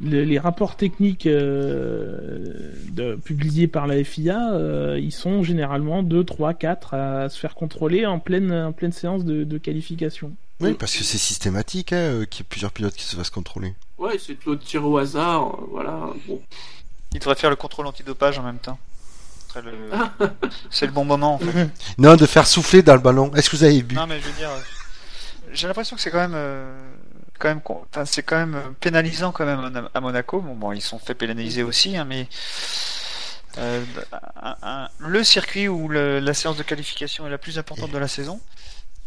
le- 0.04 0.24
les 0.24 0.40
rapports 0.40 0.76
techniques 0.78 1.28
euh, 1.28 2.72
de, 2.92 3.16
publiés 3.16 3.68
par 3.68 3.88
la 3.88 4.04
FIA, 4.04 4.54
euh, 4.54 5.00
ils 5.00 5.12
sont 5.12 5.44
généralement 5.44 6.02
2, 6.04 6.24
3, 6.24 6.54
4 6.56 6.94
à 6.96 7.30
se 7.30 7.40
faire 7.40 7.54
contrôler 7.56 8.06
en 8.06 8.20
pleine, 8.20 8.52
en 8.52 8.72
pleine 8.72 8.92
séance 8.92 9.24
de, 9.26 9.44
de 9.44 9.58
qualification. 9.58 10.32
Oui, 10.60 10.72
Mm. 10.72 10.76
parce 10.76 10.96
que 10.96 11.04
c'est 11.04 11.18
systématique, 11.18 11.94
hein, 11.94 12.24
qu'il 12.30 12.42
y 12.44 12.46
ait 12.46 12.48
plusieurs 12.50 12.72
pilotes 12.72 12.94
qui 12.96 13.04
se 13.04 13.16
fassent 13.16 13.30
contrôler. 13.30 13.74
Ouais, 13.98 14.18
c'est 14.20 14.34
de 14.34 14.40
l'autre 14.46 14.64
tir 14.64 14.88
au 14.88 14.98
hasard, 14.98 15.60
voilà. 15.72 16.10
Bon. 16.28 16.40
Il 17.14 17.20
devrait 17.20 17.36
faire 17.36 17.50
le 17.50 17.56
contrôle 17.56 17.88
antidopage 17.88 18.40
en 18.40 18.44
même 18.44 18.60
temps. 18.60 18.80
Le-. 19.56 19.72
C'est 20.70 20.86
le 20.86 20.92
bon 20.94 21.04
moment 21.04 21.36
en 21.36 21.40
fait. 21.40 21.70
Non, 21.98 22.16
de 22.16 22.26
faire 22.26 22.48
souffler 22.48 22.82
dans 22.84 22.94
le 22.94 23.02
ballon. 23.02 23.34
Est-ce 23.36 23.50
que 23.50 23.58
vous 23.58 23.64
avez 23.64 23.82
bu 23.84 23.96
Non, 23.96 24.08
mais 24.08 24.20
je 24.22 24.26
veux 24.28 24.34
dire, 24.38 24.50
euh, 24.50 24.60
j'ai 25.52 25.68
l'impression 25.68 25.96
que 25.98 26.02
c'est 26.02 26.10
quand 26.12 26.20
même, 26.20 26.34
euh, 26.36 26.74
quand 27.38 27.50
même, 27.50 27.62
enfin, 27.66 28.06
c'est 28.06 28.24
quand 28.24 28.38
même 28.38 28.56
euh, 28.56 28.62
pénalisant 28.80 29.34
quand 29.34 29.46
même 29.46 29.90
à- 29.94 30.00
Monaco. 30.00 30.40
Bon, 30.40 30.56
bon, 30.56 30.72
ils 30.72 30.82
sont 30.82 31.00
fait 31.00 31.14
pénaliser 31.16 31.64
aussi, 31.64 31.98
hein, 31.98 32.06
mais 32.06 32.28
euh, 33.58 33.84
un- 34.42 34.56
un- 34.62 34.90
le 35.00 35.24
circuit 35.26 35.68
où 35.68 35.90
le- 35.90 36.20
la 36.20 36.34
séance 36.34 36.56
de 36.56 36.64
qualification 36.64 37.28
est 37.28 37.30
la 37.30 37.38
plus 37.38 37.60
importante 37.60 37.92
de 37.92 37.98
la 37.98 38.08
saison. 38.08 38.40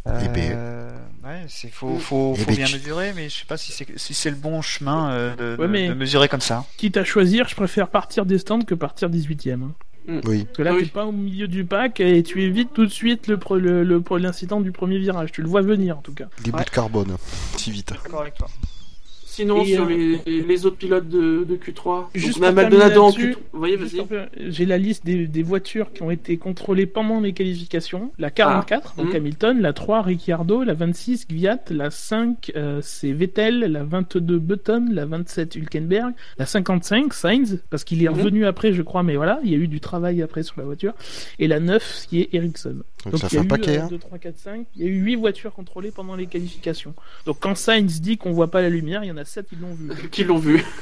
Eh 0.07 0.29
ben, 0.29 0.53
Euh, 0.55 0.84
ouais, 1.25 1.45
c'est 1.49 1.71
faut, 1.71 1.99
faut, 1.99 2.35
Eh 2.37 2.41
faut 2.41 2.47
ben, 2.47 2.57
bien 2.57 2.67
tu- 2.67 2.75
mesurer, 2.75 3.13
mais 3.15 3.29
je 3.29 3.35
sais 3.41 3.47
pas 3.47 3.57
si 3.57 3.73
c'est 3.73 3.87
si 3.99 4.15
c'est 4.15 4.31
le 4.31 4.37
bon 4.37 4.63
chemin 4.63 5.11
euh, 5.11 5.35
de, 5.37 5.61
Ouais, 5.61 5.67
de- 5.67 5.73
mais- 5.73 5.89
de 5.89 5.95
mesurer 5.95 6.29
comme 6.29 6.41
ça. 6.41 6.65
Quitte 6.77 6.97
à 6.97 7.05
choisir, 7.05 7.49
je 7.49 7.55
préfère 7.55 7.89
partir 7.89 8.27
des 8.27 8.39
stands 8.39 8.61
que 8.63 8.75
partir 8.75 9.09
18ème. 9.11 9.63
hein. 9.63 9.73
Oui. 10.27 10.45
Parce 10.45 10.57
que 10.59 10.63
là, 10.63 10.71
Ah 10.73 10.77
oui. 10.77 10.83
t'es 10.85 10.91
pas 10.91 11.07
au 11.07 11.13
milieu 11.13 11.49
du 11.49 11.65
pack 11.65 11.99
et 12.01 12.23
tu 12.23 12.43
évites 12.43 12.75
tout 12.75 12.85
de 12.85 12.91
suite 12.91 13.27
le 13.27 13.39
pre- 13.39 13.57
le- 13.59 13.83
le- 13.85 14.03
l'incident 14.19 14.61
du 14.61 14.71
premier 14.71 14.99
virage. 14.99 15.33
Tu 15.33 15.41
le 15.41 15.49
vois 15.49 15.63
venir 15.63 15.97
en 15.97 16.03
tout 16.03 16.13
cas. 16.13 16.27
Des 16.43 16.51
bouts 16.51 16.63
de 16.63 16.69
carbone. 16.71 17.17
Si 17.57 17.71
vite. 17.71 17.91
D'accord 18.05 18.21
avec 18.21 18.35
toi. 18.35 18.49
Sinon, 19.35 19.63
Et, 19.63 19.67
sur 19.75 19.85
euh, 19.85 20.17
les, 20.27 20.43
les 20.43 20.67
autres 20.67 20.77
pilotes 20.77 21.09
de, 21.09 21.45
de 21.45 21.57
Q3, 21.57 22.07
Juste 22.15 22.41
pour 22.41 22.53
Maldonado 22.53 23.03
en 23.03 23.11
terminer 23.11 23.35
Q3. 23.35 23.39
Vous 23.53 23.59
voyez, 23.59 23.79
Juste 23.79 23.93
vas-y. 23.95 24.01
un 24.03 24.07
peu, 24.07 24.21
J'ai 24.49 24.65
la 24.67 24.79
liste 24.79 25.05
des, 25.05 25.27
des 25.27 25.43
voitures 25.43 25.93
qui 25.93 26.03
ont 26.03 26.11
été 26.11 26.37
contrôlées 26.37 26.87
pendant 26.87 27.21
les 27.21 27.33
qualifications. 27.33 28.13
La 28.19 28.31
44, 28.31 28.95
donc 28.97 29.09
Mhm. 29.11 29.17
Hamilton, 29.17 29.61
la 29.61 29.73
3, 29.73 30.03
Ricciardo, 30.03 30.63
la 30.65 30.75
26, 30.75 31.27
Gviat, 31.29 31.59
la 31.71 31.91
5, 31.91 32.53
euh, 32.57 32.81
c'est 32.83 33.13
Vettel, 33.13 33.61
la 33.61 33.85
22, 33.85 34.39
Button, 34.39 34.89
la 34.93 35.07
27, 35.07 35.57
Hülkenberg, 35.57 36.13
la 36.39 36.47
55, 36.47 37.13
Sainz, 37.15 37.59
parce 37.71 37.85
qu'il 37.85 38.03
est 38.05 38.09
Mhm. 38.09 38.15
revenu 38.19 38.47
après, 38.47 38.73
je 38.73 38.83
crois, 38.83 39.03
mais 39.03 39.17
voilà, 39.17 39.41
il 39.45 39.51
y 39.51 39.55
a 39.55 39.59
eu 39.59 39.69
du 39.69 39.81
travail 39.81 40.23
après 40.23 40.43
sur 40.43 40.55
la 40.59 40.65
voiture, 40.65 40.95
et 41.39 41.49
la 41.49 41.61
9, 41.61 41.83
ce 41.83 42.07
qui 42.09 42.21
est 42.21 42.29
Ericsson. 42.35 42.77
Donc, 43.05 43.19
ça 43.19 43.27
il 43.27 43.27
y 43.27 43.31
fait 43.33 43.37
a 43.37 43.41
un 43.41 43.45
eu, 43.45 43.49
paquet. 43.49 43.79
euh, 43.79 43.83
hein. 43.83 43.87
2, 43.91 43.99
3, 43.99 44.19
4, 44.19 44.39
5, 44.39 44.67
il 44.77 44.83
y 44.83 44.87
a 44.87 44.89
eu 44.89 44.99
8 45.03 45.17
voitures 45.17 45.53
contrôlées 45.53 45.91
pendant 45.91 46.17
les 46.17 46.27
qualifications. 46.27 46.95
Donc 47.27 47.37
quand 47.41 47.55
Sainz 47.55 48.01
dit 48.01 48.17
qu'on 48.17 48.33
voit 48.33 48.51
pas 48.51 48.63
la 48.63 48.71
lumière, 48.71 49.05
il 49.05 49.09
y 49.09 49.11
en 49.11 49.19
a 49.19 49.24
7 49.25 49.49
qui 49.49 49.57
l'ont 49.57 49.75
vu. 49.75 50.09
Qui 50.11 50.25
l'ont 50.25 50.39
vu. 50.39 50.65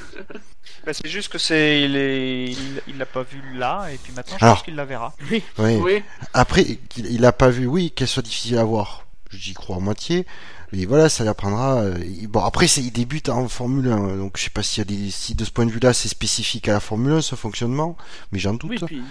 Bah, 0.85 0.93
c'est 0.93 1.09
juste 1.09 1.31
que 1.31 1.39
c'est 1.39 1.83
il 1.83 1.95
est 1.97 2.47
il 2.51 2.83
il 2.89 2.99
l'a 2.99 3.07
pas 3.07 3.23
vu 3.23 3.41
là 3.55 3.87
et 3.93 3.99
puis 3.99 4.13
maintenant 4.17 4.37
je 4.39 4.45
Alors. 4.45 4.57
pense 4.57 4.65
qu'il 4.65 4.75
la 4.75 4.85
verra. 4.85 5.15
Oui. 5.31 5.43
Oui. 5.59 6.03
Après, 6.35 6.65
qu'il- 6.89 7.07
il 7.07 7.25
a 7.25 7.33
pas 7.33 7.51
vu, 7.51 7.67
oui, 7.67 7.93
qu'elle 7.93 8.09
soit 8.09 8.23
difficile 8.23 8.59
à 8.59 8.65
voir. 8.65 9.07
J'y 9.31 9.55
crois 9.55 9.77
à 9.77 9.79
moitié. 9.81 10.27
Mais 10.73 10.85
voilà, 10.87 11.09
ça 11.09 11.23
lui 11.23 11.31
apprendra. 11.31 11.83
euh, 11.83 11.99
il- 12.05 12.27
Bon, 12.27 12.41
après, 12.41 12.67
c'est, 12.67 12.81
il 12.81 12.91
débute 12.91 13.29
en 13.29 13.47
Formule 13.49 13.89
1, 13.93 14.17
donc 14.17 14.39
je 14.39 14.45
sais 14.45 14.51
pas 14.51 14.63
s'il 14.65 14.79
y 14.79 14.83
a 14.83 14.85
des, 14.85 15.11
si 15.11 15.35
de 15.37 15.45
ce 15.45 15.51
point 15.53 15.67
de 15.67 15.71
vue-là, 15.71 15.93
c'est 15.93 16.09
spécifique 16.09 16.69
à 16.69 16.73
la 16.73 16.81
Formule 16.81 17.13
1, 17.13 17.21
ce 17.23 17.37
fonctionnement, 17.37 17.97
mais 18.33 18.39
j'en 18.41 18.55
doute. 18.55 18.71
Oui, 18.71 18.79
puis 18.85 19.03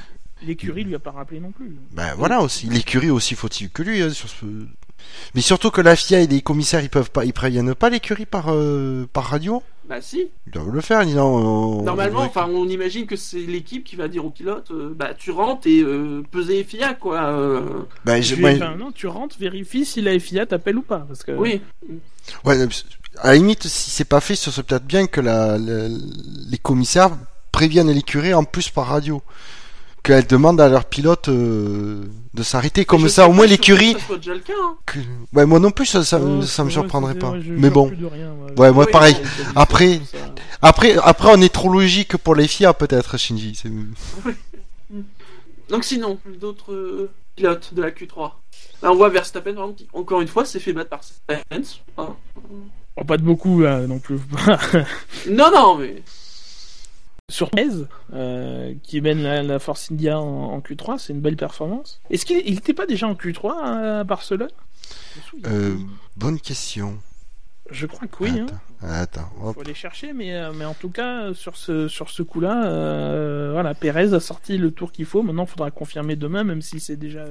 l'écurie 0.42 0.84
lui 0.84 0.96
a 0.96 1.00
pas 1.00 1.12
rappelé 1.12 1.40
non 1.40 1.52
plus. 1.52 1.78
Ben 1.92 2.16
voilà 2.18 2.42
aussi. 2.42 2.68
L'écurie 2.68 3.12
aussi 3.12 3.36
faut-il 3.36 3.70
que 3.70 3.84
lui, 3.84 4.02
hein, 4.02 4.10
sur 4.10 4.28
ce. 4.28 4.46
Mais 5.36 5.42
surtout 5.42 5.72
que 5.72 5.82
la 5.82 5.96
FIA 5.96 6.22
et 6.22 6.28
les 6.28 6.42
commissaires, 6.42 6.82
ils 6.84 6.90
peuvent 6.90 7.12
pas, 7.12 7.24
ils 7.26 7.34
préviennent 7.34 7.74
pas 7.76 7.90
l'écurie 7.90 8.26
par 8.26 8.46
euh, 8.54 9.08
par 9.14 9.26
radio. 9.26 9.64
Bah 9.90 10.00
si. 10.02 10.28
Ils 10.48 10.54
doivent 10.54 10.70
le 10.72 10.80
faire, 10.82 11.06
disant. 11.06 11.28
on- 11.28 11.82
Normalement, 11.84 12.22
on- 12.22 12.26
enfin, 12.26 12.48
on 12.50 12.68
imagine 12.70 13.06
que 13.06 13.16
c'est 13.16 13.40
l'équipe 13.40 13.84
qui 13.84 13.96
va 13.96 14.08
dire 14.08 14.24
au 14.26 14.30
pilote, 14.30 14.72
euh, 14.72 14.94
bah 14.96 15.14
tu 15.18 15.32
rentres 15.32 15.68
et 15.68 15.82
euh, 15.82 16.24
peser 16.32 16.64
FIA 16.64 16.94
quoi. 16.94 17.24
euh, 17.30 17.62
Bah, 18.06 18.20
Tu, 18.22 18.40
non, 18.42 18.92
tu 18.94 19.08
rentres, 19.08 19.36
vérifie 19.40 19.84
si 19.86 20.02
la 20.02 20.18
FIA 20.20 20.46
t'appelle 20.46 20.78
ou 20.78 20.82
pas. 20.82 21.06
Parce 21.08 21.24
que... 21.24 21.32
Oui. 21.32 21.62
ouais, 22.46 22.58
à 23.18 23.28
la 23.28 23.36
limite, 23.36 23.64
si 23.68 23.90
c'est 23.90 24.06
pas 24.06 24.22
fait, 24.22 24.36
ce 24.36 24.52
serait 24.52 24.64
peut-être 24.64 24.86
bien 24.86 25.08
que 25.08 25.20
la, 25.20 25.58
la- 25.58 25.88
les 25.90 26.58
commissaires 26.58 27.12
préviennent 27.52 27.92
l'écurie 27.92 28.34
en 28.34 28.44
plus 28.46 28.70
par 28.70 28.88
radio. 28.88 29.22
Qu'elles 30.04 30.26
demandent 30.26 30.60
à 30.60 30.68
leur 30.68 30.86
pilote 30.86 31.30
euh, 31.30 32.06
de 32.34 32.42
s'arrêter. 32.44 32.86
Comme 32.86 33.08
ça, 33.08 33.30
au 33.30 33.34
moins 33.34 33.46
l'écurie. 33.46 33.96
hein. 34.10 34.76
que- 34.86 34.98
Ouais, 35.34 35.46
moi 35.46 35.60
non 35.60 35.70
plus, 35.72 35.86
ça, 35.86 36.04
ça, 36.04 36.20
Oh, 36.20 36.42
ça 36.42 36.64
me 36.64 36.70
surprendrait 36.72 37.14
pas. 37.16 37.34
je 37.40 37.52
Mais 37.52 37.70
bon. 37.70 37.86
rien. 38.12 38.34
Ouais, 38.58 38.72
moi 38.72 38.86
Oui, 38.86 38.92
pareil. 38.92 39.16
Après-. 39.56 40.00
Après, 40.64 40.96
après, 41.04 41.30
on 41.34 41.42
est 41.42 41.54
trop 41.54 41.70
logique 41.72 42.18
pour 42.18 42.34
les 42.36 42.48
FIA 42.48 42.74
peut-être, 42.74 43.18
Shinji. 43.18 43.54
c'est- 43.56 43.70
Donc 45.70 45.84
sinon, 45.84 46.20
d'autres 46.40 46.74
euh, 46.74 47.10
pilotes 47.36 47.74
de 47.74 47.82
la 47.82 47.92
Q3. 47.92 48.32
Là, 48.84 48.92
on 48.92 48.96
voit 48.96 49.10
Verstappen, 49.10 49.54
par 49.54 49.64
exemple, 49.66 49.84
encore 49.94 50.22
une 50.22 50.28
fois, 50.28 50.46
s'est 50.46 50.60
fait 50.60 50.74
battre 50.74 50.90
par 50.90 51.02
Sainz. 51.04 51.80
hein. 51.98 52.16
Oh, 52.98 53.04
pas 53.06 53.18
de 53.18 53.24
beaucoup 53.24 53.62
là 53.62 53.82
non 53.88 54.00
plus. 54.00 54.18
Non, 55.30 55.50
non, 55.52 55.78
mais 55.78 56.02
Sur 57.32 57.50
13, 57.50 57.88
euh, 58.14 58.74
qui 58.84 59.00
mène 59.02 59.24
la, 59.24 59.42
la 59.42 59.58
Force 59.60 59.92
India 59.92 60.20
en, 60.20 60.54
en 60.54 60.60
Q3, 60.60 60.98
c'est 61.00 61.14
une 61.14 61.22
belle 61.22 61.38
performance. 61.38 62.02
Est-ce 62.10 62.26
qu'il 62.26 62.42
il 62.46 62.58
était 62.58 62.74
pas 62.74 62.86
déjà 62.86 63.08
en 63.08 63.14
Q3 63.14 64.00
à 64.00 64.04
Barcelone? 64.04 64.50
Euh, 65.48 65.76
bonne 66.18 66.40
question. 66.40 66.98
Je 67.70 67.86
crois 67.86 68.08
que 68.08 68.24
oui. 68.24 68.32
Hein. 68.38 68.48
Attends, 68.82 69.30
hop. 69.42 69.56
Faut 69.56 69.62
aller 69.62 69.74
chercher, 69.74 70.12
mais, 70.12 70.36
euh, 70.36 70.52
mais 70.54 70.66
en 70.66 70.74
tout 70.74 70.90
cas, 70.90 71.34
sur 71.34 71.56
ce, 71.56 71.88
sur 71.88 72.10
ce 72.10 72.22
coup-là, 72.22 72.66
euh, 72.66 73.52
voilà, 73.54 73.74
Pérez 73.74 74.14
a 74.14 74.20
sorti 74.20 74.58
le 74.58 74.72
tour 74.72 74.92
qu'il 74.92 75.06
faut. 75.06 75.24
Maintenant, 75.24 75.46
il 75.46 75.50
faudra 75.50 75.72
confirmer 75.72 76.18
demain, 76.18 76.44
même 76.44 76.62
si 76.62 76.82
c'est 76.82 76.98
déjà 76.98 77.26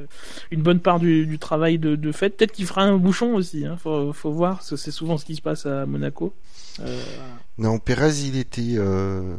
une 0.50 0.62
bonne 0.62 0.80
part 0.80 0.98
du, 0.98 1.26
du 1.26 1.38
travail 1.38 1.78
de, 1.78 1.94
de 1.94 2.12
fait. 2.12 2.30
Peut-être 2.30 2.52
qu'il 2.52 2.64
fera 2.64 2.82
un 2.82 2.96
bouchon 2.96 3.34
aussi. 3.34 3.66
Hein. 3.66 3.76
Faut, 3.76 4.14
faut 4.14 4.32
voir, 4.32 4.56
parce 4.56 4.70
que 4.70 4.76
c'est 4.76 4.90
souvent 4.90 5.18
ce 5.18 5.26
qui 5.26 5.36
se 5.36 5.42
passe 5.42 5.66
à 5.66 5.84
Monaco. 5.84 6.32
Euh, 6.80 7.02
voilà. 7.16 7.34
Non, 7.58 7.78
Perez, 7.78 8.20
il 8.26 8.38
était. 8.38 8.76
Euh... 8.78 9.34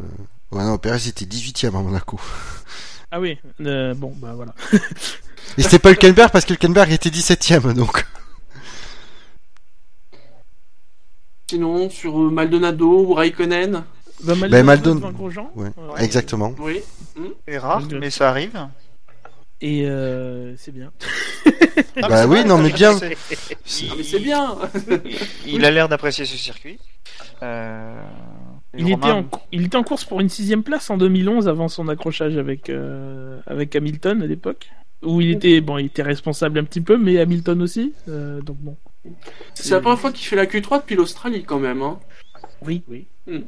Ouais, 0.51 0.63
non, 0.63 0.77
Perez 0.77 1.07
était 1.07 1.25
18ème 1.25 1.75
à 1.77 1.81
Monaco. 1.81 2.19
Ah 3.11 3.19
oui, 3.19 3.37
euh, 3.61 3.93
bon, 3.93 4.13
bah 4.17 4.33
voilà. 4.35 4.53
Et 5.57 5.63
c'était 5.63 5.79
pas 5.79 5.91
Hülkenberg 5.91 6.31
parce 6.31 6.45
que 6.45 6.53
Hülkenberg 6.53 6.91
était 6.91 7.09
17ème, 7.09 7.73
donc. 7.73 8.05
sinon, 11.49 11.89
sur 11.89 12.17
euh, 12.21 12.29
Maldonado 12.29 13.05
ou 13.05 13.13
Raikkonen? 13.13 13.83
Bah, 14.23 14.33
Ben, 14.49 14.63
Maldon- 14.63 14.95
devant 14.95 15.11
Grosjean. 15.11 15.51
Ouais, 15.55 15.69
Ouais. 15.77 16.03
exactement. 16.05 16.53
Oui. 16.59 16.81
C'est 17.47 17.57
rare, 17.57 17.81
mais 17.99 18.09
ça 18.09 18.29
arrive. 18.29 18.67
Et 19.59 19.85
euh, 19.85 20.55
c'est 20.57 20.71
bien. 20.71 20.91
Ah, 22.03 22.07
Bah 22.07 22.25
oui, 22.25 22.39
vrai, 22.39 22.43
non, 22.45 22.57
mais 22.57 22.69
raison, 22.71 22.75
bien. 22.75 22.97
c'est- 23.65 23.87
Ah, 23.89 23.93
mais 23.97 24.03
c'est 24.03 24.19
bien. 24.19 24.57
Il, 25.45 25.55
il 25.55 25.65
a 25.65 25.71
l'air 25.71 25.89
d'apprécier 25.89 26.25
ce 26.25 26.37
circuit. 26.37 26.79
Euh, 27.43 28.01
Il 28.77 28.89
était, 28.89 29.11
en, 29.11 29.25
il 29.51 29.65
était 29.65 29.75
en 29.75 29.83
course 29.83 30.05
pour 30.05 30.21
une 30.21 30.29
sixième 30.29 30.63
place 30.63 30.89
en 30.89 30.97
2011 30.97 31.47
avant 31.49 31.67
son 31.67 31.89
accrochage 31.89 32.37
avec, 32.37 32.69
euh, 32.69 33.39
avec 33.45 33.75
Hamilton 33.75 34.21
à 34.21 34.25
l'époque. 34.25 34.69
Où 35.03 35.19
il 35.19 35.31
était, 35.31 35.61
bon, 35.61 35.77
il 35.77 35.87
était 35.87 36.03
responsable 36.03 36.59
un 36.59 36.63
petit 36.63 36.79
peu, 36.81 36.97
mais 36.97 37.19
Hamilton 37.19 37.61
aussi. 37.61 37.93
euh, 38.07 38.41
donc 38.41 38.57
bon. 38.59 38.77
C'est 39.55 39.71
la 39.71 39.81
première 39.81 39.99
fois 39.99 40.11
qu'il 40.11 40.25
fait 40.27 40.35
la 40.35 40.45
Q3 40.45 40.81
depuis 40.81 40.95
l'Australie 40.95 41.43
quand 41.43 41.59
même. 41.59 41.81
Hein. 41.81 41.99
Oui, 42.61 42.83
oui. 42.87 43.07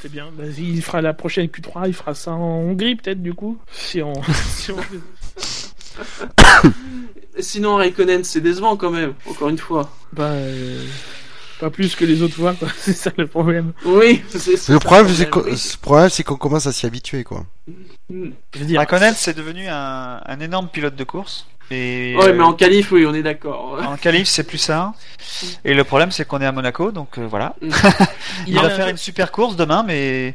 C'est 0.00 0.10
bien. 0.10 0.30
Bah, 0.36 0.44
il 0.58 0.82
fera 0.82 1.02
la 1.02 1.12
prochaine 1.14 1.46
Q3, 1.46 1.86
il 1.88 1.94
fera 1.94 2.14
ça 2.14 2.32
en 2.32 2.60
Hongrie 2.62 2.96
peut-être 2.96 3.22
du 3.22 3.34
coup. 3.34 3.58
Si 3.70 4.02
on, 4.02 4.14
si 4.32 4.72
on- 4.72 4.76
Sinon, 7.38 7.76
Raikkonen, 7.76 8.24
c'est 8.24 8.40
décevant 8.40 8.76
quand 8.76 8.90
même, 8.90 9.14
encore 9.28 9.48
une 9.48 9.58
fois. 9.58 9.90
Bah, 10.12 10.30
euh, 10.30 10.84
pas 11.64 11.70
plus 11.70 11.94
que 11.96 12.04
les 12.04 12.20
autres 12.22 12.34
fois, 12.34 12.52
quoi. 12.54 12.68
C'est 12.78 12.92
ça 12.92 13.10
le 13.16 13.26
problème. 13.26 13.72
Oui, 13.86 14.22
c'est 14.28 14.50
Le 14.52 14.56
ça, 14.56 14.78
problème, 14.78 15.08
c'est 15.08 15.30
qu'on 15.30 15.40
le 15.40 15.78
problème, 15.80 16.08
c'est 16.10 16.22
qu'on 16.22 16.36
commence 16.36 16.66
à 16.66 16.72
s'y 16.72 16.84
habituer, 16.86 17.24
quoi. 17.24 17.46
Mm. 18.10 18.30
Je 18.54 18.58
veux 18.58 18.66
dire, 18.66 18.78
Raikkonen, 18.80 19.14
c'est 19.16 19.36
devenu 19.36 19.66
un, 19.68 20.20
un 20.26 20.40
énorme 20.40 20.68
pilote 20.68 20.94
de 20.96 21.04
course. 21.04 21.46
Et 21.70 22.14
Ouais, 22.18 22.28
euh, 22.28 22.34
mais 22.34 22.42
en 22.42 22.52
qualif, 22.52 22.92
oui, 22.92 23.06
on 23.06 23.14
est 23.14 23.22
d'accord. 23.22 23.80
en 23.82 23.96
qualif, 23.96 24.28
c'est 24.28 24.44
plus 24.44 24.58
ça. 24.58 24.92
Et 25.64 25.72
le 25.72 25.82
problème, 25.84 26.10
c'est 26.10 26.26
qu'on 26.26 26.40
est 26.42 26.46
à 26.46 26.52
Monaco, 26.52 26.92
donc 26.92 27.16
euh, 27.16 27.26
voilà. 27.26 27.54
il, 27.62 27.70
Il 28.48 28.58
a 28.58 28.62
va 28.62 28.70
faire 28.70 28.88
une 28.88 28.98
super 28.98 29.32
course 29.32 29.56
demain, 29.56 29.82
mais 29.86 30.34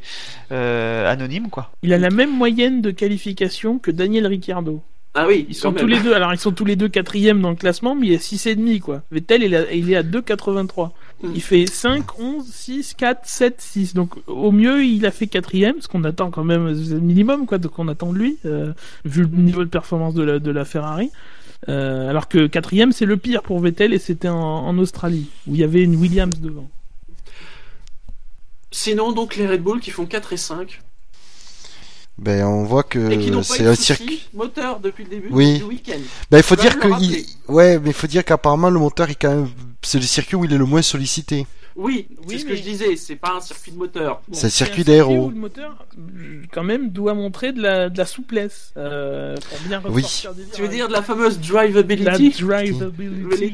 euh, 0.51 1.07
anonyme, 1.07 1.49
quoi. 1.51 1.69
il 1.83 1.93
a 1.93 1.99
la 1.99 2.09
même 2.09 2.35
moyenne 2.35 2.81
de 2.81 2.89
qualification 2.89 3.77
que 3.77 3.91
Daniel 3.91 4.25
Ricciardo. 4.25 4.81
Ah 5.15 5.25
oui, 5.27 5.47
Ils 5.49 5.55
sont 5.55 5.71
même. 5.71 5.81
tous 5.81 5.87
les 5.87 5.99
deux, 5.99 6.13
alors 6.13 6.33
ils 6.33 6.39
sont 6.39 6.51
tous 6.51 6.65
les 6.65 6.75
deux 6.75 6.87
quatrièmes 6.87 7.41
dans 7.41 7.49
le 7.49 7.55
classement, 7.55 7.95
mais 7.95 8.05
il 8.07 8.13
y 8.13 8.15
a 8.15 8.19
6 8.19 8.45
et 8.45 8.55
demi 8.55 8.79
quoi. 8.79 9.01
Vettel 9.11 9.41
il 9.43 9.91
est 9.91 9.95
à 9.95 10.03
2,83. 10.03 10.91
Mm. 11.21 11.31
Il 11.35 11.41
fait 11.41 11.65
5, 11.67 12.19
11, 12.19 12.45
6, 12.49 12.93
4, 12.95 13.21
7, 13.25 13.55
6. 13.59 13.93
Donc 13.93 14.15
au 14.27 14.51
mieux 14.51 14.83
il 14.85 15.05
a 15.05 15.11
fait 15.11 15.27
quatrième, 15.27 15.81
ce 15.81 15.87
qu'on 15.87 16.03
attend 16.03 16.31
quand 16.31 16.43
même 16.43 16.73
c'est 16.75 16.93
le 16.93 16.99
minimum 17.01 17.45
quoi, 17.45 17.59
qu'on 17.59 17.87
attend 17.89 18.13
de 18.13 18.17
lui, 18.17 18.37
euh, 18.45 18.73
vu 19.05 19.23
le 19.23 19.27
niveau 19.29 19.63
de 19.63 19.69
performance 19.69 20.13
de 20.13 20.23
la, 20.23 20.39
de 20.39 20.51
la 20.51 20.65
Ferrari. 20.65 21.11
Euh, 21.67 22.09
alors 22.09 22.29
que 22.29 22.47
quatrième 22.47 22.91
c'est 22.93 23.05
le 23.05 23.17
pire 23.17 23.41
pour 23.43 23.59
Vettel 23.59 23.93
et 23.93 23.99
c'était 23.99 24.29
en, 24.29 24.37
en 24.39 24.77
Australie 24.77 25.29
où 25.45 25.55
il 25.55 25.59
y 25.59 25.63
avait 25.63 25.81
une 25.83 25.95
Williams 25.97 26.39
devant. 26.39 26.69
Sinon, 28.71 29.11
donc, 29.11 29.35
les 29.35 29.47
Red 29.47 29.63
Bull 29.63 29.79
qui 29.79 29.89
font 29.91 30.05
4 30.05 30.33
et 30.33 30.37
5. 30.37 30.81
Ben, 32.19 32.45
on 32.45 32.63
voit 32.65 32.83
que 32.83 33.09
c'est 33.43 33.63
eu 33.63 33.67
un 33.67 33.75
circuit. 33.75 34.27
moteur 34.33 34.79
depuis 34.79 35.05
le 35.05 35.09
début 35.09 35.29
Oui. 35.31 35.57
du 35.57 35.63
week-end. 35.63 35.97
Ben, 36.29 36.37
il 36.37 36.43
faut 36.43 36.55
dire 36.55 36.77
que, 36.77 36.87
il- 37.01 37.25
ouais, 37.47 37.79
mais 37.79 37.89
il 37.89 37.93
faut 37.93 38.07
dire 38.07 38.23
qu'apparemment 38.25 38.69
le 38.69 38.79
moteur 38.79 39.09
est 39.09 39.15
quand 39.15 39.33
même, 39.33 39.49
c'est 39.81 39.99
le 39.99 40.05
circuit 40.05 40.35
où 40.35 40.45
il 40.45 40.53
est 40.53 40.57
le 40.57 40.65
moins 40.65 40.81
sollicité. 40.81 41.45
Oui, 41.75 42.07
Oui, 42.09 42.25
c'est 42.31 42.37
ce 42.39 42.45
que 42.45 42.55
je 42.55 42.61
disais, 42.61 42.95
c'est 42.97 43.15
pas 43.15 43.35
un 43.37 43.39
circuit 43.39 43.71
de 43.71 43.77
moteur. 43.77 44.21
Bon, 44.27 44.33
C'est 44.37 44.47
un 44.47 44.49
circuit 44.49 44.83
d'aéro. 44.83 45.29
Le 45.29 45.35
moteur, 45.35 45.85
euh, 45.97 46.41
quand 46.51 46.63
même, 46.63 46.89
doit 46.89 47.13
montrer 47.13 47.53
de 47.53 47.61
la, 47.61 47.89
de 47.89 47.97
la 47.97 48.05
souplesse 48.05 48.73
euh, 48.75 49.37
pour 49.49 49.59
bien 49.67 49.81
Oui. 49.89 50.01
des 50.35 50.43
Tu 50.53 50.61
veux 50.61 50.67
dire 50.67 50.87
de 50.89 50.93
la 50.93 51.01
fameuse 51.01 51.39
la 51.39 51.47
drivability. 51.47 52.43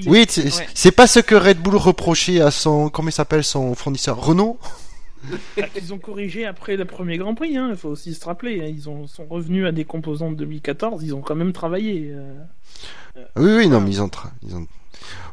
Oui, 0.07 0.26
c'est 0.28 0.45
Ouais. 0.86 0.91
pas 0.91 1.07
ce 1.07 1.19
que 1.19 1.36
Red 1.36 1.59
Bull 1.59 1.76
reprochait 1.76 2.41
à 2.41 2.49
son, 2.51 2.89
comment 2.89 3.09
il 3.09 3.11
s'appelle, 3.11 3.43
son 3.43 3.76
fournisseur 3.76 4.17
Renault? 4.17 4.57
Ah, 5.61 5.65
Ils 5.80 5.93
ont 5.93 5.97
corrigé 5.99 6.45
après 6.45 6.78
le 6.78 6.86
premier 6.86 7.17
Grand 7.17 7.36
Prix, 7.36 7.57
hein, 7.57 7.67
il 7.71 7.76
faut 7.78 7.89
aussi 7.89 8.13
se 8.13 8.23
rappeler. 8.26 8.61
hein, 8.61 8.71
Ils 8.76 8.89
ont, 8.89 9.07
sont 9.07 9.26
revenus 9.26 9.65
à 9.67 9.71
des 9.71 9.84
composants 9.86 10.32
de 10.32 10.36
2014, 10.38 11.03
ils 11.03 11.13
ont 11.13 11.21
quand 11.21 11.36
même 11.36 11.51
travaillé. 11.53 12.11
euh. 12.11 12.34
Oui, 13.38 13.51
oui, 13.57 13.67
non, 13.67 13.82
mais 13.82 13.89
ils 13.91 14.01
ont, 14.01 14.07
tra- 14.07 14.32
ils 14.47 14.55
ont, 14.55 14.67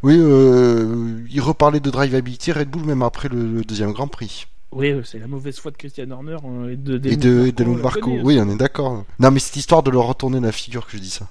oui, 0.03 0.17
euh, 0.19 1.23
ils 1.31 1.41
reparlaient 1.41 1.81
de 1.81 1.91
drivability 1.91 2.53
Red 2.53 2.69
Bull 2.71 2.85
même 2.85 3.03
après 3.03 3.29
le, 3.29 3.47
le 3.47 3.63
deuxième 3.65 3.93
Grand 3.93 4.09
Prix. 4.09 4.47
Oui, 4.73 4.91
euh, 4.91 5.03
c'est 5.05 5.19
la 5.19 5.27
mauvaise 5.27 5.59
foi 5.59 5.71
de 5.71 5.77
Christian 5.77 6.11
Horner 6.11 6.37
euh, 6.45 6.73
et 6.73 6.77
de, 6.77 6.95
Et 7.09 7.17
de, 7.17 7.47
et 7.47 7.53
de 7.53 7.63
Helmut 7.63 7.83
Marco. 7.83 8.11
On 8.11 8.23
Oui, 8.23 8.37
connaît, 8.37 8.41
on 8.41 8.55
est 8.55 8.57
d'accord. 8.59 9.05
Non, 9.19 9.31
mais 9.31 9.39
c'est 9.39 9.57
histoire 9.57 9.83
de 9.83 9.91
leur 9.91 10.05
retourner 10.05 10.41
la 10.41 10.51
figure 10.53 10.87
que 10.87 10.93
je 10.97 11.03
dis 11.03 11.11
ça. 11.11 11.29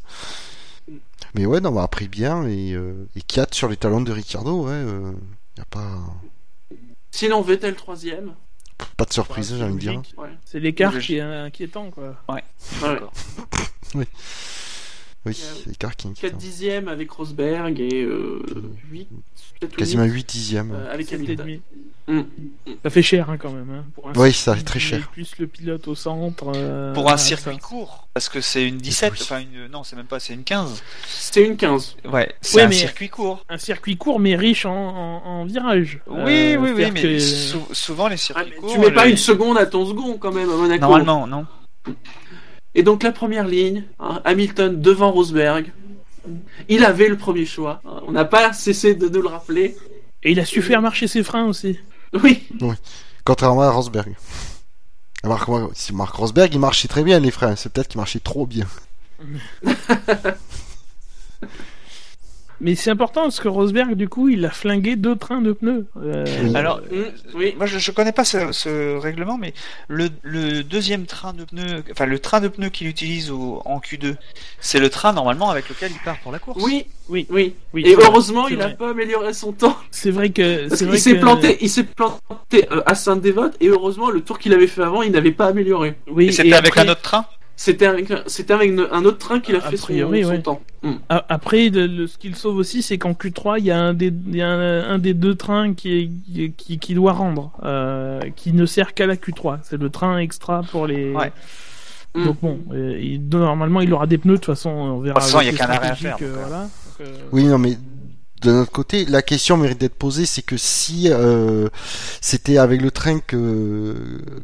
Mais 1.33 1.45
ouais, 1.45 1.59
non, 1.61 1.71
bah 1.71 1.83
après 1.83 2.07
bien 2.07 2.45
et, 2.47 2.73
euh, 2.73 3.07
et 3.15 3.21
Kiat 3.21 3.47
sur 3.51 3.67
les 3.69 3.77
talons 3.77 4.01
de 4.01 4.11
Ricciardo, 4.11 4.65
ouais, 4.65 4.71
euh, 4.73 5.11
y 5.57 5.61
a 5.61 5.65
pas, 5.65 5.97
Sinon, 7.09 7.41
Vettel 7.41 7.75
troisième. 7.75 8.33
pas 8.97 9.05
de 9.05 9.13
surprise, 9.13 9.51
Ouais, 9.51 9.57
j'ai 9.57 9.63
envie 9.63 9.75
de 9.75 9.79
c'est 9.79 9.87
dire. 9.87 9.97
logique. 9.97 10.15
Ouais. 10.17 10.29
C'est 10.45 10.59
l'écart 10.59 10.97
qui 10.99 11.15
est 11.15 11.21
inquiétant, 11.21 11.89
quoi. 11.89 12.15
Ouais. 12.29 12.43
Oui, 13.95 14.05
Euh, 15.27 15.31
l'écart 15.67 15.95
qui 15.95 16.07
est 16.07 16.11
4 16.11 16.17
inquiétant. 16.17 16.37
dixièmes 16.37 16.87
avec 16.87 17.11
Rosberg 17.11 17.79
et 17.79 18.01
euh, 18.03 18.41
8, 18.91 19.07
peut-être 19.59 19.75
Quasiment 19.75 20.03
huit, 20.05 20.13
8 20.13 20.29
dixièmes. 20.29 20.71
euh, 20.73 20.91
avec 20.91 21.11
et 21.11 21.15
Hamilton. 21.15 21.35
demi. 21.35 21.61
Mm. 22.07 22.21
Ça 22.83 22.89
fait 22.89 23.03
cher, 23.03 23.29
hein, 23.29 23.37
quand 23.37 23.51
même. 23.51 23.69
Hein, 23.71 23.85
pour 23.93 24.09
un 24.09 24.13
Oui, 24.15 24.33
ça 24.33 24.55
fait 24.55 24.63
très 24.63 24.79
cher. 24.79 25.07
Plus 25.11 25.37
le 25.37 25.45
pilote 25.45 25.87
au 25.87 25.93
centre. 25.93 26.51
euh, 26.55 26.91
Pour 26.95 27.07
un 27.11 27.13
ah, 27.13 27.17
circuit 27.19 27.53
ça. 27.53 27.59
court, 27.59 28.07
parce 28.15 28.27
que 28.29 28.41
c'est 28.41 28.67
une 28.67 28.77
17, 28.77 29.13
Oui. 29.13 29.19
enfin 29.21 29.39
une, 29.41 29.67
non, 29.67 29.83
c'est 29.83 29.95
même 29.95 30.07
pas, 30.07 30.19
c'est 30.19 30.33
une 30.33 30.43
15. 30.43 30.81
C'est 31.07 31.45
une 31.45 31.55
15. 31.55 31.97
Ouais, 32.11 32.33
c'est 32.41 32.55
Ouais, 32.57 32.63
un 32.63 32.67
mais- 32.69 32.73
circuit 32.75 33.09
court. 33.09 33.45
Un 33.47 33.59
circuit 33.59 33.97
court, 33.97 34.19
mais 34.19 34.35
riche 34.35 34.65
en, 34.65 34.73
en, 34.75 35.23
en 35.23 35.45
virages. 35.45 35.99
Oui, 36.07 36.17
Euh, 36.17 36.25
oui, 36.25 36.57
oui, 36.57 36.67
c'est-à-dire 36.77 36.93
mais 36.95 37.01
que- 37.03 37.19
sou- 37.19 37.67
souvent 37.73 38.07
les 38.07 38.15
Ah, 38.15 38.17
circuits 38.17 38.45
mais 38.49 38.55
courts. 38.55 38.73
tu 38.73 38.79
mets 38.79 38.91
pas 38.91 39.05
les- 39.05 39.11
une 39.11 39.17
seconde 39.17 39.59
à 39.59 39.67
ton 39.67 39.85
second 39.85 40.17
quand 40.17 40.31
même 40.31 40.49
à 40.49 40.55
Monaco. 40.55 40.81
Normalement, 40.81 41.27
non. 41.27 41.45
Et 42.75 42.83
donc 42.83 43.03
la 43.03 43.11
première 43.11 43.47
ligne, 43.47 43.83
hein, 43.99 44.21
Hamilton 44.25 44.79
devant 44.81 45.11
Rosberg. 45.11 45.71
Il 46.69 46.85
avait 46.85 47.07
le 47.09 47.17
premier 47.17 47.45
choix. 47.45 47.81
hein, 47.85 48.01
On 48.07 48.11
n'a 48.11 48.25
pas 48.25 48.53
cessé 48.53 48.93
de 48.95 49.09
nous 49.09 49.21
le 49.21 49.27
rappeler. 49.27 49.75
Et 50.23 50.31
il 50.31 50.39
a 50.39 50.45
su 50.45 50.61
faire 50.61 50.81
marcher 50.81 51.07
ses 51.07 51.23
freins 51.23 51.45
aussi. 51.45 51.79
Oui. 52.23 52.43
Contrairement 53.25 53.61
à 53.63 53.71
Rosberg. 53.71 54.15
Moi, 55.23 55.69
si 55.73 55.93
Marc 55.93 56.15
Rosberg, 56.15 56.53
il 56.53 56.59
marchait 56.59 56.87
très 56.87 57.03
bien 57.03 57.19
les 57.19 57.31
freins, 57.31 57.55
c'est 57.55 57.71
peut-être 57.71 57.87
qu'il 57.89 57.99
marchait 57.99 58.19
trop 58.19 58.45
bien. 58.45 58.65
Mais 62.63 62.75
c'est 62.75 62.91
important 62.91 63.23
parce 63.23 63.39
que 63.39 63.47
Rosberg, 63.47 63.95
du 63.95 64.07
coup, 64.07 64.29
il 64.29 64.45
a 64.45 64.51
flingué 64.51 64.95
deux 64.95 65.15
trains 65.15 65.41
de 65.41 65.51
pneus. 65.51 65.87
Euh. 65.97 66.25
Alors, 66.53 66.79
Mm, 66.91 67.35
oui. 67.35 67.53
moi 67.57 67.65
je, 67.65 67.79
je 67.79 67.91
connais 67.91 68.11
pas 68.11 68.23
ce, 68.23 68.51
ce 68.51 68.97
règlement, 68.97 69.37
mais 69.37 69.53
le, 69.87 70.09
le 70.21 70.63
deuxième 70.63 71.05
train 71.05 71.33
de 71.33 71.43
pneus, 71.43 71.83
enfin 71.91 72.05
le 72.05 72.19
train 72.19 72.39
de 72.39 72.47
pneus 72.47 72.69
qu'il 72.69 72.87
utilise 72.87 73.31
au, 73.31 73.61
en 73.65 73.79
Q2, 73.79 74.15
c'est 74.59 74.79
le 74.79 74.89
train 74.89 75.11
normalement 75.11 75.49
avec 75.49 75.67
lequel 75.69 75.91
il 75.91 75.99
part 76.03 76.19
pour 76.19 76.31
la 76.31 76.37
course. 76.39 76.61
Oui, 76.63 76.85
Oui. 77.09 77.25
oui. 77.31 77.55
oui, 77.73 77.83
Et 77.85 77.95
heureusement, 77.95 78.47
il 78.47 78.57
n'a 78.57 78.69
pas 78.69 78.91
amélioré 78.91 79.33
son 79.33 79.51
temps. 79.53 79.75
C'est 79.89 80.11
vrai 80.11 80.29
que. 80.29 80.69
Parce 80.69 80.83
vrai 80.83 80.97
s'est 80.97 81.15
que- 81.15 81.19
planté, 81.19 81.57
il 81.61 81.69
s'est 81.69 81.83
planté 81.83 82.67
euh, 82.71 82.81
à 82.85 82.93
Saint-Dévote 82.95 83.55
et 83.59 83.67
heureusement, 83.69 84.09
le 84.11 84.21
tour 84.21 84.37
qu'il 84.39 84.53
avait 84.53 84.67
fait 84.67 84.83
avant, 84.83 85.01
il 85.01 85.11
n'avait 85.11 85.31
pas 85.31 85.47
amélioré. 85.47 85.95
Oui, 86.07 86.27
Et 86.27 86.31
c'était 86.31 86.49
et 86.49 86.53
avec 86.53 86.69
après- 86.77 86.87
un 86.87 86.91
autre 86.91 87.01
train? 87.01 87.25
C'était 87.55 87.85
avec, 87.85 88.11
c'était 88.25 88.53
avec 88.53 88.71
un 88.91 89.05
autre 89.05 89.19
train 89.19 89.39
qu'il 89.39 89.55
a 89.55 89.59
A 89.59 89.69
fait 89.69 89.77
priori, 89.77 90.23
son 90.23 90.29
ouais. 90.29 90.41
temps. 90.41 90.61
Mm. 90.81 90.93
Après, 91.09 91.69
le, 91.69 91.85
le- 91.85 92.07
ce 92.07 92.17
qu'il 92.17 92.35
sauve 92.35 92.57
aussi, 92.57 92.81
c'est 92.81 92.97
qu'en 92.97 93.11
Q3, 93.11 93.59
il 93.59 93.65
y 93.65 93.71
a 93.71 93.79
un 93.79 93.93
des, 93.93 94.07
il 94.07 94.35
y 94.35 94.41
a 94.41 94.47
un, 94.49 94.89
un 94.93 94.97
des 94.97 95.13
deux 95.13 95.35
trains 95.35 95.73
qui, 95.75 96.11
est, 96.35 96.49
qui, 96.57 96.79
qui 96.79 96.93
doit 96.95 97.11
rendre, 97.11 97.51
euh, 97.63 98.19
qui 98.35 98.53
ne 98.53 98.65
sert 98.65 98.95
qu'à 98.95 99.05
la 99.05 99.15
Q3. 99.15 99.59
C'est 99.63 99.79
le 99.79 99.89
train 99.91 100.17
extra 100.17 100.63
pour 100.63 100.87
les. 100.87 101.13
Ouais. 101.13 101.31
Mm. 102.15 102.25
Donc 102.25 102.37
bon, 102.41 102.59
normalement, 103.31 103.81
il 103.81 103.93
aura 103.93 104.07
des 104.07 104.17
pneus. 104.17 104.33
De 104.33 104.37
toute 104.37 104.45
façon, 104.47 104.69
on 104.71 104.99
verra. 104.99 105.19
De 105.19 105.23
toute 105.25 105.31
façon, 105.31 105.41
il 105.41 105.45
y 105.45 105.49
a 105.49 105.57
qu'un 105.57 105.71
arrêt 105.71 105.89
à 105.89 105.95
faire, 105.95 106.17
euh. 106.21 106.35
voilà. 106.39 106.61
Donc, 106.63 107.07
euh, 107.07 107.13
Oui, 107.31 107.43
non, 107.45 107.57
mais 107.59 107.77
de 108.41 108.51
notre 108.51 108.71
côté, 108.71 109.05
la 109.05 109.21
question 109.21 109.57
mérite 109.57 109.79
d'être 109.79 109.95
posée, 109.95 110.25
c'est 110.25 110.41
que 110.41 110.57
si 110.57 111.09
euh, 111.09 111.69
c'était 112.21 112.57
avec 112.57 112.81
le 112.81 112.91
train 112.91 113.19
que, 113.19 113.95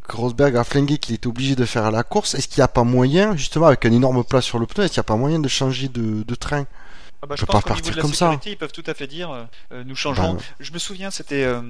Rosberg 0.10 0.56
a 0.56 0.64
flingué 0.64 0.98
qu'il 0.98 1.16
était 1.16 1.28
obligé 1.28 1.56
de 1.56 1.66
faire 1.66 1.90
la 1.92 2.04
course, 2.04 2.36
est-ce 2.36 2.48
qu'il 2.48 2.62
n'y 2.62 2.66
a 2.66 2.68
pas 2.68 2.84
moyen, 2.84 3.36
justement, 3.36 3.68
avec 3.68 3.86
un 3.86 3.92
énorme 3.92 4.24
plat 4.24 4.42
sur 4.42 4.60
le 4.60 4.68
pneu, 4.68 4.84
est-ce 4.84 4.94
qu'il 4.94 5.00
n'y 5.00 5.06
a 5.06 5.12
pas 5.12 5.16
moyen 5.16 5.40
de 5.40 5.48
changer 5.48 5.90
de 5.90 6.36
train? 6.36 6.66
Ah 7.22 7.26
bah, 7.26 7.36
je 7.38 7.46
pas 7.46 7.54
pense 7.54 7.64
partir 7.64 7.84
niveau 7.84 7.92
de 7.92 7.96
la 7.98 8.02
comme 8.04 8.14
ça. 8.14 8.26
sécurité, 8.28 8.52
ils 8.52 8.58
peuvent 8.58 8.72
tout 8.72 8.84
à 8.86 8.94
fait 8.94 9.08
dire 9.08 9.32
euh, 9.32 9.44
euh, 9.74 9.84
nous 9.86 9.96
changeons. 9.96 10.34
Bah, 10.36 10.40
Je 10.60 10.72
me 10.72 10.78
souviens, 10.78 11.10
c'était 11.10 11.44
euh, 11.44 11.62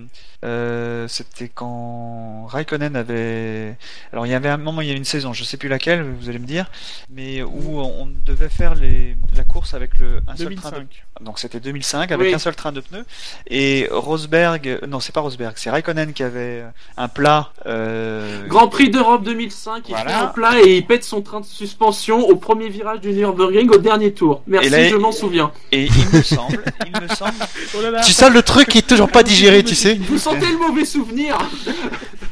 euh, 0.44 1.08
c'était 1.08 1.48
quand 1.48 2.46
Raikkonen 2.48 2.96
avait. 2.96 3.78
Alors 4.12 4.26
il 4.26 4.30
y 4.32 4.36
avait 4.36 4.50
un 4.50 4.58
moment, 4.58 4.82
il 4.82 4.88
y 4.90 4.92
a 4.92 4.96
une 4.96 5.06
saison, 5.06 5.32
je 5.34 5.44
sais 5.44 5.58
plus 5.58 5.70
laquelle, 5.70 6.04
vous 6.20 6.28
allez 6.30 6.40
me 6.40 6.46
dire, 6.46 6.70
mais 7.10 7.44
où 7.44 7.80
on 7.80 8.10
devait 8.26 8.50
faire 8.50 8.76
les, 8.76 9.16
la 9.36 9.44
course 9.44 9.74
avec 9.74 9.98
le 10.00 10.22
un 10.28 10.36
seul 10.36 10.54
train 10.56 10.72
de 10.72 10.76
2005. 10.76 11.04
donc 11.22 11.40
c'était 11.40 11.60
2005 11.60 12.12
avec 12.12 12.28
Oui. 12.28 12.34
un 12.34 12.40
seul 12.40 12.56
train 12.56 12.72
de 12.74 12.82
pneus 12.82 13.06
et 13.50 13.88
Rosberg 13.90 14.80
non 14.88 15.00
c'est 15.00 15.12
pas 15.14 15.22
Rosberg 15.22 15.54
c'est 15.56 15.70
Raikkonen 15.70 16.14
qui 16.14 16.24
avait 16.24 16.64
un 16.98 17.08
plat 17.08 17.52
euh, 17.66 18.46
Grand 18.48 18.68
Prix 18.68 18.90
d'Europe 18.90 19.24
2005, 19.24 19.84
il 19.88 19.92
Voilà. 19.96 20.10
fait 20.10 20.16
un 20.16 20.28
plat 20.28 20.60
et 20.62 20.78
il 20.78 20.86
pète 20.86 21.04
son 21.04 21.22
train 21.22 21.40
de 21.40 21.46
suspension 21.46 22.20
au 22.28 22.36
premier 22.36 22.70
virage 22.70 23.00
du 23.00 23.12
Nürburgring 23.14 23.70
au 23.70 23.78
dernier 23.78 24.14
tour. 24.14 24.42
Merci, 24.48 24.70
là, 24.70 24.88
je 24.90 24.96
m'en 24.96 25.12
souviens. 25.12 25.37
Et 25.72 25.86
il 25.86 26.18
me 26.18 26.22
semble 26.22 26.64
il 26.86 27.02
me 27.02 27.08
semble 27.08 27.34
Oh 27.78 27.82
là 27.82 27.92
là. 27.92 28.02
Tu 28.02 28.12
sens 28.14 28.32
le 28.32 28.42
truc 28.42 28.68
qui 28.70 28.78
est 28.80 28.88
toujours 28.88 29.10
pas 29.10 29.24
digéré, 29.24 29.64
tu 29.64 29.76
sais 29.76 29.96
Vous 29.96 30.18
sentez 30.18 30.48
le 30.52 30.58
mauvais 30.58 30.86
souvenir 30.86 31.38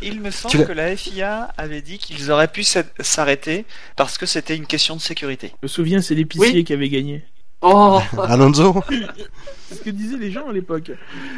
il 0.02 0.22
me 0.22 0.30
semble 0.30 0.68
que 0.68 0.72
la 0.72 0.96
FIA 0.96 1.50
avait 1.58 1.82
dit 1.82 1.98
qu'ils 1.98 2.30
auraient 2.32 2.48
pu 2.50 2.64
s'arrêter 3.00 3.66
parce 3.96 4.18
que 4.20 4.26
c'était 4.28 4.56
une 4.56 4.68
question 4.68 4.96
de 4.96 5.02
sécurité 5.02 5.48
Je 5.62 5.64
me 5.64 5.68
souviens, 5.68 6.02
c'est 6.02 6.14
l'épicier 6.14 6.52
Oui. 6.54 6.64
qui 6.64 6.74
avait 6.74 6.90
gagné. 6.90 7.24
Oh, 7.62 8.00
Alonso 8.24 8.84
C'est 9.70 9.76
ce 9.76 9.82
que 9.82 9.90
disaient 9.90 10.18
les 10.18 10.32
gens 10.32 10.48
à 10.48 10.54
l'époque. 10.54 10.92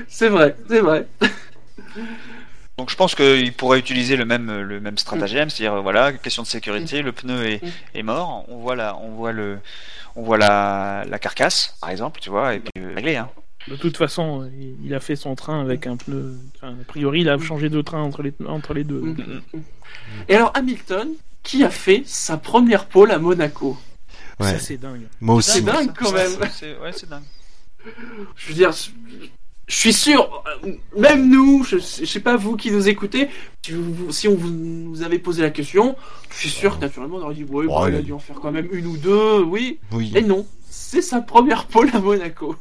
c'est 0.10 0.28
vrai, 0.28 0.58
c'est 0.68 0.82
vrai. 0.82 1.08
donc 2.78 2.90
je 2.90 2.96
pense 2.96 3.16
qu'il 3.16 3.54
pourrait 3.54 3.80
utiliser 3.80 4.18
le 4.18 4.26
même 4.26 4.62
le 4.62 4.80
même 4.82 4.98
stratagème 4.98 5.50
c'est-à-dire 5.50 5.82
voilà 5.82 6.12
question 6.14 6.44
de 6.44 6.48
sécurité 6.48 7.02
le 7.02 7.12
pneu 7.12 7.46
est, 7.46 7.62
est 7.96 8.04
mort 8.04 8.46
on 8.50 8.58
voit 8.58 8.76
la 8.76 8.98
on 8.98 9.10
voit 9.16 9.32
le 9.32 9.60
on 10.18 10.24
voit 10.24 10.38
la, 10.38 11.06
la 11.08 11.20
carcasse 11.20 11.78
par 11.80 11.90
exemple 11.92 12.20
tu 12.20 12.30
vois 12.30 12.56
et 12.56 12.60
puis 12.60 12.72
euh, 12.84 12.94
réglé 12.96 13.16
hein 13.16 13.30
De 13.70 13.76
toute 13.76 13.98
façon, 13.98 14.50
il- 14.84 14.94
a 14.94 15.00
fait 15.00 15.16
son 15.16 15.36
train 15.36 15.62
avec 15.62 15.88
un 15.88 15.96
pneu. 15.98 16.36
enfin, 16.56 16.74
a 16.82 16.84
priori, 16.86 17.22
il 17.22 17.30
a 17.30 17.38
changé 17.38 17.70
de 17.70 17.82
train 17.82 18.02
entre 18.02 18.24
les, 18.24 18.34
entre 18.48 18.74
les 18.74 18.84
deux. 18.84 19.02
donc, 19.02 19.18
Mm. 19.54 19.60
Et 20.30 20.36
alors 20.36 20.52
Hamilton, 20.56 21.10
qui 21.44 21.64
a 21.64 21.70
fait 21.70 22.04
sa 22.06 22.38
première 22.38 22.86
pole 22.86 23.12
à 23.12 23.20
Monaco? 23.20 23.78
Ouais, 24.40 24.52
Ça, 24.52 24.60
c'est 24.60 24.78
dingue. 24.78 25.08
moi 25.22 25.42
C'est 25.42 25.52
aussi. 25.54 25.62
dingue 25.64 25.88
Ça, 25.88 25.94
quand 25.98 26.12
même. 26.12 26.32
c'est- 26.42 26.50
c'est- 26.60 26.78
ouais 26.80 26.92
c'est 26.94 27.10
dingue 27.10 27.24
Je 28.36 28.48
veux 28.50 28.54
dire, 28.54 28.72
je 29.68 29.76
suis 29.76 29.94
sûr, 29.94 30.44
euh, 30.66 30.72
même 30.98 31.30
nous, 31.30 31.64
je, 31.66 31.78
je 31.78 32.06
sais 32.06 32.20
pas 32.22 32.38
vous 32.38 32.56
qui 32.56 32.72
nous 32.72 32.88
écoutez, 32.88 33.30
si, 33.66 33.74
vous, 33.74 34.12
si 34.12 34.28
on 34.28 34.36
vous, 34.36 34.50
nous 34.50 35.02
avait 35.04 35.20
posé 35.20 35.42
la 35.42 35.50
question, 35.50 35.96
je 36.32 36.38
suis 36.38 36.50
sûr 36.50 36.78
que 36.78 36.82
naturellement 36.86 37.18
on 37.18 37.22
aurait 37.24 37.36
dit 37.36 37.44
ouais, 37.44 37.66
Oh, 37.70 37.80
bah, 37.82 37.90
il 37.90 37.96
a 37.96 38.02
dû 38.02 38.14
en 38.14 38.20
faire 38.20 38.38
quand 38.40 38.52
même 38.52 38.70
une 38.72 38.88
ou 38.88 38.98
deux, 38.98 39.42
oui. 39.42 39.80
Oui, 39.92 40.14
Et 40.16 40.22
non, 40.22 40.46
c'est 40.70 41.02
sa 41.02 41.20
première 41.22 41.66
pole 41.66 41.90
à 41.94 42.00
Monaco. 42.00 42.56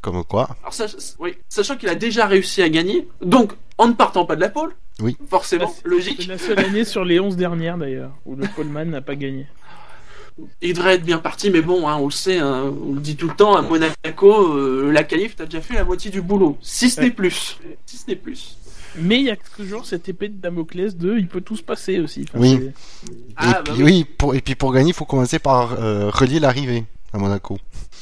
comme 0.00 0.24
quoi. 0.24 0.48
Alors, 0.62 0.74
sach- 0.74 1.14
oui, 1.18 1.34
sachant 1.48 1.76
qu'il 1.76 1.88
a 1.88 1.94
déjà 1.94 2.26
réussi 2.26 2.62
à 2.62 2.68
gagner, 2.68 3.08
donc 3.20 3.52
en 3.78 3.88
ne 3.88 3.92
partant 3.94 4.24
pas 4.26 4.36
de 4.36 4.40
la 4.40 4.48
pole, 4.48 4.74
Oui. 5.00 5.16
forcément, 5.28 5.72
logique, 5.84 6.22
C'est 6.22 6.28
la 6.28 6.38
seule 6.38 6.58
année 6.60 6.84
sur 6.84 7.04
les 7.04 7.18
11 7.20 7.36
dernières 7.36 7.78
d'ailleurs 7.78 8.12
où 8.26 8.34
le 8.36 8.46
poleman 8.56 8.90
n'a 8.90 9.00
pas 9.00 9.14
gagné. 9.16 9.46
Il 10.60 10.74
devrait 10.74 10.94
être 10.94 11.04
bien 11.04 11.18
parti, 11.18 11.50
mais 11.50 11.60
bon, 11.60 11.88
hein, 11.88 11.96
on 11.96 12.06
le 12.06 12.10
sait, 12.10 12.38
hein, 12.38 12.72
on 12.84 12.94
le 12.94 13.00
dit 13.00 13.16
tout 13.16 13.28
le 13.28 13.34
temps, 13.34 13.54
à 13.56 13.62
Monaco, 13.62 14.56
euh, 14.56 14.90
la 14.92 15.04
qualif, 15.04 15.36
t'as 15.36 15.44
déjà 15.44 15.60
fait 15.60 15.74
la 15.74 15.84
moitié 15.84 16.10
du 16.10 16.22
boulot, 16.22 16.56
si 16.60 16.90
ce 16.90 17.00
n'est 17.00 17.10
plus. 17.10 17.58
Si 17.86 17.96
ce 17.96 18.08
n'est 18.08 18.16
plus. 18.16 18.56
Mais 18.96 19.18
il 19.20 19.24
y 19.24 19.30
a 19.30 19.36
toujours 19.56 19.86
cette 19.86 20.08
épée 20.08 20.28
de 20.28 20.38
Damoclès 20.38 20.96
de 20.96 21.16
il 21.16 21.26
peut 21.26 21.40
tout 21.40 21.56
se 21.56 21.62
passer 21.62 21.98
aussi. 21.98 22.26
Enfin, 22.28 22.38
Oui. 22.38 22.70
Ah, 23.36 23.48
et 23.48 23.52
bah 23.52 23.62
puis, 23.64 23.72
oui. 23.74 23.82
oui, 23.84 24.04
pour, 24.04 24.34
et 24.34 24.40
puis 24.40 24.54
pour 24.54 24.72
gagner, 24.72 24.90
il 24.90 24.94
faut 24.94 25.06
commencer 25.06 25.38
par 25.38 25.80
euh, 25.80 26.10
relier 26.10 26.40
l'arrivée 26.40 26.84
à 27.12 27.18
Monaco. 27.18 27.58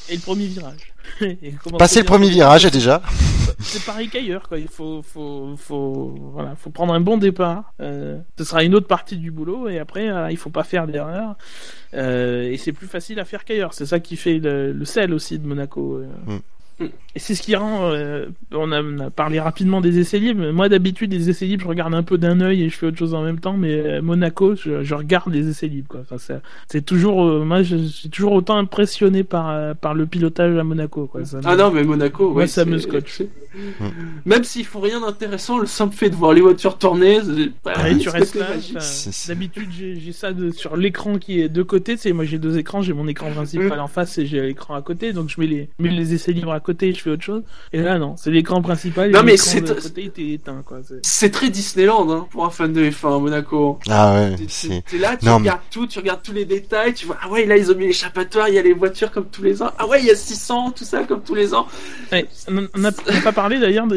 Et 0.09 0.15
le 0.15 0.21
premier 0.21 0.45
virage. 0.47 0.93
Passer 1.77 1.99
le 1.99 2.05
premier 2.05 2.29
virage 2.29 2.65
déjà. 2.65 3.01
C'est 3.59 3.85
pareil 3.85 4.09
qu'ailleurs, 4.09 4.47
quoi. 4.47 4.57
Il 4.57 4.67
faut, 4.67 5.01
faut, 5.03 5.55
faut, 5.57 6.15
voilà, 6.33 6.55
faut 6.55 6.71
prendre 6.71 6.93
un 6.93 6.99
bon 6.99 7.17
départ. 7.17 7.73
Euh, 7.79 8.19
ce 8.37 8.43
sera 8.43 8.63
une 8.63 8.73
autre 8.75 8.87
partie 8.87 9.17
du 9.17 9.29
boulot, 9.31 9.69
et 9.69 9.77
après, 9.79 10.09
euh, 10.09 10.31
il 10.31 10.37
faut 10.37 10.49
pas 10.49 10.63
faire 10.63 10.87
d'erreur. 10.87 11.35
Euh, 11.93 12.51
et 12.51 12.57
c'est 12.57 12.71
plus 12.71 12.87
facile 12.87 13.19
à 13.19 13.25
faire 13.25 13.45
qu'ailleurs. 13.45 13.73
C'est 13.73 13.85
ça 13.85 13.99
qui 13.99 14.15
fait 14.17 14.39
le, 14.39 14.71
le 14.73 14.85
sel 14.85 15.13
aussi 15.13 15.37
de 15.37 15.45
Monaco. 15.45 15.97
euh. 15.97 16.07
Mm. 16.25 16.39
Et 17.13 17.19
c'est 17.19 17.35
ce 17.35 17.41
qui 17.41 17.55
rend. 17.55 17.91
euh, 17.91 18.27
on, 18.53 18.71
a, 18.71 18.81
on 18.81 18.99
a 18.99 19.09
parlé 19.09 19.39
rapidement 19.39 19.81
des 19.81 19.99
essais 19.99 20.17
libres. 20.19 20.51
Moi, 20.51 20.69
d'habitude, 20.69 21.11
les 21.11 21.29
essais 21.29 21.45
libres, 21.45 21.63
je 21.63 21.67
regarde 21.67 21.93
un 21.93 22.03
peu 22.03 22.17
d'un 22.17 22.39
œil 22.39 22.63
et 22.63 22.69
je 22.69 22.77
fais 22.77 22.85
autre 22.87 22.97
chose 22.97 23.13
en 23.13 23.21
même 23.21 23.39
temps. 23.39 23.57
Mais 23.57 23.73
euh, 23.73 24.01
Monaco, 24.01 24.55
je, 24.55 24.81
je 24.83 24.95
regarde 24.95 25.31
les 25.33 25.49
essais 25.49 25.67
libres. 25.67 25.87
Quoi. 25.89 25.99
Enfin, 26.01 26.17
c'est- 26.17 26.41
c'est 26.69 26.85
toujours. 26.85 27.25
euh, 27.27 27.43
moi, 27.43 27.63
je 27.63 27.75
suis 27.77 28.09
toujours 28.09 28.31
autant 28.33 28.57
impressionné 28.57 29.23
par, 29.25 29.49
euh, 29.49 29.73
par 29.73 29.93
le 29.93 30.05
pilotage 30.05 30.57
à 30.57 30.63
Monaco. 30.63 31.07
Quoi. 31.07 31.25
Ça 31.25 31.37
me- 31.37 31.43
Ah 31.45 31.55
non, 31.57 31.69
mais 31.71 31.83
Monaco, 31.83 32.29
Moi, 32.31 32.43
ouais, 32.43 32.47
ça 32.47 32.63
me 32.63 32.77
c'est- 32.77 32.87
scotche. 32.87 33.21
Même 34.25 34.43
s'ils 34.45 34.65
font 34.65 34.79
rien 34.79 35.01
d'intéressant, 35.01 35.59
le 35.59 35.65
simple 35.65 35.93
fait 35.95 36.09
de 36.09 36.15
voir 36.15 36.31
les 36.33 36.39
voitures 36.41 36.77
tourner, 36.77 37.19
c'est- 37.21 37.51
bah, 37.65 37.73
Ouais, 37.83 37.97
tu 37.97 38.03
c'est 38.09 38.09
restes 38.17 38.35
là. 38.35 38.49
magique. 38.49 38.77
enfin, 38.77 38.79
C'est- 38.85 39.11
c'est- 39.11 39.31
D'habitude, 39.33 39.69
j'ai 39.77 39.95
j'ai 39.99 40.11
ça 40.13 40.31
de, 40.33 40.49
sur 40.51 40.77
l'écran 40.77 41.17
qui 41.17 41.41
est 41.41 41.49
de 41.49 41.61
côté. 41.63 41.95
Tu 41.95 42.01
sais, 42.03 42.13
moi, 42.13 42.23
j'ai 42.25 42.37
deux 42.39 42.57
écrans. 42.57 42.81
J'ai 42.81 42.93
mon 42.93 43.07
écran 43.07 43.29
principal 43.31 43.79
en 43.79 43.87
face 43.87 44.17
et 44.17 44.25
j'ai 44.25 44.41
l'écran 44.41 44.75
à 44.75 44.81
côté. 44.81 45.11
Donc, 45.13 45.29
je 45.29 45.39
mets 45.41 45.47
les, 45.47 45.69
mets 45.79 45.89
les 45.89 46.13
essais 46.13 46.31
libres 46.31 46.51
à 46.53 46.59
côté 46.61 46.70
et 46.81 46.93
je 46.93 47.01
fais 47.01 47.09
autre 47.09 47.23
chose. 47.23 47.43
Et 47.73 47.81
là, 47.81 47.97
non, 47.99 48.15
c'est 48.17 48.31
l'écran 48.31 48.61
principal. 48.61 49.11
Non, 49.11 49.23
mais 49.23 49.37
c'est- 49.37 49.61
très 51.29 51.49
Disneyland 51.49 52.09
hein, 52.11 52.27
pour 52.31 52.45
un 52.45 52.49
fan 52.49 52.71
de 52.73 52.83
F1 52.89 53.15
à 53.15 53.19
Monaco. 53.19 53.79
Ah 53.89 54.13
ouais, 54.13 54.35
T'es- 54.89 54.97
là, 54.97 55.15
tu 55.17 55.25
Non, 55.25 55.33
mais- 55.39 55.49
regardes 55.49 55.61
tout, 55.71 55.87
tu 55.87 55.99
regardes 55.99 56.21
tous 56.23 56.33
les 56.33 56.45
détails, 56.45 56.93
tu 56.93 57.05
vois, 57.05 57.17
ah 57.21 57.29
ouais, 57.29 57.45
là 57.45 57.57
ils 57.57 57.71
ont 57.71 57.75
mis 57.75 57.87
l'échappatoire, 57.87 58.49
il 58.49 58.55
y 58.55 58.59
a 58.59 58.61
les 58.61 58.73
voitures 58.73 59.11
comme 59.11 59.25
tous 59.27 59.43
les 59.43 59.61
ans, 59.61 59.71
ah 59.77 59.87
ouais, 59.87 59.99
il 60.01 60.05
y 60.07 60.11
a 60.11 60.15
600, 60.15 60.71
tout 60.71 60.83
ça 60.83 61.03
comme 61.03 61.21
tous 61.21 61.35
les 61.35 61.53
ans. 61.53 61.67
Ouais, 62.11 62.27
on 62.47 62.79
n'a 62.79 62.91
pas 63.23 63.31
parlé 63.31 63.59
d'ailleurs. 63.59 63.85
Le, 63.87 63.95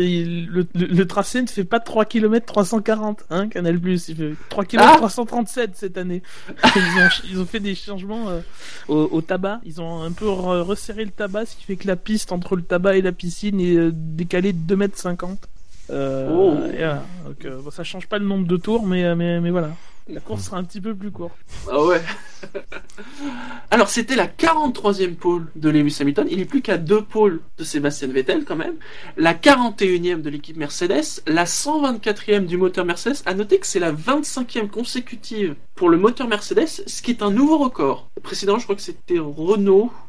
le, 0.49 0.67
le 0.75 1.07
tracé 1.07 1.43
ne 1.43 1.47
fait 1.47 1.65
pas 1.65 1.81
3 1.81 2.05
km 2.05 2.47
340, 2.47 3.25
hein, 3.31 3.49
Canal 3.49 3.79
Plus. 3.79 4.09
Il 4.09 4.17
fait 4.17 4.33
3 4.49 4.65
km 4.65 4.91
Ah 4.95 4.97
337 4.99 5.71
cette 5.75 5.97
année. 5.99 6.23
Ils 6.77 6.81
ont, 6.81 7.09
ils 7.33 7.41
ont 7.41 7.47
fait 7.47 7.61
des 7.61 7.75
changements 7.75 8.29
euh, 8.29 8.41
au, 8.89 9.09
au 9.13 9.21
tabac. 9.21 9.61
Ils 9.65 9.81
ont 9.81 10.03
un 10.03 10.13
peu 10.13 10.27
re- 10.27 10.61
resserré 10.61 11.05
le 11.05 11.11
tabac, 11.11 11.47
ce 11.47 11.57
qui 11.57 11.65
fait 11.65 11.77
que 11.77 11.87
la 11.87 11.97
piste 11.97 12.33
entre 12.33 12.57
le 12.57 12.63
tabac 12.65 12.97
et 12.97 13.03
la 13.03 13.13
piscine 13.13 13.61
est 13.61 13.77
euh, 13.77 13.91
décalée 13.95 14.53
de 14.53 14.59
2 14.59 14.77
mètres 14.77 14.99
50. 14.99 15.49
Euh, 15.91 16.29
Oh. 16.31 16.55
et 16.73 16.77
voilà. 16.79 17.03
Donc, 17.25 17.45
euh, 17.45 17.61
bon, 17.61 17.71
ça 17.71 17.85
change 17.85 18.07
pas 18.09 18.19
le 18.19 18.27
nombre 18.27 18.47
de 18.47 18.57
tours, 18.57 18.87
mais, 18.87 19.05
euh, 19.05 19.15
mais, 19.15 19.41
mais 19.41 19.51
voilà. 19.51 19.71
La 20.07 20.21
course 20.21 20.45
sera 20.45 20.59
un 20.59 20.65
petit 20.65 20.83
peu 20.83 20.95
plus 20.95 21.11
courte. 21.11 21.35
Ah 21.71 21.83
ouais. 21.83 22.03
Alors 23.71 23.89
c'était 23.89 24.17
la 24.17 24.27
43e 24.27 25.15
pole 25.15 25.47
de 25.57 25.71
Lewis 25.71 25.97
Hamilton, 25.99 26.27
il 26.31 26.39
n'est 26.39 26.45
plus 26.45 26.61
qu'à 26.61 26.77
deux 26.77 27.03
pôles 27.03 27.41
de 27.57 27.65
Sébastien 27.65 28.09
Vettel 28.09 28.45
quand 28.45 28.55
même, 28.57 28.75
la 29.17 29.33
41e 29.33 30.21
de 30.21 30.29
l'équipe 30.29 30.59
Mercedes, 30.59 31.23
la 31.27 31.45
124e 31.45 32.45
du 32.45 32.59
moteur 32.59 32.85
Mercedes, 32.85 33.23
à 33.25 33.33
noter 33.33 33.59
que 33.59 33.67
c'est 33.67 33.81
la 33.81 33.93
25e 33.93 34.69
consécutive 34.69 35.55
pour 35.75 35.89
le 35.89 35.97
moteur 35.97 36.29
Mercedes, 36.29 36.69
ce 36.87 37.01
qui 37.01 37.11
est 37.11 37.23
un 37.23 37.31
nouveau 37.31 37.57
record. 37.57 38.11
Précédemment 38.23 38.59
je 38.59 38.65
crois 38.65 38.77
que 38.77 38.83
c'était 38.83 39.19
Renault, 39.19 39.91
euh, 39.91 40.04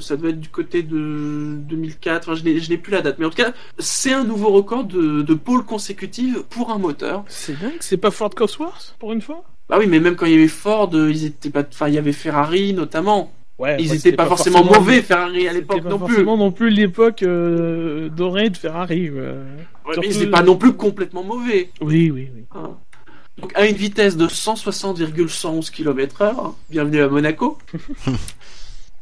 ça 0.00 0.16
devait 0.16 0.30
être 0.30 0.40
du 0.40 0.48
côté 0.48 0.82
de 0.82 1.54
2004, 1.68 2.28
enfin 2.30 2.34
je 2.34 2.70
n'ai 2.70 2.78
plus 2.78 2.92
la 2.92 3.00
date, 3.02 3.18
mais 3.18 3.26
en 3.26 3.30
tout 3.30 3.36
cas 3.42 3.52
c'est 3.78 4.12
un 4.12 4.24
nouveau 4.24 4.50
record 4.50 4.84
de, 4.84 5.22
de 5.22 5.34
pôles 5.34 5.64
consécutives 5.64 6.42
pour 6.50 6.70
un 6.70 6.78
moteur. 6.78 7.24
C'est 7.28 7.58
dingue, 7.58 7.72
c'est 7.80 7.96
pas 7.96 8.10
Ford 8.10 8.30
Cosworth 8.34 8.96
pour 8.98 9.12
une 9.12 9.20
fois? 9.22 9.44
Bah 9.68 9.76
oui, 9.78 9.86
mais 9.86 10.00
même 10.00 10.14
quand 10.16 10.26
il 10.26 10.32
y 10.32 10.36
avait 10.36 10.48
Ford, 10.48 10.90
euh, 10.94 11.10
ils 11.10 11.24
étaient 11.26 11.50
pas, 11.50 11.62
enfin 11.68 11.88
il 11.88 11.94
y 11.94 11.98
avait 11.98 12.12
Ferrari 12.12 12.72
notamment. 12.74 13.32
Ouais, 13.56 13.76
Ils 13.78 13.86
étaient 13.86 13.96
c'était 13.98 14.16
pas, 14.16 14.26
forcément 14.26 14.64
mauvais, 14.64 15.00
Ferrari 15.00 15.46
à 15.46 15.52
l'époque 15.52 15.84
non 15.84 15.96
plus. 15.98 16.08
forcément 16.08 16.36
non 16.36 16.50
plus 16.50 16.70
l'époque 16.70 17.22
euh, 17.22 18.08
dorée 18.08 18.50
de 18.50 18.56
Ferrari. 18.56 19.08
euh. 19.08 19.44
Ouais, 19.44 19.62
mais 19.86 19.92
surtout- 19.94 20.08
ils 20.10 20.16
étaient 20.22 20.30
pas 20.30 20.42
non 20.42 20.56
plus 20.56 20.72
complètement 20.72 21.22
mauvais. 21.22 21.70
Oui, 21.80 22.10
oui, 22.10 22.28
oui. 22.34 22.42
hein. 22.56 22.70
Donc 23.38 23.52
à 23.54 23.66
une 23.66 23.76
vitesse 23.76 24.16
de 24.16 24.26
160,111 24.28 25.70
km/h, 25.70 26.52
bienvenue 26.70 27.00
à 27.00 27.08
Monaco. 27.08 27.58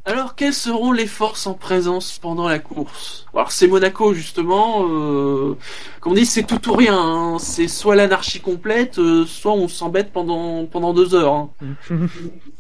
Alors 0.05 0.35
quelles 0.35 0.53
seront 0.55 0.91
les 0.91 1.07
forces 1.07 1.47
en 1.47 1.55
présence 1.55 2.19
pendant 2.19 2.49
la 2.49 2.59
course? 2.59 3.25
Alors 3.35 3.53
c'est 3.53 3.69
Monaco 3.69 4.13
justement, 4.15 4.85
euh, 4.89 5.57
comme 6.01 6.13
on 6.13 6.15
dit 6.17 6.27
c'est 6.27 6.43
tout 6.43 6.69
ou 6.71 6.75
rien, 6.75 6.99
hein. 6.99 7.39
c'est 7.39 7.69
soit 7.69 7.95
l'anarchie 7.95 8.41
complète, 8.41 8.99
euh, 8.99 9.25
soit 9.27 9.53
on 9.53 9.69
s'embête 9.69 10.13
pendant 10.13 10.67
pendant 10.67 10.93
deux 10.93 11.15
heures. 11.15 11.33
hein. 11.35 11.51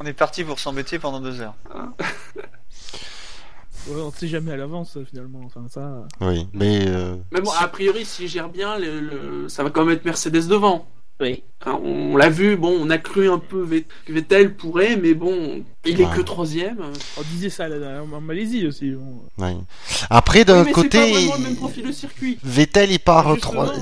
On 0.00 0.06
est 0.06 0.12
parti 0.12 0.44
pour 0.44 0.60
s'embêter 0.60 1.00
pendant 1.00 1.20
deux 1.20 1.40
heures. 1.40 1.54
Ouais, 3.88 4.00
on 4.00 4.06
ne 4.06 4.12
sait 4.12 4.28
jamais 4.28 4.52
à 4.52 4.56
l'avance 4.56 4.96
finalement. 5.10 5.40
Enfin, 5.44 5.64
ça. 5.68 6.06
Oui, 6.20 6.46
mais 6.52 6.86
euh, 6.86 7.16
Mais 7.32 7.40
bon, 7.40 7.50
a 7.58 7.66
priori 7.66 8.04
s'il 8.04 8.28
gère 8.28 8.48
bien, 8.48 8.78
le- 8.78 9.00
le- 9.00 9.48
ça 9.48 9.64
va 9.64 9.70
quand 9.70 9.84
même 9.84 9.96
être 9.96 10.04
Mercedes 10.04 10.46
devant. 10.48 10.86
Oui. 11.22 11.42
On 11.64 12.16
l'a 12.16 12.28
vu, 12.28 12.56
bon, 12.56 12.76
on 12.80 12.90
a 12.90 12.98
cru 12.98 13.30
un 13.30 13.38
peu 13.38 13.64
que 14.04 14.12
Vettel 14.12 14.54
pourrait, 14.56 14.96
mais 14.96 15.14
bon, 15.14 15.62
il 15.84 16.00
est 16.00 16.04
Ouais. 16.04 16.16
que 16.16 16.20
troisième. 16.22 16.78
On 17.16 17.22
disait 17.32 17.50
ça 17.50 17.68
là, 17.68 18.02
en 18.02 18.20
Malaisie 18.20 18.66
aussi. 18.66 18.90
bon. 18.90 19.64
Après, 20.10 20.44
d'un 20.44 20.64
Oui, 20.64 20.72
côté, 20.72 20.98
pas 20.98 21.06
vraiment 21.06 21.36
le 21.36 21.42
même 21.44 21.56
profil 21.56 21.86
de 21.86 21.92
circuit. 21.92 22.38
Vettel 22.42 22.90
il 22.90 22.98
part 22.98 23.36
trois... 23.40 23.72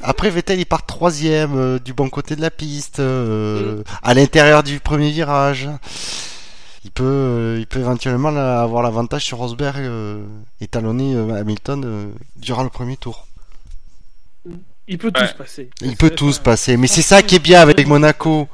Après 0.00 0.30
Vettel 0.30 0.60
il 0.60 0.66
part 0.66 0.86
troisième 0.86 1.56
euh, 1.56 1.78
du 1.80 1.92
bon 1.92 2.08
côté 2.08 2.36
de 2.36 2.40
la 2.40 2.50
piste, 2.52 3.00
euh, 3.00 3.78
Mm. 3.78 3.82
à 4.04 4.14
l'intérieur 4.14 4.62
du 4.62 4.78
premier 4.78 5.10
virage. 5.10 5.68
Il 6.84 6.92
peut, 6.92 7.02
euh, 7.04 7.56
il 7.58 7.66
peut 7.66 7.80
éventuellement 7.80 8.30
là, 8.30 8.62
avoir 8.62 8.82
l'avantage 8.84 9.24
sur 9.24 9.38
Rosberg 9.38 9.80
euh, 9.80 10.22
et 10.60 10.68
talonner 10.68 11.14
euh, 11.14 11.34
Hamilton 11.34 11.82
euh, 11.84 12.06
durant 12.36 12.62
le 12.62 12.70
premier 12.70 12.96
tour. 12.96 13.26
Il 14.92 14.98
peut 14.98 15.12
tout 15.12 15.20
Ouais. 15.20 15.28
se 15.28 15.34
passer. 15.34 15.70
Il 15.82 15.96
peut 15.96 16.08
c'est- 16.08 16.14
tout 16.16 16.30
se 16.32 16.38
ça- 16.38 16.42
passer, 16.42 16.76
mais 16.76 16.88
c'est 16.88 17.00
ça 17.02 17.22
qui 17.22 17.36
est 17.36 17.38
bien 17.38 17.60
avec 17.60 17.86
Monaco. 17.86 18.48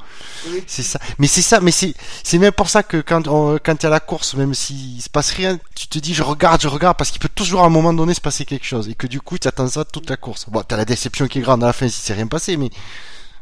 Oui. 0.47 0.63
C'est 0.67 0.83
ça. 0.83 0.99
Mais 1.17 1.25
c'est 1.25 1.41
ça, 1.41 1.59
mais 1.61 1.71
c'est 1.71 1.93
c'est 2.23 2.37
même 2.37 2.51
pour 2.51 2.69
ça 2.69 2.83
que 2.83 2.97
quand 3.01 3.27
on- 3.27 3.57
quand 3.57 3.83
a 3.83 3.89
la 3.89 3.99
course, 3.99 4.35
même 4.35 4.53
s'il 4.53 5.01
se 5.01 5.09
passe 5.09 5.31
rien, 5.33 5.57
tu 5.75 5.87
te 5.87 5.97
dis 5.97 6.13
je 6.13 6.21
regarde, 6.21 6.61
je 6.61 6.67
regarde 6.67 6.95
parce 6.95 7.09
qu'il 7.09 7.19
peut 7.19 7.27
toujours 7.33 7.63
à 7.63 7.65
un 7.65 7.69
moment 7.69 7.91
donné 7.91 8.13
se 8.13 8.21
passer 8.21 8.45
quelque 8.45 8.65
chose 8.65 8.87
et 8.87 8.93
que 8.93 9.07
du 9.07 9.19
coup 9.19 9.37
tu 9.39 9.47
attends 9.47 9.67
ça 9.67 9.83
toute 9.83 10.09
la 10.11 10.15
course. 10.15 10.47
Bon, 10.49 10.61
t'as 10.61 10.77
la 10.77 10.85
déception 10.85 11.27
qui 11.27 11.39
est 11.39 11.41
grande 11.41 11.63
à 11.63 11.67
la 11.67 11.73
fin 11.73 11.87
si 11.89 11.99
c'est 11.99 12.13
rien 12.13 12.27
passé, 12.27 12.55
mais 12.55 12.69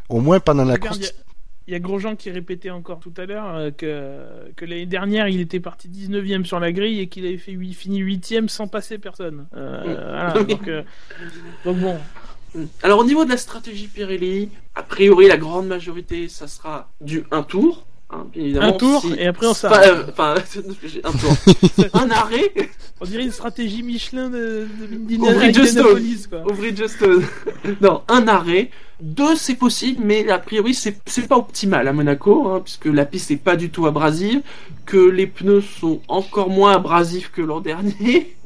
au 0.08 0.22
moins 0.22 0.40
pendant 0.40 0.64
la 0.64 0.76
Regarde, 0.76 0.98
course. 1.00 1.14
Il 1.68 1.74
y 1.74 1.76
a 1.76 1.80
Grosjean 1.80 2.16
qui 2.16 2.30
répétait 2.30 2.70
encore 2.70 3.00
tout 3.00 3.14
à 3.18 3.26
l'heure 3.26 3.56
euh, 3.56 3.72
que, 3.72 4.54
que 4.56 4.66
l'année 4.66 4.86
dernière 4.86 5.28
il 5.28 5.42
était 5.42 5.60
parti 5.60 5.90
19ème 5.90 6.46
sur 6.46 6.60
la 6.60 6.72
grille 6.72 7.00
et 7.00 7.08
qu'il 7.08 7.26
avait 7.26 7.40
fait 7.40 7.58
fini 7.74 8.02
8ème 8.04 8.48
sans 8.50 8.68
passer 8.68 9.00
personne. 9.00 9.48
Euh, 9.58 9.82
voilà, 9.84 10.44
donc, 10.44 10.68
euh, 10.68 10.84
donc 11.66 11.78
bon, 11.80 11.98
Alors 12.84 13.00
au 13.00 13.04
niveau 13.06 13.26
de 13.26 13.30
la 13.30 13.38
stratégie 13.38 13.88
Pirelli, 13.88 14.50
a 14.76 14.84
priori 14.84 15.28
la 15.28 15.38
grande 15.38 15.68
majorité, 15.68 16.28
ça 16.30 16.48
sera 16.48 16.90
du 17.02 17.24
un 17.32 17.44
tour. 17.44 17.86
hein, 18.10 18.28
évidemment, 18.36 18.68
un 18.68 18.72
tour 18.74 19.02
si- 19.02 19.14
et 19.20 19.28
après 19.28 19.48
on 19.48 19.54
s'arrête. 19.54 19.94
Enfin, 20.10 20.36
un 21.04 21.12
tour. 21.12 21.34
un 21.94 22.10
arrêt 22.12 22.52
On 23.02 23.06
dirait 23.06 23.24
une 23.24 23.32
stratégie 23.32 23.84
Michelin 23.84 24.30
de, 24.30 24.68
de, 24.80 25.16
au 26.46 26.54
Bridgestone. 26.54 27.24
non, 27.82 28.02
un 28.08 28.28
arrêt. 28.28 28.70
Deux, 29.02 29.36
c'est 29.36 29.56
possible, 29.56 30.02
mais 30.06 30.30
a 30.30 30.40
priori, 30.40 30.74
c'est 30.74 30.98
c'est 31.06 31.28
pas 31.28 31.38
optimal 31.38 31.86
à 31.90 31.92
Monaco, 31.94 32.48
hein, 32.48 32.62
puisque 32.64 32.86
la 32.86 33.06
piste 33.06 33.30
n'est 33.32 33.36
pas 33.36 33.58
du 33.58 33.70
tout 33.70 33.86
abrasive, 33.88 34.42
que 34.86 34.98
les 34.98 35.28
pneus 35.28 35.62
sont 35.82 36.00
encore 36.08 36.50
moins 36.50 36.72
abrasifs 36.76 37.30
que 37.32 37.42
l'an 37.42 37.60
dernier. 37.60 38.38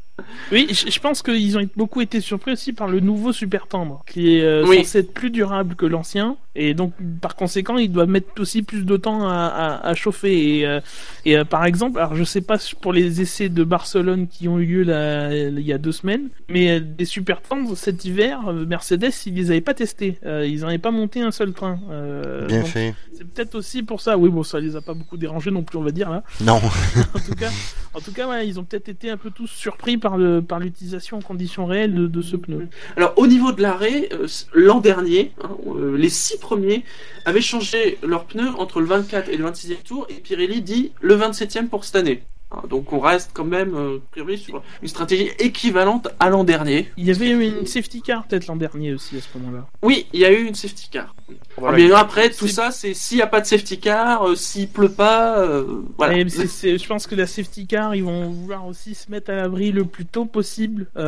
Oui, 0.52 0.68
je, 0.72 1.00
pense 1.00 1.22
qu'ils 1.22 1.58
ont 1.58 1.68
beaucoup 1.76 2.02
été 2.02 2.22
surpris 2.22 2.54
aussi 2.54 2.74
par 2.74 2.88
le 2.88 3.00
nouveau 3.00 3.32
super 3.34 3.68
tendre, 3.68 4.04
qui 4.08 4.36
est 4.38 4.42
euh, 4.44 4.66
Oui. 4.68 4.78
censé 4.80 5.00
être 5.00 5.14
plus 5.14 5.30
durable 5.30 5.76
que 5.76 5.86
l'ancien, 5.86 6.38
et 6.56 6.74
donc 6.74 6.94
par 7.22 7.36
conséquent, 7.36 7.78
il 7.78 7.92
doit 7.92 8.06
mettre 8.06 8.28
aussi 8.40 8.64
plus 8.64 8.86
de 8.86 8.98
temps 8.98 9.28
à, 9.28 9.46
à, 9.46 9.88
à 9.88 9.94
chauffer. 9.96 10.60
Et, 10.60 10.66
euh, 10.68 10.80
et 11.26 11.38
euh, 11.38 11.44
par 11.46 11.66
exemple, 11.66 12.00
alors 12.00 12.16
je 12.16 12.24
sais 12.24 12.42
pas 12.42 12.58
pour 12.82 12.94
les 12.94 13.22
essais 13.22 13.50
de 13.50 13.64
Barcelone 13.64 14.28
qui 14.28 14.48
ont 14.48 14.60
eu 14.60 14.66
lieu 14.66 14.84
là, 14.84 15.34
il 15.34 15.60
y 15.62 15.74
a 15.74 15.78
deux 15.78 15.92
semaines, 15.92 16.30
mais 16.50 16.70
euh, 16.72 16.80
des 16.80 17.06
super 17.06 17.42
tendres 17.42 17.76
cet 17.78 18.06
hiver, 18.06 18.42
euh, 18.48 18.66
Mercedes, 18.66 19.12
ils 19.26 19.34
les 19.36 19.52
avaient 19.52 19.62
pas 19.62 19.74
testés, 19.74 20.18
Euh, 20.26 20.46
ils 20.46 20.64
en 20.66 20.68
avaient 20.68 20.78
pas 20.78 20.92
monté 20.92 21.22
un 21.22 21.32
seul 21.32 21.54
train. 21.54 21.80
Euh, 21.92 22.48
Bien 22.48 22.60
donc 22.62 22.68
fait. 22.68 22.94
C'est 23.14 23.26
peut-être 23.28 23.56
aussi 23.56 23.84
pour 23.84 24.02
ça. 24.02 24.18
Oui, 24.18 24.30
bon, 24.30 24.44
ça 24.44 24.60
les 24.60 24.76
a 24.76 24.82
pas 24.82 24.94
beaucoup 24.94 25.18
dérangés 25.18 25.52
non 25.52 25.64
plus, 25.64 25.78
on 25.78 25.84
va 25.84 25.92
dire 25.92 26.10
là. 26.10 26.24
Non. 26.42 26.60
En 27.14 27.20
tout 27.20 27.36
cas, 27.36 27.50
en 27.94 28.00
tout 28.00 28.12
cas, 28.12 28.28
ouais, 28.28 28.48
ils 28.48 28.60
ont 28.60 28.64
peut-être 28.64 28.90
été 28.90 29.10
un 29.10 29.18
peu 29.18 29.30
tous 29.32 29.48
surpris 29.50 29.98
par 29.98 30.09
par 30.48 30.60
l'utilisation 30.60 31.18
en 31.18 31.22
conditions 31.22 31.66
réelles 31.66 31.94
de, 31.94 32.08
de 32.08 32.22
ce 32.22 32.36
pneu. 32.36 32.68
Alors, 32.96 33.14
au 33.18 33.28
niveau 33.28 33.52
de 33.52 33.62
l'arrêt, 33.62 34.10
euh, 34.14 34.28
l'an 34.54 34.80
dernier, 34.80 35.32
hein, 35.44 35.52
euh, 35.68 35.98
les 35.98 36.10
six 36.10 36.38
premiers 36.38 36.84
avaient 37.26 37.42
changé 37.42 37.98
leurs 38.04 38.26
pneus 38.26 38.50
entre 38.58 38.80
le 38.80 38.88
24 38.88 39.30
et 39.30 39.38
le 39.38 39.46
26e 39.46 39.84
tour, 39.84 40.08
et 40.10 40.16
Pirelli 40.16 40.62
dit 40.62 40.92
le 41.02 41.18
27e 41.18 41.68
pour 41.68 41.84
cette 41.84 41.96
année. 41.96 42.24
Hein, 42.52 42.64
donc, 42.68 42.92
on 42.94 43.00
reste 43.00 43.32
quand 43.34 43.46
même, 43.46 43.76
euh, 43.76 43.98
a 43.98 44.12
priori, 44.12 44.38
sur 44.38 44.64
une 44.82 44.88
stratégie 44.88 45.30
équivalente 45.38 46.08
à 46.20 46.30
l'an 46.30 46.44
dernier. 46.44 46.90
Il 46.98 47.06
y 47.06 47.12
avait 47.12 47.30
eu 47.30 47.44
une 47.44 47.68
safety 47.68 48.02
car 48.02 48.26
peut-être 48.26 48.48
l'an 48.48 48.56
dernier 48.56 48.94
aussi 48.94 49.18
à 49.18 49.22
ce 49.22 49.38
moment-là. 49.38 49.68
Oui, 49.84 50.08
il 50.14 50.20
y 50.20 50.26
a 50.26 50.32
eu 50.32 50.46
une 50.46 50.56
safety 50.56 50.90
car. 50.90 51.14
Voilà. 51.58 51.78
Mais 51.78 51.92
après, 51.92 52.32
tout 52.32 52.48
ça, 52.48 52.72
c'est 52.72 52.96
s'il 52.96 53.18
n'y 53.18 53.22
a 53.22 53.28
pas 53.28 53.42
de 53.42 53.46
safety 53.46 53.80
car, 53.80 54.28
euh, 54.28 54.36
s'il 54.36 54.68
pleut 54.68 54.90
pas, 54.90 55.40
euh, 55.40 55.84
voilà. 55.98 56.16
Je 56.18 56.88
pense 56.88 57.06
que 57.06 57.16
la 57.16 57.28
safety 57.28 57.68
car, 57.68 57.94
ils 57.94 58.04
vont 58.04 58.32
vouloir 58.32 58.66
aussi 58.66 58.96
se 58.96 59.12
mettre 59.12 59.30
à 59.30 59.36
l'abri 59.36 59.72
le 59.72 59.86
plus 59.86 60.06
tôt 60.06 60.26
possible 60.26 60.88
euh, 60.98 61.04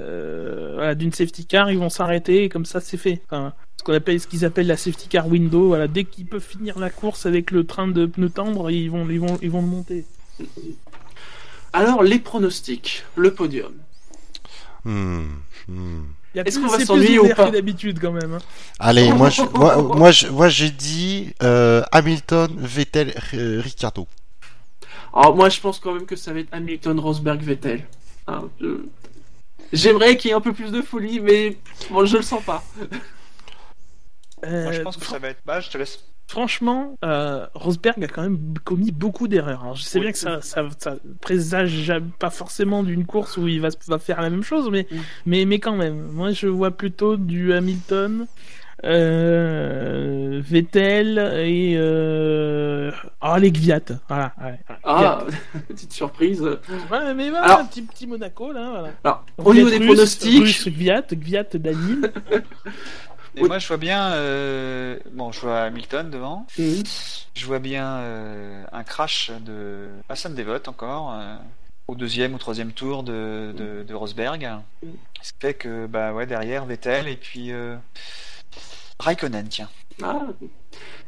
euh, 0.00 0.72
voilà, 0.74 0.94
d'une 0.96 1.12
safety 1.12 1.46
car. 1.46 1.70
Ils 1.70 1.78
vont 1.78 1.90
s'arrêter 1.90 2.44
et 2.44 2.48
comme 2.48 2.64
ça, 2.64 2.80
c'est 2.80 2.96
fait. 2.96 3.20
Enfin, 3.26 3.52
ce 3.76 3.84
qu'on 3.84 3.92
appelle, 3.92 4.20
ce 4.20 4.26
qu'ils 4.26 4.44
appellent 4.44 4.66
la 4.66 4.76
safety 4.76 5.06
car 5.08 5.28
window. 5.28 5.68
Voilà, 5.68 5.86
dès 5.86 6.02
qu'ils 6.02 6.26
peuvent 6.26 6.44
finir 6.44 6.78
la 6.80 6.90
course 6.90 7.24
avec 7.24 7.52
le 7.52 7.64
train 7.64 7.86
de 7.86 8.06
pneus 8.06 8.30
tendres, 8.30 8.70
ils 8.70 8.90
vont, 8.90 9.08
ils 9.08 9.20
vont, 9.20 9.38
ils 9.42 9.50
vont 9.50 9.62
le 9.62 9.68
monter. 9.68 10.04
Alors, 11.72 12.02
les 12.02 12.18
pronostics, 12.18 13.04
le 13.16 13.32
podium. 13.34 13.72
Hmm, 14.84 15.26
hmm. 15.68 16.02
Est-ce 16.34 16.58
qu'on 16.58 16.68
va 16.68 16.78
s'ennuyer 16.80 17.18
ou 17.18 17.28
pas 17.34 17.50
d'habitude 17.50 17.98
quand 18.00 18.12
même. 18.12 18.34
hein. 18.34 18.38
Allez, 18.78 19.12
moi, 19.12 19.30
je, 19.30 19.42
moi, 19.54 19.76
moi, 19.82 20.10
je, 20.10 20.28
moi, 20.28 20.48
j'ai 20.48 20.70
dit 20.70 21.34
euh, 21.42 21.82
Hamilton, 21.92 22.54
Vettel, 22.58 23.14
euh, 23.34 23.60
Ricciardo. 23.60 24.06
Alors, 25.12 25.34
moi, 25.36 25.48
je 25.48 25.60
pense 25.60 25.80
quand 25.80 25.92
même 25.94 26.06
que 26.06 26.16
ça 26.16 26.32
va 26.32 26.40
être 26.40 26.52
Hamilton, 26.52 26.98
Rosberg, 27.00 27.40
Vettel. 27.42 27.86
Hein, 28.26 28.48
je- 28.60 28.86
J'aimerais 29.72 30.16
qu'il 30.16 30.30
y 30.30 30.32
ait 30.32 30.36
un 30.36 30.40
peu 30.40 30.52
plus 30.52 30.72
de 30.72 30.82
folie, 30.82 31.20
mais 31.20 31.56
bon, 31.90 32.04
je 32.04 32.16
le 32.16 32.22
sens 32.22 32.42
pas. 32.44 32.64
Moi, 34.42 34.72
je 34.72 34.80
Euh, 34.80 34.84
pense 34.84 34.96
que 34.96 35.04
ça 35.06 35.18
va 35.18 35.28
être. 35.28 35.40
Bah, 35.44 35.60
je 35.60 35.70
te 35.70 35.78
laisse. 35.78 36.00
Franchement, 36.30 36.96
euh, 37.04 37.44
Rosberg 37.54 38.04
a 38.04 38.06
quand 38.06 38.22
même 38.22 38.38
commis 38.64 38.92
beaucoup 38.92 39.26
d'erreurs. 39.26 39.62
Alors, 39.62 39.74
je 39.74 39.82
sais 39.82 39.98
Oui. 39.98 40.04
bien 40.04 40.12
que 40.12 40.18
ça, 40.18 40.40
ça, 40.42 40.62
ça 40.78 40.94
présage 41.20 41.92
pas 42.20 42.30
forcément 42.30 42.84
d'une 42.84 43.04
course 43.04 43.36
où 43.36 43.48
il 43.48 43.60
va, 43.60 43.68
va 43.88 43.98
faire 43.98 44.20
la 44.22 44.30
même 44.30 44.44
chose, 44.44 44.68
mais, 44.70 44.86
mais, 45.26 45.44
mais 45.44 45.58
quand 45.58 45.74
même. 45.74 46.00
Moi, 46.12 46.30
je 46.30 46.46
vois 46.46 46.70
plutôt 46.70 47.16
du 47.16 47.52
Hamilton, 47.52 48.28
euh, 48.84 50.40
Vettel 50.42 51.18
et 51.44 51.74
euh, 51.76 52.92
ah 53.20 53.38
les 53.40 53.50
Gviat. 53.50 53.80
Voilà. 54.08 54.32
ouais. 54.40 54.58
Ah, 54.84 55.24
petite 55.68 55.92
surprise. 55.92 56.40
Ouais, 56.42 57.12
mais 57.14 57.30
voilà, 57.30 57.44
Alors- 57.44 57.58
un 57.60 57.64
petit 57.64 57.82
petit 57.82 58.06
Monaco 58.06 58.52
là. 58.52 58.70
Voilà. 58.70 58.92
Alors, 59.04 59.24
au 59.38 59.52
niveau 59.52 59.68
des 59.68 59.80
pronostics, 59.80 60.64
Gviat, 60.68 61.02
Gviat, 61.12 61.44
Danil. 61.54 62.12
Et 63.36 63.42
Oui. 63.42 63.48
moi, 63.48 63.58
je 63.58 63.68
vois 63.68 63.76
bien. 63.76 64.12
euh, 64.12 64.98
Bon, 65.12 65.30
je 65.32 65.40
vois 65.40 65.60
Hamilton 65.62 66.10
devant. 66.10 66.46
Mhm. 66.58 66.82
Je 67.34 67.46
vois 67.46 67.58
bien 67.60 67.86
euh, 67.98 68.64
un 68.72 68.82
crash 68.84 69.30
de 69.46 69.88
Hassan 70.08 70.34
Devot 70.34 70.56
encore. 70.66 71.12
euh, 71.14 71.36
Au 71.88 71.94
deuxième 71.94 72.34
ou 72.34 72.38
troisième 72.38 72.72
tour 72.72 73.02
de, 73.02 73.52
de, 73.56 73.84
de 73.86 73.94
Rosberg. 73.94 74.48
Ce 75.22 75.32
qui 75.32 75.38
fait 75.40 75.54
que, 75.54 75.86
bah 75.86 76.12
ouais, 76.12 76.26
derrière 76.26 76.64
Vettel 76.66 77.06
et 77.08 77.16
puis 77.16 77.52
Raikkonen, 78.98 79.48
tiens. 79.48 79.68
Ah. 80.02 80.20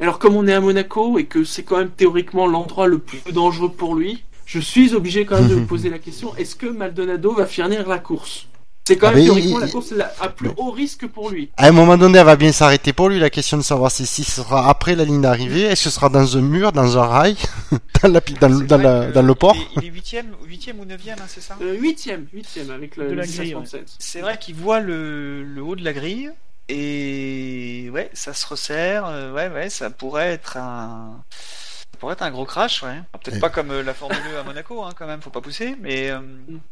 Alors 0.01 0.19
comme 0.19 0.37
on 0.37 0.47
est 0.47 0.53
à 0.55 0.61
Monaco 0.61 1.19
et 1.19 1.27
que 1.27 1.45
c'est 1.45 1.63
quand 1.63 1.79
même 1.79 1.91
théoriquement 1.91 2.47
l'endroit 2.47 2.87
le 2.87 2.99
plus 2.99 3.21
dangereux 3.33 3.73
pour 3.73 3.95
lui, 3.95 4.23
je 4.45 4.59
suis 4.59 4.95
obligé 4.95 5.25
quand 5.25 5.41
même 5.41 5.49
de 5.49 5.55
me 5.57 5.67
poser 5.73 5.89
la 5.89 5.99
question 5.99 6.35
est-ce 6.37 6.57
que 6.57 6.67
Maldonado 6.67 7.33
va 7.35 7.47
finir 7.47 7.89
la 7.89 7.99
course? 7.99 8.47
C'est 8.85 8.97
quand 8.97 9.09
Ah, 9.09 9.11
même 9.11 9.21
mais 9.21 9.25
théoriquement 9.27 9.59
il- 9.59 9.65
la 9.67 9.69
course 9.69 9.91
la- 9.93 10.13
à 10.21 10.29
plus 10.29 10.51
haut 10.57 10.71
risque 10.73 11.07
pour 11.07 11.31
lui. 11.31 11.51
À 11.57 11.69
un 11.69 11.71
moment 11.73 11.97
donné, 11.97 12.19
elle 12.19 12.25
va 12.27 12.35
bien 12.37 12.51
s'arrêter 12.51 12.93
pour 12.93 13.09
lui. 13.09 13.21
La 13.21 13.31
question 13.31 13.57
de 13.57 13.63
savoir 13.63 13.91
si, 13.93 14.07
si 14.07 14.25
ce 14.25 14.43
sera 14.43 14.69
après 14.69 14.97
la 14.97 15.05
ligne 15.05 15.21
d'arrivée, 15.23 15.63
est-ce 15.63 15.85
que 15.85 15.91
ce 15.91 15.95
sera 15.95 16.09
dans 16.09 16.37
un 16.37 16.41
mur, 16.41 16.73
dans 16.73 16.99
un 16.99 17.07
rail, 17.07 17.37
dans, 18.03 18.09
la, 18.13 18.21
pi- 18.21 18.35
dans, 18.35 18.49
le- 18.49 18.59
C'est 18.59 18.67
dans, 18.67 18.79
vrai 18.79 19.01
la- 19.01 19.07
que 19.07 19.13
dans 19.13 19.23
le 19.23 19.35
port. 19.37 19.55
Il 19.55 19.61
est- 19.63 19.69
il 19.77 19.85
est 19.85 19.93
huitième, 19.93 20.35
huitième 20.47 20.81
ou 20.81 20.85
neuvième, 20.85 21.17
hein, 21.21 21.27
c'est 21.29 21.41
ça? 21.41 21.57
Euh, 21.63 21.77
Huitième, 21.77 22.27
huitième 22.33 22.71
avec 22.71 22.97
le, 22.97 23.09
De 23.09 23.15
la 23.15 23.23
le 23.25 23.29
grille, 23.31 23.55
16.7. 23.55 23.85
C'est 24.01 24.21
vrai 24.21 24.37
qu'il 24.41 24.57
voit 24.57 24.81
le, 24.81 25.45
le 25.45 25.63
haut 25.63 25.77
de 25.77 25.85
la 25.85 25.93
grille 25.93 26.31
et 26.69 27.89
ouais, 27.93 28.11
ça 28.15 28.35
se 28.35 28.47
resserre. 28.47 29.07
euh, 29.07 29.33
ouais, 29.33 29.49
ouais, 29.49 29.71
ça 29.71 29.91
pourrait 29.91 30.33
être 30.33 30.57
un 30.57 31.23
Ça 31.31 31.99
pourrait 32.01 32.15
être 32.15 32.23
un 32.23 32.31
gros 32.33 32.47
crash, 32.47 32.83
ouais. 32.83 33.01
Peut-être 33.23 33.39
pas 33.41 33.49
comme 33.51 33.71
euh, 33.71 33.83
la 33.85 33.95
Formule 33.95 34.19
1 34.37 34.41
à 34.41 34.43
Monaco, 34.43 34.83
hein, 34.83 34.91
quand 34.99 35.07
même, 35.07 35.21
faut 35.23 35.31
pas 35.31 35.41
pousser, 35.41 35.77
mais 35.81 36.11
euh, 36.11 36.19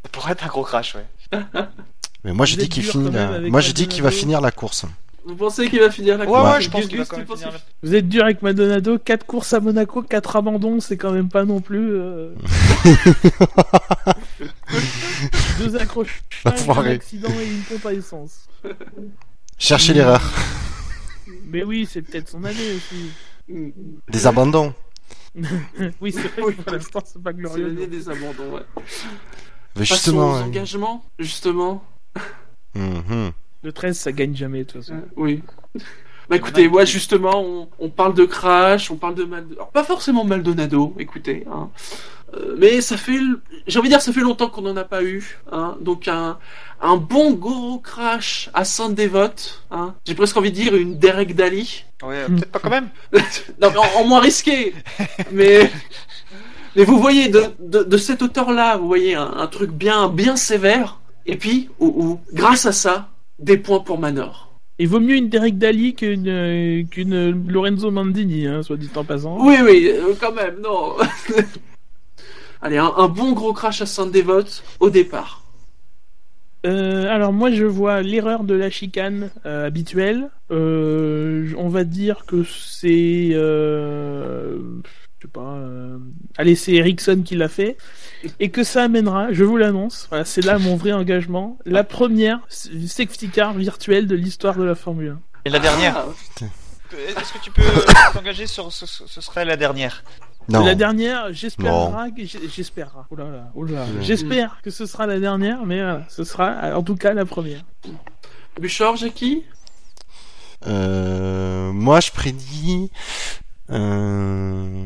ça 0.03 0.09
pourrait 0.11 0.32
être 0.32 0.45
un 0.45 0.49
gros 0.49 0.65
crash, 0.65 0.97
ouais. 0.97 1.07
Mais 2.24 2.32
moi 2.32 2.47
dis 2.56 2.62
êtes 2.64 2.68
qu'il 2.68 2.82
finit 2.82 3.10
la... 3.10 3.40
Moi 3.40 3.60
je 3.60 3.72
dis 3.72 3.88
qu'il 3.88 4.02
va 4.02 4.10
finir 4.10 4.40
la 4.40 4.51
course. 4.51 4.84
Vous 5.24 5.36
pensez 5.36 5.68
qu'il 5.68 5.80
va 5.80 5.90
finir 5.90 6.16
la 6.18 6.24
Ouais, 6.24 6.30
course? 6.30 6.55
ouais, 6.55 6.60
je 6.62 6.70
pense 6.70 6.86
qu'il 6.86 6.98
va 6.98 7.05
quand 7.05 7.18
même 7.18 7.26
finir. 7.26 7.52
Vous 7.82 7.94
êtes 7.94 8.09
dur 8.09 8.24
avec 8.24 8.42
Maldonado, 8.42 8.98
4 8.98 9.24
courses 9.26 9.52
à 9.52 9.60
Monaco, 9.60 10.02
4 10.02 10.36
abandons, 10.36 10.80
c'est 10.80 10.97
quand 10.97 11.12
même 11.12 11.28
pas 11.28 11.44
non 11.44 11.60
plus. 11.60 11.90
euh, 11.92 12.34
Deux 15.59 15.76
accrochages, 15.76 16.20
un 16.44 16.84
accident 16.86 17.28
et 17.40 17.47
une 17.47 17.62
pompe 17.62 17.86
à 17.86 17.92
essence. 17.92 18.48
Cherchez 19.59 19.92
l'erreur. 19.92 20.22
Mais 21.47 21.62
oui, 21.64 21.86
c'est 21.90 22.02
peut-être 22.02 22.28
son 22.28 22.44
année 22.44 22.72
aussi. 22.76 23.10
Des 24.09 24.26
abandons. 24.26 24.74
Oui, 26.01 26.10
c'est 26.12 26.22
vrai 26.22 26.42
Oui. 26.42 26.56
que 26.56 26.62
pour 26.62 26.72
l'instant, 26.72 27.01
c'est 27.05 27.22
pas 27.22 27.30
C'est 27.52 27.60
l'année 27.60 27.86
des 27.86 28.09
abandons, 28.09 28.52
ouais. 28.55 28.62
Mais 29.76 29.82
Passons 29.82 29.94
justement. 29.94 30.30
aux 30.32 30.36
ouais. 30.38 30.42
engagements, 30.42 31.05
justement. 31.20 31.84
Mhm. 32.74 33.32
Le 33.62 33.72
13, 33.72 33.98
ça 33.98 34.12
gagne 34.12 34.34
jamais, 34.34 34.60
de 34.60 34.64
toute 34.64 34.82
façon. 34.82 34.94
Euh, 34.94 35.09
oui. 35.16 35.42
Bah 36.28 36.36
écoutez, 36.36 36.68
moi 36.68 36.84
justement, 36.84 37.42
on, 37.42 37.68
on 37.80 37.88
parle 37.90 38.14
de 38.14 38.24
Crash, 38.24 38.92
on 38.92 38.97
parle 38.97 39.16
de 39.16 39.24
Maldonado. 39.24 39.56
Alors 39.56 39.70
pas 39.72 39.82
forcément 39.82 40.24
Maldonado, 40.24 40.94
écoutez. 40.97 41.44
Hein. 41.52 41.70
Euh, 42.36 42.55
mais 42.56 42.80
ça 42.80 42.97
fait, 42.97 43.18
j'ai 43.66 43.80
envie 43.80 43.88
de 43.88 43.94
dire, 43.94 44.01
ça 44.01 44.12
fait 44.12 44.20
longtemps 44.20 44.48
qu'on 44.48 44.62
n'en 44.62 44.76
a 44.76 44.84
pas 44.84 45.02
eu. 45.02 45.40
Hein. 45.51 45.76
Donc 45.80 46.06
un, 46.06 46.38
un 46.80 46.97
bon 46.97 47.32
gros 47.32 47.80
Crash 47.80 48.48
à 48.55 48.64
Sainte-Dévote. 48.64 49.64
Hein. 49.72 49.97
J'ai 50.06 50.14
presque 50.14 50.36
envie 50.36 50.52
de 50.52 50.55
dire 50.55 50.76
une 50.76 51.01
Derek 51.01 51.34
Daly. 51.34 51.84
Ouais, 52.05 52.24
peut-être 52.28 52.52
pas 52.52 52.60
quand 52.60 52.70
même. 52.70 52.90
non, 53.60 53.70
mais 53.72 53.78
en, 53.78 54.01
en 54.01 54.05
moins 54.05 54.20
risqué. 54.20 54.72
mais, 55.32 55.68
mais 56.76 56.84
vous 56.84 57.01
voyez, 57.01 57.28
de, 57.28 57.42
de, 57.59 57.82
de 57.82 57.97
cette 57.97 58.22
hauteur-là, 58.22 58.76
vous 58.76 58.86
voyez 58.86 59.16
un, 59.16 59.32
un 59.36 59.47
truc 59.48 59.72
bien, 59.72 60.09
bien 60.09 60.36
sévère. 60.36 60.99
Et 61.26 61.36
puis, 61.36 61.68
où, 61.78 61.86
où, 61.86 62.20
grâce 62.32 62.66
à 62.66 62.72
ça, 62.72 63.10
des 63.38 63.56
points 63.56 63.80
pour 63.80 63.98
Manor. 63.98 64.51
Il 64.78 64.88
vaut 64.88 65.01
mieux 65.01 65.16
une 65.16 65.28
Derek 65.28 65.59
Daly 65.59 65.94
qu'une 65.94 66.26
euh, 66.26 66.82
qu'une 66.84 67.47
Lorenzo 67.48 67.90
Mandini, 67.90 68.47
hein, 68.47 68.62
soit 68.62 68.78
dit 68.78 68.88
en 68.94 69.05
passant. 69.05 69.36
Oui, 69.47 69.56
oui, 69.62 69.90
euh, 69.92 70.14
quand 70.18 70.32
même, 70.32 70.59
non. 70.62 70.94
Allez, 72.62 72.78
un, 72.78 72.90
un 72.97 73.09
bon 73.09 73.32
gros 73.32 73.52
crash 73.52 73.82
à 73.82 73.86
Sainte-Dévote 73.86 74.64
au 74.80 74.88
départ. 74.88 75.44
Euh, 76.66 77.06
alors 77.09 77.32
moi 77.32 77.51
je 77.51 77.64
vois 77.64 78.02
l'erreur 78.02 78.44
de 78.44 78.55
la 78.55 78.70
chicane 78.70 79.30
habituelle. 79.44 80.30
On 80.51 81.68
va 81.68 81.84
dire 81.84 82.24
que 82.26 82.42
c'est, 82.44 83.30
je 83.30 84.59
sais 85.22 85.28
pas, 85.32 85.59
allez 86.36 86.55
c'est 86.55 86.74
Ericsson 86.74 87.22
qui 87.24 87.34
l'a 87.36 87.48
fait 87.48 87.76
et 88.38 88.51
que 88.51 88.62
ça 88.64 88.84
amènera, 88.84 89.32
je 89.32 89.44
vous 89.44 89.56
l'annonce, 89.56 90.06
voilà, 90.10 90.24
c'est 90.24 90.44
là 90.44 90.59
mon 90.59 90.76
vrai 90.76 90.92
engagement, 90.92 91.59
la 91.64 91.84
première 91.84 92.40
safety 92.48 93.28
car 93.30 93.55
virtuelle 93.55 94.06
de 94.06 94.14
l'histoire 94.14 94.56
de 94.56 94.62
la 94.64 94.74
Formule 94.74 95.10
1. 95.10 95.20
Et 95.47 95.51
la 95.51 95.59
dernière. 95.59 95.97
Ah, 95.97 96.44
Est-ce 97.18 97.32
que 97.32 97.38
tu 97.42 97.51
peux 97.51 97.62
t'engager 98.12 98.47
sur 98.47 98.72
ce, 98.72 98.84
ce 98.86 99.20
serait 99.20 99.44
la 99.44 99.56
dernière? 99.56 100.02
Non. 100.48 100.64
La 100.64 100.74
dernière, 100.74 101.32
j'espérerai, 101.32 102.10
que 102.12 102.24
j'- 102.24 102.38
j'espérerai. 102.52 102.98
Oh 103.10 103.14
là 103.16 103.24
là, 103.24 103.51
oh 103.55 103.64
là. 103.64 103.84
J'espère 104.01 104.59
que 104.62 104.70
ce 104.70 104.84
sera 104.86 105.06
la 105.06 105.20
dernière, 105.20 105.64
mais 105.64 105.76
voilà, 105.80 106.02
ce 106.09 106.24
sera 106.24 106.74
en 106.76 106.82
tout 106.82 106.97
cas 106.97 107.12
la 107.14 107.24
première. 107.24 107.62
Bouchard, 108.60 108.97
Jackie? 108.97 109.44
Euh, 110.66 111.72
moi, 111.72 112.01
je 112.01 112.10
prédis. 112.10 112.90
Euh... 113.70 114.84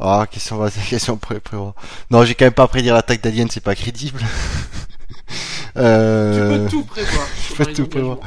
Ah, 0.00 0.26
question, 0.30 0.56
va- 0.56 0.70
question 0.90 1.16
pré 1.16 1.40
prévoir? 1.40 1.74
Non, 2.10 2.24
j'ai 2.24 2.34
quand 2.34 2.44
même 2.46 2.52
pas 2.54 2.66
prédire 2.68 2.94
l'attaque 2.94 3.22
d'Alien, 3.22 3.48
c'est 3.50 3.62
pas 3.62 3.74
crédible. 3.74 4.20
euh... 5.76 6.64
Tu 6.64 6.64
peux 6.64 6.70
tout 6.70 6.84
prévoir. 6.84 7.26
je 7.50 7.54
peux 7.54 7.72
tout 7.72 7.86
prévoir. 7.86 8.18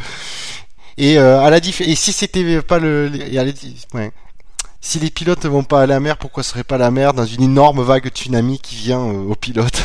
Et 0.97 1.19
euh, 1.19 1.39
à 1.41 1.49
la 1.49 1.57
et 1.57 1.95
si 1.95 2.11
c'était 2.11 2.61
pas 2.61 2.79
le, 2.79 3.07
les- 3.07 3.33
et 3.33 3.39
à 3.39 3.43
la 3.43 3.51
di- 3.51 3.85
ouais. 3.93 4.11
Si 4.81 4.99
les 4.99 5.09
pilotes 5.09 5.43
ne 5.43 5.49
vont 5.49 5.63
pas 5.63 5.81
à 5.81 5.85
la 5.85 5.99
mer, 5.99 6.17
pourquoi 6.17 6.43
ce 6.43 6.51
serait 6.51 6.63
pas 6.63 6.77
la 6.77 6.91
mer 6.91 7.13
dans 7.13 7.25
une 7.25 7.43
énorme 7.43 7.81
vague 7.83 8.03
de 8.05 8.09
tsunami 8.09 8.59
qui 8.59 8.75
vient 8.75 8.99
euh, 9.01 9.29
aux 9.29 9.35
pilotes? 9.35 9.83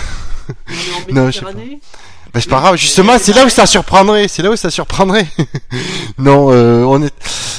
Non, 1.11 1.31
je 1.31 1.39
sais 1.39 1.45
pas. 1.45 1.53
Bah, 1.53 2.41
c'est 2.41 2.49
pas 2.49 2.61
grave, 2.61 2.77
justement, 2.77 3.19
c'est 3.19 3.35
là 3.35 3.45
où 3.45 3.49
ça 3.51 3.67
surprendrait, 3.67 4.27
c'est 4.27 4.43
là 4.43 4.51
où 4.51 4.57
ça 4.57 4.71
surprendrait. 4.71 5.27
non, 6.19 6.51
euh, 6.51 6.83
on 6.85 7.03
est, 7.03 7.13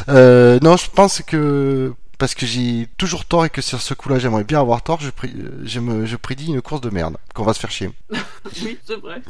euh, 0.10 0.58
non, 0.64 0.78
je 0.78 0.86
pense 0.90 1.22
que 1.26 1.94
parce 2.18 2.36
que 2.36 2.46
j'ai 2.46 2.88
toujours 2.98 3.26
tort 3.26 3.46
et 3.46 3.50
que 3.50 3.62
sur 3.62 3.82
ce 3.82 3.94
coup-là, 3.94 4.20
j'aimerais 4.20 4.44
bien 4.44 4.60
avoir 4.60 4.82
tort, 4.82 5.00
je, 5.02 5.10
euh, 5.10 5.62
je, 5.64 5.80
me, 5.80 6.06
je 6.06 6.16
prédis 6.16 6.48
une 6.48 6.62
course 6.62 6.82
de 6.82 6.90
merde, 6.90 7.18
qu'on 7.34 7.44
va 7.44 7.54
se 7.54 7.60
faire 7.60 7.72
chier. 7.72 7.92
Oui, 8.62 8.78
c'est 8.86 9.00
vrai. 9.00 9.22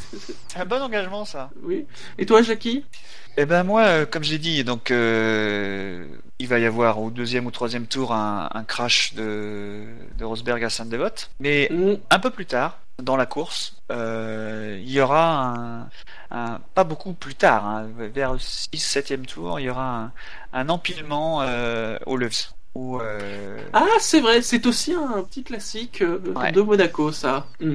C'est 0.48 0.60
un 0.60 0.66
bon 0.66 0.82
engagement, 0.82 1.24
ça. 1.24 1.50
Oui. 1.64 1.86
Et 2.18 2.26
toi, 2.26 2.42
Jackie? 2.42 2.84
Eh 3.38 3.46
ben 3.46 3.64
moi, 3.64 3.82
euh, 3.84 4.06
comme 4.06 4.24
j'ai 4.24 4.38
dit, 4.40 4.64
donc 4.64 4.92
euh, 4.92 6.06
il 6.40 6.48
va 6.48 6.60
y 6.60 6.66
avoir 6.66 7.00
au 7.00 7.10
deuxième 7.10 7.46
ou 7.46 7.52
troisième 7.52 7.88
tour 7.88 8.12
un, 8.14 8.50
un 8.54 8.64
crash 8.64 9.14
de, 9.14 9.86
de 10.18 10.26
Rosberg 10.26 10.64
à 10.64 10.70
Sainte-Dévote, 10.70 11.30
mais 11.40 11.70
Mm. 11.72 11.94
un 12.10 12.20
peu 12.20 12.30
plus 12.32 12.46
tard 12.46 12.80
dans 13.02 13.16
la 13.16 13.26
course, 13.26 13.78
euh, 13.92 14.80
il 14.84 14.92
y 14.92 15.02
aura 15.02 15.56
un, 15.56 15.90
un- 16.32 16.60
pas 16.76 16.84
beaucoup 16.84 17.14
plus 17.14 17.34
tard, 17.36 17.66
hein, 17.66 17.88
vers 18.14 18.34
le 18.34 18.40
6 18.40 18.78
7 18.80 19.26
tour, 19.26 19.60
il 19.60 19.64
y 19.64 19.70
aura 19.70 19.96
un, 20.04 20.12
un 20.54 20.70
empilement 20.70 21.42
euh, 21.42 21.98
aux 22.06 22.18
Loves. 22.18 22.50
Où, 22.76 23.00
euh, 23.00 23.60
Ah, 23.74 23.86
c'est 24.00 24.20
vrai, 24.20 24.42
c'est 24.42 24.66
aussi 24.66 24.94
un 24.94 25.22
petit 25.24 25.44
classique 25.44 26.02
euh, 26.02 26.20
Ouais. 26.36 26.52
de 26.52 26.62
Monaco, 26.62 27.12
ça. 27.12 27.46
Mm. 27.60 27.74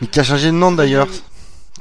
Mais 0.00 0.06
qui 0.08 0.20
a 0.20 0.22
changé 0.22 0.46
de 0.48 0.56
nom 0.56 0.72
d'ailleurs. 0.72 1.08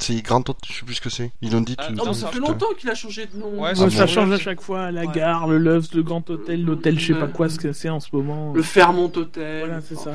C'est 0.01 0.21
Grand 0.21 0.47
Hôtel, 0.49 0.69
je 0.71 0.79
sais 0.79 0.85
plus 0.85 0.95
ce 0.95 1.01
que 1.01 1.09
c'est. 1.09 1.31
Ils 1.41 1.51
l'ont 1.51 1.59
dit 1.59 1.75
Ah, 1.77 1.87
tout. 1.87 1.93
Non, 1.93 2.03
mais 2.07 2.13
ça 2.13 2.27
fait 2.29 2.39
longtemps 2.39 2.73
qu'il 2.77 2.89
a 2.89 2.95
changé 2.95 3.25
de 3.25 3.37
nom. 3.37 3.49
Ouais, 3.61 3.71
Ouais, 3.77 3.85
Ah 3.85 3.89
ça 3.89 4.07
change 4.07 4.31
à 4.31 4.37
chaque 4.39 4.61
fois, 4.61 4.91
la 4.91 5.01
Ouais. 5.01 5.11
gare, 5.13 5.47
le 5.49 5.57
Loves, 5.57 5.87
le 5.93 6.03
Grand 6.03 6.27
Hôtel, 6.29 6.63
l'hôtel, 6.63 6.97
je 6.97 7.07
sais 7.13 7.19
pas 7.19 7.27
quoi, 7.27 7.49
ce 7.49 7.59
que 7.59 7.73
c'est 7.73 7.89
en 7.89 7.99
ce 7.99 8.07
moment. 8.13 8.53
Le 8.53 8.61
Fairmont 8.61 9.11
Hotel. 9.13 9.65
Voilà, 9.65 9.81
c'est 9.81 9.97
ça. 9.97 10.11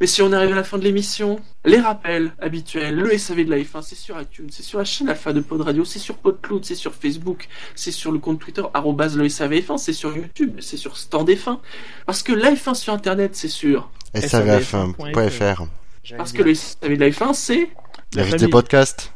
Mais 0.00 0.06
si 0.06 0.20
on 0.20 0.30
arrive 0.32 0.52
à 0.52 0.56
la 0.56 0.64
fin 0.64 0.76
de 0.76 0.84
l'émission, 0.84 1.40
les 1.64 1.80
rappels 1.80 2.32
habituels, 2.38 2.96
le 2.96 3.16
SAV 3.16 3.44
de 3.46 3.50
la 3.50 3.56
F1, 3.58 3.80
c'est 3.82 3.94
sur 3.94 4.20
iTunes, 4.20 4.48
c'est 4.50 4.62
sur 4.62 4.78
la 4.78 4.84
chaîne 4.84 5.08
Alpha 5.08 5.32
de 5.32 5.40
Pod 5.40 5.62
Radio, 5.62 5.86
c'est 5.86 5.98
sur 5.98 6.18
PodCloud, 6.18 6.66
c'est 6.66 6.74
sur 6.74 6.94
Facebook, 6.94 7.48
c'est 7.74 7.90
sur 7.92 8.12
le 8.12 8.18
compte 8.18 8.38
Twitter, 8.38 8.62
arrobase 8.74 9.16
le 9.16 9.26
SAVF1, 9.26 9.78
c'est 9.78 9.94
sur 9.94 10.14
YouTube, 10.14 10.58
c'est 10.60 10.76
sur 10.76 10.98
Stand 10.98 11.30
F1. 11.30 11.60
Parce 12.04 12.22
que 12.22 12.32
la 12.34 12.52
F1 12.52 12.74
sur 12.74 12.92
Internet, 12.92 13.34
c'est 13.34 13.48
sûr. 13.48 13.90
savf1.fr. 14.14 15.66
j'allais 16.04 16.16
Parce 16.18 16.32
que 16.32 16.42
le 16.42 16.54
SAV 16.54 16.94
de 16.96 17.00
la 17.00 17.08
F1, 17.10 17.32
c'est 17.32 17.70
La 18.12 18.22
L'invité 18.22 18.38
famille. 18.38 18.50
podcast. 18.52 19.12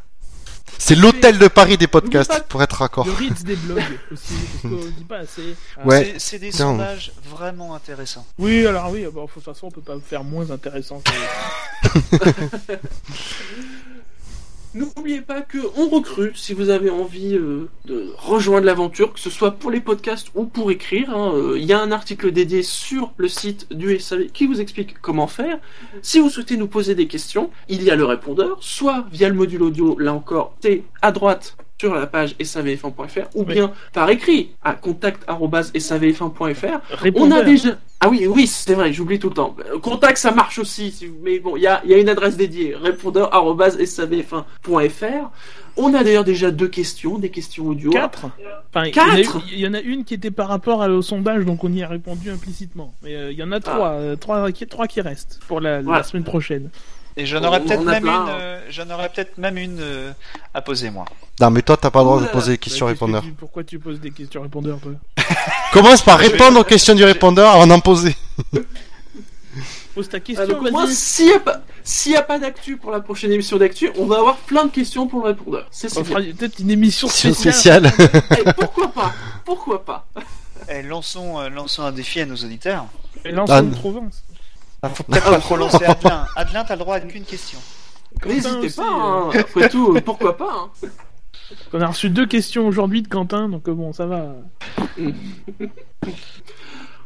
C'est 0.79 0.95
l'hôtel 0.95 1.39
de 1.39 1.49
Paris 1.49 1.77
des 1.77 1.87
podcasts, 1.87 2.31
pas- 2.31 2.41
pour 2.41 2.63
être 2.63 2.73
raccord. 2.79 3.07
Le 3.07 3.13
Ritz 3.13 3.43
des 3.45 3.57
blogs 3.57 3.83
aussi, 4.13 4.33
parce 4.63 4.75
qu'on 4.75 4.85
dit 4.91 5.05
pas 5.05 5.19
assez. 5.19 5.55
Ouais. 5.85 6.15
C'est- 6.19 6.39
des 6.39 6.47
Putain. 6.51 6.59
sondages 6.59 7.13
vraiment 7.29 7.75
intéressants. 7.75 8.27
Oui, 8.39 8.67
alors 8.67 8.91
oui, 8.91 9.05
bon, 9.13 9.27
de 9.27 9.31
toute 9.31 9.43
façon, 9.45 9.67
on 9.67 9.71
peut 9.71 9.81
pas 9.83 9.97
faire 10.05 10.25
moins 10.25 10.51
intéressant. 10.51 11.01
que- 11.05 11.11
N'oubliez 14.73 15.21
pas 15.21 15.41
que 15.41 15.59
on 15.77 15.89
recrute 15.89 16.37
si 16.37 16.55
vous 16.55 16.71
avez 16.71 16.91
envie 16.91 17.35
euh, 17.35 17.69
de 17.87 18.13
rejoindre 18.17 18.67
l'aventure, 18.67 19.13
que 19.13 19.19
ce 19.19 19.29
soit 19.29 19.51
pour 19.53 19.71
les 19.73 19.81
podcasts 19.81 20.29
ou 20.37 20.45
pour 20.45 20.71
écrire. 20.71 21.11
hein. 21.11 21.33
Euh, 21.35 21.59
Il 21.59 21.65
y 21.65 21.73
a 21.73 21.81
un 21.81 21.91
article 21.91 22.31
dédié 22.31 22.63
sur 22.63 23.13
le 23.17 23.27
site 23.27 23.67
du 23.73 23.99
SAV 23.99 24.27
qui 24.27 24.47
vous 24.47 24.61
explique 24.61 25.01
comment 25.01 25.27
faire. 25.27 25.59
Si 26.03 26.21
vous 26.21 26.31
souhaitez 26.31 26.57
nous 26.57 26.69
poser 26.69 26.95
des 26.95 27.09
questions, 27.09 27.51
il 27.69 27.83
y 27.83 27.91
a 27.91 27.97
le 27.97 28.05
répondeur, 28.05 28.59
soit 28.61 29.07
via 29.11 29.29
le 29.29 29.35
module 29.35 29.63
audio, 29.65 29.99
là 29.99 30.15
encore, 30.15 30.55
c'est 30.63 30.85
à 31.03 31.11
droite 31.11 31.57
sur 31.81 31.95
la 31.95 32.07
page 32.07 32.35
savf1.fr 32.35 33.29
ou 33.35 33.45
Oui. 33.47 33.55
bien 33.55 33.73
par 33.95 34.11
écrit 34.11 34.51
à 34.63 34.75
contact@savf1.fr. 34.75 36.81
On 37.15 37.31
a 37.31 37.43
déjà. 37.43 37.79
Ah 38.01 38.11
oui, 38.11 38.27
oui, 38.27 38.47
c'est 38.47 38.75
vrai, 38.75 38.93
j'oublie 38.93 39.19
tout 39.19 39.29
le 39.29 39.35
temps. 39.35 39.55
Euh, 39.71 39.79
Contact, 39.79 40.17
ça 40.17 40.31
marche 40.31 40.59
aussi, 40.59 40.91
si 40.91 41.07
vous- 41.07 41.19
mais 41.23 41.39
bon, 41.39 41.57
il 41.57 41.63
y 41.63 41.67
a, 41.67 41.83
y 41.85 41.93
a 41.93 41.99
une 41.99 42.09
adresse 42.09 42.37
dédiée, 42.37 42.75
répondeur.savf1.fr. 42.75 45.31
On 45.77 45.93
a 45.95 46.03
d'ailleurs 46.03 46.25
déjà 46.25 46.51
deux 46.51 46.69
questions, 46.69 47.19
des 47.19 47.29
questions 47.31 47.67
audio. 47.67 47.91
Quatre 47.91 48.27
Enfin, 48.75 48.87
il 48.87 48.97
y 48.97 49.01
en 49.01 49.03
a 49.03 49.17
Quatre 49.17 49.43
Il 49.53 49.59
y, 49.59 49.67
en 49.67 49.75
a 49.75 49.81
une 49.81 50.05
qui 50.05 50.15
était 50.15 50.31
par 50.31 50.49
rapport 50.49 50.81
au 50.81 51.03
sondage, 51.03 51.45
donc 51.45 51.63
on 51.63 51.73
y 51.73 51.83
a 51.83 51.89
répondu 51.89 52.31
implicitement. 52.31 52.95
Mais 53.03 53.17
euh, 53.17 53.33
il 53.33 53.39
y 53.39 53.43
en 53.43 53.53
a 53.53 53.61
trois, 53.61 53.91
euh, 53.91 54.17
trois, 54.17 54.51
qui, 54.53 54.67
trois 54.67 54.87
qui 54.87 55.03
restent 55.03 55.41
pour 55.47 55.61
la, 55.61 55.83
semaine 56.03 56.25
prochaine. 56.25 56.71
Et 57.17 57.27
j'en 57.27 57.43
aurais 57.45 57.59
On- 57.61 57.65
peut-être 57.67 57.81
on 57.81 57.87
a 57.89 57.93
même, 57.93 58.03
plein, 58.03 58.23
une, 58.25 58.29
hein. 58.29 58.33
euh, 58.41 58.61
j'en 58.71 58.89
aurais 58.91 59.09
peut-être 59.09 59.37
même 59.39 59.59
une 59.59 59.79
euh, 59.81 60.13
à 60.55 60.61
poser 60.63 60.91
moi. 60.91 61.05
Non, 61.41 61.51
mais 61.51 61.63
toi, 61.63 61.77
t'as 61.77 61.91
pas 61.91 62.01
le 62.01 62.05
droit 62.05 62.21
de 62.21 62.27
poser 62.27 62.53
des 62.53 62.59
questions 62.59 62.87
Bah, 62.87 62.93
qu'est-ce 62.93 63.01
que 63.01 63.05
répondeurs. 63.05 63.23
tu- 63.25 63.33
pourquoi 63.33 63.65
tu 63.65 63.79
poses 63.79 64.01
des 64.01 64.11
questions 64.11 64.43
répondeurs, 64.43 64.79
toi 64.79 64.93
Commence 65.73 66.03
par 66.03 66.19
répondre 66.19 66.61
aux 66.61 66.65
questions 66.65 66.95
du 66.95 67.05
répondeur 67.05 67.51
avant 67.51 67.67
d'en 67.67 67.81
poser. 67.81 68.15
Pose 69.95 70.09
ta 70.09 70.19
Ah, 70.19 70.21
question, 70.21 70.63
moins, 70.71 70.87
vas-y. 70.87 70.95
s'il 70.95 71.27
n'y 71.27 71.33
a 71.33 71.41
pas, 71.41 71.61
s'il 71.83 72.13
y 72.13 72.17
a 72.17 72.23
pas 72.23 72.39
d'actu 72.39 72.77
pour 72.77 72.93
la 72.93 73.01
prochaine 73.01 73.33
émission 73.33 73.57
d'actu, 73.57 73.91
on 73.99 74.07
va 74.07 74.19
avoir 74.19 74.37
plein 74.37 74.65
de 74.67 74.71
questions 74.71 75.09
pour 75.09 75.23
le 75.23 75.31
répondeur. 75.31 75.67
C'est 75.73 75.89
fera 75.93 76.21
peut-être 76.21 76.61
une 76.61 76.71
émission 76.71 77.09
spéciale. 77.09 77.91
spéciale. 77.91 77.93
Eh, 78.39 78.53
pourquoi 78.57 78.89
pas? 78.93 79.13
Pourquoi 79.45 79.85
pas? 79.85 80.07
Eh, 80.69 80.83
lançons, 80.83 81.41
euh, 81.41 81.49
lançons 81.49 81.83
un 81.83 81.91
défi 81.91 82.21
à 82.21 82.27
nos 82.27 82.37
auditeurs. 82.37 82.87
Et 83.25 83.37
on 83.37 83.45
Ah, 83.49 83.63
faut 84.89 85.03
peut-être 85.05 85.31
pas 85.31 85.39
trop 85.39 85.57
lancer 85.57 85.85
Adelin. 85.87 86.27
Adelin, 86.37 86.65
t'as 86.65 86.75
le 86.75 86.81
droit 86.81 86.97
à 86.97 87.01
qu'une 87.01 87.25
question. 87.25 87.59
N'hésitez 88.27 88.71
pas, 88.71 88.83
euh, 88.83 88.87
hein. 88.87 89.31
après 89.39 89.69
tout, 89.69 89.95
euh, 89.97 90.01
pourquoi 90.01 90.37
pas. 90.37 90.71
hein. 90.85 90.89
On 91.73 91.81
a 91.81 91.87
reçu 91.87 92.11
deux 92.11 92.27
questions 92.27 92.67
aujourd'hui 92.67 93.03
de 93.03 93.09
Quentin, 93.09 93.49
donc 93.49 93.69
euh, 93.69 93.75
bon, 93.75 93.93
ça 93.93 94.07
va. 94.07 94.35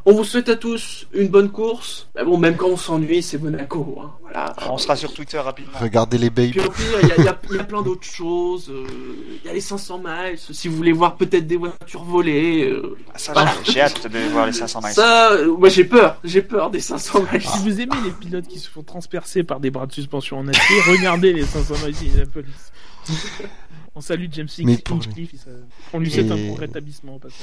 On 0.06 0.12
vous 0.12 0.24
souhaite 0.24 0.50
à 0.50 0.56
tous 0.56 1.06
une 1.14 1.28
bonne 1.28 1.50
course. 1.50 2.08
Mais 2.14 2.24
bon, 2.24 2.36
même 2.36 2.56
quand 2.56 2.68
on 2.68 2.76
s'ennuie, 2.76 3.22
c'est 3.22 3.38
Monaco. 3.38 3.98
Hein. 4.02 4.12
Voilà. 4.20 4.54
On 4.68 4.76
sera 4.76 4.96
sur 4.96 5.14
Twitter 5.14 5.38
rapidement. 5.38 5.78
Regardez 5.80 6.18
les 6.18 6.28
babes. 6.28 6.50
Puis 6.50 6.60
au 6.60 6.70
pire, 6.70 6.98
il 7.02 7.08
y 7.08 7.12
a, 7.12 7.16
y 7.22 7.56
y 7.60 7.64
plein 7.64 7.80
d'autres 7.80 8.04
choses. 8.04 8.68
euh, 8.70 8.84
Il 9.42 9.46
y 9.46 9.50
a 9.50 9.54
les 9.54 9.62
500 9.62 9.98
miles. 10.04 10.36
Si 10.38 10.68
vous 10.68 10.76
voulez 10.76 10.92
voir 10.92 11.16
peut-être 11.16 11.46
des 11.46 11.56
voitures 11.56 12.04
volées. 12.04 12.68
euh, 12.68 12.98
Ah, 13.14 13.18
Ça, 13.18 13.32
j'ai- 13.64 13.72
j'ai 13.72 13.80
hâte 13.80 14.06
de 14.06 14.18
voir 14.30 14.44
les 14.46 14.52
500 14.52 14.80
miles. 14.82 14.92
ça, 14.92 15.32
euh, 15.32 15.56
moi 15.56 15.70
j'ai 15.70 15.84
peur. 15.84 16.18
J'ai 16.22 16.42
peur 16.42 16.70
des 16.70 16.80
500 16.80 17.22
miles. 17.32 17.40
Si 17.42 17.58
vous 17.60 17.80
aimez 17.80 17.96
les 18.04 18.10
pilotes 18.10 18.46
qui 18.46 18.58
se 18.58 18.68
font 18.68 18.82
transpercer 18.82 19.42
par 19.42 19.58
des 19.58 19.70
bras 19.70 19.86
de 19.86 19.92
suspension 19.92 20.38
en 20.38 20.48
acier, 20.48 20.80
regardez 20.86 21.32
les 21.32 21.44
500 21.46 21.74
miles. 21.86 22.26
On 23.94 24.00
salue 24.02 24.26
James 24.32 24.48
pour- 24.84 24.96
Hinchcliffe, 24.98 25.30
s'a- 25.42 25.50
on 25.92 25.98
lui 26.00 26.10
souhaite 26.10 26.30
un 26.30 26.36
bon 26.36 26.54
rétablissement 26.54 27.16
au 27.16 27.18
passage. 27.18 27.38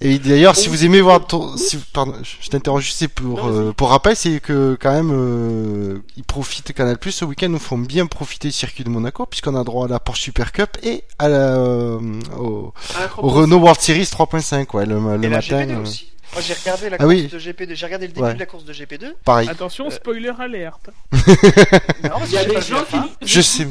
Et 0.00 0.18
d'ailleurs, 0.18 0.56
si 0.56 0.68
vous 0.68 0.84
aimez 0.84 1.00
voir 1.00 1.24
ton, 1.26 1.56
si, 1.56 1.76
pardon, 1.92 2.14
je 2.40 2.48
t'interroge 2.48 2.84
juste, 2.86 2.98
c'est 2.98 3.08
pour, 3.08 3.46
euh, 3.46 3.72
pour 3.72 3.90
rappel, 3.90 4.16
c'est 4.16 4.40
que 4.40 4.76
quand 4.80 4.92
même, 4.92 5.12
euh, 5.12 5.98
ils 6.16 6.24
profitent 6.24 6.72
Canal 6.72 6.98
Plus 6.98 7.12
ce 7.12 7.24
week-end, 7.24 7.48
nous 7.48 7.60
font 7.60 7.78
bien 7.78 8.06
profiter 8.06 8.48
du 8.48 8.52
circuit 8.52 8.82
de 8.82 8.88
Monaco, 8.90 9.26
puisqu'on 9.26 9.54
a 9.54 9.62
droit 9.62 9.86
à 9.86 9.88
la 9.88 10.00
Porsche 10.00 10.22
Super 10.22 10.50
Cup 10.50 10.76
et 10.82 11.04
à 11.20 11.28
la, 11.28 11.36
euh, 11.56 12.00
au, 12.36 12.74
au 13.18 13.28
Renault 13.28 13.58
World 13.58 13.80
Series 13.80 14.02
3.5, 14.02 14.74
ouais, 14.76 14.86
le, 14.86 14.94
le 14.98 15.24
Et 15.24 15.28
la 15.28 15.36
matin, 15.36 15.64
GP2 15.64 15.70
euh, 15.70 15.82
aussi. 15.82 16.06
Moi 16.32 16.42
j'ai 16.42 16.54
regardé 16.54 16.90
la 16.90 16.94
Ah 16.96 17.04
course 17.04 17.08
oui. 17.10 17.26
de 17.28 17.38
GP2, 17.38 17.74
j'ai 17.74 17.86
regardé 17.86 18.06
le 18.06 18.12
début 18.12 18.26
Ouais. 18.26 18.34
de 18.34 18.38
la 18.38 18.46
course 18.46 18.64
de 18.64 18.72
GP2. 18.72 19.12
pareil. 19.24 19.48
Attention, 19.48 19.86
Euh, 19.86 19.90
spoiler 19.90 20.30
alerte. 20.38 20.90
Non, 21.12 22.10
parce 22.10 22.28
Il 22.28 22.34
y 22.34 22.38
a 22.38 22.44
des 22.44 22.60
gens 22.60 22.76
la 22.92 22.98
qui. 23.02 23.08
Je 23.22 23.40
sais. 23.40 23.68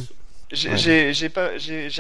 J'ai 0.52 0.70
Ouais. 1.12 1.30
pas, 1.30 1.50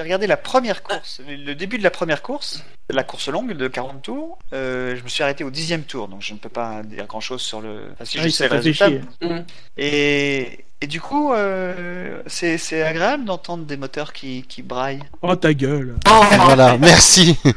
regardé 0.01 0.25
la 0.25 0.37
première 0.37 0.81
course, 0.81 1.21
le- 1.27 1.53
début 1.53 1.77
de 1.77 1.83
la 1.83 1.91
première 1.91 2.23
course, 2.23 2.63
la 2.89 3.03
course 3.03 3.27
longue 3.29 3.53
de 3.53 3.67
40 3.67 4.01
tours. 4.01 4.39
Euh, 4.53 4.95
je 4.97 5.03
me 5.03 5.07
suis 5.07 5.21
arrêté 5.21 5.43
au 5.43 5.51
dixième 5.51 5.83
tour, 5.83 6.07
donc 6.07 6.21
je 6.23 6.33
ne 6.33 6.39
peux 6.39 6.49
pas 6.49 6.81
dire 6.83 7.05
grand 7.05 7.19
chose 7.21 7.41
sur 7.43 7.61
le. 7.61 7.89
Enfin, 7.93 8.05
si 8.05 8.17
Ah 8.19 8.23
je 8.23 8.29
sais 8.29 8.47
le 8.49 8.55
résultat. 8.55 8.89
Hum. 9.21 9.45
Et, 9.77 10.65
et 10.81 10.87
du 10.87 10.99
coup, 10.99 11.31
euh, 11.31 12.23
c'est 12.25 12.81
agréable 12.81 13.25
d'entendre 13.25 13.65
des 13.65 13.77
moteurs 13.77 14.13
qui, 14.13 14.41
qui 14.49 14.63
braillent. 14.63 15.03
Oh 15.21 15.35
ta 15.35 15.53
gueule. 15.53 15.95
Voilà, 16.07 16.75
merci. 16.79 17.37
Non, 17.45 17.51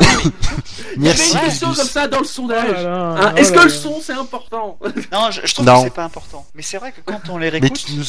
Il 0.96 1.04
y 1.04 1.08
avait 1.08 1.18
merci. 1.18 1.34
une 1.34 1.40
question 1.40 1.72
comme 1.72 1.86
ça 1.86 2.08
dans 2.08 2.18
le 2.18 2.24
Oh 2.24 2.28
sondage. 2.28 2.82
là, 2.82 2.96
Hein, 2.96 3.32
oh 3.32 3.38
Est-ce 3.38 3.52
que 3.52 3.60
le 3.62 3.68
son 3.70 4.00
c'est 4.02 4.12
important? 4.14 4.76
Non, 5.12 5.30
je, 5.30 5.42
je 5.44 5.54
trouve 5.54 5.66
Non. 5.66 5.76
que 5.82 5.88
c'est 5.88 5.94
pas 5.94 6.04
important. 6.04 6.44
Mais 6.56 6.62
c'est 6.62 6.78
vrai 6.78 6.90
que 6.90 7.00
quand 7.04 7.20
on 7.28 7.38
les 7.38 7.46
Mais 7.52 7.58
réécoute, 7.60 7.84
tu 7.86 7.92
nous... 7.92 8.04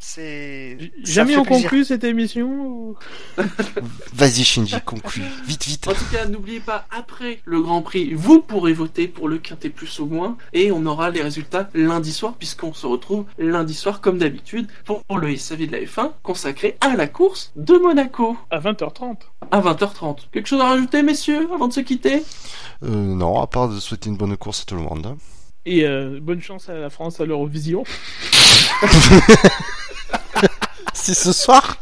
c'est. 0.00 0.78
Jamais 1.02 1.36
on 1.36 1.42
plaisir. 1.44 1.62
conclut 1.64 1.84
cette 1.84 2.04
émission 2.04 2.46
ou- 2.48 2.96
Vas-y, 4.14 4.44
Shinji, 4.44 4.76
conclue. 4.84 5.22
Vite, 5.46 5.64
vite. 5.66 5.88
En 5.88 5.92
tout 5.92 6.04
cas, 6.12 6.26
n'oubliez 6.26 6.60
pas, 6.60 6.86
après 6.90 7.40
le 7.44 7.60
Grand 7.60 7.82
Prix, 7.82 8.12
vous 8.14 8.40
pourrez 8.40 8.72
voter 8.72 9.08
pour 9.08 9.28
le 9.28 9.38
Quintet 9.38 9.70
Plus 9.70 10.00
au 10.00 10.06
moins, 10.06 10.36
et 10.52 10.70
on 10.72 10.86
aura 10.86 11.10
les 11.10 11.22
résultats 11.22 11.68
lundi 11.74 12.12
soir, 12.12 12.34
puisqu'on 12.38 12.72
se 12.72 12.86
retrouve 12.86 13.24
lundi 13.38 13.74
soir, 13.74 14.00
comme 14.00 14.18
d'habitude, 14.18 14.68
pour 14.84 15.02
le 15.18 15.36
SAV 15.36 15.66
de 15.66 15.72
la 15.72 15.78
F1, 15.80 16.12
consacré 16.22 16.76
à 16.80 16.94
la 16.96 17.06
course 17.06 17.52
de 17.56 17.74
Monaco, 17.74 18.36
À 18.50 18.60
20h30. 18.60 19.16
à 19.50 19.60
20h30. 19.60 20.28
Quelque 20.32 20.46
chose 20.48 20.60
à 20.60 20.68
rajouter, 20.68 21.02
messieurs, 21.02 21.48
avant 21.52 21.68
de 21.68 21.72
se 21.72 21.80
quitter? 21.80 22.22
Euh, 22.84 22.88
non, 22.88 23.40
à 23.40 23.46
part 23.46 23.68
de 23.68 23.78
souhaiter 23.80 24.08
une 24.10 24.16
bonne 24.16 24.36
course 24.36 24.62
à 24.62 24.64
tout 24.64 24.76
le 24.76 24.82
monde. 24.82 25.06
hein. 25.06 25.16
Et 25.66 25.84
euh, 25.84 26.18
bonne 26.22 26.40
chance 26.40 26.68
à 26.70 26.74
la 26.74 26.88
France 26.88 27.20
à 27.20 27.26
l'Eurovision. 27.26 27.84
C'est 30.94 31.14
ce 31.14 31.32
soir 31.32 31.76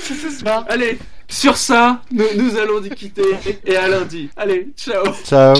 C'est 0.00 0.14
ce 0.14 0.30
soir. 0.30 0.64
Allez, 0.68 0.98
sur 1.28 1.56
ça, 1.56 2.02
nous, 2.10 2.24
nous 2.36 2.56
allons 2.56 2.80
nous 2.80 2.90
quitter, 2.90 3.36
et 3.64 3.76
à 3.76 3.88
lundi. 3.88 4.30
Allez, 4.36 4.68
ciao 4.76 5.12
Ciao. 5.24 5.54